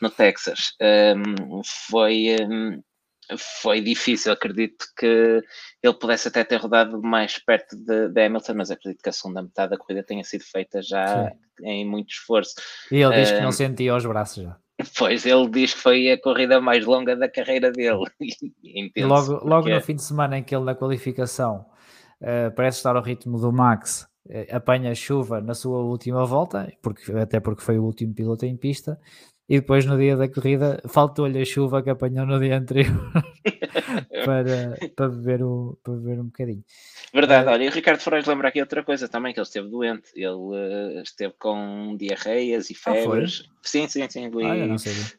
no 0.00 0.10
Texas. 0.10 0.72
Um, 0.80 1.62
foi. 1.64 2.36
Um, 2.40 2.82
foi 3.36 3.80
difícil. 3.80 4.32
Acredito 4.32 4.86
que 4.96 5.42
ele 5.82 5.94
pudesse 5.94 6.28
até 6.28 6.44
ter 6.44 6.56
rodado 6.56 7.02
mais 7.02 7.38
perto 7.38 7.76
de, 7.76 8.08
de, 8.08 8.26
Hamilton, 8.26 8.54
mas 8.54 8.70
acredito 8.70 9.02
que 9.02 9.08
a 9.08 9.12
segunda 9.12 9.42
metade 9.42 9.70
da 9.70 9.78
corrida 9.78 10.02
tenha 10.02 10.24
sido 10.24 10.44
feita 10.44 10.80
já 10.80 11.30
Sim. 11.30 11.66
em 11.66 11.86
muito 11.86 12.10
esforço. 12.10 12.54
E 12.90 12.96
ele 12.96 13.14
diz 13.14 13.32
que 13.32 13.40
não 13.40 13.52
sentia 13.52 13.94
os 13.94 14.06
braços 14.06 14.44
já. 14.44 14.56
Pois, 14.96 15.26
ele 15.26 15.48
diz 15.48 15.74
que 15.74 15.80
foi 15.80 16.10
a 16.12 16.20
corrida 16.20 16.60
mais 16.60 16.86
longa 16.86 17.16
da 17.16 17.28
carreira 17.28 17.72
dele. 17.72 18.04
logo, 18.98 19.44
logo 19.44 19.68
no 19.68 19.80
fim 19.80 19.96
de 19.96 20.02
semana 20.02 20.38
em 20.38 20.44
que 20.44 20.54
ele 20.54 20.64
na 20.64 20.74
qualificação 20.74 21.66
uh, 22.20 22.54
parece 22.54 22.78
estar 22.78 22.94
ao 22.94 23.02
ritmo 23.02 23.40
do 23.40 23.52
Max, 23.52 24.06
uh, 24.28 24.56
apanha 24.56 24.94
chuva 24.94 25.40
na 25.40 25.52
sua 25.52 25.80
última 25.80 26.24
volta, 26.24 26.72
porque, 26.80 27.10
até 27.12 27.40
porque 27.40 27.62
foi 27.62 27.76
o 27.76 27.84
último 27.84 28.14
piloto 28.14 28.46
em 28.46 28.56
pista, 28.56 29.00
e 29.48 29.60
depois 29.60 29.86
no 29.86 29.96
dia 29.96 30.14
da 30.14 30.28
corrida 30.28 30.80
faltou-lhe 30.86 31.40
a 31.40 31.44
chuva 31.44 31.82
que 31.82 31.88
apanhou 31.88 32.26
no 32.26 32.38
dia 32.38 32.58
anterior 32.58 33.10
para, 34.24 34.76
para, 34.94 35.08
beber 35.08 35.42
o, 35.42 35.78
para 35.82 35.94
beber 35.94 36.20
um 36.20 36.26
bocadinho. 36.26 36.62
Verdade, 37.14 37.48
uh, 37.48 37.52
olha, 37.52 37.64
e 37.64 37.68
o 37.68 37.72
Ricardo 37.72 38.00
Freitas 38.00 38.28
lembra 38.28 38.48
aqui 38.48 38.60
outra 38.60 38.84
coisa 38.84 39.08
também, 39.08 39.32
que 39.32 39.40
ele 39.40 39.46
esteve 39.46 39.68
doente, 39.68 40.10
ele 40.14 40.28
uh, 40.28 41.00
esteve 41.02 41.32
com 41.38 41.96
diarreias 41.98 42.68
e 42.68 42.74
ah, 42.74 42.92
febres. 42.92 43.48
Ah, 43.48 43.54
sim, 43.62 43.88
sim, 43.88 44.06
sim. 44.10 44.26
ah, 44.26 44.74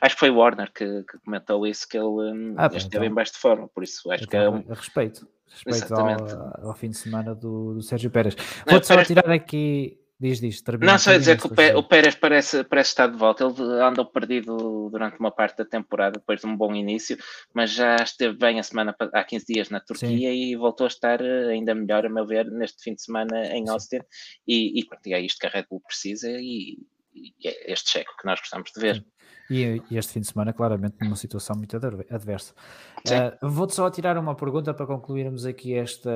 acho 0.06 0.16
que 0.16 0.20
foi 0.20 0.30
o 0.30 0.38
Warner 0.38 0.72
que, 0.72 1.04
que, 1.04 1.18
comentou 1.26 1.66
isso, 1.66 1.88
que 1.90 1.98
ele 1.98 2.06
um, 2.06 2.54
ah, 2.56 2.68
esteve 2.68 2.98
então. 2.98 3.04
em 3.06 3.14
baixo 3.14 3.34
de 3.34 3.40
forma, 3.40 3.68
por 3.68 3.84
isso 3.84 4.12
acho 4.12 4.26
então, 4.26 4.30
que 4.30 4.46
é 4.46 4.72
um... 4.72 4.76
Respeito, 4.76 5.28
respeito 5.48 5.96
ao, 5.96 6.70
ao, 6.70 6.76
fim 6.76 6.90
de 6.90 6.98
semana 6.98 7.34
do, 7.34 7.74
do 7.74 7.82
Sérgio 7.82 8.12
Pérez. 8.12 8.36
Vou-te 8.70 8.86
só 8.86 9.04
tirar 9.04 9.32
aqui 9.32 9.98
Diz, 10.22 10.42
diz, 10.42 10.62
termina, 10.62 10.92
Não, 10.92 11.00
só 11.00 11.18
dizer 11.18 11.40
que 11.40 11.48
o, 11.48 11.50
Pé, 11.50 11.74
o, 11.78 11.82
Pérez 11.82 12.14
parece, 12.14 12.62
parece 12.66 12.90
estar 12.90 13.08
de 13.08 13.18
volta. 13.18 13.46
Ele 13.46 13.82
andou 13.82 14.06
perdido 14.06 14.90
durante 14.92 15.18
uma 15.18 15.32
parte 15.32 15.60
da 15.60 15.66
temporada, 15.66 16.20
depois 16.20 16.42
de 16.42 16.48
um 16.48 16.58
bom 16.58 16.76
início, 16.76 17.18
mas 17.54 17.72
já 17.72 17.96
esteve 17.96 18.38
bem 18.38 18.60
a 18.60 18.64
semana, 18.64 18.94
há 19.14 19.24
15 19.24 19.46
dias 19.46 19.70
na 19.70 19.80
Turquia 19.80 20.10
Sim. 20.10 20.20
e 20.20 20.56
voltou 20.58 20.84
a 20.84 20.90
estar 20.90 21.22
eh, 21.22 21.52
ainda 21.52 21.74
melhor, 21.74 22.06
a 22.06 22.10
meu 22.10 22.26
ver, 22.26 22.52
neste 22.52 22.84
fim 22.84 22.96
de 22.96 23.02
semana 23.02 23.46
em 23.48 23.70
Austin. 23.70 24.00
E, 24.46 24.82
e, 24.82 24.86
e 25.06 25.14
é 25.14 25.22
isto 25.22 25.40
que 25.40 25.48
a 25.48 25.50
Red 25.50 25.68
Bull 25.70 25.82
precisa 25.88 26.30
e, 26.30 26.78
este 27.42 27.92
cheque 27.92 28.18
que 28.18 28.26
nós 28.26 28.40
gostamos 28.40 28.72
de 28.72 28.80
ver. 28.80 29.06
E, 29.50 29.82
e, 29.90 29.98
este 29.98 30.14
fim 30.14 30.20
de 30.20 30.28
semana, 30.28 30.54
claramente, 30.54 30.98
numa 31.02 31.16
situação 31.16 31.56
muito 31.56 31.76
adversa. 31.76 32.54
Uh, 33.00 33.50
Vou-te 33.50 33.74
só 33.74 33.90
tirar 33.90 34.16
uma 34.18 34.36
pergunta 34.36 34.74
para 34.76 34.86
concluirmos 34.86 35.44
aqui 35.44 35.74
esta, 35.74 36.12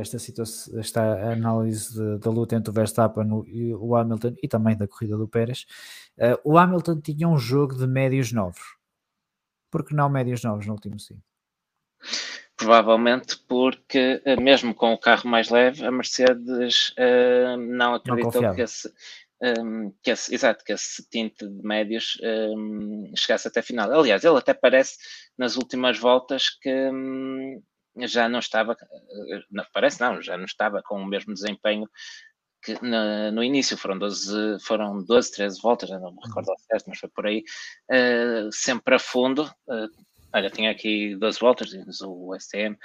esta, 0.00 0.18
situação, 0.18 0.80
esta 0.80 1.32
análise 1.32 2.18
da 2.20 2.30
luta 2.30 2.56
entre 2.56 2.70
o 2.70 2.72
Verstappen 2.72 3.44
e 3.46 3.74
o 3.74 3.94
Hamilton 3.94 4.34
e 4.42 4.48
também 4.48 4.76
da 4.76 4.88
corrida 4.88 5.16
do 5.18 5.28
Pérez. 5.28 5.66
Uh, 6.16 6.52
o 6.52 6.56
Hamilton 6.56 7.00
tinha 7.00 7.28
um 7.28 7.36
jogo 7.36 7.74
de 7.74 7.86
médios 7.86 8.32
novos. 8.32 8.76
Por 9.70 9.84
que 9.84 9.94
não 9.94 10.08
médios 10.08 10.42
novos 10.42 10.66
no 10.66 10.72
último 10.72 10.98
sim? 10.98 11.20
Provavelmente 12.56 13.36
porque, 13.48 14.22
eh, 14.24 14.36
mesmo 14.36 14.72
com 14.72 14.92
o 14.92 14.98
carro 14.98 15.28
mais 15.28 15.50
leve, 15.50 15.84
a 15.84 15.90
Mercedes 15.90 16.90
uh, 16.90 17.56
não 17.58 17.94
acreditou 17.94 18.40
não 18.40 18.54
que 18.54 18.62
esse 18.62 18.92
um, 19.60 19.92
que 20.02 20.10
esse, 20.10 20.34
exato, 20.34 20.64
que 20.64 20.72
esse 20.72 21.08
tinte 21.08 21.46
de 21.46 21.66
médios 21.66 22.18
um, 22.22 23.12
chegasse 23.16 23.48
até 23.48 23.60
a 23.60 23.62
final. 23.62 23.90
Aliás, 23.92 24.24
ele 24.24 24.38
até 24.38 24.54
parece 24.54 24.96
nas 25.36 25.56
últimas 25.56 25.98
voltas 25.98 26.50
que 26.50 26.70
um, 26.90 27.62
já 28.00 28.28
não 28.28 28.38
estava, 28.38 28.76
não, 29.50 29.64
parece 29.72 30.00
não, 30.00 30.20
já 30.22 30.36
não 30.36 30.44
estava 30.44 30.82
com 30.82 30.96
o 30.96 31.06
mesmo 31.06 31.34
desempenho 31.34 31.88
que 32.64 32.82
no, 32.82 33.30
no 33.30 33.44
início 33.44 33.76
foram 33.76 33.98
12, 33.98 34.58
foram 34.60 35.04
12, 35.04 35.32
13 35.32 35.60
voltas, 35.60 35.90
já 35.90 35.98
não 35.98 36.12
me 36.12 36.18
recordo 36.24 36.50
ao 36.50 36.58
certo, 36.58 36.86
mas 36.88 36.98
foi 36.98 37.10
por 37.10 37.26
aí, 37.26 37.44
uh, 37.90 38.50
sempre 38.50 38.94
a 38.94 38.98
fundo. 38.98 39.44
Uh, 39.68 39.88
olha, 40.32 40.48
tinha 40.48 40.70
aqui 40.70 41.14
12 41.16 41.38
voltas, 41.38 41.68
diz 41.68 42.00
o 42.00 42.34
STM, 42.34 42.78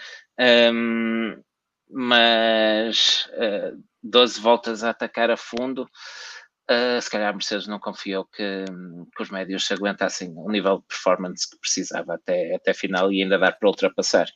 mas 1.90 3.26
uh, 3.31 3.73
ah, 3.73 3.77
12 4.03 4.40
voltas 4.41 4.84
a 4.84 4.90
atacar 4.90 5.31
a 5.31 5.38
fundo. 5.38 5.90
Uh, 6.70 7.02
se 7.02 7.10
calhar 7.10 7.30
a 7.30 7.34
Mercedes 7.34 7.66
não 7.66 7.80
confiou 7.80 8.26
que, 8.26 8.64
que, 9.16 9.24
os 9.24 9.32
médios 9.32 9.66
se 9.66 9.74
aguentassem 9.74 10.32
o 10.36 10.52
nível 10.52 10.78
de 10.78 10.84
performance 10.84 11.50
que 11.50 11.58
precisava 11.60 12.14
até, 12.14 12.54
até 12.54 12.76
final 12.76 13.12
e 13.12 13.24
ainda 13.24 13.40
dar 13.40 13.54
para 13.54 13.68
ultrapassar. 13.68 14.28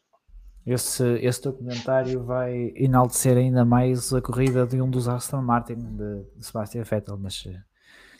Esse, 0.65 1.19
esse 1.21 1.43
documentário 1.43 2.23
vai 2.23 2.71
enaltecer 2.75 3.37
ainda 3.37 3.63
mais 3.63 4.11
a 4.13 4.21
corrida 4.21 4.65
de 4.65 4.81
um 4.81 4.89
dos 4.89 5.07
Aston 5.07 5.41
Martin 5.41 5.75
de, 5.75 6.23
de 6.37 6.45
Sebastian 6.45 6.83
Vettel, 6.83 7.17
mas 7.17 7.43
eh, 7.45 7.59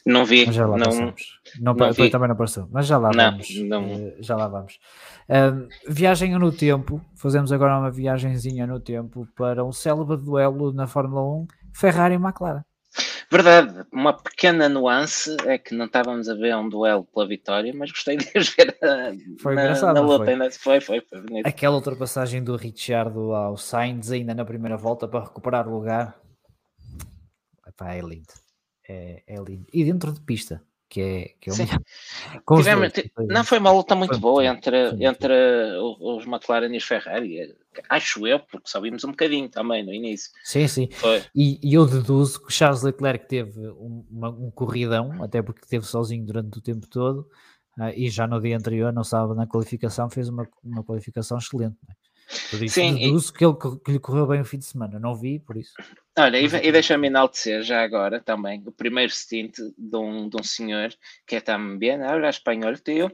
não 0.05 0.25
vi, 0.25 0.45
mas 0.45 0.53
já 0.53 0.67
lá 0.67 0.77
não, 0.77 0.91
não, 0.91 1.73
não 1.73 1.91
vi. 1.93 2.09
também 2.09 2.27
não 2.27 2.35
passou, 2.35 2.67
mas 2.69 2.85
já 2.85 2.97
lá 2.97 3.11
não, 3.11 3.31
vamos. 3.31 3.59
Não. 3.61 3.83
Eh, 3.85 4.15
já 4.19 4.35
lá 4.35 4.47
vamos. 4.49 4.77
Um, 5.29 5.69
viagem 5.91 6.37
no 6.37 6.51
tempo, 6.51 7.01
fazemos 7.15 7.51
agora 7.53 7.79
uma 7.79 7.89
viagemzinha 7.89 8.67
no 8.67 8.79
tempo 8.79 9.25
para 9.35 9.63
um 9.63 9.71
célebre 9.71 10.17
duelo 10.17 10.73
na 10.73 10.85
Fórmula 10.85 11.23
1, 11.23 11.47
Ferrari 11.73 12.15
e 12.15 12.17
McLaren. 12.17 12.63
Verdade, 13.33 13.83
uma 13.91 14.13
pequena 14.13 14.69
nuance 14.69 15.35
é 15.47 15.57
que 15.57 15.73
não 15.73 15.85
estávamos 15.85 16.29
a 16.29 16.35
ver 16.35 16.55
um 16.55 16.69
duelo 16.69 17.03
pela 17.03 17.27
vitória, 17.27 17.73
mas 17.75 17.89
gostei 17.89 18.15
de 18.15 18.25
ver 18.25 18.45
foi 19.41 19.55
na, 19.55 19.63
engraçado, 19.63 19.95
na 19.95 20.01
luta. 20.01 20.25
Foi? 20.25 20.51
foi, 20.51 20.79
foi, 20.79 21.01
foi 21.01 21.21
bonito. 21.21 21.47
Aquela 21.47 21.75
ultrapassagem 21.75 22.43
do 22.43 22.55
Ricciardo 22.55 23.33
ao 23.33 23.57
Sainz 23.57 24.11
ainda 24.11 24.35
na 24.35 24.45
primeira 24.45 24.77
volta 24.77 25.07
para 25.07 25.23
recuperar 25.23 25.67
o 25.67 25.73
lugar. 25.73 26.15
Epá, 27.67 27.95
é 27.95 28.01
lindo. 28.01 28.33
É, 28.87 29.23
é 29.25 29.35
lindo. 29.37 29.65
E 29.73 29.83
dentro 29.83 30.13
de 30.13 30.21
pista 30.21 30.61
que 30.93 31.01
é, 31.01 31.33
que 31.41 31.49
é 31.49 31.53
o 31.53 31.55
Tivemos, 32.61 32.91
Não 33.27 33.43
foi 33.43 33.57
uma 33.57 33.71
luta 33.71 33.95
muito 33.95 34.11
foi 34.11 34.19
boa 34.19 34.45
entre, 34.45 34.89
entre 35.03 35.33
os 35.79 36.23
McLaren 36.27 36.71
e 36.71 36.77
os 36.77 36.83
Ferrari, 36.83 37.55
acho 37.89 38.27
eu, 38.27 38.39
porque 38.39 38.69
só 38.69 38.79
vimos 38.79 39.03
um 39.03 39.09
bocadinho 39.09 39.49
também 39.49 39.83
no 39.83 39.91
início. 39.91 40.31
Sim, 40.43 40.67
sim. 40.67 40.89
E, 41.33 41.59
e, 41.63 41.73
eu 41.73 41.87
deduzo 41.87 42.45
que 42.45 42.53
Charles 42.53 42.83
Leclerc 42.83 43.27
teve 43.27 43.59
um, 43.69 44.05
uma, 44.11 44.29
um 44.29 44.51
corridão, 44.51 45.23
até 45.23 45.41
porque 45.41 45.61
esteve 45.63 45.83
sozinho 45.83 46.23
durante 46.27 46.59
o 46.59 46.61
tempo 46.61 46.87
todo, 46.87 47.27
uh, 47.79 47.89
e 47.95 48.07
já 48.07 48.27
no 48.27 48.39
dia 48.39 48.55
anterior, 48.55 48.93
não 48.93 49.03
sabe, 49.03 49.33
na 49.33 49.47
qualificação, 49.47 50.11
fez 50.11 50.29
uma, 50.29 50.47
uma 50.63 50.83
qualificação 50.83 51.39
excelente. 51.39 51.75
Né? 51.87 51.95
Por 52.49 52.63
isso, 52.63 52.75
Sim, 52.75 52.95
deduzo 52.95 53.31
e... 53.31 53.37
que, 53.37 53.45
ele, 53.45 53.55
que 53.83 53.91
lhe 53.91 53.99
correu 53.99 54.27
bem 54.27 54.41
o 54.41 54.45
fim 54.45 54.57
de 54.57 54.65
semana. 54.65 54.99
Não 54.99 55.15
vi, 55.15 55.39
por 55.39 55.57
isso. 55.57 55.73
Olha, 56.17 56.39
e, 56.39 56.45
e 56.45 56.71
deixa-me 56.71 57.07
enaltecer 57.07 57.63
já 57.63 57.83
agora 57.83 58.19
também 58.19 58.61
o 58.65 58.71
primeiro 58.71 59.11
stint 59.11 59.55
de 59.77 59.97
um, 59.97 60.29
de 60.29 60.37
um 60.39 60.43
senhor 60.43 60.93
que 61.25 61.35
é 61.35 61.41
também, 61.41 62.01
olha, 62.01 62.29
espanhol, 62.29 62.75
tio, 62.75 63.11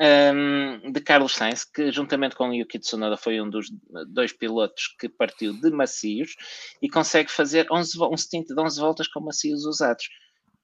um, 0.00 0.92
de 0.92 1.00
Carlos 1.00 1.34
Sainz, 1.34 1.64
que 1.64 1.90
juntamente 1.90 2.36
com 2.36 2.52
Yuki 2.52 2.78
Tsunoda 2.78 3.16
foi 3.16 3.40
um 3.40 3.50
dos 3.50 3.68
dois 4.06 4.32
pilotos 4.32 4.94
que 4.98 5.08
partiu 5.08 5.52
de 5.52 5.70
macios 5.70 6.36
e 6.80 6.88
consegue 6.88 7.30
fazer 7.30 7.66
11, 7.70 7.98
um 8.00 8.16
stint 8.16 8.46
de 8.46 8.60
11 8.60 8.80
voltas 8.80 9.08
com 9.08 9.20
macios 9.20 9.64
usados. 9.64 10.08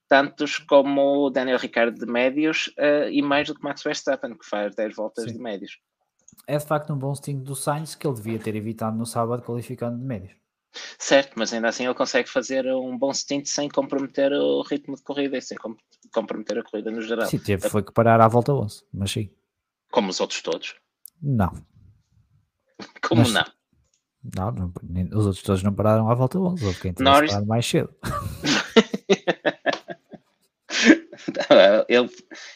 Tantos 0.06 0.58
como 0.58 1.26
o 1.26 1.30
Daniel 1.30 1.58
Ricciardo 1.58 1.98
de 1.98 2.06
médios 2.06 2.68
uh, 2.78 3.08
e 3.10 3.22
mais 3.22 3.48
do 3.48 3.54
que 3.54 3.64
Max 3.64 3.82
Verstappen, 3.82 4.36
que 4.36 4.46
faz 4.46 4.74
10 4.76 4.94
voltas 4.94 5.24
Sim. 5.24 5.32
de 5.32 5.38
médios 5.38 5.78
é 6.46 6.58
de 6.58 6.64
facto 6.64 6.92
um 6.92 6.98
bom 6.98 7.14
stint 7.14 7.42
do 7.42 7.54
Sainz 7.54 7.94
que 7.94 8.06
ele 8.06 8.16
devia 8.16 8.38
ter 8.38 8.54
evitado 8.54 8.96
no 8.96 9.06
sábado 9.06 9.42
qualificando 9.42 9.98
de 9.98 10.04
médios. 10.04 10.32
Certo, 10.98 11.34
mas 11.36 11.52
ainda 11.52 11.68
assim 11.68 11.84
ele 11.84 11.94
consegue 11.94 12.28
fazer 12.28 12.66
um 12.66 12.98
bom 12.98 13.12
stint 13.12 13.46
sem 13.46 13.68
comprometer 13.68 14.32
o 14.32 14.62
ritmo 14.62 14.96
de 14.96 15.02
corrida 15.02 15.36
e 15.36 15.42
sem 15.42 15.56
comprometer 16.12 16.58
a 16.58 16.64
corrida 16.64 16.90
no 16.90 17.00
geral. 17.00 17.26
Sim, 17.26 17.38
teve, 17.38 17.68
foi 17.68 17.82
que 17.82 17.92
parar 17.92 18.20
à 18.20 18.26
volta 18.26 18.52
11, 18.52 18.84
mas 18.92 19.10
sim. 19.10 19.30
Como 19.90 20.10
os 20.10 20.20
outros 20.20 20.42
todos? 20.42 20.74
Não. 21.22 21.52
Como 23.06 23.20
mas, 23.20 23.32
não? 23.32 23.44
Não, 24.36 24.50
não 24.50 25.18
os 25.18 25.26
outros 25.26 25.44
todos 25.44 25.62
não 25.62 25.72
pararam 25.72 26.10
à 26.10 26.14
volta 26.14 26.38
11, 26.38 26.64
houve 26.64 26.80
quem 26.80 26.92
tinha 26.92 27.08
Norris... 27.08 27.46
mais 27.46 27.66
cedo. 27.66 27.94
ele, 31.88 32.10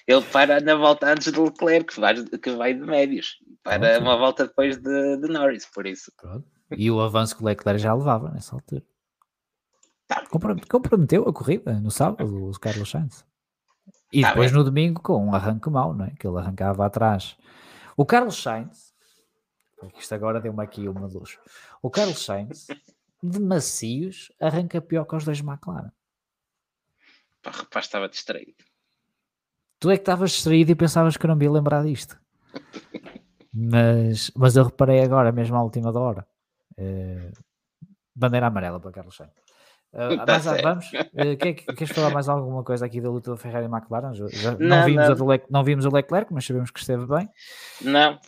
ele 0.07 0.23
para 0.33 0.61
na 0.61 0.75
volta 0.75 1.13
antes 1.13 1.33
do 1.33 1.45
Leclerc, 1.45 1.95
que 1.95 2.01
vai, 2.01 2.15
que 2.25 2.51
vai 2.51 2.75
de 2.75 2.81
médios, 2.81 3.39
para 3.63 3.79
Pronto. 3.79 4.03
uma 4.03 4.17
volta 4.17 4.47
depois 4.47 4.77
de, 4.77 5.17
de 5.17 5.29
Norris, 5.29 5.67
por 5.67 5.87
isso. 5.87 6.13
Pronto. 6.17 6.47
E 6.77 6.91
o 6.91 7.01
avanço 7.01 7.37
que 7.37 7.43
o 7.43 7.47
Leclerc 7.47 7.81
já 7.81 7.95
levava 7.95 8.31
nessa 8.31 8.55
altura. 8.55 8.85
Tá. 10.07 10.25
Comprometeu 10.69 11.29
a 11.29 11.33
corrida 11.33 11.79
no 11.81 11.91
sábado, 11.91 12.49
o 12.49 12.59
Carlos 12.59 12.91
Sainz. 12.91 13.27
E 14.13 14.23
tá 14.23 14.31
depois 14.31 14.51
bem. 14.51 14.59
no 14.59 14.65
domingo 14.65 15.03
com 15.03 15.27
um 15.27 15.35
arranque 15.35 15.69
mau, 15.69 15.93
não 15.95 16.07
é? 16.07 16.11
Que 16.19 16.27
ele 16.27 16.39
arrancava 16.39 16.87
atrás 16.87 17.37
O 17.95 18.07
Carlos 18.07 18.41
Sainz, 18.43 18.95
isto 19.99 20.15
agora 20.15 20.41
deu-me 20.41 20.63
aqui 20.63 20.89
uma 20.89 21.07
luz. 21.07 21.39
O 21.83 21.91
Carlos 21.91 22.25
Sainz, 22.25 22.67
de 23.23 23.39
macios, 23.39 24.33
arranca 24.41 24.81
pior 24.81 25.05
que 25.05 25.15
os 25.15 25.25
dois 25.25 25.41
McLaren. 25.41 25.93
Pá, 27.43 27.51
o 27.51 27.55
rapaz 27.55 27.85
estava 27.85 28.09
distraído. 28.09 28.65
Tu 29.81 29.91
é 29.91 29.97
que 29.97 30.03
estavas 30.03 30.33
distraído 30.33 30.73
e 30.73 30.75
pensavas 30.75 31.17
que 31.17 31.25
eu 31.25 31.29
não 31.29 31.37
me 31.37 31.45
ia 31.45 31.51
lembrar 31.53 31.85
disto. 31.85 32.19
mas, 33.53 34.31
mas 34.37 34.57
eu 34.57 34.65
reparei 34.65 35.01
agora, 35.03 35.33
mesmo 35.33 35.57
à 35.57 35.63
última 35.63 35.93
da 35.93 36.01
hora. 36.01 36.27
Uh, 36.77 37.33
bandeira 38.15 38.47
amarela 38.47 38.81
para 38.81 38.91
Carlos 38.93 39.17
Sainz. 39.17 39.33
Uh, 39.93 40.17
Tá 40.19 40.27
mas 40.27 40.43
certo. 40.45 40.63
vamos. 40.63 40.87
Uh, 40.93 41.37
quer, 41.39 41.55
queres 41.55 41.91
falar 41.91 42.11
mais 42.11 42.29
alguma 42.29 42.63
coisa 42.63 42.85
aqui 42.87 43.01
da 43.01 43.09
luta 43.11 43.31
da 43.31 43.37
Ferrari 43.37 43.67
e 43.67 43.69
McLaren? 43.69 44.13
Já, 44.15 44.53
não, 44.53 44.59
Não, 44.59 44.85
vimos 44.85 45.05
não. 45.07 45.13
A 45.13 45.15
do 45.15 45.27
Le- 45.27 45.47
não 45.49 45.65
vimos 45.65 45.85
o 45.87 45.91
Leclerc, 45.95 46.33
mas 46.33 46.45
sabemos 46.45 46.71
que 46.71 46.81
esteve 46.81 47.07
bem. 47.07 47.29
Não, 47.83 48.19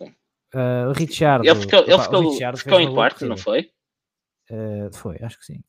Uh, 0.53 0.89
o 0.89 0.93
Richard. 0.93 1.47
ele 1.47 1.61
ficou, 1.61 1.79
ele 1.87 2.57
ficou, 2.57 2.81
em 2.81 2.93
quarto, 2.93 3.25
não 3.25 3.37
foi? 3.37 3.71
Foi, 4.93 5.17
acho 5.23 5.39
que 5.39 5.45
sim. 5.45 5.63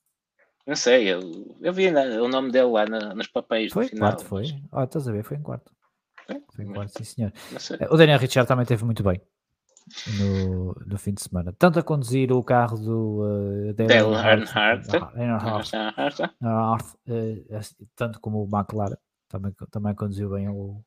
Não 0.66 0.76
sei, 0.76 1.08
eu, 1.14 1.56
eu 1.62 1.74
vi 1.74 1.90
na- 1.92 2.22
o 2.22 2.28
nome 2.28 2.52
dele 2.52 2.68
lá 2.70 2.86
na- 2.86 3.14
nos 3.16 3.28
papéis 3.28 3.72
Foi, 3.74 3.86
no 3.86 3.90
final. 3.90 4.10
quarto 4.12 4.26
foi. 4.26 4.44
Ah, 4.72 4.84
estás 4.84 5.08
a 5.08 5.12
ver, 5.12 5.24
foi 5.24 5.38
em 5.38 5.42
quarto. 5.42 5.72
Foi? 6.28 6.42
Foi 6.56 6.66
em 6.66 6.74
quarto, 6.74 6.98
sim 6.98 7.04
senhor. 7.04 7.34
O 7.90 7.98
Daniel 7.98 8.20
Richard 8.20 8.48
também 8.48 8.64
esteve 8.64 8.86
muito 8.86 9.04
bem 9.04 9.20
no, 10.20 10.76
no 10.86 10.98
fim 10.98 11.14
de 11.14 11.22
semana. 11.22 11.54
Tanto 11.58 11.80
a 11.80 11.84
conduzir 11.84 12.32
o 12.32 12.44
carro 12.44 12.78
do 12.78 13.22
uh, 13.70 13.74
Dale 13.74 13.90
Earnhardt, 14.14 14.54
Earnhardt, 15.16 16.22
uh, 16.42 17.56
assim, 17.58 17.76
tanto 17.96 18.20
como 18.20 18.44
o 18.44 18.46
McLaren, 18.58 18.98
também, 19.28 19.54
também 19.72 19.96
conduziu 19.96 20.30
bem 20.30 20.48
o, 20.50 20.84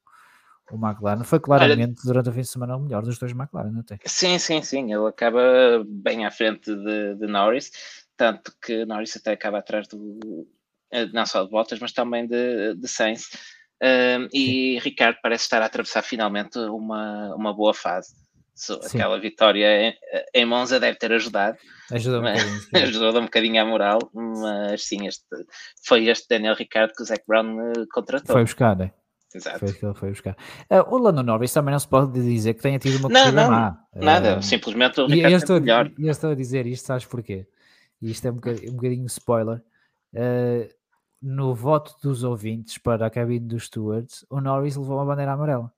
o 0.71 0.77
McLaren. 0.77 1.25
Foi 1.25 1.41
claramente 1.41 2.03
durante 2.05 2.29
o 2.29 2.33
fim 2.33 2.41
de 2.43 2.49
semana 2.49 2.77
o 2.77 2.81
melhor 2.81 3.03
dos 3.03 3.19
dois 3.19 3.33
McLaren, 3.33 3.71
não 3.73 3.83
tem? 3.83 3.99
Sim, 4.07 4.39
sim, 4.39 4.63
sim. 4.63 4.93
Ele 4.93 5.07
acaba 5.09 5.41
bem 5.87 6.25
à 6.25 6.31
frente 6.31 6.75
de, 6.75 7.15
de 7.17 7.27
Norris, 7.27 7.71
tanto 8.17 8.53
que 8.63 8.85
Norris 8.85 9.17
até 9.17 9.33
acaba 9.33 9.59
atrás 9.59 9.87
do 9.89 10.47
eh, 10.93 11.07
não 11.13 11.27
só 11.27 11.45
de 11.45 11.51
Bottas, 11.51 11.79
mas 11.81 11.93
também 11.93 12.27
de, 12.27 12.75
de 12.77 12.89
Sainz. 12.89 13.29
Um, 13.83 14.29
e 14.33 14.79
Ricardo 14.79 15.19
parece 15.23 15.45
estar 15.45 15.61
a 15.61 15.67
atravessar 15.67 16.03
finalmente 16.03 16.59
uma, 16.59 17.35
uma 17.35 17.53
boa 17.53 17.75
fase. 17.75 18.15
So, 18.55 18.75
aquela 18.85 19.19
vitória 19.19 19.89
em, 19.89 19.95
em 20.33 20.47
Monza 20.47 20.79
deve 20.79 20.97
ter 20.97 21.13
ajudado, 21.13 21.59
Ajuda 21.91 22.21
um 22.21 22.23
bocadinho. 22.23 22.61
ajudou 22.89 23.21
um 23.21 23.25
bocadinho 23.25 23.61
a 23.61 23.65
moral, 23.65 23.99
mas 24.15 24.85
sim, 24.85 25.07
este, 25.09 25.25
foi 25.85 26.07
este 26.07 26.29
Daniel 26.29 26.55
Ricardo 26.55 26.93
que 26.95 27.03
o 27.03 27.05
Zac 27.05 27.25
Brown 27.27 27.61
eh, 27.61 27.73
contratou. 27.93 28.33
Foi 28.33 28.45
buscar, 28.45 28.77
né? 28.77 28.93
Exato. 29.35 29.59
Foi 29.59 29.69
o 29.71 29.75
que 29.75 29.85
ele 29.85 29.95
foi 29.95 30.11
buscar. 30.11 30.37
Uh, 30.71 30.95
o 30.95 30.99
Lando 30.99 31.25
Norris 31.25 31.53
também 31.53 31.73
não 31.73 31.79
se 31.81 31.89
pode 31.89 32.13
dizer 32.13 32.55
que 32.55 32.63
tenha 32.63 32.79
tido 32.79 32.99
uma 32.99 33.09
Não, 33.09 33.21
corrida 33.23 33.43
não, 33.43 33.51
má. 33.51 33.79
Nada, 33.97 34.39
Uh, 34.39 34.43
simplesmente 34.43 35.01
o 35.01 35.09
E 35.09 35.15
Ricardo 35.17 35.33
eu 35.33 35.35
é 35.35 35.39
estou, 35.39 35.61
melhor. 35.61 35.93
eu 35.99 36.11
estou 36.11 36.31
a 36.31 36.35
dizer 36.37 36.67
isto, 36.69 36.87
sabes 36.87 37.05
porquê? 37.05 37.45
E 38.05 38.11
isto 38.11 38.27
é 38.29 38.31
um 38.31 38.35
bocadinho, 38.35 38.71
um 38.71 38.75
bocadinho 38.77 39.07
spoiler. 39.07 39.63
Uh, 40.13 40.69
no 41.23 41.55
voto 41.55 41.97
dos 42.03 42.23
ouvintes 42.23 42.77
para 42.77 43.07
a 43.07 43.11
cabine 43.11 43.49
dos 43.49 43.65
stewards, 43.65 44.27
o 44.29 44.43
Norris 44.43 44.77
levou 44.77 44.99
uma 44.99 45.07
bandeira 45.07 45.33
amarela. 45.33 45.73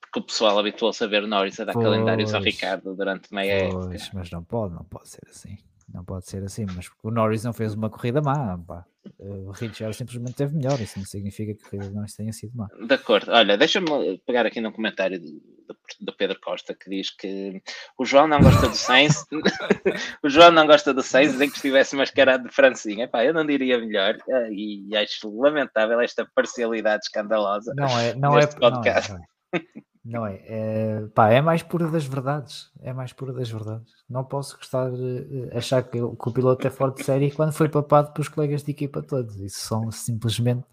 Porque 0.00 0.18
o 0.20 0.22
pessoal 0.22 0.58
habituou-se 0.58 1.02
a 1.02 1.06
ver 1.06 1.26
Norris 1.26 1.58
a 1.58 1.64
dar 1.64 1.72
calendários 1.72 2.34
ao 2.34 2.42
Pois. 2.42 2.54
Ricardo 2.54 2.94
durante 2.94 3.34
meia 3.34 3.64
época. 3.64 3.86
Pois, 3.86 4.10
mas 4.12 4.30
não 4.30 4.44
pode, 4.44 4.74
não 4.74 4.84
pode 4.84 5.08
ser 5.08 5.22
assim. 5.30 5.56
Não 5.92 6.04
pode 6.04 6.28
ser 6.28 6.44
assim, 6.44 6.66
mas 6.76 6.90
o 7.02 7.10
Norris 7.10 7.42
não 7.42 7.54
fez 7.54 7.72
uma 7.72 7.88
corrida 7.88 8.20
má. 8.20 8.58
Pá. 8.58 8.84
O 9.18 9.50
Richard 9.50 9.96
simplesmente 9.96 10.34
teve 10.34 10.54
melhor. 10.54 10.78
Isso 10.78 10.98
não 10.98 11.06
significa 11.06 11.54
que 11.54 11.64
a 11.64 11.70
corrida 11.70 11.90
não 11.90 12.04
tenha 12.04 12.32
sido 12.34 12.54
má. 12.54 12.68
De 12.86 12.94
acordo. 12.94 13.32
Olha, 13.32 13.56
deixa-me 13.56 14.18
pegar 14.26 14.44
aqui 14.44 14.60
num 14.60 14.72
comentário 14.72 15.18
do, 15.18 15.42
do- 15.66 15.76
do 16.00 16.16
Pedro 16.16 16.38
Costa 16.40 16.74
que 16.74 16.88
diz 16.90 17.10
que 17.14 17.62
o 17.98 18.04
João 18.04 18.26
não 18.28 18.40
gosta 18.40 18.68
do 18.68 18.74
Sainz. 18.76 19.24
o 20.22 20.28
João 20.28 20.50
não 20.50 20.66
gosta 20.66 20.92
do 20.94 21.02
Sainz, 21.02 21.36
nem 21.36 21.48
que 21.48 21.56
estivesse 21.56 21.96
mascarado 21.96 22.48
de 22.48 22.54
francinha. 22.54 23.08
Pá, 23.08 23.24
eu 23.24 23.32
não 23.34 23.44
diria 23.46 23.78
melhor. 23.78 24.16
eh, 24.28 24.48
E 24.52 24.96
acho 24.96 25.28
lamentável 25.40 26.00
esta 26.00 26.28
parcialidade 26.34 27.04
escandalosa. 27.04 27.72
Não 27.76 27.98
é, 27.98 28.14
não 28.14 28.34
Neste 28.34 28.56
é, 28.56 28.60
não 28.60 28.68
é, 28.68 28.70
podcast. 28.70 29.12
não 29.12 29.18
é. 29.18 29.60
Não 30.06 30.26
é, 30.26 30.42
é, 30.46 31.00
pá, 31.14 31.30
é 31.32 31.40
mais 31.40 31.62
pura 31.62 31.86
das 31.88 32.04
verdades. 32.04 32.70
É 32.82 32.92
mais 32.92 33.12
pura 33.14 33.32
das 33.32 33.48
verdades. 33.50 33.90
Não 34.10 34.22
posso 34.22 34.54
gostar 34.58 34.90
de 34.90 35.48
eh, 35.50 35.56
achar 35.56 35.82
que, 35.82 35.98
o- 36.00 36.14
que 36.14 36.28
o 36.28 36.32
piloto 36.32 36.66
é 36.66 36.70
fora 36.70 36.92
de 36.92 37.02
série 37.02 37.30
quando 37.30 37.52
foi 37.54 37.70
papado 37.70 38.12
pelos 38.12 38.28
colegas 38.28 38.62
de 38.62 38.70
equipa 38.70 39.02
todos. 39.02 39.36
Isso 39.40 39.60
são 39.60 39.90
simplesmente 39.90 40.64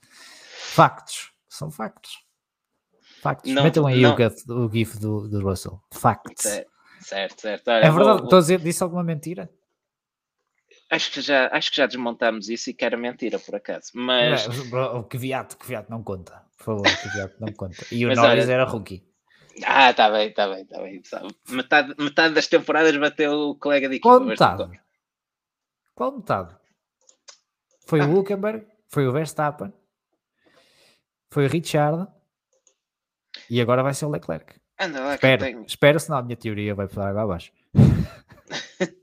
factos. 0.73 1.31
São 1.47 1.71
factos. 1.71 2.11
Factos. 3.21 3.51
Não- 3.51 3.63
Metam 3.63 3.85
aí 3.87 4.01
não- 4.01 4.15
o, 4.15 4.69
gif, 4.71 4.97
do, 4.99 5.27
do 5.27 5.41
Russell. 5.41 5.79
Facts. 5.93 6.41
Certo, 6.43 6.69
certo. 6.99 7.39
certo. 7.41 7.67
Olha, 7.69 7.77
É 7.85 7.91
verdade. 7.91 8.17
vou- 8.17 8.23
Estou 8.25 8.37
a 8.37 8.41
dizer, 8.41 8.59
disse 8.59 8.81
alguma 8.83 9.03
mentira? 9.03 9.49
acho, 10.89 11.11
que 11.11 11.21
já, 11.21 11.47
acho 11.53 11.69
que 11.71 11.77
já 11.77 11.85
desmontámos 11.85 12.49
isso 12.49 12.69
e 12.69 12.73
que 12.73 12.83
era 12.83 12.97
mentira, 12.97 13.39
por 13.39 13.55
acaso. 13.55 13.91
Mas. 13.93 14.45
É, 14.45 14.75
o 14.75 15.03
Kvyat, 15.03 15.55
Kvyat 15.55 15.89
não 15.89 16.03
conta. 16.03 16.43
Por 16.57 16.63
favor, 16.65 16.87
o 16.87 17.09
Kvyat 17.09 17.33
não 17.39 17.53
conta. 17.53 17.85
E 17.91 18.05
o 18.05 18.09
Norris 18.15 18.43
olha- 18.45 18.53
era 18.53 18.65
rookie. 18.65 19.03
Ah, 19.65 19.91
está 19.91 20.09
bem, 20.09 20.29
está 20.29 20.47
bem, 20.49 20.61
está 20.63 20.81
bem. 20.81 21.01
sabe. 21.03 21.35
Metade, 21.49 21.93
metade 21.97 22.33
das 22.33 22.47
temporadas 22.47 22.95
bateu 22.97 23.31
o 23.33 23.55
colega 23.55 23.87
de 23.89 23.95
equipa. 23.95 24.09
Qual 24.09 24.19
metade? 24.21 24.81
Qual 25.93 26.11
metade? 26.17 26.55
Foi 27.85 27.99
Ah. 27.99 28.05
o 28.05 28.11
Hulkenberg, 28.13 28.65
foi 28.89 29.07
o 29.07 29.11
Verstappen, 29.11 29.73
foi 31.29 31.45
o 31.45 31.49
Richard 31.49 32.07
e 33.51 33.59
agora 33.59 33.83
vai 33.83 33.93
ser 33.93 34.05
o 34.05 34.09
Leclerc. 34.09 34.55
Anda 34.79 35.01
lá, 35.01 35.15
Espero, 35.15 35.43
tenho- 35.43 35.65
espero, 35.67 35.99
senão 35.99 36.19
a 36.19 36.23
minha 36.23 36.37
teoria 36.37 36.73
vai 36.73 36.87
para 36.87 37.09
água 37.09 37.23
abaixo. 37.23 37.51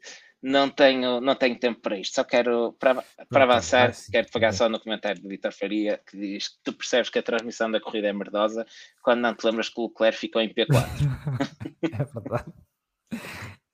não, 0.43 0.70
tenho, 0.70 1.20
não 1.20 1.35
tenho 1.35 1.59
tempo 1.61 1.83
para 1.83 1.99
isto. 1.99 2.15
Só 2.15 2.25
quero, 2.25 2.73
para, 2.81 3.05
para 3.29 3.45
avançar, 3.45 3.89
vai 3.89 3.93
sim, 3.93 4.11
quero 4.11 4.31
pegar 4.33 4.53
só 4.53 4.66
no 4.66 4.81
comentário 4.81 5.20
do 5.20 5.29
Vitor 5.29 5.53
Faria 5.53 6.01
que 6.09 6.16
diz 6.16 6.49
que 6.49 6.57
tu 6.65 6.73
percebes 6.73 7.11
que 7.11 7.19
a 7.19 7.23
transmissão 7.23 7.70
da 7.70 7.79
corrida 7.79 8.09
é 8.09 8.12
merdosa 8.15 8.65
quando 9.03 9.20
não 9.20 9.35
te 9.35 9.45
lembras 9.45 9.69
que 9.69 9.79
o 9.79 9.89
Leclerc 9.89 10.19
ficou 10.19 10.41
em 10.41 10.49
P4. 10.49 10.66
é 11.93 12.05
verdade. 12.05 12.53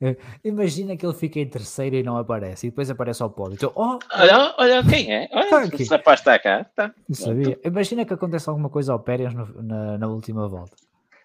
É, 0.04 0.16
Imagina 0.44 0.96
que 0.96 1.06
ele 1.06 1.14
fica 1.14 1.38
em 1.40 1.48
terceiro 1.48 1.96
e 1.96 2.02
não 2.02 2.16
aparece, 2.18 2.66
e 2.66 2.70
depois 2.70 2.90
aparece 2.90 3.22
ao 3.22 3.30
pódio. 3.30 3.54
Então, 3.54 3.72
oh, 3.74 3.98
olha, 4.12 4.54
olha 4.58 4.84
quem 4.88 5.12
é. 5.12 5.28
Olha, 5.32 5.48
Tá 5.70 5.76
esse 5.76 5.88
rapaz 5.90 6.20
está 6.20 6.38
cá. 6.38 6.64
Tá. 6.76 6.94
não 7.08 7.14
sabia. 7.16 7.58
Imagina 7.64 8.04
que 8.04 8.12
acontece 8.12 8.48
alguma 8.48 8.68
coisa 8.68 8.92
ao 8.92 9.00
Pérez 9.00 9.32
no- 9.32 9.62
na, 9.62 9.98
na 9.98 10.06
última 10.08 10.46
volta. 10.48 10.76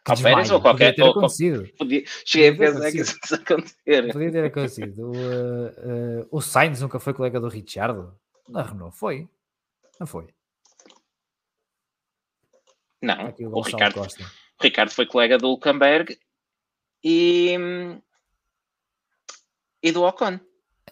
Que 0.06 0.12
Ao 0.12 0.18
Pérez 0.18 0.24
desmaia. 0.50 0.54
ou 0.54 0.62
qualquer- 0.62 0.92
Podia 0.96 1.04
ter 1.06 1.10
acontecido. 1.12 1.70
Podia- 1.78 2.04
Cheguei 2.26 2.50
a 2.50 2.52
Podia 2.52 2.68
ter 2.68 2.74
pensar 2.74 2.92
que 2.92 2.98
isso 3.02 3.36
acontecer. 3.36 4.14
Podia 4.14 4.32
ter 4.32 4.46
acontecido. 4.46 5.08
O, 5.08 5.12
uh, 5.12 6.22
uh, 6.22 6.28
o 6.32 6.42
Sainz 6.42 6.82
nunca 6.82 7.00
foi 7.00 7.14
colega 7.14 7.40
do 7.40 7.48
Richard? 7.50 8.08
Na 8.48 8.64
Renault 8.64 8.98
foi. 8.98 9.28
Não 10.00 10.08
foi. 10.08 10.28
Não, 13.02 13.28
aqui 13.28 13.46
o 13.46 13.56
o 13.56 13.62
Ricardo, 13.62 13.94
Costa. 13.96 14.24
o 14.24 14.64
Ricardo 14.64 14.90
foi 14.92 15.06
colega 15.06 15.38
do 15.38 15.48
Hulkenberg 15.50 16.18
e, 17.04 17.56
e 19.82 19.92
do 19.92 20.04
Ocon. 20.04 20.40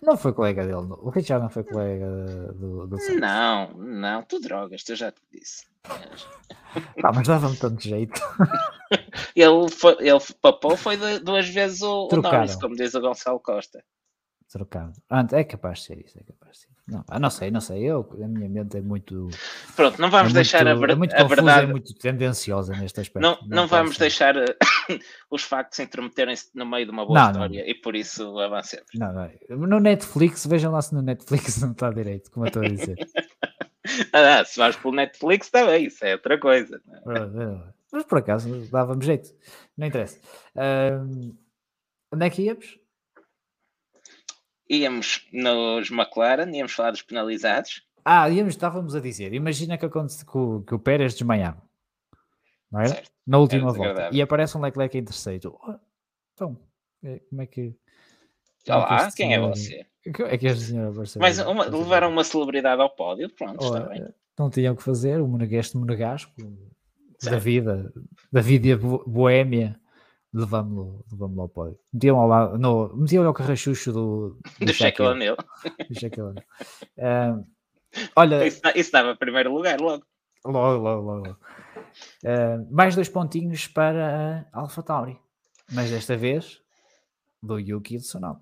Não 0.01 0.15
foi 0.15 0.33
colega 0.33 0.63
dele. 0.63 0.87
O 0.99 1.09
Richard 1.09 1.43
não 1.43 1.49
foi 1.49 1.63
colega 1.63 2.05
do, 2.53 2.87
do 2.87 2.97
Sainz. 2.99 3.19
Não, 3.19 3.73
não, 3.73 4.23
tu 4.23 4.39
drogas, 4.39 4.83
eu 4.87 4.95
já 4.95 5.11
te 5.11 5.21
disse. 5.31 5.65
Pá, 7.01 7.11
mas 7.13 7.27
dava-me 7.27 7.57
tanto 7.57 7.81
jeito. 7.81 8.19
Ele, 9.35 9.69
foi, 9.69 9.95
ele 9.99 10.19
papou 10.41 10.75
foi 10.77 10.97
duas 11.19 11.47
vezes 11.49 11.81
o, 11.81 12.07
o. 12.11 12.15
Norris, 12.15 12.55
como 12.55 12.75
diz 12.75 12.95
o 12.95 13.01
Gonçalo 13.01 13.39
Costa. 13.39 13.83
Trocado. 14.51 14.93
Ah, 15.09 15.25
é 15.33 15.43
capaz 15.43 15.79
de 15.79 15.85
ser 15.85 16.05
isso. 16.05 16.17
É 16.17 16.23
capaz 16.23 16.53
de 16.53 16.57
ser. 16.63 16.67
Não, 16.87 17.03
não 17.19 17.29
sei, 17.29 17.51
não 17.51 17.59
sei. 17.59 17.83
Eu, 17.83 18.09
a 18.23 18.27
minha 18.29 18.47
mente 18.47 18.77
é 18.77 18.81
muito. 18.81 19.27
Pronto, 19.75 19.99
não 20.01 20.09
vamos 20.09 20.31
é 20.31 20.35
deixar 20.35 20.63
muito, 20.63 20.77
a, 20.77 20.79
ver- 20.87 20.89
é 20.93 20.95
muito 20.95 21.13
a 21.13 21.17
confusa 21.23 21.35
verdade. 21.35 21.67
e 21.67 21.71
muito 21.71 21.93
tendenciosa 21.95 22.73
neste 22.77 23.01
aspecto. 23.01 23.21
Não, 23.21 23.37
não, 23.45 23.63
posso- 23.63 23.67
vamos 23.67 23.97
deixar 23.97 24.37
eh, 24.37 24.45
os 25.29 25.43
factos 25.43 25.77
intermeterem-se 25.79 26.49
no 26.55 26.65
meio 26.65 26.85
de 26.85 26.91
uma 26.91 27.05
boa 27.05 27.19
Não, 27.19 27.25
não. 27.25 27.31
história 27.31 27.69
e 27.69 27.75
por 27.75 27.93
isso 27.93 28.39
avancemos. 28.39 28.87
Não, 28.95 29.11
não. 29.13 29.67
No 29.67 29.79
Netflix, 29.81 30.45
vejam 30.45 30.71
lá 30.71 30.81
se 30.81 30.93
no 30.95 31.01
Netflix 31.01 31.59
não 31.61 31.71
está 31.73 31.89
direito, 31.91 32.31
como 32.31 32.45
eu 32.45 32.47
estou 32.47 32.63
a 32.63 32.67
dizer. 32.69 32.95
Ah, 34.11 34.43
se 34.43 34.59
vais 34.59 34.75
pelo 34.75 34.93
Netflix, 34.95 35.47
está 35.47 35.65
bem, 35.65 35.85
isso 35.85 36.03
é 36.03 36.11
outra 36.13 36.37
coisa. 36.37 36.81
Mas 37.89 38.03
por 38.03 38.17
acaso 38.17 38.69
dava-me 38.69 39.05
jeito. 39.05 39.29
Não 39.77 39.87
interessa. 39.87 40.19
Ahm, 40.57 41.31
onde 42.11 42.25
é 42.25 42.29
que 42.29 42.41
íamos? 42.41 42.77
Íamos 44.69 45.27
nos 45.31 45.89
McLaren, 45.91 46.51
íamos 46.53 46.73
falar 46.73 46.91
dos 46.91 47.01
penalizados. 47.01 47.83
Ah, 48.03 48.29
íamos, 48.29 48.53
estávamos 48.53 48.95
a 48.95 48.99
dizer. 48.99 49.33
Imagina 49.33 49.77
que 49.77 49.85
acontece 49.85 50.25
que 50.25 50.37
o, 50.37 50.61
que 50.61 50.75
o 50.75 50.79
Pérez 50.79 51.13
desmaiava. 51.13 51.61
Não 52.71 52.79
era? 52.81 52.89
Certo. 52.89 53.11
Na 53.25 53.37
última 53.37 53.69
Era 53.69 53.77
volta. 53.77 54.09
E 54.11 54.21
aparece 54.21 54.57
um 54.57 54.61
Leclerc 54.61 54.97
em 54.97 55.03
terceiro. 55.03 55.57
Oh, 55.65 55.75
então, 56.33 56.57
é- 57.03 57.19
como 57.29 57.41
é 57.41 57.45
que. 57.45 57.61
como 58.65 58.79
é 58.79 58.85
que 58.85 58.93
Olá, 58.93 59.11
quem 59.11 59.33
é 59.33 59.39
você? 59.39 59.85
É 60.05 60.37
que 60.37 60.47
este 60.47 60.63
senhor 60.65 60.91
apareceu? 60.91 61.21
Mas 61.21 61.37
uma, 61.39 61.65
levaram 61.65 62.09
uma 62.09 62.23
celebridade 62.23 62.81
ao 62.81 62.89
pódio, 62.89 63.29
pronto, 63.29 63.63
está 63.63 63.81
bem. 63.81 64.05
Não 64.39 64.49
tinham 64.49 64.73
o 64.73 64.77
que 64.77 64.83
fazer. 64.83 65.19
O 65.21 65.27
monegasco, 65.27 65.77
monegasco 65.77 66.31
da 67.23 67.37
vida, 67.39 67.91
da 68.31 68.39
vida 68.41 68.77
bo- 68.77 69.03
boémia 69.05 69.77
levámos-lo 70.37 71.03
levámos 71.11 71.39
ao 71.39 71.49
pódio. 71.49 71.79
Metiam 71.91 72.19
ao 72.19 72.27
lado, 72.27 72.57
no, 72.57 72.95
metiam 72.95 73.25
ao 73.25 73.33
carrachucho 73.33 73.91
do, 73.91 74.37
do, 74.59 74.65
do 74.65 74.73
Shaquille 74.73 75.09
O'Neal. 75.09 75.37
Uh, 76.97 77.43
olha, 78.15 78.45
isso, 78.45 78.61
isso 78.75 78.91
dava 78.91 79.15
primeiro 79.15 79.51
lugar 79.51 79.79
logo. 79.79 80.05
Logo, 80.45 80.83
logo, 80.83 81.01
logo. 81.01 81.37
Uh, 82.23 82.67
mais 82.71 82.95
dois 82.95 83.09
pontinhos 83.09 83.67
para 83.67 84.47
a 84.53 84.59
Alpha 84.61 84.83
Tauri, 84.83 85.17
mas 85.71 85.89
desta 85.89 86.15
vez 86.15 86.61
do 87.41 87.59
Yuki 87.59 87.97
Tsunoda. 87.97 88.39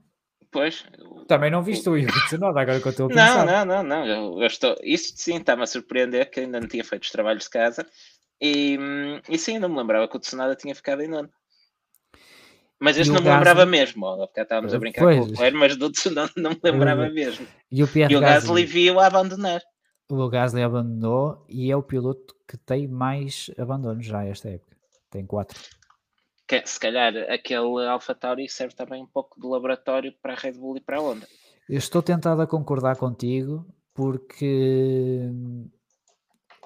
Pois. 0.51 0.85
Também 1.27 1.51
não 1.51 1.63
viste 1.63 1.89
o 1.89 1.97
Yuki 1.97 2.25
Tsunoda, 2.25 2.61
agora 2.61 2.79
que 2.79 2.87
eu 2.87 2.91
estou 2.91 3.05
a 3.07 3.09
pensar. 3.09 3.45
Não, 3.45 3.65
não, 3.65 3.83
não, 3.83 3.83
não. 3.83 4.05
Eu, 4.05 4.41
eu 4.41 4.47
estou... 4.47 4.75
Isso 4.83 5.13
sim 5.17 5.37
está-me 5.37 5.63
a 5.63 5.67
surpreender 5.67 6.29
que 6.29 6.41
ainda 6.41 6.59
não 6.59 6.67
tinha 6.67 6.83
feito 6.83 7.03
os 7.03 7.11
trabalhos 7.11 7.43
de 7.43 7.49
casa. 7.49 7.85
E, 8.39 8.77
e 9.29 9.37
sim, 9.37 9.59
não 9.59 9.69
me 9.69 9.77
lembrava 9.77 10.07
que 10.07 10.15
o 10.15 10.19
Tsunoda 10.19 10.55
tinha 10.55 10.75
ficado 10.75 11.01
em 11.01 11.07
nono. 11.07 11.29
Mas 12.79 12.97
este 12.97 13.11
não 13.11 13.21
me 13.21 13.29
lembrava 13.29 13.65
mesmo. 13.65 14.05
Ó, 14.05 14.27
porque 14.27 14.41
estávamos 14.41 14.73
a 14.73 14.79
brincar 14.79 15.01
pois. 15.01 15.19
com 15.19 15.25
o 15.25 15.33
Claire, 15.33 15.57
mas 15.57 15.77
do 15.77 15.89
Tsunoda 15.89 16.31
não 16.35 16.51
me 16.51 16.59
lembrava 16.63 17.09
mesmo. 17.09 17.47
E 17.71 17.83
o, 17.83 17.87
Pierre 17.87 18.13
e 18.13 18.17
o 18.17 18.19
Gasly, 18.19 18.47
Gasly 18.47 18.65
viu 18.65 18.99
a 18.99 19.07
abandonar. 19.07 19.61
O 20.09 20.29
Gasly 20.29 20.61
abandonou 20.61 21.45
e 21.49 21.71
é 21.71 21.75
o 21.75 21.81
piloto 21.81 22.35
que 22.47 22.57
tem 22.57 22.87
mais 22.87 23.49
abandonos 23.57 24.05
já 24.05 24.25
esta 24.25 24.49
época. 24.49 24.75
Tem 25.09 25.25
quatro 25.25 25.59
que, 26.47 26.65
se 26.65 26.79
calhar 26.79 27.13
aquele 27.29 27.87
AlphaTauri 27.87 28.47
serve 28.49 28.75
também 28.75 29.03
um 29.03 29.07
pouco 29.07 29.39
de 29.39 29.47
laboratório 29.47 30.13
para 30.21 30.33
a 30.33 30.37
Red 30.37 30.53
Bull 30.53 30.77
e 30.77 30.81
para 30.81 30.97
a 30.97 31.01
Honda. 31.01 31.27
Eu 31.67 31.77
estou 31.77 32.01
tentado 32.01 32.41
a 32.41 32.47
concordar 32.47 32.95
contigo 32.97 33.65
porque 33.93 35.29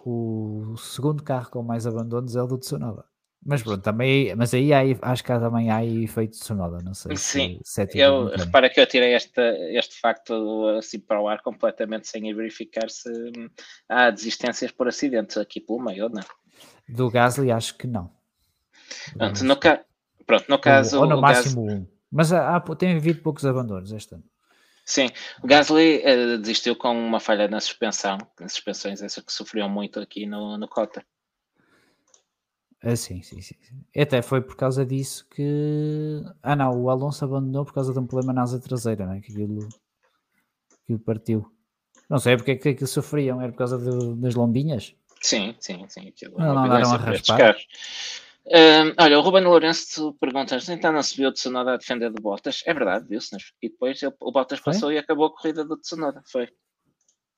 o 0.06 0.76
segundo 0.78 1.24
carro 1.24 1.50
com 1.50 1.64
mais 1.64 1.88
abandonos 1.88 2.36
é 2.36 2.42
o 2.42 2.48
do 2.48 2.58
Tsunoda. 2.58 3.06
Mas 3.46 3.64
pronto, 3.64 3.82
também, 3.82 4.36
mas 4.36 4.54
aí 4.54 4.74
há, 4.74 4.82
acho 5.02 5.24
que 5.24 5.30
também 5.30 5.72
há 5.72 5.84
efeito 5.84 6.34
de 6.34 6.40
Tsunoda, 6.40 6.84
não 6.84 6.94
sei. 6.94 7.16
Sim, 7.16 7.60
se, 7.64 7.88
se 7.88 8.02
é 8.02 8.06
eu, 8.06 8.28
repara 8.28 8.70
que 8.70 8.80
eu 8.80 8.86
tirei 8.86 9.16
este, 9.16 9.42
este 9.78 10.00
facto 10.00 10.68
assim 10.78 11.00
para 11.00 11.22
o 11.22 11.28
ar 11.28 11.42
completamente 11.42 12.08
sem 12.08 12.22
verificar 12.36 12.90
se 12.90 13.10
há 13.88 14.10
desistências 14.10 14.72
por 14.72 14.90
acidentes 14.90 15.38
aqui 15.38 15.62
pelo 15.62 15.80
meio, 15.80 16.10
não? 16.10 16.22
Do 16.88 17.10
Gasly 17.10 17.50
acho 17.52 17.78
que 17.78 17.88
não. 17.88 18.12
Pronto, 19.18 19.44
no, 19.46 19.56
ca... 19.56 19.86
Pronto, 20.26 20.46
no 20.50 20.60
caso. 20.60 21.00
Ou 21.00 21.08
no 21.08 21.22
máximo 21.22 21.66
Gas... 21.66 21.76
um. 21.76 21.88
Mas 22.12 22.34
há, 22.34 22.56
há, 22.56 22.76
tem 22.76 22.98
havido 22.98 23.22
poucos 23.22 23.46
abandonos 23.46 23.92
este 23.92 24.16
ano. 24.16 24.24
Sim, 24.84 25.08
o 25.44 25.48
Gasly 25.48 26.04
uh, 26.04 26.38
desistiu 26.40 26.76
com 26.76 26.92
uma 26.92 27.20
falha 27.20 27.48
na 27.48 27.60
suspensão, 27.60 28.18
nas 28.40 28.54
suspensões 28.54 29.02
essas 29.02 29.24
que 29.24 29.32
sofriam 29.32 29.70
muito 29.70 30.00
aqui 30.00 30.26
no, 30.26 30.58
no 30.58 30.68
Cota. 30.68 31.06
Ah, 32.82 32.96
sim, 32.96 33.22
sim, 33.22 33.42
sim, 33.42 33.56
Até 33.98 34.22
foi 34.22 34.42
por 34.42 34.56
causa 34.56 34.86
disso 34.86 35.28
que. 35.30 36.22
Ah, 36.42 36.56
não, 36.56 36.82
o 36.82 36.90
Alonso 36.90 37.26
abandonou 37.26 37.66
por 37.66 37.74
causa 37.74 37.92
de 37.92 38.00
um 38.00 38.08
problema 38.08 38.32
na 38.32 38.44
asa 38.44 38.60
traseira, 38.60 39.06
né? 39.06 39.20
que 39.20 39.32
aquilo, 39.32 39.68
aquilo 40.84 41.00
partiu. 41.00 41.52
Não 42.10 42.20
sei 42.20 42.38
porque 42.38 42.52
é 42.52 42.56
que 42.56 42.70
aquilo 42.70 42.88
sofriam, 42.88 43.42
era 43.42 43.52
por 43.52 43.58
causa 43.58 43.78
de, 43.78 44.16
das 44.16 44.34
lombinhas? 44.34 44.96
Sim, 45.22 45.56
sim, 45.60 45.86
sim. 45.90 46.08
Aquilo 46.08 46.40
não, 46.40 46.56
não 46.56 46.64
andaram 46.64 46.92
a 46.94 46.98
raspar. 46.98 47.58
Olha, 48.98 49.20
o 49.20 49.22
Ruben 49.22 49.44
Lourenço 49.44 50.14
pergunta: 50.14 50.58
então 50.70 50.94
não 50.94 51.04
se 51.04 51.18
viu 51.18 51.30
o 51.30 51.34
Tsunoda 51.34 51.74
a 51.74 51.78
defender 51.78 52.12
de 52.12 52.22
Bottas? 52.22 52.64
É 52.66 52.74
verdade, 52.74 53.06
viu-se. 53.08 53.36
E 53.62 53.70
depois 53.70 54.02
ele, 54.02 54.14
o 54.22 54.32
Bottas 54.32 54.62
passou 54.62 54.92
e 54.92 54.98
acabou 54.98 55.26
a 55.26 55.32
corrida 55.34 55.66
do 55.66 55.76
Tsunoda. 55.78 56.24
Foi. 56.32 56.48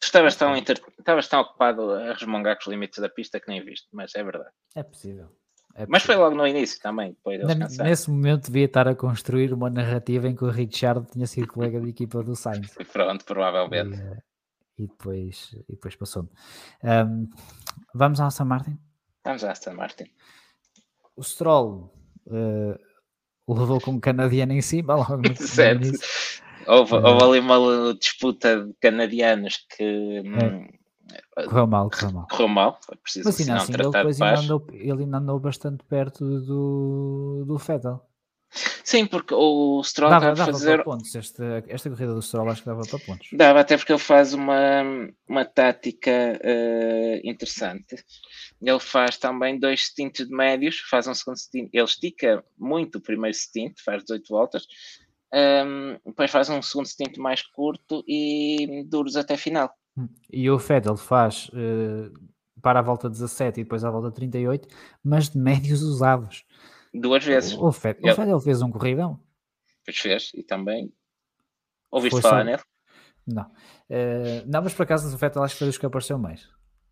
Estavas 0.04 0.36
tão, 0.36 0.56
inter... 0.56 0.82
Estavas 0.98 1.28
tão 1.28 1.42
ocupado 1.42 1.92
a 1.92 2.14
resmungar 2.14 2.56
com 2.56 2.62
os 2.62 2.68
limites 2.68 3.00
da 3.00 3.10
pista 3.10 3.40
que 3.40 3.48
nem 3.48 3.64
viste, 3.64 3.88
mas 3.92 4.14
é 4.16 4.24
verdade. 4.24 4.52
É 4.76 4.84
possível. 4.84 5.30
É 5.76 5.86
mas 5.88 6.04
foi 6.04 6.16
logo 6.16 6.36
no 6.36 6.46
início 6.46 6.80
também. 6.82 7.12
Depois 7.12 7.40
Nesse 7.78 8.10
momento 8.10 8.48
devia 8.48 8.66
estar 8.66 8.88
a 8.88 8.96
construir 8.96 9.54
uma 9.54 9.70
narrativa 9.70 10.28
em 10.28 10.36
que 10.36 10.44
o 10.44 10.50
Richard 10.50 11.10
tinha 11.12 11.26
sido 11.28 11.48
colega 11.48 11.80
de 11.80 11.90
equipa 11.90 12.22
do 12.24 12.36
Sainz. 12.36 12.74
Pronto, 12.92 13.24
provavelmente. 13.24 13.98
E, 13.98 14.02
eh, 14.02 14.18
e 14.80 14.88
depois, 14.88 15.54
e 15.70 15.74
depois 15.74 15.96
passou. 15.96 16.30
Um, 16.84 17.30
vamos 17.94 18.20
ao 18.20 18.28
Aston 18.28 18.46
Martin? 18.46 18.78
Vamos 19.24 19.44
ao 19.44 19.52
Aston 19.52 19.74
Martin 19.74 20.12
o 21.16 21.24
Stroll 21.24 21.94
uh, 22.28 23.54
levou 23.54 23.80
com 23.80 23.92
um 23.92 24.00
canadiano 24.00 24.54
em 24.54 24.62
cima 24.62 24.96
logo 24.96 25.18
no 25.18 25.36
certo. 25.38 25.92
Houve, 26.68 26.94
uh, 26.94 27.06
houve 27.06 27.24
ali 27.24 27.40
uma 27.40 27.94
disputa 27.94 28.66
de 28.66 28.74
canadianos 28.80 29.66
que 29.76 30.22
hum, 30.26 30.68
é, 31.38 31.44
correu 31.46 31.68
mal, 31.68 31.90
correu 31.90 32.12
mal. 32.12 32.28
Correu 32.30 32.48
mal, 32.48 32.80
foi 32.86 32.98
preciso 32.98 33.28
Mas 33.28 33.40
ainda 33.40 33.56
assim, 33.56 33.74
ele, 33.74 33.90
depois 33.90 34.22
ainda 34.22 34.40
andou, 34.40 34.68
ele 34.72 35.04
ainda 35.04 35.18
andou 35.18 35.40
bastante 35.40 35.84
perto 35.86 36.24
do, 36.42 37.46
do 37.48 37.60
Fettel. 37.60 38.02
Sim, 38.84 39.06
porque 39.06 39.34
o 39.34 39.82
Stroll 39.82 40.10
dava, 40.10 40.34
dava 40.34 40.52
fazer. 40.52 40.76
Para 40.76 40.84
pontos. 40.84 41.16
Esta, 41.16 41.64
esta 41.70 41.90
corrida 41.90 42.14
do 42.14 42.22
Stroll 42.22 42.50
acho 42.50 42.62
que 42.62 42.68
dava 42.68 42.82
para 42.82 43.00
pontos. 43.00 43.30
Dava, 43.32 43.62
até 43.62 43.78
porque 43.78 43.94
ele 43.94 44.00
faz 44.00 44.34
uma, 44.34 44.84
uma 45.28 45.46
tática 45.46 46.12
uh, 46.44 47.22
interessante. 47.24 47.96
Ele 48.62 48.80
faz 48.80 49.18
também 49.18 49.58
dois 49.58 49.86
stints 49.86 50.28
de 50.28 50.36
médios, 50.36 50.80
faz 50.90 51.08
um 51.08 51.14
segundo 51.14 51.38
stint. 51.38 51.70
Ele 51.72 51.84
estica 51.86 52.44
muito 52.60 52.98
o 52.98 53.02
primeiro 53.02 53.36
stint, 53.36 53.80
faz 53.84 54.04
18 54.04 54.28
voltas. 54.28 54.68
Um, 55.34 55.98
depois 56.06 56.30
faz 56.30 56.50
um 56.50 56.62
segundo 56.62 56.88
stint 56.88 57.18
mais 57.18 57.42
curto 57.42 58.04
e 58.08 58.84
duros 58.88 59.16
até 59.16 59.38
final. 59.38 59.74
Hum. 59.98 60.08
E 60.32 60.50
o 60.50 60.60
Fettel 60.60 60.98
faz 60.98 61.50
uh, 61.50 62.12
para 62.62 62.80
a 62.80 62.82
volta 62.82 63.10
17 63.10 63.62
e 63.62 63.64
depois 63.64 63.84
à 63.84 63.90
volta 63.90 64.12
38, 64.12 64.68
mas 65.04 65.30
de 65.30 65.38
médios 65.38 65.82
usados. 65.82 66.46
Duas 66.94 67.24
vezes. 67.24 67.54
O, 67.54 67.68
o 67.68 67.72
Fettel 67.72 68.30
ele 68.30 68.42
fez 68.42 68.62
um 68.62 68.70
corridão. 68.70 69.20
Pois 69.86 69.98
fez, 69.98 70.32
e 70.36 70.44
também. 70.44 70.92
Ouviste 71.90 72.22
Foi 72.22 72.30
falar 72.30 72.44
nele? 72.44 72.62
Não. 73.26 73.44
Uh, 73.44 74.44
não, 74.46 74.62
mas 74.62 74.74
por 74.74 74.84
acaso 74.84 75.14
o 75.14 75.18
Fettel 75.18 75.44
acho 75.44 75.56
que 75.56 75.60
foi 75.60 75.68
dos 75.68 75.78
que 75.78 75.86
apareceu 75.86 76.18
mais. 76.18 76.50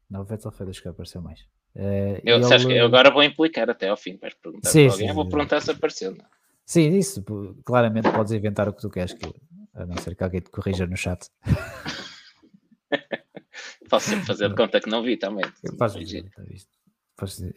Não, 0.10 0.22
o 0.22 0.24
Vettel 0.24 0.52
foi 0.52 0.66
dos 0.66 0.80
que 0.80 0.88
apareceu 0.88 1.22
mais. 1.22 1.42
Uh, 1.76 2.20
eu, 2.24 2.38
ele... 2.38 2.66
que 2.66 2.74
eu 2.74 2.86
agora 2.86 3.12
vou 3.12 3.22
implicar 3.22 3.70
até 3.70 3.90
ao 3.90 3.98
fim, 3.98 4.18
vais 4.18 4.34
perguntar 4.34 4.70
sim, 4.70 4.88
alguém, 4.88 5.08
sim, 5.08 5.14
vou 5.14 5.28
perguntar 5.28 5.62
se 5.62 5.72
apareceu. 5.72 6.16
Não? 6.16 6.26
Sim, 6.70 6.96
isso, 6.96 7.22
claramente 7.66 8.10
podes 8.12 8.32
inventar 8.32 8.70
o 8.70 8.74
que 8.74 8.82
tu 8.82 8.92
queres, 8.92 9.12
que, 9.12 9.26
a 9.74 9.88
não 9.88 9.98
ser 9.98 10.16
que 10.16 10.24
alguém 10.24 10.40
te 10.40 10.52
corrija 10.52 10.86
no 10.86 10.96
chat. 10.96 11.28
Posso 13.90 14.12
sempre 14.12 14.28
fazer 14.28 14.50
de 14.50 14.56
conta 14.56 14.80
que 14.80 14.88
não 14.88 15.02
vi 15.02 15.18
também. 15.18 15.44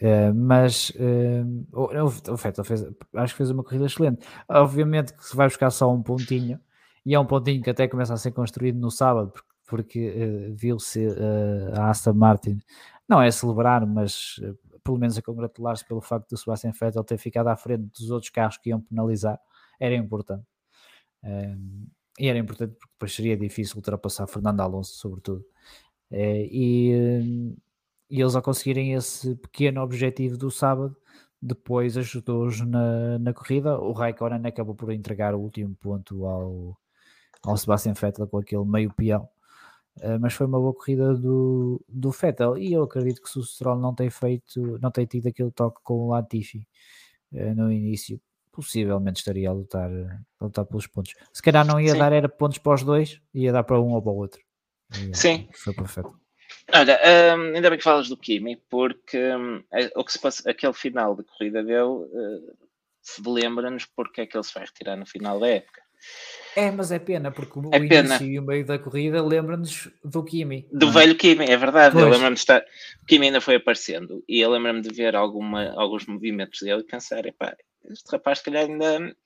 Uh, 0.01 0.35
mas 0.35 0.89
uh, 0.97 1.45
o, 1.75 2.07
o 2.33 2.37
Vettel 2.37 2.65
fez, 2.65 2.87
acho 3.15 3.35
que 3.35 3.37
fez 3.37 3.51
uma 3.51 3.63
corrida 3.63 3.85
excelente. 3.85 4.27
Obviamente 4.49 5.13
que 5.13 5.27
se 5.27 5.37
vai 5.37 5.47
buscar 5.47 5.71
só 5.71 5.93
um 5.93 6.03
pontinho, 6.03 6.59
e 7.05 7.15
é 7.15 7.21
um 7.21 7.27
pontinho 7.27 7.63
que 7.63 7.69
até 7.69 7.87
começa 7.87 8.15
a 8.15 8.17
ser 8.17 8.31
construído 8.31 8.81
no 8.81 8.91
sábado, 8.91 9.31
porque, 9.31 9.49
porque 9.67 10.09
uh, 10.09 10.55
viu-se 10.57 11.07
a 11.75 11.91
Aston 11.91 12.15
Martin, 12.15 12.63
não 13.07 13.21
é 13.21 13.31
celebrar, 13.31 13.87
mas 13.87 14.41
pelo 14.85 14.99
menos 14.99 15.17
a 15.19 15.23
congratular-se 15.23 15.87
pelo 15.87 16.01
facto 16.01 16.29
de 16.29 16.35
o 16.35 16.39
Sebastian 16.39 16.73
Vettel 16.73 17.05
ter 17.05 17.19
ficado 17.19 17.49
à 17.49 17.57
frente 17.57 17.85
dos 17.85 18.11
outros 18.11 18.31
carros 18.31 18.59
que 18.59 18.71
iam 18.71 18.81
penalizar, 18.81 19.39
era 19.81 19.95
importante. 19.95 20.45
e 22.19 22.29
era 22.29 22.39
importante 22.39 22.75
porque 22.75 22.93
depois 22.95 23.15
seria 23.15 23.37
difícil 23.37 23.77
ultrapassar 23.77 24.27
Fernando 24.27 24.61
Alonso, 24.61 24.95
sobretudo. 24.97 25.45
e 26.11 27.55
e 28.13 28.21
eles 28.21 28.37
ao 28.37 28.43
conseguirem 28.43 28.93
esse 28.93 29.35
pequeno 29.37 29.81
objetivo 29.81 30.37
do 30.37 30.51
sábado, 30.51 30.95
depois 31.41 31.97
ajudou-os 31.97 32.61
na, 32.61 33.19
na 33.19 33.33
corrida. 33.33 33.79
O 33.81 33.93
Raikkonen 33.93 34.47
acabou 34.47 34.75
por 34.75 34.93
entregar 34.93 35.35
o 35.35 35.41
último 35.41 35.75
ponto 35.77 36.27
ao, 36.27 36.77
ao 37.43 37.57
Sebastian 37.57 37.95
Vettel 37.95 38.29
com 38.29 38.37
aquele 38.37 38.67
meio 38.67 38.93
peão. 38.93 39.27
Uh, 40.01 40.19
mas 40.19 40.33
foi 40.33 40.47
uma 40.47 40.59
boa 40.59 40.73
corrida 40.73 41.15
do, 41.15 41.85
do 41.87 42.11
Vettel 42.11 42.57
e 42.57 42.73
eu 42.73 42.83
acredito 42.83 43.21
que 43.21 43.29
se 43.29 43.39
o 43.39 43.43
Stroll 43.43 43.79
não 43.79 43.95
tem 43.95 44.09
feito, 44.09 44.79
não 44.81 44.91
tem 44.91 45.05
tido 45.05 45.29
aquele 45.29 45.51
toque 45.51 45.81
com 45.83 45.95
o 45.95 46.09
Latifi 46.09 46.67
uh, 47.33 47.55
no 47.55 47.71
início, 47.71 48.19
possivelmente 48.51 49.19
estaria 49.19 49.51
a 49.51 49.53
lutar, 49.53 49.91
a 49.91 50.45
lutar 50.45 50.65
pelos 50.65 50.87
pontos. 50.87 51.15
Se 51.33 51.43
calhar 51.43 51.67
não 51.67 51.79
ia 51.79 51.93
Sim. 51.93 51.99
dar 51.99 52.13
era 52.13 52.29
pontos 52.29 52.59
para 52.59 52.75
os 52.75 52.83
dois, 52.83 53.21
ia 53.35 53.53
dar 53.53 53.65
para 53.65 53.81
um 53.81 53.93
ou 53.93 54.03
para 54.03 54.13
o 54.13 54.17
outro. 54.17 54.41
E, 54.99 55.15
Sim. 55.15 55.49
Foi 55.53 55.75
perfeito. 55.75 56.23
Olha, 56.73 56.99
um, 57.37 57.55
ainda 57.55 57.69
bem 57.69 57.79
que 57.79 57.85
falas 57.85 58.09
do 58.09 58.17
Kimi, 58.17 58.57
porque 58.71 59.19
um, 59.19 59.63
é, 59.73 59.91
o 59.97 60.05
que 60.05 60.13
se 60.13 60.19
passa, 60.19 60.49
aquele 60.49 60.73
final 60.73 61.17
de 61.17 61.25
corrida 61.25 61.63
dele 61.63 61.83
uh, 61.83 62.57
lembra-nos 63.27 63.87
porque 63.87 64.23
é 64.23 64.27
que 64.27 64.37
ele 64.37 64.45
se 64.45 64.55
vai 64.55 64.65
retirar 64.65 64.97
no 64.97 65.07
final 65.07 65.41
da 65.41 65.49
época. 65.49 65.83
É, 66.55 66.71
mas 66.71 66.93
é 66.93 66.99
pena, 66.99 67.31
porque 67.31 67.59
o 67.59 67.71
é 67.73 67.79
início 67.79 68.19
pena. 68.19 68.23
e 68.23 68.39
o 68.39 68.43
meio 68.43 68.67
da 68.67 68.79
corrida 68.79 69.23
lembra-nos 69.23 69.89
do 70.05 70.23
Kimi. 70.23 70.69
Do 70.73 70.89
é? 70.89 70.91
velho 70.91 71.17
Kimi, 71.17 71.47
é 71.47 71.57
verdade. 71.57 71.99
Eu 71.99 72.09
lembro-me 72.09 72.35
de 72.35 72.41
estar. 72.41 72.63
O 73.03 73.07
Kimi 73.07 73.27
ainda 73.27 73.41
foi 73.41 73.57
aparecendo 73.57 74.23
e 74.29 74.41
eu 74.41 74.51
lembro-me 74.51 74.83
de 74.83 74.93
ver 74.93 75.17
alguma, 75.17 75.73
alguns 75.73 76.07
movimentos 76.07 76.61
dele 76.61 76.83
e 76.83 76.85
pensar: 76.85 77.25
epá, 77.25 77.57
este 77.91 78.13
rapaz, 78.13 78.39
se 78.39 78.45
calhar, 78.45 78.65
ainda, 78.65 79.17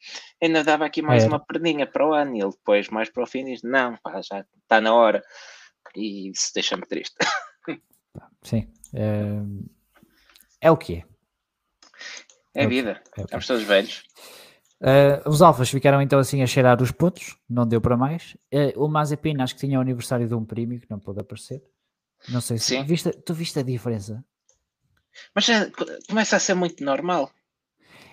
ainda 0.42 0.64
dava 0.64 0.86
aqui 0.86 1.02
mais 1.02 1.24
é. 1.24 1.26
uma 1.26 1.40
perninha 1.40 1.86
para 1.86 2.06
o 2.06 2.14
ano. 2.14 2.36
E 2.36 2.40
ele 2.40 2.50
depois, 2.50 2.88
mais 2.88 3.10
para 3.10 3.24
o 3.24 3.26
fim, 3.26 3.44
diz: 3.44 3.62
não, 3.62 3.96
pá, 3.96 4.20
já 4.22 4.44
está 4.62 4.80
na 4.80 4.94
hora 4.94 5.22
e 5.96 6.30
isso 6.30 6.52
deixa-me 6.54 6.86
triste. 6.86 7.16
Sim, 8.42 8.68
é, 8.94 9.42
é 10.60 10.70
o 10.70 10.76
que 10.76 10.96
é. 10.96 11.04
É 12.54 12.66
vida, 12.66 13.02
é 13.18 13.22
estamos 13.22 13.46
todos 13.46 13.62
velhos. 13.64 14.02
Uh, 14.80 15.28
os 15.28 15.40
alfas 15.40 15.70
ficaram 15.70 16.02
então 16.02 16.18
assim 16.18 16.42
a 16.42 16.46
cheirar 16.46 16.82
os 16.82 16.90
pontos, 16.90 17.38
não 17.48 17.66
deu 17.66 17.80
para 17.80 17.96
mais. 17.96 18.36
Uh, 18.52 18.84
o 18.84 18.88
Mazepin 18.88 19.40
acho 19.40 19.54
que 19.54 19.60
tinha 19.60 19.78
o 19.78 19.82
aniversário 19.82 20.28
de 20.28 20.34
um 20.34 20.44
primo 20.44 20.78
que 20.78 20.90
não 20.90 20.98
pôde 20.98 21.20
aparecer. 21.20 21.62
Não 22.28 22.40
sei 22.40 22.58
se 22.58 22.82
viste, 22.82 23.10
tu 23.10 23.32
viste 23.32 23.58
a 23.58 23.62
diferença. 23.62 24.24
Mas 25.34 25.48
é, 25.48 25.70
começa 26.08 26.36
a 26.36 26.38
ser 26.38 26.54
muito 26.54 26.84
normal. 26.84 27.30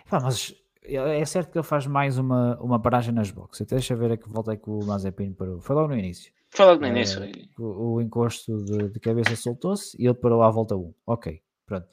Pá, 0.09 0.19
mas 0.19 0.53
é 0.83 1.25
certo 1.25 1.51
que 1.51 1.57
ele 1.57 1.65
faz 1.65 1.87
mais 1.87 2.17
uma, 2.17 2.57
uma 2.61 2.79
paragem 2.79 3.13
nas 3.13 3.31
boxes. 3.31 3.61
Então 3.61 3.77
deixa 3.77 3.95
ver 3.95 4.11
a 4.11 4.17
que 4.17 4.29
volta 4.29 4.53
é 4.53 4.57
que 4.57 4.69
o 4.69 4.83
Mazepin 4.83 5.33
parou. 5.33 5.59
Foi 5.59 5.75
logo 5.75 5.89
no 5.89 5.97
início. 5.97 6.31
Foi 6.49 6.65
logo 6.65 6.81
no 6.81 6.87
início. 6.87 7.21
o, 7.57 7.95
o, 7.95 8.01
encosto 8.01 8.63
de, 8.63 8.89
de 8.89 8.99
cabeça 8.99 9.35
soltou-se 9.35 9.97
e 9.99 10.05
ele 10.05 10.13
parou 10.13 10.43
à 10.43 10.49
volta 10.49 10.75
1. 10.75 10.93
Ok, 11.07 11.41
pronto. 11.65 11.87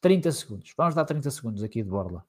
30 0.00 0.32
segundos. 0.32 0.74
Vamos 0.76 0.94
dar 0.94 1.04
30 1.04 1.30
segundos 1.30 1.62
aqui 1.62 1.82
de 1.82 1.88
borla. 1.88 2.24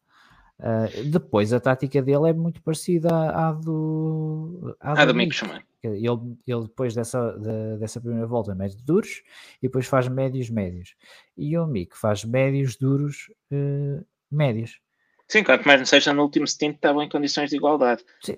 Uh, 0.59 1.03
depois 1.09 1.51
a 1.51 1.59
tática 1.59 2.01
dele 2.01 2.29
é 2.29 2.33
muito 2.33 2.61
parecida 2.61 3.13
à, 3.13 3.49
à 3.49 3.51
do, 3.51 4.75
à, 4.79 5.01
à 5.01 5.05
do, 5.05 5.13
Mick. 5.13 5.35
Ele, 5.83 6.37
ele 6.47 6.61
depois 6.63 6.95
dessa, 6.95 7.33
de, 7.33 7.77
dessa 7.77 7.99
primeira 7.99 8.25
volta 8.25 8.55
mete 8.55 8.77
duros 8.77 9.21
e 9.61 9.67
depois 9.67 9.85
faz 9.85 10.07
médios 10.07 10.49
médios. 10.49 10.95
E 11.37 11.57
o 11.57 11.67
Mick 11.67 11.97
faz 11.97 12.23
médios 12.23 12.77
duros 12.77 13.29
uh, 13.51 14.03
médios. 14.31 14.79
Sim, 15.27 15.43
quanto 15.43 15.65
mais 15.65 15.79
não 15.79 15.85
seja 15.85 16.13
no 16.13 16.23
último 16.23 16.47
stint 16.47 16.75
estavam 16.75 17.01
em 17.03 17.09
condições 17.09 17.49
de 17.49 17.57
igualdade. 17.57 18.03
Sim. 18.21 18.37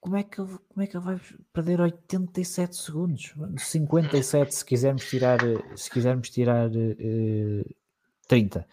Como 0.00 0.16
é, 0.16 0.22
que 0.22 0.40
ele, 0.40 0.56
como 0.68 0.82
é 0.82 0.86
que 0.86 0.96
ele 0.96 1.04
vai 1.04 1.20
perder 1.52 1.80
87 1.80 2.76
segundos? 2.76 3.34
57 3.56 4.54
se 4.54 4.64
quisermos 4.64 5.08
tirar, 5.08 5.38
se 5.76 5.90
quisermos 5.90 6.30
tirar 6.30 6.70
uh, 6.70 7.74
30. 8.26 8.66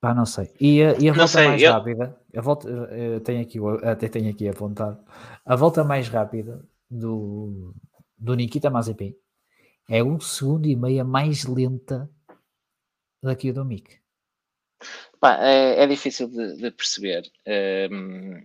Pá, 0.00 0.14
não 0.14 0.24
sei. 0.24 0.50
E 0.58 0.82
a, 0.82 0.98
e 0.98 1.10
a 1.10 1.12
volta 1.12 1.28
sei, 1.28 1.48
mais 1.48 1.62
eu... 1.62 1.72
rápida, 1.72 2.16
a 2.34 2.40
volta, 2.40 2.68
eu 2.68 3.20
tenho 3.20 3.42
aqui, 3.42 3.58
até 3.82 4.08
tenho 4.08 4.30
aqui 4.30 4.48
apontado, 4.48 4.98
a 5.44 5.54
volta 5.54 5.84
mais 5.84 6.08
rápida 6.08 6.64
do, 6.90 7.74
do 8.16 8.34
Nikita 8.34 8.70
Mazepin 8.70 9.14
é 9.88 10.02
um 10.02 10.18
segundo 10.20 10.66
e 10.66 10.76
meia 10.76 11.04
mais 11.04 11.44
lenta 11.44 12.08
daqui 13.22 13.52
do 13.52 13.64
Mick. 13.64 13.98
Pá, 15.20 15.36
é, 15.44 15.82
é, 15.82 15.86
difícil 15.86 16.28
de, 16.28 16.56
de 16.56 16.70
perceber. 16.70 17.22
Um, 17.90 18.42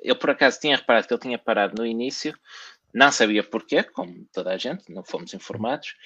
eu 0.00 0.14
por 0.16 0.30
acaso 0.30 0.60
tinha 0.60 0.76
reparado 0.76 1.08
que 1.08 1.14
ele 1.14 1.20
tinha 1.20 1.38
parado 1.38 1.74
no 1.76 1.86
início, 1.86 2.38
não 2.92 3.10
sabia 3.10 3.42
porquê, 3.42 3.82
como 3.82 4.24
toda 4.32 4.52
a 4.52 4.56
gente, 4.56 4.92
não 4.92 5.02
fomos 5.02 5.34
informados, 5.34 5.96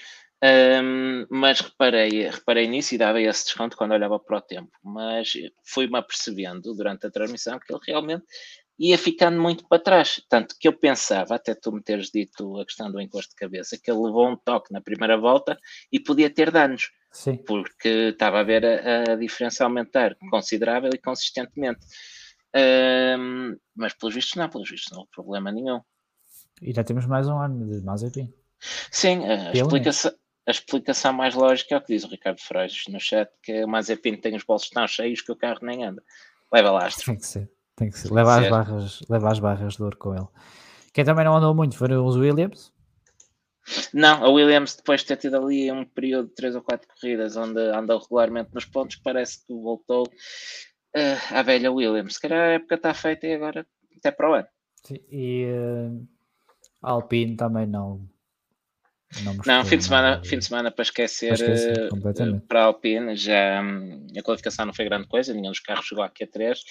um, 0.43 1.27
mas 1.31 1.61
reparei, 1.61 2.29
reparei 2.29 2.69
nisso 2.69 2.95
e 2.95 2.99
dava 2.99 3.21
esse 3.21 3.45
desconto 3.47 3.77
quando 3.77 3.93
olhava 3.93 4.19
para 4.21 4.39
o 4.39 4.41
tempo. 4.41 4.71
Mas 4.83 5.33
fui-me 5.65 5.99
apercebendo 5.99 6.75
durante 6.75 7.07
a 7.07 7.11
transmissão 7.11 7.59
que 7.59 7.73
ele 7.73 7.81
realmente 7.87 8.25
ia 8.79 8.97
ficando 8.97 9.41
muito 9.41 9.67
para 9.67 9.83
trás. 9.83 10.23
Tanto 10.29 10.55
que 10.59 10.69
eu 10.69 10.73
pensava, 10.73 11.35
até 11.35 11.55
tu 11.55 11.73
me 11.73 11.83
teres 11.83 12.11
dito 12.11 12.59
a 12.61 12.65
questão 12.65 12.91
do 12.91 13.01
encosto 13.01 13.31
de 13.31 13.37
cabeça, 13.37 13.77
que 13.83 13.91
ele 13.91 14.01
levou 14.01 14.29
um 14.29 14.37
toque 14.37 14.73
na 14.73 14.81
primeira 14.81 15.19
volta 15.19 15.59
e 15.91 15.99
podia 15.99 16.31
ter 16.31 16.51
danos. 16.53 16.91
Sim. 17.11 17.37
Porque 17.39 17.89
estava 18.13 18.39
a 18.39 18.45
ver 18.45 18.65
a, 18.65 19.13
a 19.13 19.17
diferença 19.17 19.65
aumentar 19.65 20.17
considerável 20.31 20.91
e 20.95 20.99
consistentemente. 20.99 21.85
Um, 22.55 23.57
mas 23.75 23.93
pelos 23.95 24.15
vistos 24.15 24.37
não, 24.37 24.49
pelos 24.49 24.71
vistos 24.71 24.93
não 24.93 25.01
houve 25.01 25.11
problema 25.11 25.51
nenhum. 25.51 25.81
E 26.63 26.73
já 26.73 26.85
temos 26.85 27.07
mais 27.07 27.29
um 27.29 27.39
ano 27.39 27.67
de 27.67 27.85
Mazepin. 27.85 28.33
Sim, 28.91 29.25
a 29.25 29.53
explicação, 29.53 30.13
a 30.49 30.51
explicação 30.51 31.13
mais 31.13 31.35
lógica 31.35 31.75
é 31.75 31.79
o 31.79 31.81
que 31.83 31.93
diz 31.93 32.05
o 32.05 32.09
Ricardo 32.09 32.41
Freitas 32.41 32.85
no 32.89 32.99
chat, 32.99 33.31
que 33.43 33.63
o 33.65 33.69
Mazepin 33.69 34.17
tem 34.17 34.35
os 34.35 34.43
bolsos 34.43 34.71
tão 34.71 34.89
cheios 34.89 35.21
que 35.21 35.31
o 35.31 35.37
carro 35.37 35.59
nem 35.61 35.85
anda. 35.85 36.03
Leva 36.51 36.71
lastro. 36.71 37.05
Tem 37.05 37.17
que 37.17 37.27
ser, 37.27 37.51
tem 37.77 37.91
que 37.91 37.99
ser. 37.99 38.11
Leva, 38.11 38.41
as 38.41 38.49
barras, 38.49 39.01
leva 39.11 39.31
as 39.31 39.39
barras 39.39 39.75
de 39.75 39.83
ouro 39.83 39.99
com 39.99 40.15
ele. 40.15 40.27
Quem 40.95 41.05
também 41.05 41.27
não 41.27 41.37
andou 41.37 41.55
muito 41.55 41.77
foram 41.77 42.03
os 42.07 42.17
Williams. 42.17 42.73
Não, 43.93 44.25
a 44.25 44.31
Williams 44.31 44.75
depois 44.75 45.03
de 45.03 45.09
ter 45.09 45.17
tido 45.19 45.37
ali 45.37 45.71
um 45.71 45.85
período 45.85 46.29
de 46.29 46.35
3 46.37 46.55
ou 46.55 46.63
4 46.63 46.89
corridas 46.89 47.37
onde 47.37 47.61
andou 47.61 47.99
regularmente 47.99 48.49
nos 48.55 48.65
pontos, 48.65 48.97
parece 48.97 49.47
que 49.47 49.53
voltou 49.53 50.05
uh, 50.05 51.35
à 51.35 51.43
velha 51.43 51.71
Williams. 51.71 52.15
Se 52.15 52.23
calhar 52.23 52.41
a 52.41 52.53
época 52.53 52.77
está 52.77 52.95
feita 52.95 53.27
e 53.27 53.35
agora 53.35 53.67
até 53.99 54.11
para 54.11 54.31
o 54.31 54.33
ano. 54.33 54.49
Sim, 54.83 54.97
e 55.11 55.45
uh, 55.45 56.09
Alpine 56.81 57.37
também 57.37 57.67
não 57.67 58.09
não, 59.25 59.35
não 59.35 59.65
fim, 59.65 59.79
de 59.79 59.85
semana, 59.85 60.23
fim 60.23 60.39
de 60.39 60.45
semana 60.45 60.71
para 60.71 60.83
esquecer, 60.83 61.37
para, 61.37 61.53
esquecer 61.55 61.93
uh, 61.93 62.41
para 62.43 62.61
a 62.61 62.65
Alpine, 62.65 63.17
já 63.17 63.63
um, 63.63 64.07
a 64.17 64.23
qualificação 64.23 64.67
não 64.67 64.75
foi 64.75 64.85
grande 64.85 65.09
coisa, 65.09 65.33
nenhum 65.33 65.51
dos 65.51 65.61
carros 65.61 65.87
chegou 65.87 66.05
aqui 66.05 66.25
a 66.25 66.27
3. 66.27 66.59
Uh, 66.59 66.65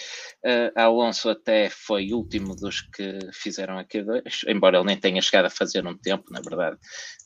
eh, 0.44 0.72
Alonso 0.76 1.30
até 1.30 1.70
foi 1.70 2.14
último 2.14 2.56
dos 2.56 2.82
que 2.82 3.18
fizeram 3.34 3.80
aqui 3.80 4.04
dois, 4.04 4.42
embora 4.48 4.78
ele 4.78 4.86
nem 4.86 4.98
tenha 4.98 5.22
chegado 5.22 5.46
a 5.46 5.50
fazer 5.50 5.86
um 5.88 5.98
tempo, 5.98 6.26
na 6.32 6.40
verdade. 6.40 6.78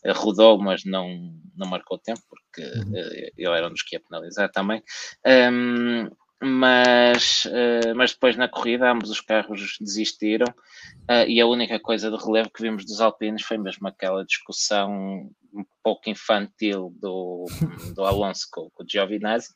Uh, 0.06 0.14
rodou, 0.14 0.58
mas 0.58 0.86
não, 0.86 1.10
não 1.58 1.68
marcou 1.68 1.98
tempo, 1.98 2.22
porque 2.30 2.62
uhum. 2.62 2.96
ele 2.96 3.58
era 3.58 3.68
um 3.68 3.72
dos 3.72 3.84
que 3.84 3.98
ia 3.98 4.02
penalizar 4.02 4.50
também. 4.50 4.82
Um, 5.26 6.10
mas, 6.44 7.46
uh, 7.46 7.94
mas 7.96 8.14
depois 8.14 8.36
na 8.36 8.48
corrida 8.48 8.92
ambos 8.92 9.12
os 9.12 9.22
carros 9.22 9.78
desistiram 9.80 10.48
uh, 10.48 11.28
e 11.28 11.40
a 11.40 11.46
única 11.46 11.80
coisa 11.80 12.10
de 12.10 12.18
relevo 12.18 12.50
que 12.50 12.64
vimos 12.64 12.84
dos 12.84 13.00
alpinos 13.00 13.44
foi 13.44 13.60
mesmo 13.60 13.88
aquela 13.88 14.26
discussão 14.26 15.30
um 15.54 15.64
pouco 15.84 16.10
infantil 16.10 16.92
do, 17.00 17.46
do 17.94 18.04
Alonso 18.04 18.48
com, 18.52 18.72
com 18.72 18.84
o 18.84 18.88
Giovinazzi, 18.90 19.50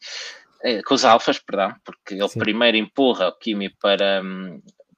uh, 0.63 0.83
com 0.85 0.93
os 0.93 1.03
alfas, 1.03 1.39
perdão, 1.39 1.75
porque 1.83 2.13
ele 2.13 2.29
Sim. 2.29 2.39
primeiro 2.39 2.77
empurra 2.77 3.29
o 3.29 3.37
Kimi 3.39 3.69
para, 3.81 4.21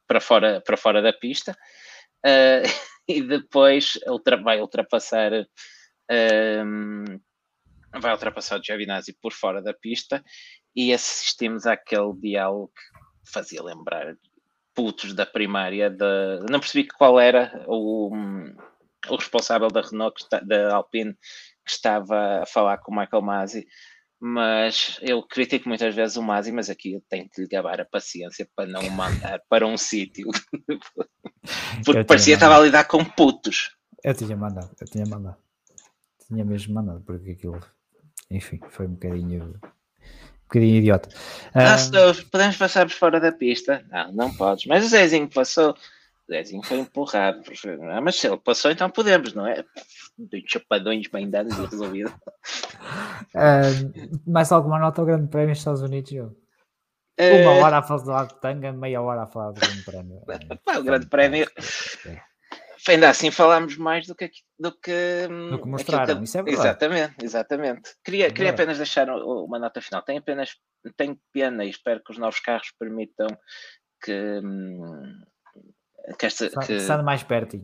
para, 0.06 0.20
fora, 0.20 0.60
para 0.60 0.76
fora 0.76 1.02
da 1.02 1.14
pista 1.14 1.58
e 3.08 3.22
depois 3.22 3.98
ultra, 4.08 4.36
vai 4.36 4.60
ultrapassar 4.60 5.32
vai 7.98 8.12
ultrapassar 8.12 8.60
o 8.60 8.64
Giovinazzi 8.64 9.14
por 9.22 9.32
fora 9.32 9.62
da 9.62 9.74
pista 9.74 10.22
e 10.78 10.94
assistimos 10.94 11.66
àquele 11.66 12.14
diálogo 12.14 12.72
que 13.26 13.32
fazia 13.32 13.64
lembrar 13.64 14.16
putos 14.76 15.16
da 15.16 15.26
primária. 15.26 15.90
De... 15.90 16.06
Não 16.52 16.60
percebi 16.60 16.88
qual 16.88 17.20
era 17.20 17.66
o, 17.68 18.16
o 19.10 19.16
responsável 19.16 19.70
da 19.70 19.82
Renault, 19.82 20.22
está, 20.22 20.40
da 20.40 20.76
Alpine, 20.76 21.18
que 21.66 21.72
estava 21.72 22.44
a 22.44 22.46
falar 22.46 22.78
com 22.78 22.92
o 22.92 22.96
Michael 22.96 23.24
Masi, 23.24 23.68
mas 24.20 25.00
eu 25.02 25.24
critico 25.24 25.68
muitas 25.68 25.96
vezes 25.96 26.16
o 26.16 26.22
Masi, 26.22 26.52
mas 26.52 26.70
aqui 26.70 26.94
eu 26.94 27.04
tenho 27.10 27.28
que 27.28 27.42
lhe 27.42 27.48
gabar 27.48 27.82
a 27.82 27.86
paciência 27.86 28.48
para 28.56 28.70
não 28.70 28.82
o 28.82 28.92
mandar 28.92 29.42
para 29.50 29.66
um 29.66 29.78
sítio, 29.78 30.30
porque 31.84 32.04
parecia 32.04 32.36
que 32.36 32.44
estava 32.44 32.56
a 32.56 32.62
lidar 32.62 32.86
com 32.86 33.04
putos. 33.04 33.76
Eu 34.04 34.14
tinha 34.14 34.38
mandado, 34.38 34.70
eu 34.80 34.86
tinha 34.86 35.06
mandado, 35.08 35.38
tinha 36.28 36.46
mesmo 36.46 36.76
mandado, 36.76 37.02
porque 37.02 37.32
aquilo, 37.32 37.60
enfim, 38.30 38.60
foi 38.70 38.86
um 38.86 38.94
bocadinho 38.94 39.60
bocadinho 40.48 40.78
idiota. 40.78 41.10
Uh, 41.50 42.26
podemos 42.32 42.58
passar 42.58 42.86
por 42.86 42.94
fora 42.94 43.20
da 43.20 43.32
pista? 43.32 43.86
Não, 43.90 44.12
não 44.14 44.34
podes. 44.34 44.66
Mas 44.66 44.86
o 44.86 44.88
Zezinho 44.88 45.30
passou. 45.30 45.72
O 45.72 46.34
Zezinho 46.34 46.64
foi 46.64 46.80
empurrado. 46.80 47.42
Ah, 47.92 48.02
mas 48.02 48.16
se 48.16 48.28
ele 48.28 48.38
passou, 48.38 48.72
então 48.72 48.90
podemos, 48.90 49.34
não 49.34 49.48
é? 49.48 49.64
Dois 50.18 50.44
chapadões 50.48 51.08
bem 51.08 51.30
dados 51.30 51.58
e 51.58 51.66
resolvido. 51.66 52.14
Uh, 53.36 54.20
mais 54.26 54.52
alguma 54.52 54.80
nota 54.80 55.02
ao 55.02 55.06
Grande 55.06 55.28
Prémio 55.28 55.50
dos 55.50 55.60
Estados 55.60 55.82
Unidos? 55.82 56.12
Eu? 56.12 56.36
Uma 57.20 57.66
hora 57.66 57.78
a 57.80 57.84
falar 57.84 58.26
de 58.26 58.40
tanga, 58.40 58.72
meia 58.72 59.02
hora 59.02 59.24
a 59.24 59.28
falar 59.28 59.52
do 59.52 59.60
Grande 59.60 59.84
Prémio. 59.84 60.22
o 60.78 60.84
Grande 60.84 61.08
Prémio. 61.08 61.48
Ainda 62.88 63.10
assim 63.10 63.32
falámos 63.32 63.78
mais 63.78 64.08
do 64.08 64.16
que 64.16 64.32
do 64.60 64.72
que, 64.72 65.28
do 65.50 65.62
que 65.62 65.68
mostraram, 65.68 66.18
que, 66.18 66.24
isso 66.24 66.38
é 66.38 66.44
verdade. 66.44 66.68
Exatamente, 66.68 67.16
exatamente. 67.24 67.96
Queria, 68.04 68.28
é 68.28 68.32
queria 68.32 68.52
apenas 68.52 68.78
deixar 68.78 69.10
uma 69.10 69.60
nota 69.60 69.82
final. 69.82 70.02
Tenho 70.02 70.20
apenas 70.20 70.56
tenho 70.96 71.20
pena 71.34 71.66
e 71.66 71.70
espero 71.70 72.02
que 72.04 72.12
os 72.12 72.18
novos 72.18 72.40
carros 72.40 72.72
permitam 72.80 73.28
que, 74.02 74.40
hum, 74.44 75.22
que 76.18 76.26
esta, 76.26 76.50
que... 76.50 77.04
mais 77.04 77.24
perto. 77.24 77.60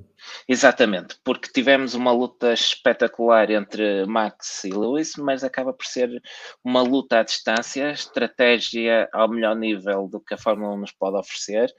Exatamente, 0.47 1.17
porque 1.23 1.51
tivemos 1.51 1.93
uma 1.93 2.11
luta 2.11 2.53
espetacular 2.53 3.49
entre 3.49 4.05
Max 4.05 4.63
e 4.65 4.69
Lewis, 4.69 5.15
mas 5.15 5.43
acaba 5.43 5.71
por 5.71 5.85
ser 5.85 6.21
uma 6.63 6.81
luta 6.81 7.19
à 7.19 7.23
distância, 7.23 7.91
estratégia 7.91 9.07
ao 9.13 9.29
melhor 9.29 9.55
nível 9.55 10.07
do 10.07 10.19
que 10.19 10.33
a 10.33 10.37
Fórmula 10.37 10.73
1 10.73 10.77
nos 10.77 10.91
pode 10.91 11.17
oferecer. 11.17 11.73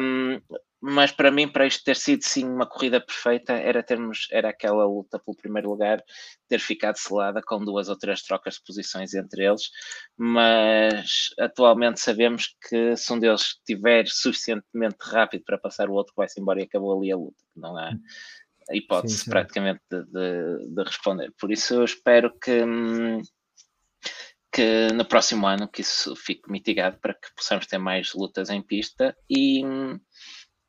Um, 0.00 0.40
mas 0.86 1.10
para 1.10 1.30
mim, 1.30 1.48
para 1.48 1.66
isto 1.66 1.82
ter 1.82 1.96
sido 1.96 2.22
sim 2.22 2.44
uma 2.44 2.66
corrida 2.66 3.00
perfeita, 3.00 3.54
era 3.54 3.82
termos 3.82 4.28
era 4.30 4.50
aquela 4.50 4.84
luta 4.84 5.18
pelo 5.18 5.34
primeiro 5.34 5.70
lugar 5.70 6.04
ter 6.46 6.60
ficado 6.60 6.96
selada 6.96 7.40
com 7.42 7.64
duas 7.64 7.88
ou 7.88 7.96
três 7.96 8.20
trocas 8.20 8.56
de 8.56 8.64
posições 8.64 9.14
entre 9.14 9.46
eles, 9.46 9.70
mas 10.14 11.30
atualmente 11.40 12.00
sabemos 12.00 12.54
que 12.68 12.94
se 12.98 13.10
um 13.14 13.18
deles 13.18 13.40
estiver 13.40 14.06
suficientemente 14.06 14.98
rápido 15.00 15.42
para 15.46 15.56
passar 15.56 15.88
o 15.88 15.94
outro, 15.94 16.12
vai-se 16.14 16.38
embora 16.38 16.60
e 16.60 16.64
acabou 16.64 16.98
ali 16.98 17.10
a 17.10 17.16
luta. 17.16 17.42
Não 17.56 17.74
há 17.78 17.90
hipótese 18.70 19.16
sim, 19.16 19.24
sim. 19.24 19.30
praticamente 19.30 19.80
de, 19.90 20.04
de, 20.04 20.68
de, 20.68 20.82
responder. 20.82 21.32
Por 21.40 21.50
isso 21.50 21.72
eu 21.76 21.84
espero 21.84 22.30
que. 22.38 22.62
Hum, 22.62 23.22
que 24.52 24.86
no 24.92 25.04
próximo 25.04 25.48
ano 25.48 25.66
que 25.66 25.80
isso 25.80 26.14
fique 26.14 26.48
mitigado 26.48 26.96
para 27.00 27.12
que 27.12 27.34
possamos 27.34 27.66
ter 27.66 27.78
mais 27.78 28.14
lutas 28.14 28.50
em 28.50 28.62
pista 28.62 29.16
e 29.28 29.64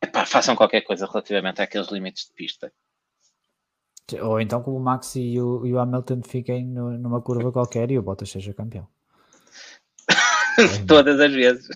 epá, 0.05 0.25
façam 0.25 0.55
qualquer 0.55 0.81
coisa 0.81 1.05
relativamente 1.05 1.61
àqueles 1.61 1.89
limites 1.89 2.27
de 2.27 2.33
pista. 2.33 2.71
Ou 4.21 4.39
então 4.39 4.61
que 4.63 4.69
o 4.69 4.79
Max 4.79 5.15
e 5.15 5.39
o, 5.41 5.65
e 5.65 5.73
o 5.73 5.79
Hamilton 5.79 6.21
fiquem 6.23 6.65
no, 6.65 6.97
numa 6.97 7.21
curva 7.21 7.51
qualquer 7.51 7.89
e 7.89 7.97
o 7.97 8.03
Bottas 8.03 8.29
seja 8.29 8.53
campeão. 8.53 8.87
Todas 10.87 11.19
as 11.19 11.33
vezes. 11.33 11.67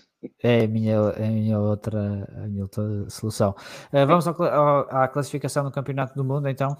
É 0.42 0.64
a 0.64 0.68
minha, 0.68 0.92
é 0.92 1.26
a 1.26 1.30
minha, 1.30 1.58
outra, 1.58 2.28
a 2.36 2.46
minha 2.46 2.62
outra 2.62 3.08
solução. 3.10 3.50
Uh, 3.92 4.06
vamos 4.06 4.28
ao, 4.28 4.42
ao, 4.42 4.96
à 4.96 5.08
classificação 5.08 5.64
do 5.64 5.72
Campeonato 5.72 6.14
do 6.14 6.24
Mundo, 6.24 6.48
então? 6.48 6.76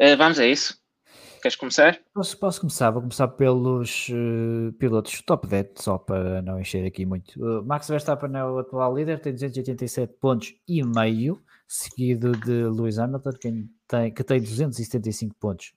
Uh, 0.00 0.16
vamos 0.16 0.38
a 0.38 0.46
isso. 0.46 0.81
Queres 1.42 1.56
começar? 1.56 1.98
Posso, 2.14 2.38
posso 2.38 2.60
começar. 2.60 2.92
Vou 2.92 3.02
começar 3.02 3.26
pelos 3.26 4.08
uh, 4.10 4.72
pilotos 4.74 5.20
top 5.22 5.48
10, 5.48 5.70
só 5.74 5.98
para 5.98 6.40
não 6.40 6.60
encher 6.60 6.86
aqui 6.86 7.04
muito. 7.04 7.36
Max 7.64 7.88
Verstappen 7.88 8.30
é 8.36 8.44
o 8.44 8.60
atual 8.60 8.96
líder, 8.96 9.18
tem 9.18 9.32
287 9.32 10.14
pontos 10.20 10.54
e 10.68 10.84
meio, 10.84 11.42
seguido 11.66 12.30
de 12.30 12.68
Lewis 12.68 12.96
Hamilton, 12.96 13.32
que 13.32 13.66
tem, 13.88 14.14
que 14.14 14.22
tem 14.22 14.40
275 14.40 15.34
pontos 15.34 15.72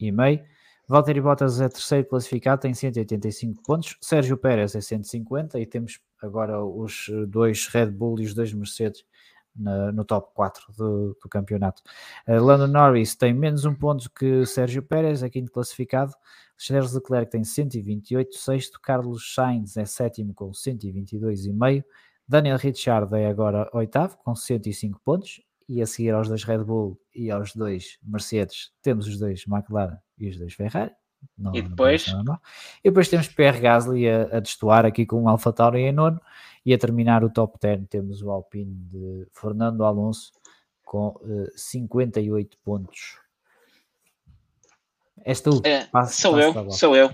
e 0.00 0.10
meio. 0.10 0.42
Valtteri 0.88 1.20
Bottas 1.20 1.60
é 1.60 1.68
terceiro 1.68 2.08
classificado, 2.08 2.62
tem 2.62 2.72
185 2.72 3.62
pontos. 3.62 3.98
Sérgio 4.00 4.38
Pérez 4.38 4.74
é 4.74 4.80
150 4.80 5.60
e 5.60 5.66
temos 5.66 6.00
agora 6.22 6.64
os 6.64 7.10
dois 7.28 7.66
Red 7.66 7.90
Bull 7.90 8.18
e 8.18 8.24
os 8.24 8.32
dois 8.32 8.50
Mercedes 8.54 9.04
na, 9.54 9.92
no 9.92 10.04
top 10.04 10.32
4 10.34 10.72
do, 10.76 11.16
do 11.22 11.28
campeonato. 11.28 11.82
Uh, 12.26 12.42
Lando 12.42 12.66
Norris 12.66 13.14
tem 13.14 13.32
menos 13.32 13.64
um 13.64 13.74
ponto 13.74 14.10
que 14.10 14.44
Sérgio 14.46 14.82
Pérez, 14.82 15.22
é 15.22 15.30
quinto 15.30 15.50
classificado. 15.50 16.12
Charles 16.56 16.92
Leclerc 16.92 17.30
tem 17.30 17.42
128, 17.42 18.36
sexto. 18.36 18.80
Carlos 18.80 19.34
Sainz 19.34 19.76
é 19.76 19.84
sétimo 19.84 20.32
com 20.32 20.50
122,5. 20.50 21.84
Daniel 22.26 22.56
Ricciardo 22.56 23.16
é 23.16 23.26
agora 23.26 23.68
oitavo 23.72 24.16
com 24.18 24.34
105 24.34 25.00
pontos. 25.04 25.42
E 25.68 25.80
a 25.80 25.86
seguir 25.86 26.10
aos 26.10 26.28
dois 26.28 26.44
Red 26.44 26.64
Bull 26.64 27.00
e 27.14 27.30
aos 27.30 27.54
dois 27.54 27.98
Mercedes, 28.02 28.72
temos 28.82 29.06
os 29.06 29.18
dois 29.18 29.44
McLaren 29.46 29.96
e 30.18 30.28
os 30.28 30.36
dois 30.36 30.52
Ferrari. 30.52 30.92
Não, 31.38 31.54
e 31.54 31.62
depois? 31.62 32.06
E 32.84 32.90
depois 32.90 33.08
temos 33.08 33.28
Pierre 33.28 33.60
Gasly 33.60 34.08
a, 34.08 34.36
a 34.36 34.40
destoar 34.40 34.84
aqui 34.84 35.06
com 35.06 35.22
o 35.22 35.28
Alfa 35.28 35.52
Tauri 35.52 35.80
em 35.80 35.92
nono. 35.92 36.20
E 36.64 36.72
a 36.72 36.78
terminar 36.78 37.24
o 37.24 37.32
top 37.32 37.58
10 37.60 37.88
temos 37.88 38.22
o 38.22 38.30
Alpine 38.30 38.74
de 38.90 39.26
Fernando 39.32 39.84
Alonso 39.84 40.30
com 40.84 41.08
uh, 41.08 41.44
eh, 41.44 41.52
58 41.56 42.56
pontos. 42.64 43.18
És 45.24 45.40
tu? 45.40 45.60
É, 45.64 45.86
sou, 46.06 46.38
eu, 46.38 46.52
sou 46.52 46.66
eu, 46.70 46.70
sou 46.70 46.96
eu. 46.96 47.10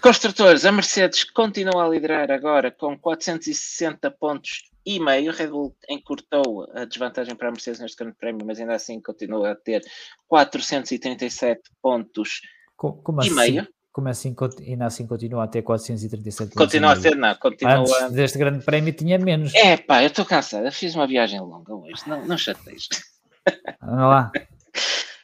Construtores, 0.00 0.64
a 0.64 0.72
Mercedes 0.72 1.24
continua 1.24 1.84
a 1.84 1.88
liderar 1.88 2.30
agora 2.30 2.70
com 2.70 2.98
460 2.98 4.10
pontos 4.10 4.64
e 4.84 4.98
meio. 4.98 5.32
Red 5.32 5.48
Bull 5.48 5.76
encurtou 5.88 6.66
a 6.74 6.84
desvantagem 6.84 7.36
para 7.36 7.48
a 7.48 7.50
Mercedes 7.52 7.80
neste 7.80 7.96
grande 7.96 8.16
prémio, 8.16 8.46
mas 8.46 8.58
ainda 8.58 8.74
assim 8.74 9.00
continua 9.00 9.52
a 9.52 9.54
ter 9.54 9.82
437 10.26 11.62
pontos 11.80 12.40
como, 12.76 13.22
e 13.22 13.26
assim? 13.26 13.34
meio. 13.34 13.68
Como 13.92 14.08
assim, 14.08 14.34
ainda 14.66 14.86
assim 14.86 15.06
continua 15.06 15.44
a 15.44 15.46
ter 15.46 15.60
437 15.60 16.54
Continua 16.54 16.92
a 16.92 17.00
ter, 17.00 17.14
não, 17.14 17.34
continua. 17.34 17.74
Antes 17.76 18.12
deste 18.12 18.38
grande 18.38 18.64
prémio 18.64 18.92
tinha 18.94 19.18
menos. 19.18 19.54
É 19.54 19.76
pá, 19.76 20.02
eu 20.02 20.06
estou 20.06 20.24
cansado, 20.24 20.72
fiz 20.72 20.94
uma 20.94 21.06
viagem 21.06 21.38
longa 21.40 21.74
hoje, 21.74 22.02
não, 22.06 22.24
não 22.24 22.38
chateias. 22.38 22.88
Vamos 23.82 23.98
lá. 23.98 24.32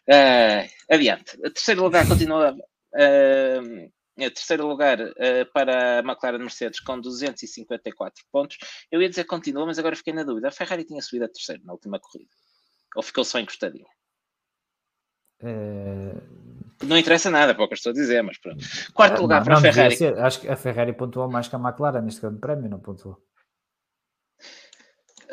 Uh, 0.07 0.95
adiante. 0.95 1.37
O 1.39 1.51
terceiro 1.51 1.83
lugar 1.83 2.07
continua. 2.07 2.55
Uh, 2.93 3.91
terceiro 4.17 4.67
lugar 4.67 5.01
uh, 5.01 5.53
para 5.55 6.01
a 6.01 6.03
McLaren 6.03 6.39
Mercedes 6.39 6.81
com 6.81 7.01
254 7.01 8.25
pontos. 8.31 8.59
Eu 8.91 9.01
ia 9.01 9.09
dizer 9.09 9.25
continua, 9.25 9.65
mas 9.65 9.79
agora 9.79 9.97
fiquei 9.97 10.13
na 10.13 10.25
dúvida. 10.25 10.49
A 10.49 10.53
Ferrari 10.53 10.85
tinha 10.85 11.01
subido 11.01 11.25
a 11.25 11.29
terceiro 11.29 11.63
na 11.65 11.73
última 11.73 11.99
corrida. 11.99 12.31
Ou 12.97 13.03
ficou 13.03 13.25
só 13.25 13.39
encostadinha? 13.39 13.89
Uh... 15.43 16.58
Não 16.83 16.97
interessa 16.97 17.31
nada 17.31 17.55
para 17.55 17.65
o 17.65 17.69
que 17.69 17.75
eu 17.75 17.77
estou 17.77 17.91
a 17.91 17.95
dizer, 17.95 18.23
mas 18.23 18.39
pronto. 18.39 18.65
Quarto 18.95 19.15
não, 19.15 19.23
lugar 19.23 19.43
para 19.43 19.59
a 19.59 19.61
Ferrari. 19.61 19.97
Ser. 19.97 20.19
Acho 20.19 20.41
que 20.41 20.49
a 20.49 20.57
Ferrari 20.57 20.93
pontuou 20.93 21.29
mais 21.31 21.49
que 21.49 21.57
a 21.57 21.59
McLaren 21.59 22.03
neste 22.03 22.21
grande 22.21 22.39
prémio, 22.39 22.71
não 22.71 22.79
pontuou. 22.79 23.21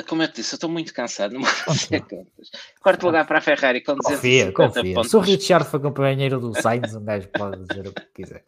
Como 0.08 0.24
eu 0.24 0.28
te 0.28 0.36
disse, 0.36 0.54
eu 0.54 0.58
estou 0.58 0.70
muito 0.70 0.94
cansado, 0.94 1.34
não 1.34 1.42
vou 1.42 1.50
fazer 1.50 2.02
contas. 2.02 2.50
Quarto 2.82 3.06
lugar 3.06 3.26
para 3.26 3.38
a 3.38 3.42
Ferrari 3.42 3.82
com 3.82 3.96
250 3.96 4.52
confia, 4.52 4.74
confia. 4.74 4.96
pontos. 4.96 5.12
Se 5.12 5.18
o 5.18 5.20
Richard 5.20 5.70
foi 5.70 5.80
companheiro 5.80 6.40
do 6.40 6.60
Sainz, 6.60 6.94
um 6.96 7.06
gajo 7.06 7.30
pode 7.30 7.64
dizer 7.66 7.88
o 7.88 7.94
que 7.94 8.06
quiser. 8.14 8.44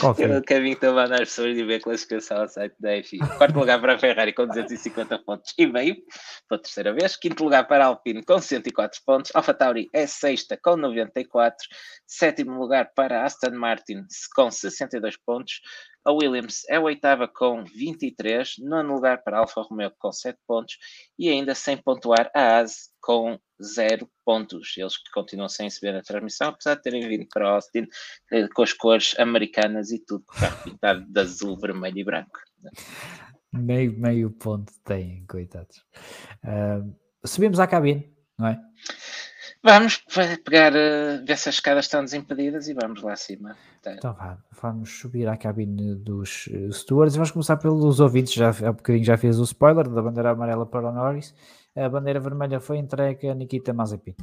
Confio. 0.00 0.38
O 0.38 0.42
Kevin 0.42 0.76
pessoas 0.76 1.54
de 1.54 1.64
ver 1.64 1.76
a 1.76 1.80
classificação 1.80 2.42
ao 2.42 2.48
site 2.48 2.74
da 2.78 3.02
FI. 3.02 3.18
Quarto 3.38 3.58
lugar 3.58 3.80
para 3.80 3.94
a 3.94 3.98
Ferrari 3.98 4.32
com 4.32 4.46
250 4.46 5.18
pontos 5.20 5.54
e 5.56 5.66
meio, 5.66 5.96
pela 6.48 6.60
terceira 6.60 6.92
vez. 6.92 7.16
Quinto 7.16 7.44
lugar 7.44 7.66
para 7.66 7.84
a 7.84 7.86
Alpine 7.88 8.22
com 8.22 8.38
104 8.38 9.00
pontos. 9.06 9.30
Alfa 9.34 9.54
Tauri 9.54 9.88
é 9.94 10.06
sexta 10.06 10.58
com 10.62 10.76
94. 10.76 11.66
Sétimo 12.06 12.58
lugar 12.58 12.92
para 12.94 13.24
Aston 13.24 13.52
Martin 13.52 14.04
com 14.34 14.50
62 14.50 15.16
pontos. 15.16 15.60
A 16.04 16.12
Williams 16.12 16.62
é 16.68 16.76
a 16.76 16.80
oitava 16.80 17.28
com 17.28 17.64
23. 17.64 18.54
Nono 18.60 18.94
lugar 18.94 19.22
para 19.22 19.38
Alfa 19.38 19.62
Romeo 19.62 19.92
com 19.98 20.10
7 20.10 20.38
pontos. 20.46 20.78
E 21.18 21.28
ainda 21.28 21.54
sem 21.54 21.76
pontuar 21.76 22.30
a 22.34 22.58
AS 22.58 22.90
com 23.00 23.38
zero 23.62 24.08
pontos. 24.24 24.74
Eles 24.76 24.96
que 24.96 25.10
continuam 25.12 25.48
sem 25.48 25.66
receber 25.66 25.96
a 25.96 26.02
transmissão, 26.02 26.48
apesar 26.48 26.74
de 26.76 26.82
terem 26.82 27.06
vindo 27.08 27.26
para 27.28 27.50
Austin 27.50 27.86
eh, 28.32 28.48
com 28.54 28.62
as 28.62 28.72
cores 28.72 29.14
americanas 29.18 29.90
e 29.90 29.98
tudo 29.98 30.24
pintado 30.64 31.04
de 31.06 31.20
azul, 31.20 31.58
vermelho 31.58 31.98
e 31.98 32.04
branco. 32.04 32.38
Meio, 33.52 33.98
meio 33.98 34.30
ponto 34.30 34.72
têm, 34.84 35.26
coitados. 35.26 35.84
Uh, 36.44 36.94
subimos 37.26 37.58
à 37.58 37.66
cabine, 37.66 38.10
não 38.38 38.48
é? 38.48 38.60
Vamos 39.62 40.02
pegar, 40.44 40.72
uh, 40.72 41.24
ver 41.24 41.36
se 41.36 41.48
as 41.48 41.56
escadas 41.56 41.84
estão 41.84 42.02
desimpedidas 42.02 42.68
e 42.68 42.74
vamos 42.74 43.02
lá 43.02 43.12
acima. 43.12 43.56
Tá. 43.82 43.92
Então 43.92 44.14
vá, 44.14 44.38
vamos 44.62 44.98
subir 44.98 45.28
à 45.28 45.36
cabine 45.36 45.94
dos 45.96 46.46
uh, 46.46 46.72
stewards 46.72 47.14
e 47.14 47.18
vamos 47.18 47.30
começar 47.30 47.56
pelos 47.58 48.00
ouvintes. 48.00 48.32
Já, 48.32 48.48
há 48.48 48.72
bocadinho 48.72 49.04
já 49.04 49.16
fez 49.16 49.38
o 49.38 49.44
spoiler 49.44 49.88
da 49.88 50.00
bandeira 50.00 50.30
amarela 50.30 50.64
para 50.64 50.88
o 50.88 50.92
Norris 50.92 51.34
a 51.76 51.88
bandeira 51.88 52.20
vermelha 52.20 52.60
foi 52.60 52.78
entregue 52.78 53.28
a 53.28 53.34
Nikita 53.34 53.72
Mazepin. 53.72 54.14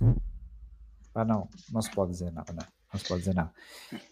Ah, 1.13 1.25
não, 1.25 1.49
não 1.71 1.81
se 1.81 1.89
pode 1.91 2.11
dizer 2.11 2.31
nada, 2.31 2.53
não, 2.53 2.65
não 2.93 2.99
se 2.99 3.07
pode 3.07 3.21
dizer 3.21 3.33
nada. 3.33 3.51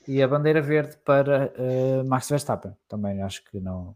E 0.08 0.22
a 0.24 0.28
bandeira 0.28 0.62
verde 0.62 0.98
para 1.06 1.54
uh, 1.58 2.08
Max 2.08 2.30
Verstappen, 2.30 2.74
também 2.88 3.22
acho 3.22 3.44
que 3.46 3.60
não, 3.60 3.96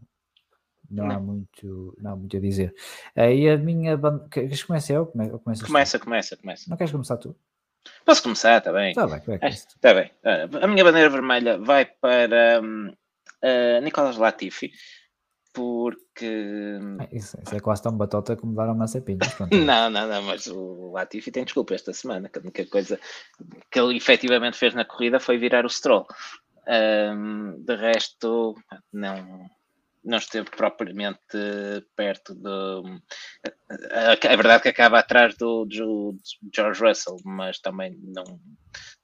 não, 0.90 1.06
não. 1.06 1.16
há 1.16 1.20
muito, 1.20 1.96
não 2.00 2.12
há 2.12 2.16
muito 2.16 2.36
a 2.36 2.40
dizer. 2.40 2.74
E 3.16 3.48
a 3.48 3.56
minha 3.56 3.96
bandeira, 3.96 4.28
queres 4.28 4.62
começar 4.62 4.94
eu? 4.94 5.06
Come, 5.06 5.30
começa, 5.66 5.98
começa, 5.98 6.36
começa. 6.36 6.70
Não 6.70 6.76
queres 6.76 6.92
começar 6.92 7.16
tu? 7.16 7.36
Posso 8.04 8.22
começar, 8.22 8.58
está 8.58 8.72
bem. 8.72 8.90
Está 8.90 9.06
bem, 9.06 9.38
é, 9.40 9.48
está 9.48 9.94
bem. 9.94 10.10
Uh, 10.24 10.64
a 10.64 10.66
minha 10.66 10.84
bandeira 10.84 11.08
vermelha 11.08 11.58
vai 11.58 11.86
para 11.86 12.60
um, 12.62 12.92
Nicolas 13.82 14.16
Latifi 14.16 14.72
porque. 15.52 16.78
Isso, 17.12 17.36
isso, 17.42 17.54
é 17.54 17.60
quase 17.60 17.82
tão 17.82 17.96
batota 17.96 18.36
como 18.36 18.54
dar 18.54 18.70
uma 18.70 18.86
cepinha. 18.86 19.18
não, 19.50 19.90
não, 19.90 20.06
não, 20.06 20.22
mas 20.22 20.46
o 20.46 20.92
Latifi 20.92 21.30
tem 21.30 21.44
desculpa 21.44 21.74
esta 21.74 21.92
semana, 21.92 22.28
que 22.28 22.38
a 22.38 22.42
única 22.42 22.66
coisa 22.66 22.98
que 23.70 23.78
ele 23.78 23.96
efetivamente 23.96 24.56
fez 24.56 24.74
na 24.74 24.84
corrida 24.84 25.18
foi 25.18 25.38
virar 25.38 25.64
o 25.64 25.70
Stroll. 25.70 26.06
Um, 26.68 27.60
de 27.64 27.74
resto, 27.74 28.54
não, 28.92 29.50
não 30.02 30.18
esteve 30.18 30.50
propriamente 30.50 31.20
perto 31.94 32.34
do. 32.34 33.00
É 34.22 34.36
verdade 34.36 34.62
que 34.62 34.68
acaba 34.68 34.98
atrás 34.98 35.36
do, 35.36 35.64
do, 35.64 36.16
George 36.54 36.82
Russell, 36.82 37.16
mas 37.24 37.58
também 37.60 37.98
não. 38.02 38.24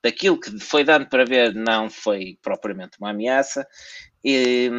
Daquilo 0.02 0.40
que 0.40 0.59
foi 0.60 0.85
dando 0.85 1.09
para 1.09 1.24
ver, 1.24 1.55
não 1.55 1.90
foi 1.90 2.39
propriamente 2.43 2.98
uma 2.98 3.10
ameaça, 3.10 3.66
e, 4.24 4.70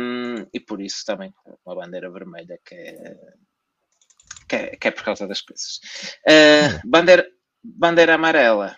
e 0.53 0.59
por 0.59 0.81
isso 0.81 1.03
também 1.05 1.33
uma 1.65 1.75
bandeira 1.75 2.09
vermelha 2.09 2.59
que 2.65 2.75
é, 2.75 3.17
que 4.47 4.55
é, 4.55 4.75
que 4.75 4.87
é 4.87 4.91
por 4.91 5.03
causa 5.03 5.27
das 5.27 5.41
coisas. 5.41 5.79
Uh, 6.25 6.81
bandeira, 6.87 7.27
bandeira 7.63 8.15
amarela 8.15 8.75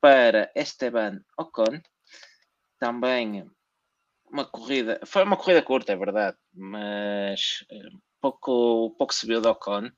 para 0.00 0.50
Esteban 0.54 1.20
Ocon, 1.36 1.80
também 2.78 3.48
uma 4.30 4.44
corrida, 4.44 5.00
foi 5.04 5.22
uma 5.22 5.36
corrida 5.36 5.62
curta, 5.62 5.92
é 5.92 5.96
verdade, 5.96 6.36
mas 6.54 7.64
eh, 7.70 7.88
pouco, 8.20 8.94
pouco 8.98 9.14
se 9.14 9.26
viu 9.26 9.40
do 9.40 9.50
Ocon. 9.50 9.90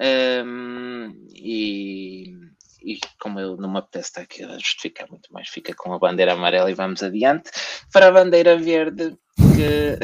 Um, 0.00 1.26
e, 1.32 2.34
e, 2.82 2.98
como 3.20 3.38
eu 3.38 3.56
não 3.56 3.70
me 3.70 3.78
apetece 3.78 4.08
estar 4.08 4.22
aqui 4.22 4.42
a 4.42 4.54
justificar 4.54 5.08
muito 5.08 5.32
mais, 5.32 5.48
fica 5.48 5.74
com 5.74 5.92
a 5.92 5.98
bandeira 5.98 6.32
amarela 6.32 6.70
e 6.70 6.74
vamos 6.74 7.02
adiante. 7.02 7.50
Para 7.92 8.08
a 8.08 8.12
bandeira 8.12 8.56
verde, 8.56 9.16
que 9.36 9.98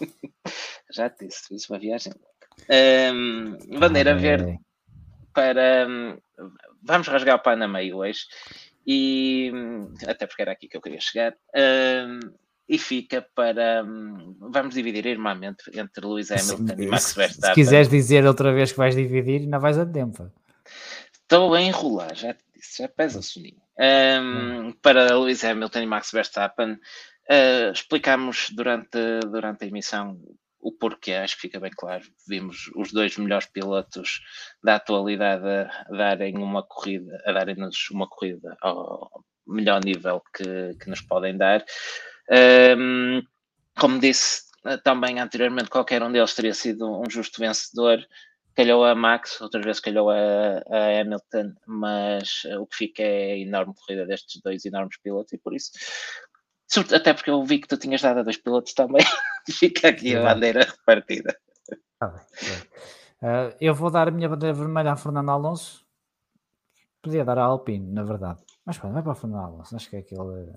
já 0.92 1.08
disse, 1.08 1.46
fiz 1.48 1.68
uma 1.70 1.78
viagem 1.78 2.12
um, 3.14 3.78
bandeira 3.78 4.12
ah, 4.12 4.16
verde 4.16 4.58
para 5.32 5.86
vamos 6.82 7.06
rasgar 7.06 7.36
o 7.36 7.42
pano 7.42 7.64
a 7.64 7.68
meio 7.68 7.98
hoje 7.98 8.20
e 8.86 9.52
até 10.06 10.26
porque 10.26 10.42
era 10.42 10.52
aqui 10.52 10.68
que 10.68 10.76
eu 10.76 10.80
queria 10.80 11.00
chegar. 11.00 11.34
Um, 11.54 12.20
e 12.68 12.78
fica 12.78 13.26
para. 13.34 13.84
Hum, 13.84 14.36
vamos 14.40 14.74
dividir 14.74 15.06
irmãmente 15.06 15.64
entre 15.74 16.06
Lewis 16.06 16.30
Hamilton 16.30 16.76
se, 16.76 16.82
e 16.82 16.86
Max 16.88 17.14
Verstappen. 17.14 17.48
Se 17.48 17.54
quiseres 17.54 17.88
dizer 17.88 18.26
outra 18.26 18.52
vez 18.52 18.72
que 18.72 18.78
vais 18.78 18.94
dividir, 18.94 19.46
não 19.46 19.60
vais 19.60 19.78
a 19.78 19.86
tempo. 19.86 20.30
Estou 21.12 21.54
a 21.54 21.60
enrolar, 21.60 22.14
já 22.14 22.34
te 22.34 22.44
disse, 22.54 22.82
já 22.82 22.88
pesa 22.88 23.18
o 23.18 23.22
soninho. 23.22 23.60
Um, 23.78 24.72
para 24.82 25.16
Lewis 25.16 25.44
Hamilton 25.44 25.80
e 25.80 25.86
Max 25.86 26.10
Verstappen, 26.10 26.72
uh, 26.72 27.72
explicámos 27.72 28.50
durante, 28.50 29.20
durante 29.30 29.64
a 29.64 29.68
emissão 29.68 30.18
o 30.66 30.72
porquê, 30.72 31.12
acho 31.12 31.36
que 31.36 31.42
fica 31.42 31.60
bem 31.60 31.70
claro. 31.70 32.02
Vimos 32.26 32.68
os 32.74 32.92
dois 32.92 33.16
melhores 33.16 33.46
pilotos 33.46 34.20
da 34.64 34.74
atualidade 34.74 35.46
a, 35.46 35.96
darem 35.96 36.36
uma 36.38 36.60
corrida, 36.62 37.22
a 37.24 37.32
darem-nos 37.32 37.88
uma 37.92 38.08
corrida 38.08 38.56
ao 38.60 39.24
melhor 39.46 39.84
nível 39.84 40.20
que, 40.34 40.74
que 40.74 40.90
nos 40.90 41.00
podem 41.00 41.36
dar. 41.36 41.64
Um, 42.30 43.22
como 43.78 43.98
disse 43.98 44.46
também 44.82 45.20
anteriormente, 45.20 45.70
qualquer 45.70 46.02
um 46.02 46.10
deles 46.10 46.34
teria 46.34 46.54
sido 46.54 47.00
um 47.00 47.08
justo 47.08 47.40
vencedor. 47.40 47.98
Calhou 48.54 48.84
a 48.84 48.94
Max, 48.94 49.40
outras 49.40 49.64
vezes 49.64 49.80
calhou 49.80 50.10
a, 50.10 50.16
a 50.70 51.00
Hamilton, 51.00 51.52
mas 51.66 52.42
o 52.58 52.66
que 52.66 52.76
fica 52.76 53.02
é 53.02 53.32
a 53.32 53.38
enorme 53.38 53.74
corrida 53.74 54.06
destes 54.06 54.40
dois 54.42 54.64
enormes 54.64 54.96
pilotos 55.02 55.34
e 55.34 55.38
por 55.38 55.54
isso 55.54 55.70
até 56.92 57.14
porque 57.14 57.30
eu 57.30 57.44
vi 57.44 57.60
que 57.60 57.68
tu 57.68 57.76
tinhas 57.76 58.02
dado 58.02 58.20
a 58.20 58.22
dois 58.22 58.36
pilotos 58.36 58.74
também. 58.74 59.04
Fica 59.48 59.88
aqui 59.88 60.16
a 60.16 60.22
bandeira 60.22 60.64
repartida. 60.64 61.36
Ah, 62.00 62.20
uh, 63.22 63.56
eu 63.60 63.74
vou 63.74 63.90
dar 63.90 64.08
a 64.08 64.10
minha 64.10 64.28
bandeira 64.28 64.54
vermelha 64.54 64.92
a 64.92 64.96
Fernando 64.96 65.30
Alonso. 65.30 65.86
Podia 67.00 67.24
dar 67.24 67.38
a 67.38 67.44
Alpine, 67.44 67.92
na 67.92 68.02
verdade. 68.02 68.42
Mas 68.64 68.78
pá, 68.78 68.88
vai 68.88 69.02
para 69.02 69.12
o 69.12 69.14
Fernando 69.14 69.44
Alonso. 69.44 69.76
Acho 69.76 69.88
que 69.88 69.96
é 69.96 69.98
aquele. 70.00 70.52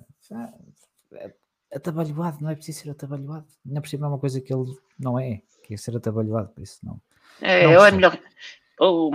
Atabalhoado, 1.73 2.37
não 2.41 2.49
é 2.49 2.55
preciso 2.55 2.81
ser 2.81 2.89
atabalhoado. 2.89 3.47
Ainda 3.65 3.81
por 3.81 3.89
cima 3.89 4.07
é 4.07 4.09
uma 4.09 4.19
coisa 4.19 4.41
que 4.41 4.53
ele 4.53 4.75
não 4.97 5.19
é, 5.19 5.41
que 5.63 5.73
é 5.73 5.77
ser 5.77 5.95
atabalhoado, 5.95 6.49
por 6.49 6.63
isso 6.63 6.79
não. 6.83 6.99
É, 7.41 7.65
não 7.65 7.85
é 7.85 7.91
melhor. 7.91 8.19
Ou, 8.79 9.11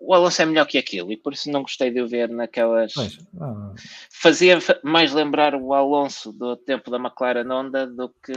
o 0.00 0.14
Alonso 0.14 0.40
é 0.40 0.46
melhor 0.46 0.66
que 0.66 0.78
aquilo 0.78 1.12
e 1.12 1.16
por 1.16 1.34
isso 1.34 1.50
não 1.50 1.60
gostei 1.60 1.90
de 1.90 2.00
o 2.00 2.08
ver 2.08 2.30
naquelas. 2.30 2.94
Pois, 2.94 3.18
ah. 3.38 3.74
Fazia 4.10 4.58
mais 4.82 5.12
lembrar 5.12 5.54
o 5.54 5.74
Alonso 5.74 6.32
do 6.32 6.56
tempo 6.56 6.90
da 6.90 6.96
McLaren 6.96 7.46
Honda 7.52 7.86
do 7.86 8.08
que 8.08 8.32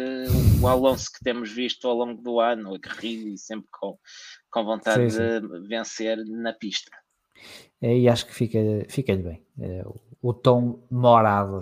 o 0.62 0.68
Alonso 0.68 1.10
que 1.12 1.24
temos 1.24 1.50
visto 1.50 1.88
ao 1.88 1.96
longo 1.96 2.22
do 2.22 2.42
ano, 2.42 2.76
aguerrido 2.76 3.30
e 3.30 3.38
sempre 3.38 3.70
com, 3.72 3.98
com 4.52 4.66
vontade 4.66 5.10
sim, 5.10 5.18
sim. 5.18 5.48
de 5.48 5.68
vencer 5.68 6.18
na 6.26 6.52
pista. 6.52 6.92
É, 7.82 7.98
e 7.98 8.10
acho 8.10 8.26
que 8.26 8.36
fica-lhe 8.36 8.86
fica 8.90 9.16
bem. 9.16 9.42
É, 9.60 9.84
o, 10.22 10.34
tom 10.34 10.86
morado, 10.92 11.62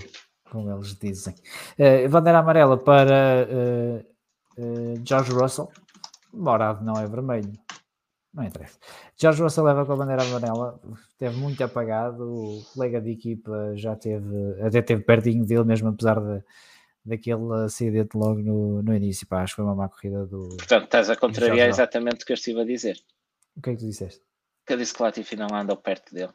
como 0.52 0.69
eles 0.69 0.94
dizem. 0.99 1.34
É, 1.78 2.07
bandeira 2.07 2.40
amarela 2.40 2.78
para 2.78 3.48
uh, 3.49 4.61
uh, 4.61 5.02
George 5.06 5.32
Russell. 5.32 5.72
Morado 6.34 6.84
não 6.84 6.95
é 7.02 7.07
vermelho. 7.07 7.53
Não 8.34 8.44
interessa. 8.44 8.78
Jorge 9.18 9.41
Russell 9.41 9.64
leva 9.64 9.86
com 9.86 9.94
a 9.94 9.95
bandeira 9.95 10.23
amarela, 10.23 10.80
teve 11.18 11.36
muito 11.36 11.61
apagado, 11.64 12.23
o 12.23 12.64
colega 12.73 13.02
de 13.02 13.11
equipa 13.11 13.73
já 13.76 13.94
teve, 13.95 14.61
até 14.61 14.82
teve 14.82 15.03
pertinho 15.03 15.45
dele, 15.45 15.65
mesmo 15.65 15.90
apesar 15.90 16.19
de, 16.19 16.41
daquele 17.03 17.53
acidente 17.65 18.15
logo 18.15 18.41
no, 18.41 18.82
no 18.82 18.95
início. 18.95 19.28
Pá, 19.28 19.41
acho 19.41 19.53
que 19.53 19.57
foi 19.57 19.65
uma 19.65 19.76
má 19.76 19.90
corrida 19.90 20.26
do. 20.26 20.48
Portanto, 20.48 20.86
estás 20.86 21.10
a 21.10 21.15
contrariar 21.18 21.68
exatamente 21.68 22.23
o 22.23 22.26
que 22.26 22.32
eu 22.32 22.36
estive 22.36 22.61
a 22.61 22.65
dizer. 22.65 22.98
O 23.56 23.61
que 23.61 23.69
é 23.69 23.73
que 23.73 23.80
tu 23.80 23.86
disseste? 23.86 24.22
Que 24.65 24.73
eu 24.73 24.78
disse 24.78 24.94
que 24.94 25.03
Latifi 25.03 25.36
não 25.36 25.48
andou 25.53 25.76
perto 25.76 26.14
dele. 26.14 26.32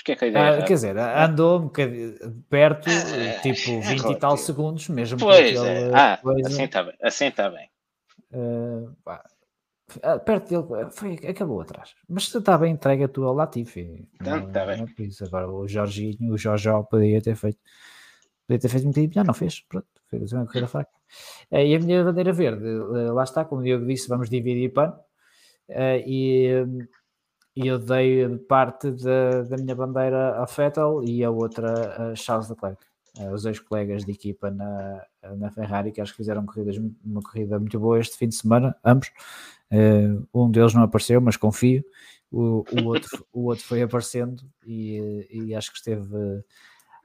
Acho 0.00 0.04
que 0.06 0.12
é 0.12 0.16
que 0.16 0.24
a 0.24 0.28
ideia 0.28 0.50
ah, 0.50 0.62
quer 0.62 0.72
dizer, 0.72 0.96
andou 0.96 1.58
um 1.58 1.64
bocadinho 1.64 2.14
perto, 2.48 2.88
ah, 2.88 3.40
tipo 3.42 3.82
20 3.82 4.06
é 4.06 4.10
e 4.12 4.16
tal 4.16 4.34
segundos, 4.38 4.88
mesmo 4.88 5.18
pois 5.18 5.62
é. 5.62 5.90
Ah, 5.92 6.18
coisa. 6.22 6.48
assim 6.48 6.62
está 6.62 6.82
bem. 6.82 6.94
Assim 7.02 7.26
está 7.26 7.50
bem. 7.50 7.68
Uh, 8.32 8.96
perto 10.24 10.48
dele, 10.48 10.90
foi, 10.90 11.18
acabou 11.28 11.60
atrás. 11.60 11.94
Mas 12.08 12.34
está 12.34 12.56
bem 12.56 12.72
entregue 12.72 13.04
a 13.04 13.08
tua 13.08 13.30
Latifi. 13.30 14.08
Então, 14.14 14.48
está 14.48 14.64
bem. 14.64 14.86
É 14.98 15.02
isso. 15.02 15.22
Agora 15.26 15.50
o 15.50 15.68
Jorginho, 15.68 16.32
o 16.32 16.38
Jorjó 16.38 16.82
podia 16.84 17.20
ter 17.20 17.36
feito, 17.36 17.58
podia 18.46 18.58
ter 18.58 18.68
feito 18.70 18.86
um 18.86 18.90
bocadinho, 18.92 19.12
já 19.12 19.22
não 19.22 19.34
fez. 19.34 19.60
Pronto, 19.68 19.86
fez 20.08 20.32
uma 20.32 20.46
corrida 20.46 20.66
fraca. 20.66 20.90
Eh, 21.50 21.66
e 21.66 21.74
a 21.74 21.78
minha 21.78 22.02
bandeira 22.02 22.32
verde, 22.32 22.64
eh, 22.66 23.12
lá 23.12 23.24
está, 23.24 23.44
como 23.44 23.60
o 23.60 23.64
Diogo 23.64 23.84
disse, 23.84 24.08
vamos 24.08 24.30
dividir 24.30 24.72
pano. 24.72 24.94
Eh, 25.68 26.04
e, 26.06 26.66
e 27.62 27.66
eu 27.66 27.78
dei 27.78 28.26
parte 28.48 28.90
da, 28.90 29.42
da 29.42 29.56
minha 29.56 29.74
bandeira 29.74 30.40
a 30.40 30.44
Vettel 30.44 31.02
e 31.04 31.22
a 31.22 31.30
outra 31.30 32.12
a 32.12 32.14
Charles 32.14 32.48
Leclerc. 32.48 32.82
Os 33.32 33.42
dois 33.42 33.58
colegas 33.58 34.04
de 34.04 34.12
equipa 34.12 34.50
na, 34.50 35.04
na 35.36 35.50
Ferrari 35.50 35.92
que 35.92 36.00
acho 36.00 36.12
que 36.12 36.18
fizeram 36.18 36.46
corridas, 36.46 36.76
uma 37.04 37.20
corrida 37.20 37.58
muito 37.58 37.78
boa 37.78 37.98
este 37.98 38.16
fim 38.16 38.28
de 38.28 38.36
semana, 38.36 38.74
ambos. 38.84 39.10
Uh, 39.70 40.26
um 40.32 40.50
deles 40.50 40.74
não 40.74 40.82
apareceu, 40.82 41.20
mas 41.20 41.36
confio. 41.36 41.84
O, 42.30 42.64
o, 42.70 42.84
outro, 42.86 43.26
o 43.32 43.46
outro 43.46 43.64
foi 43.64 43.82
aparecendo 43.82 44.42
e, 44.64 45.26
e, 45.30 45.54
acho 45.54 45.72
que 45.72 45.78
esteve 45.78 46.44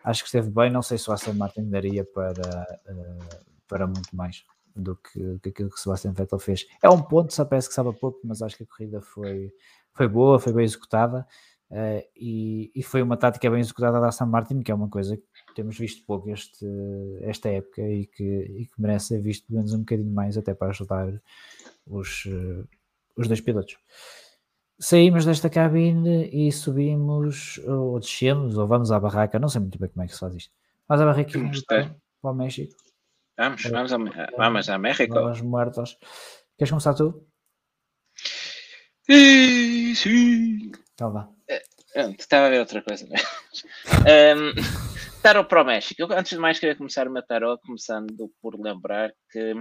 acho 0.03 0.21
que 0.21 0.27
esteve 0.27 0.49
bem. 0.49 0.71
Não 0.71 0.83
sei 0.83 0.97
se 0.97 1.09
o 1.09 1.13
Aston 1.13 1.33
Martin 1.33 1.69
daria 1.69 2.05
para, 2.05 2.67
uh, 2.87 3.45
para 3.67 3.87
muito 3.87 4.15
mais 4.15 4.45
do 4.75 4.95
que, 4.95 5.39
que 5.41 5.49
aquilo 5.49 5.69
que 5.69 5.75
o 5.75 5.79
Sebastian 5.79 6.11
Vettel 6.11 6.37
fez. 6.37 6.67
É 6.81 6.89
um 6.89 7.01
ponto, 7.01 7.33
só 7.33 7.45
parece 7.45 7.69
que 7.69 7.73
sabe 7.73 7.93
pouco, 7.93 8.19
mas 8.23 8.41
acho 8.41 8.57
que 8.57 8.63
a 8.63 8.67
corrida 8.67 9.01
foi, 9.01 9.51
foi 9.95 10.07
boa, 10.07 10.39
foi 10.39 10.53
bem 10.53 10.65
executada. 10.65 11.25
Uh, 11.69 12.05
e, 12.15 12.71
e, 12.75 12.83
foi 12.83 13.01
uma 13.01 13.17
tática 13.17 13.49
bem 13.49 13.59
executada 13.59 13.99
da 13.99 14.07
Aston 14.07 14.27
Martin, 14.27 14.61
que 14.61 14.71
é 14.71 14.75
uma 14.75 14.87
coisa 14.87 15.17
que 15.17 15.55
temos 15.55 15.77
visto 15.77 16.05
pouco 16.05 16.29
este, 16.29 16.65
esta 17.21 17.49
época 17.49 17.81
e 17.81 18.05
que, 18.05 18.23
e 18.23 18.65
que 18.67 18.79
merece 18.79 19.07
ser 19.07 19.21
visto 19.21 19.47
pelo 19.47 19.57
menos 19.57 19.73
um 19.73 19.79
bocadinho 19.79 20.13
mais, 20.13 20.37
até 20.37 20.53
para 20.53 20.69
ajudar 20.69 21.11
os, 21.87 22.25
uh, 22.25 22.67
os 23.17 23.27
dois 23.27 23.41
pilotos. 23.41 23.77
Saímos 24.77 25.25
desta 25.25 25.49
cabine 25.49 26.29
e 26.31 26.51
subimos, 26.51 27.57
ou 27.65 27.99
descemos, 27.99 28.57
ou 28.57 28.67
vamos 28.67 28.91
à 28.91 28.99
barraca, 28.99 29.39
não 29.39 29.49
sei 29.49 29.61
muito 29.61 29.79
bem 29.79 29.89
como 29.89 30.03
é 30.03 30.07
que 30.07 30.13
se 30.13 30.19
faz 30.19 30.35
isto. 30.35 30.53
Vamos 30.87 31.01
à 31.01 31.05
barraca 31.05 31.31
para 32.21 32.31
o 32.31 32.35
México. 32.35 32.75
Vamos, 33.37 33.63
vamos, 33.63 33.91
a, 33.91 33.97
vamos 34.37 34.69
a 34.69 34.77
México. 34.77 35.13
Vamos 35.13 35.41
muertos. 35.41 35.97
Queres 36.57 36.69
começar 36.69 36.93
tu? 36.93 37.25
Então 40.93 41.11
vá. 41.11 41.29
Estava 42.19 42.47
a 42.47 42.49
ver 42.49 42.59
outra 42.59 42.81
coisa. 42.81 43.07
um, 43.07 44.53
tarot 45.21 45.47
para 45.47 45.61
o 45.61 45.65
México. 45.65 46.01
Eu, 46.01 46.11
antes 46.11 46.31
de 46.31 46.37
mais, 46.37 46.59
queria 46.59 46.75
começar 46.75 47.07
o 47.07 47.11
meu 47.11 47.23
tarot, 47.23 47.61
começando 47.65 48.29
por 48.41 48.59
lembrar 48.59 49.11
que 49.31 49.53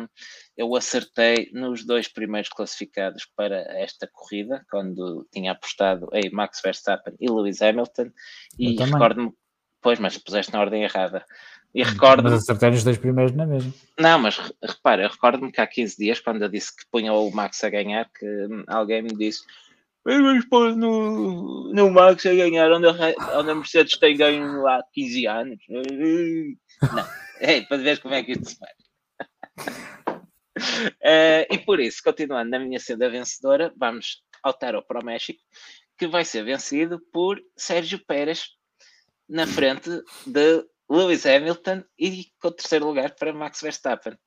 eu 0.56 0.74
acertei 0.74 1.48
nos 1.52 1.86
dois 1.86 2.06
primeiros 2.08 2.50
classificados 2.50 3.26
para 3.36 3.56
esta 3.80 4.08
corrida, 4.12 4.64
quando 4.68 5.26
tinha 5.32 5.52
apostado 5.52 6.08
em 6.12 6.30
Max 6.30 6.60
Verstappen 6.62 7.14
e 7.20 7.30
Lewis 7.30 7.62
Hamilton. 7.62 8.10
E 8.58 8.76
recordo-me, 8.76 9.32
pois, 9.80 9.98
mas 9.98 10.18
puseste 10.18 10.52
na 10.52 10.60
ordem 10.60 10.82
errada. 10.82 11.24
E 11.74 11.82
recordo 11.82 12.22
Mas 12.22 12.34
acertei 12.34 12.70
nos 12.70 12.84
dois 12.84 12.98
primeiros 12.98 13.34
na 13.34 13.44
mesma. 13.44 13.72
Não, 13.98 14.18
mas 14.18 14.38
repara, 14.62 15.08
recordo-me 15.08 15.50
que 15.50 15.60
há 15.60 15.66
15 15.66 15.96
dias, 15.96 16.20
quando 16.20 16.42
eu 16.42 16.48
disse 16.48 16.74
que 16.74 16.84
punha 16.90 17.12
o 17.12 17.30
Max 17.32 17.64
a 17.64 17.68
ganhar, 17.68 18.08
que 18.16 18.26
alguém 18.68 19.02
me 19.02 19.14
disse 19.14 19.42
Vamos 20.06 20.44
pôr 20.44 20.76
no, 20.76 21.72
no 21.72 21.90
Max 21.90 22.26
a 22.26 22.34
ganhar, 22.34 22.70
onde 22.70 22.86
a, 22.86 23.38
onde 23.38 23.50
a 23.50 23.54
Mercedes 23.54 23.98
tem 23.98 24.14
ganho 24.14 24.66
há 24.66 24.84
15 24.92 25.26
anos. 25.26 25.58
Não, 25.68 25.80
é 27.40 27.62
para 27.62 27.78
ver 27.78 28.00
como 28.00 28.12
é 28.12 28.22
que 28.22 28.32
isso 28.32 28.44
se 28.44 28.58
faz. 28.58 28.72
Uh, 30.76 31.48
e 31.54 31.58
por 31.58 31.80
isso, 31.80 32.02
continuando 32.04 32.50
na 32.50 32.58
minha 32.58 32.78
senda 32.78 33.08
vencedora, 33.08 33.72
vamos 33.78 34.22
ao 34.42 34.52
Tarot 34.52 34.86
para 34.86 35.00
o 35.00 35.04
México, 35.04 35.40
que 35.96 36.06
vai 36.06 36.22
ser 36.22 36.44
vencido 36.44 37.00
por 37.10 37.40
Sérgio 37.56 37.98
Pérez 38.06 38.50
na 39.26 39.46
frente 39.46 39.88
de 40.26 40.66
Lewis 40.88 41.26
Hamilton 41.26 41.82
e 41.98 42.26
com 42.40 42.48
o 42.48 42.52
terceiro 42.52 42.86
lugar 42.86 43.14
para 43.14 43.32
Max 43.32 43.60
Verstappen. 43.60 44.18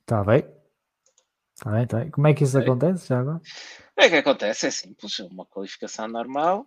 Está 0.00 0.24
bem. 0.24 0.44
Está 1.54 1.70
bem, 1.70 1.86
tá 1.86 1.98
bem. 1.98 2.10
Como 2.10 2.26
é 2.26 2.34
que 2.34 2.44
isso 2.44 2.58
é. 2.58 2.62
acontece 2.62 3.08
já 3.08 3.20
agora? 3.20 3.40
É 3.96 4.08
que 4.08 4.16
acontece, 4.16 4.66
é 4.66 4.70
simples, 4.70 5.18
uma 5.20 5.44
qualificação 5.46 6.08
normal. 6.08 6.66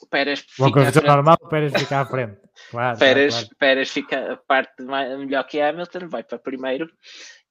O 0.00 0.06
Pérez 0.06 0.44
uma 0.58 0.70
qualificação 0.70 1.16
normal, 1.16 1.36
o 1.40 1.48
Pérez 1.48 1.72
fica 1.76 2.00
à 2.00 2.06
frente. 2.06 2.42
Claro, 2.70 2.96
Pérez, 3.00 3.34
claro. 3.34 3.56
Pérez 3.58 3.90
fica 3.90 4.32
a 4.34 4.36
parte 4.36 4.80
melhor 4.80 5.42
que 5.44 5.60
Hamilton, 5.60 6.08
vai 6.08 6.22
para 6.22 6.38
primeiro 6.38 6.88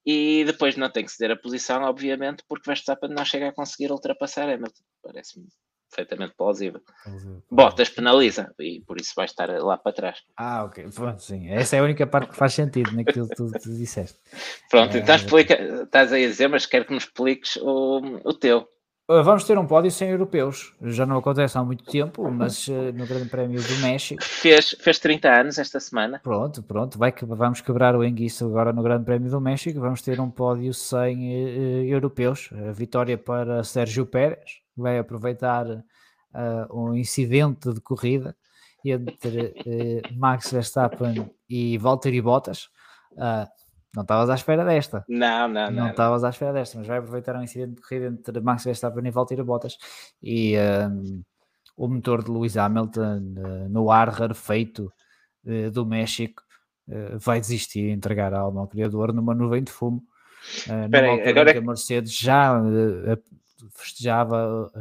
e 0.05 0.45
depois 0.45 0.77
não 0.77 0.89
tem 0.89 1.03
que 1.03 1.11
ceder 1.11 1.35
a 1.35 1.39
posição, 1.39 1.83
obviamente, 1.83 2.41
porque 2.47 2.69
Verstappen 2.69 3.09
não 3.09 3.25
chega 3.25 3.49
a 3.49 3.53
conseguir 3.53 3.91
ultrapassar 3.91 4.49
Hamilton. 4.49 4.83
Parece-me 5.01 5.47
perfeitamente 5.93 6.33
plausível. 6.35 6.81
plausível. 7.03 7.43
Bottas 7.49 7.89
penaliza 7.89 8.53
e 8.59 8.81
por 8.81 8.99
isso 8.99 9.13
vai 9.15 9.25
estar 9.25 9.49
lá 9.49 9.77
para 9.77 9.93
trás. 9.93 10.19
Ah, 10.35 10.63
ok. 10.65 10.85
Pronto, 10.93 11.21
sim. 11.21 11.49
Essa 11.49 11.75
é 11.75 11.79
a 11.79 11.83
única 11.83 12.07
parte 12.07 12.31
que 12.31 12.35
faz 12.35 12.53
sentido 12.53 12.91
naquilo 12.91 13.27
que 13.27 13.35
tu, 13.35 13.51
tu 13.51 13.69
disseste. 13.75 14.17
Pronto, 14.69 14.95
é, 14.95 14.99
então 14.99 15.15
explica, 15.15 15.53
estás 15.83 16.11
aí 16.11 16.25
a 16.25 16.27
dizer, 16.27 16.47
mas 16.47 16.65
quero 16.65 16.85
que 16.85 16.91
me 16.91 16.97
expliques 16.97 17.57
o, 17.57 18.01
o 18.23 18.33
teu. 18.33 18.67
Uh, 19.09 19.21
vamos 19.21 19.43
ter 19.43 19.57
um 19.57 19.67
pódio 19.67 19.91
sem 19.91 20.09
europeus. 20.09 20.73
Já 20.81 21.05
não 21.05 21.17
acontece 21.17 21.57
há 21.57 21.63
muito 21.63 21.83
tempo, 21.83 22.31
mas 22.31 22.69
uh, 22.69 22.93
no 22.93 23.05
Grande 23.05 23.27
Prémio 23.27 23.61
do 23.61 23.77
México. 23.79 24.23
Fez, 24.23 24.69
fez 24.79 24.97
30 24.97 25.29
anos 25.29 25.57
esta 25.57 25.77
semana. 25.77 26.21
Pronto, 26.23 26.63
pronto. 26.63 26.97
Vai 26.97 27.11
que, 27.11 27.25
vamos 27.25 27.59
quebrar 27.59 27.97
o 27.97 28.03
enguiço 28.03 28.45
agora 28.45 28.71
no 28.71 28.81
Grande 28.81 29.03
Prémio 29.03 29.29
do 29.29 29.41
México. 29.41 29.77
Vamos 29.81 30.01
ter 30.01 30.21
um 30.21 30.31
pódio 30.31 30.73
sem 30.73 31.17
uh, 31.17 31.83
europeus. 31.83 32.49
A 32.53 32.71
vitória 32.71 33.17
para 33.17 33.61
Sérgio 33.65 34.05
Pérez. 34.05 34.62
Vai 34.75 34.97
aproveitar 34.99 35.65
um 36.71 36.95
incidente 36.95 37.73
de 37.73 37.79
corrida 37.81 38.35
entre 38.83 39.53
Max 40.15 40.51
Verstappen 40.51 41.29
e 41.49 41.77
Valtteri 41.77 42.21
Bottas. 42.21 42.69
Não 43.95 44.01
estavas 44.01 44.29
à 44.31 44.33
espera 44.33 44.65
desta. 44.65 45.05
Não, 45.07 45.47
não, 45.47 45.69
não. 45.69 45.71
Não 45.71 45.89
estavas 45.91 46.23
à 46.23 46.29
espera 46.29 46.51
desta, 46.51 46.79
mas 46.79 46.87
vai 46.87 46.97
aproveitar 46.97 47.35
um 47.35 47.43
incidente 47.43 47.75
de 47.75 47.81
corrida 47.81 48.07
entre 48.07 48.39
Max 48.41 48.63
Verstappen 48.63 49.05
e 49.05 49.11
Valtteri 49.11 49.43
Bottas 49.43 49.77
e 50.21 50.55
um, 50.57 51.21
o 51.77 51.87
motor 51.87 52.23
de 52.23 52.31
Lewis 52.31 52.57
Hamilton 52.57 53.35
uh, 53.37 53.69
no 53.69 53.91
ar 53.91 54.09
rarefeito 54.09 54.91
uh, 55.45 55.69
do 55.69 55.85
México 55.85 56.41
uh, 56.87 57.19
vai 57.19 57.39
desistir 57.39 57.89
e 57.89 57.91
entregar 57.91 58.33
a 58.33 58.39
alma 58.39 58.61
ao 58.61 58.67
criador 58.67 59.13
numa 59.13 59.35
nuvem 59.35 59.63
de 59.63 59.71
fumo. 59.71 60.03
Uh, 60.67 60.89
numa 60.89 60.97
aí, 60.97 61.29
agora... 61.29 61.51
É 61.51 61.53
que 61.53 61.59
a 61.59 61.61
Mercedes 61.61 62.17
já 62.17 62.59
festejava 63.71 64.71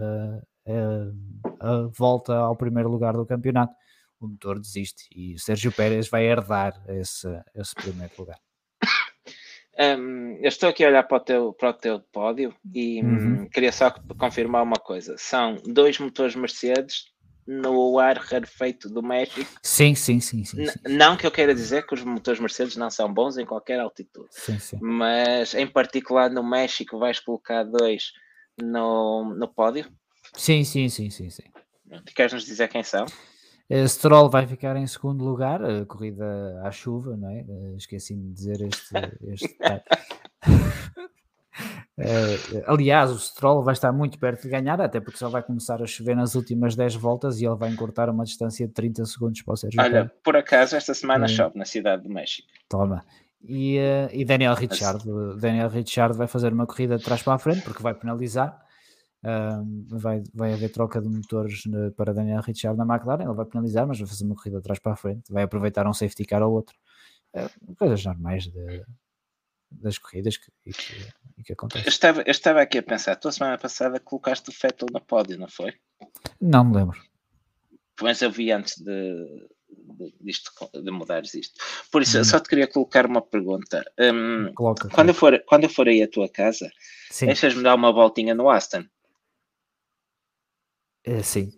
a 1.61 1.89
volta 1.97 2.35
ao 2.35 2.57
primeiro 2.57 2.89
lugar 2.89 3.15
do 3.15 3.27
campeonato. 3.27 3.75
O 4.21 4.29
motor 4.29 4.61
desiste 4.61 5.09
e 5.15 5.39
Sérgio 5.39 5.73
Pérez 5.73 6.09
vai 6.09 6.25
herdar 6.25 6.81
esse, 6.89 7.29
esse 7.55 7.75
primeiro 7.75 8.13
lugar. 8.17 8.39
Um, 9.79 10.37
eu 10.37 10.49
estou 10.49 10.69
aqui 10.69 10.85
a 10.85 10.89
olhar 10.89 11.03
para 11.03 11.17
o 11.17 11.21
teu, 11.21 11.53
para 11.55 11.71
o 11.71 11.73
teu 11.73 12.01
pódio 12.13 12.55
e 12.75 13.03
uhum. 13.03 13.49
queria 13.49 13.73
só 13.73 13.91
confirmar 14.19 14.63
uma 14.63 14.77
coisa: 14.77 15.17
são 15.19 15.57
dois 15.65 15.99
motores 15.99 16.37
Mercedes 16.37 17.07
no 17.47 17.99
ar 17.99 18.19
rarefeito 18.19 18.89
do 18.89 19.03
México. 19.03 19.51
Sim, 19.63 19.95
sim, 19.95 20.21
sim. 20.21 20.45
sim, 20.45 20.67
sim. 20.67 20.79
Não 20.89 21.17
que 21.17 21.27
eu 21.27 21.31
queira 21.31 21.55
dizer 21.55 21.87
que 21.87 21.95
os 21.95 22.05
motores 22.05 22.39
Mercedes 22.39 22.77
não 22.77 22.91
são 22.91 23.13
bons 23.13 23.39
em 23.39 23.47
qualquer 23.47 23.81
altitude, 23.81 24.29
sim. 24.31 24.79
mas 24.81 25.55
em 25.55 25.67
particular 25.67 26.31
no 26.31 26.49
México 26.49 26.99
vais 26.99 27.19
colocar 27.19 27.65
dois 27.65 28.13
no, 28.61 29.35
no 29.35 29.49
pódio? 29.49 29.87
Sim, 30.35 30.65
sim, 30.65 30.89
sim, 30.89 31.11
sim, 31.11 31.31
sim. 31.31 31.45
Queres 32.15 32.33
nos 32.33 32.45
dizer 32.45 32.69
quem 32.69 32.83
são? 32.83 33.05
Uh, 33.71 33.89
Stroll 33.89 34.29
vai 34.29 34.47
ficar 34.47 34.77
em 34.77 34.87
segundo 34.87 35.25
lugar, 35.25 35.65
a 35.65 35.87
corrida 35.87 36.61
à 36.65 36.71
chuva, 36.71 37.17
não 37.17 37.31
é? 37.31 37.43
Uh, 37.43 37.77
Esqueci-me 37.77 38.29
de 38.29 38.35
dizer 38.35 38.61
este. 38.63 38.95
este 39.29 39.57
aliás, 42.67 43.11
o 43.11 43.19
Stroll 43.19 43.63
vai 43.63 43.73
estar 43.73 43.93
muito 43.93 44.19
perto 44.19 44.43
de 44.43 44.49
ganhar, 44.49 44.81
até 44.81 45.01
porque 45.01 45.19
só 45.19 45.29
vai 45.29 45.43
começar 45.43 45.83
a 45.83 45.87
chover 45.87 46.17
nas 46.17 46.35
últimas 46.35 46.75
10 46.75 46.97
voltas 46.97 47.41
e 47.41 47.47
ele 47.47 47.55
vai 47.55 47.71
encurtar 47.71 48.09
uma 48.09 48.25
distância 48.25 48.67
de 48.67 48.73
30 48.73 49.05
segundos 49.05 49.43
para 49.43 49.55
o 49.55 49.57
Sérgio 49.57 49.81
Olha, 49.81 49.91
Pérez. 49.91 50.11
por 50.25 50.37
acaso, 50.37 50.77
esta 50.77 50.95
semana 50.95 51.29
chove 51.29 51.59
na 51.59 51.65
cidade 51.65 52.03
do 52.03 52.11
México. 52.11 52.49
Toma. 52.69 53.05
E, 53.45 53.79
e 54.13 54.25
Daniel 54.25 54.55
Richard, 54.55 55.05
Daniel 55.39 55.69
Richard 55.69 56.17
vai 56.17 56.27
fazer 56.27 56.53
uma 56.53 56.67
corrida 56.67 56.97
de 56.97 57.05
trás 57.05 57.23
para 57.23 57.35
a 57.35 57.39
frente 57.39 57.63
porque 57.63 57.83
vai 57.83 57.95
penalizar 57.95 58.63
vai, 59.89 60.23
vai 60.35 60.53
haver 60.53 60.71
troca 60.71 61.01
de 61.01 61.09
motores 61.09 61.63
para 61.97 62.13
Daniel 62.13 62.41
Ricciardo 62.41 62.85
na 62.85 62.95
McLaren, 62.95 63.25
ele 63.25 63.35
vai 63.35 63.47
penalizar, 63.47 63.87
mas 63.87 63.99
vai 63.99 64.09
fazer 64.09 64.25
uma 64.25 64.35
corrida 64.35 64.59
atrás 64.59 64.79
para 64.79 64.93
a 64.93 64.97
frente, 64.97 65.33
vai 65.33 65.45
aproveitar 65.45 65.87
um 65.87 65.93
safety 65.93 66.25
car 66.25 66.43
ou 66.43 66.53
outro. 66.53 66.77
É, 67.33 67.49
coisas 67.79 68.05
normais 68.05 68.45
de, 68.45 68.85
das 69.71 69.97
corridas 69.97 70.37
que, 70.37 70.51
e 70.67 70.73
que, 70.73 71.09
e 71.39 71.43
que 71.45 71.53
acontecem. 71.53 71.87
Eu 71.87 71.91
estava, 71.91 72.21
eu 72.23 72.31
estava 72.31 72.61
aqui 72.61 72.79
a 72.79 72.83
pensar, 72.83 73.17
tu 73.17 73.29
a 73.29 73.33
semana 73.33 73.57
passada 73.57 74.01
colocaste 74.01 74.51
o 74.51 74.53
Fettel 74.53 74.89
na 74.93 75.01
pódio, 75.01 75.39
não 75.39 75.49
foi? 75.49 75.73
Não 76.41 76.65
me 76.65 76.77
lembro. 76.77 77.01
Mas 78.03 78.21
eu 78.21 78.31
vi 78.31 78.51
antes 78.51 78.79
de, 78.79 79.49
de, 79.77 80.15
disto, 80.21 80.53
de 80.73 80.91
mudares 80.91 81.35
isto. 81.35 81.61
Por 81.91 82.03
isso, 82.03 82.17
hum. 82.17 82.21
eu 82.21 82.25
só 82.25 82.41
te 82.41 82.49
queria 82.49 82.67
colocar 82.67 83.07
uma 83.07 83.23
pergunta. 83.23 83.85
Um, 83.99 84.53
Coloca, 84.55 84.89
quando, 84.89 85.09
eu 85.09 85.15
for, 85.15 85.43
quando 85.47 85.65
eu 85.65 85.71
for 85.71 85.89
aí 85.89 86.03
à 86.03 86.09
tua 86.09 86.29
casa, 86.29 86.71
deixas-me 87.21 87.63
dar 87.63 87.75
uma 87.75 87.93
voltinha 87.93 88.35
no 88.35 88.49
Aston? 88.51 88.85
Uh, 91.07 91.23
sim. 91.23 91.53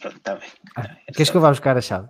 pronto, 0.00 0.16
está 0.16 0.36
bem. 0.36 0.48
Ah, 0.76 0.96
é 1.06 1.12
queres 1.12 1.28
só... 1.28 1.32
que 1.32 1.36
eu 1.36 1.40
vá 1.40 1.50
buscar 1.50 1.76
a 1.76 1.80
chave? 1.80 2.08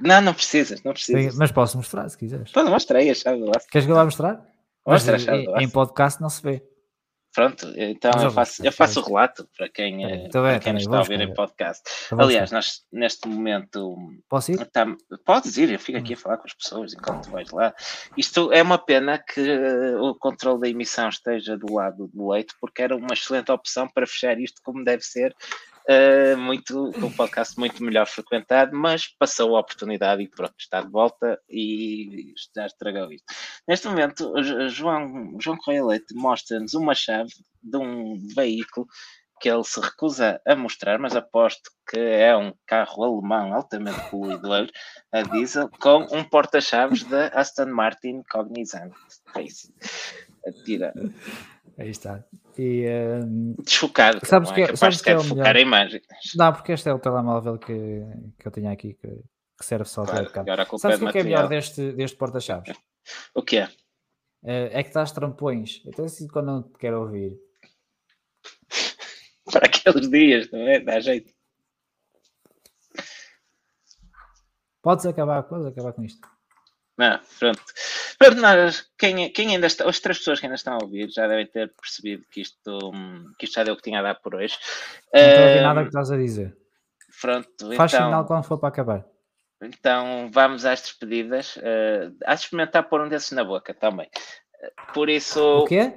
Não, 0.00 0.20
não 0.20 0.34
precisas, 0.34 0.82
não 0.82 0.92
precisas. 0.92 1.36
Mas 1.36 1.52
posso 1.52 1.76
mostrar 1.76 2.08
se 2.08 2.18
quiseres. 2.18 2.50
Pô, 2.50 2.64
mostrei 2.64 3.08
a 3.08 3.14
chave 3.14 3.38
do 3.38 3.50
Queres 3.70 3.86
que 3.86 3.90
eu 3.90 3.96
vá 3.96 4.04
mostrar? 4.04 4.44
Mostra 4.84 5.12
mas, 5.12 5.22
a 5.22 5.24
chave 5.24 5.44
em, 5.44 5.64
em 5.64 5.70
podcast 5.70 6.20
não 6.20 6.28
se 6.28 6.42
vê. 6.42 6.71
Pronto, 7.34 7.66
então 7.76 8.10
eu 8.22 8.30
faço, 8.30 8.66
eu 8.66 8.72
faço 8.72 9.00
o 9.00 9.04
relato 9.04 9.48
para 9.56 9.66
quem, 9.68 10.04
é, 10.04 10.28
para 10.28 10.42
bem, 10.42 10.60
quem 10.60 10.76
está 10.76 10.96
a 10.96 10.98
ouvir 10.98 11.20
em 11.20 11.32
podcast. 11.32 11.82
Aliás, 12.12 12.50
nós 12.50 12.82
neste 12.92 13.26
momento. 13.26 13.96
Posso 14.28 14.52
ir? 14.52 14.66
Tá, 14.66 14.86
podes 15.24 15.56
ir, 15.56 15.70
eu 15.70 15.78
fico 15.78 15.96
aqui 15.96 16.12
a 16.12 16.16
falar 16.16 16.36
com 16.36 16.46
as 16.46 16.52
pessoas 16.52 16.92
enquanto 16.92 17.30
vais 17.30 17.50
lá. 17.50 17.74
Isto 18.18 18.52
é 18.52 18.62
uma 18.62 18.76
pena 18.76 19.18
que 19.18 19.40
o 19.98 20.14
controle 20.14 20.60
da 20.60 20.68
emissão 20.68 21.08
esteja 21.08 21.56
do 21.56 21.72
lado 21.72 22.06
do 22.12 22.30
leite, 22.30 22.54
porque 22.60 22.82
era 22.82 22.94
uma 22.94 23.14
excelente 23.14 23.50
opção 23.50 23.88
para 23.88 24.06
fechar 24.06 24.38
isto 24.38 24.60
como 24.62 24.84
deve 24.84 25.02
ser 25.02 25.34
uh, 25.88 26.36
muito, 26.38 26.90
um 27.04 27.10
podcast 27.10 27.58
muito 27.58 27.82
melhor 27.82 28.06
frequentado, 28.06 28.76
mas 28.76 29.06
passou 29.18 29.56
a 29.56 29.60
oportunidade 29.60 30.22
e 30.22 30.28
pronto, 30.28 30.54
está 30.58 30.80
de 30.80 30.90
volta 30.90 31.40
e 31.48 32.34
já 32.54 32.66
estragou 32.66 33.12
isto. 33.12 33.26
Neste 33.66 33.88
momento, 33.88 34.32
João, 34.68 35.36
João 35.40 35.56
Correia 35.56 35.84
Leite 35.84 36.14
mostra-nos 36.14 36.74
uma 36.74 36.94
chave 36.94 37.32
de 37.62 37.76
um 37.76 38.16
veículo 38.34 38.86
que 39.42 39.50
ele 39.50 39.64
se 39.64 39.80
recusa 39.80 40.40
a 40.46 40.54
mostrar, 40.54 41.00
mas 41.00 41.16
aposto 41.16 41.68
que 41.90 41.98
é 41.98 42.36
um 42.36 42.54
carro 42.64 43.02
alemão 43.02 43.52
altamente 43.52 44.00
poluidor 44.08 44.70
a 45.10 45.22
diesel 45.22 45.68
com 45.80 46.06
um 46.12 46.22
porta-chaves 46.22 47.02
da 47.02 47.26
Aston 47.28 47.66
Martin 47.66 48.22
Cognizant 48.30 48.92
Racing. 49.34 49.74
Tira. 50.64 50.94
Aí 51.76 51.90
está. 51.90 52.24
E, 52.58 52.86
um, 53.24 53.54
Desfocado, 53.62 54.20
sabes 54.26 54.50
que, 54.50 54.60
é, 54.62 54.76
sabes 54.76 55.00
que 55.00 55.10
é 55.10 55.18
focar 55.18 55.56
a 55.56 55.60
imagem. 55.60 56.02
Não, 56.36 56.52
porque 56.52 56.72
este 56.72 56.88
é 56.88 56.92
o 56.92 56.98
telemóvel 56.98 57.58
que, 57.58 58.02
que 58.38 58.46
eu 58.46 58.52
tenho 58.52 58.70
aqui 58.70 58.94
que, 58.94 59.08
que 59.08 59.64
serve 59.64 59.86
só 59.86 60.04
claro, 60.04 60.30
para 60.30 60.42
Agora 60.42 60.66
Sabes 60.78 61.00
o 61.00 61.10
que 61.10 61.18
é 61.18 61.22
melhor 61.22 61.48
deste, 61.48 61.92
deste 61.92 62.16
porta-chaves? 62.16 62.76
O 63.34 63.42
que 63.42 63.58
é? 63.58 63.68
É, 64.44 64.82
que 64.82 64.92
dás 64.92 65.12
trampões. 65.12 65.82
Então 65.86 66.04
assim 66.04 66.26
quando 66.28 66.46
não 66.46 66.62
te 66.62 66.78
quero 66.78 67.00
ouvir. 67.00 67.38
para 69.50 69.66
aqueles 69.66 70.10
dias, 70.10 70.50
não 70.50 70.60
é? 70.60 70.80
Dá 70.80 71.00
jeito. 71.00 71.32
Podes 74.82 75.06
acabar, 75.06 75.42
podes 75.44 75.66
acabar 75.66 75.92
com 75.92 76.02
isto. 76.02 76.28
Não, 76.98 77.20
pronto. 77.38 77.62
Pronto, 78.22 78.40
nós, 78.40 78.86
quem, 78.98 79.32
quem 79.32 79.54
ainda 79.54 79.66
está, 79.66 79.88
as 79.88 79.98
três 79.98 80.18
pessoas 80.18 80.38
que 80.38 80.46
ainda 80.46 80.54
estão 80.54 80.74
a 80.74 80.78
ouvir 80.82 81.10
já 81.10 81.26
devem 81.26 81.46
ter 81.46 81.72
percebido 81.74 82.24
que 82.30 82.40
isto, 82.40 82.92
que 83.38 83.46
isto 83.46 83.54
já 83.54 83.64
deu 83.64 83.74
o 83.74 83.76
que 83.76 83.82
tinha 83.82 83.98
a 83.98 84.02
dar 84.02 84.14
por 84.14 84.36
hoje. 84.36 84.56
Não 85.12 85.20
estou 85.20 85.44
a 85.44 85.48
ouvir 85.48 85.60
nada 85.62 85.82
que 85.82 85.88
estás 85.88 86.10
a 86.10 86.16
dizer. 86.16 86.56
Pronto, 87.20 87.76
Faz 87.76 87.92
então, 87.92 88.06
sinal 88.06 88.24
quando 88.24 88.44
for 88.44 88.58
para 88.58 88.68
acabar. 88.68 89.06
Então 89.60 90.30
vamos 90.32 90.64
às 90.64 90.82
despedidas. 90.82 91.56
Uh, 91.56 92.14
há 92.24 92.34
de 92.34 92.40
experimentar 92.40 92.88
pôr 92.88 93.00
um 93.00 93.08
desses 93.08 93.30
na 93.32 93.44
boca 93.44 93.72
também. 93.72 94.06
Uh, 94.06 94.92
por 94.92 95.08
isso. 95.08 95.40
O 95.40 95.64
quê? 95.64 95.92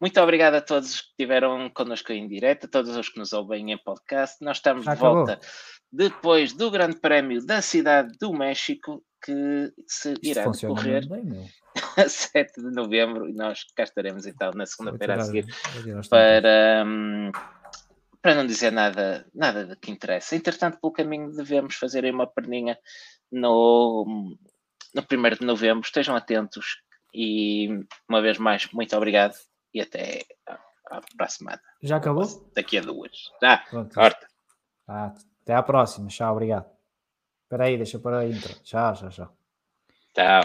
Muito 0.00 0.20
obrigado 0.20 0.54
a 0.54 0.60
todos 0.60 1.00
que 1.00 1.08
estiveram 1.10 1.70
connosco 1.70 2.12
em 2.12 2.28
direto, 2.28 2.66
a 2.66 2.68
todos 2.68 2.96
os 2.96 3.08
que 3.08 3.18
nos 3.18 3.32
ouvem 3.32 3.72
em 3.72 3.78
podcast. 3.78 4.42
Nós 4.44 4.58
estamos 4.58 4.84
de 4.84 4.94
volta 4.94 5.40
depois 5.92 6.52
do 6.52 6.70
Grande 6.70 7.00
Prémio 7.00 7.44
da 7.44 7.60
Cidade 7.60 8.16
do 8.18 8.32
México 8.32 9.02
que 9.22 9.72
se 9.86 10.14
irá 10.22 10.48
decorrer 10.48 11.04
a 11.96 12.08
7 12.08 12.60
de 12.60 12.70
novembro 12.70 13.28
e 13.28 13.32
nós 13.32 13.64
cá 13.74 13.84
estaremos 13.84 14.26
então 14.26 14.50
na 14.52 14.66
segunda-feira 14.66 15.16
a 15.16 15.20
seguir 15.20 15.46
para, 16.08 16.84
um, 16.86 17.30
para 18.22 18.34
não 18.34 18.46
dizer 18.46 18.72
nada, 18.72 19.26
nada 19.34 19.76
que 19.80 19.90
interessa. 19.90 20.36
Entretanto, 20.36 20.78
pelo 20.80 20.92
caminho 20.92 21.32
devemos 21.32 21.74
fazer 21.76 22.04
aí 22.04 22.10
uma 22.10 22.26
perninha 22.26 22.78
no, 23.30 24.36
no 24.94 25.02
1 25.02 25.38
de 25.38 25.46
novembro. 25.46 25.84
Estejam 25.84 26.16
atentos 26.16 26.82
e 27.14 27.68
uma 28.08 28.20
vez 28.20 28.38
mais, 28.38 28.70
muito 28.72 28.96
obrigado 28.96 29.34
e 29.72 29.80
até 29.80 30.22
para 31.16 31.26
a 31.26 31.28
semana. 31.28 31.60
Já 31.82 31.96
acabou? 31.96 32.26
Daqui 32.54 32.78
a 32.78 32.80
duas. 32.80 33.30
Já, 33.40 33.58
corta. 33.94 34.28
Ah, 34.88 35.14
até 35.42 35.54
à 35.54 35.62
próxima. 35.62 36.08
Tchau, 36.08 36.32
obrigado. 36.32 36.79
Espera 37.50 37.64
aí, 37.64 37.76
deixa 37.76 37.98
para 37.98 38.20
a 38.20 38.26
intro. 38.28 38.54
Xa, 38.62 38.94
xa, 38.94 39.10
xa. 39.10 39.28
Chao. 40.14 40.44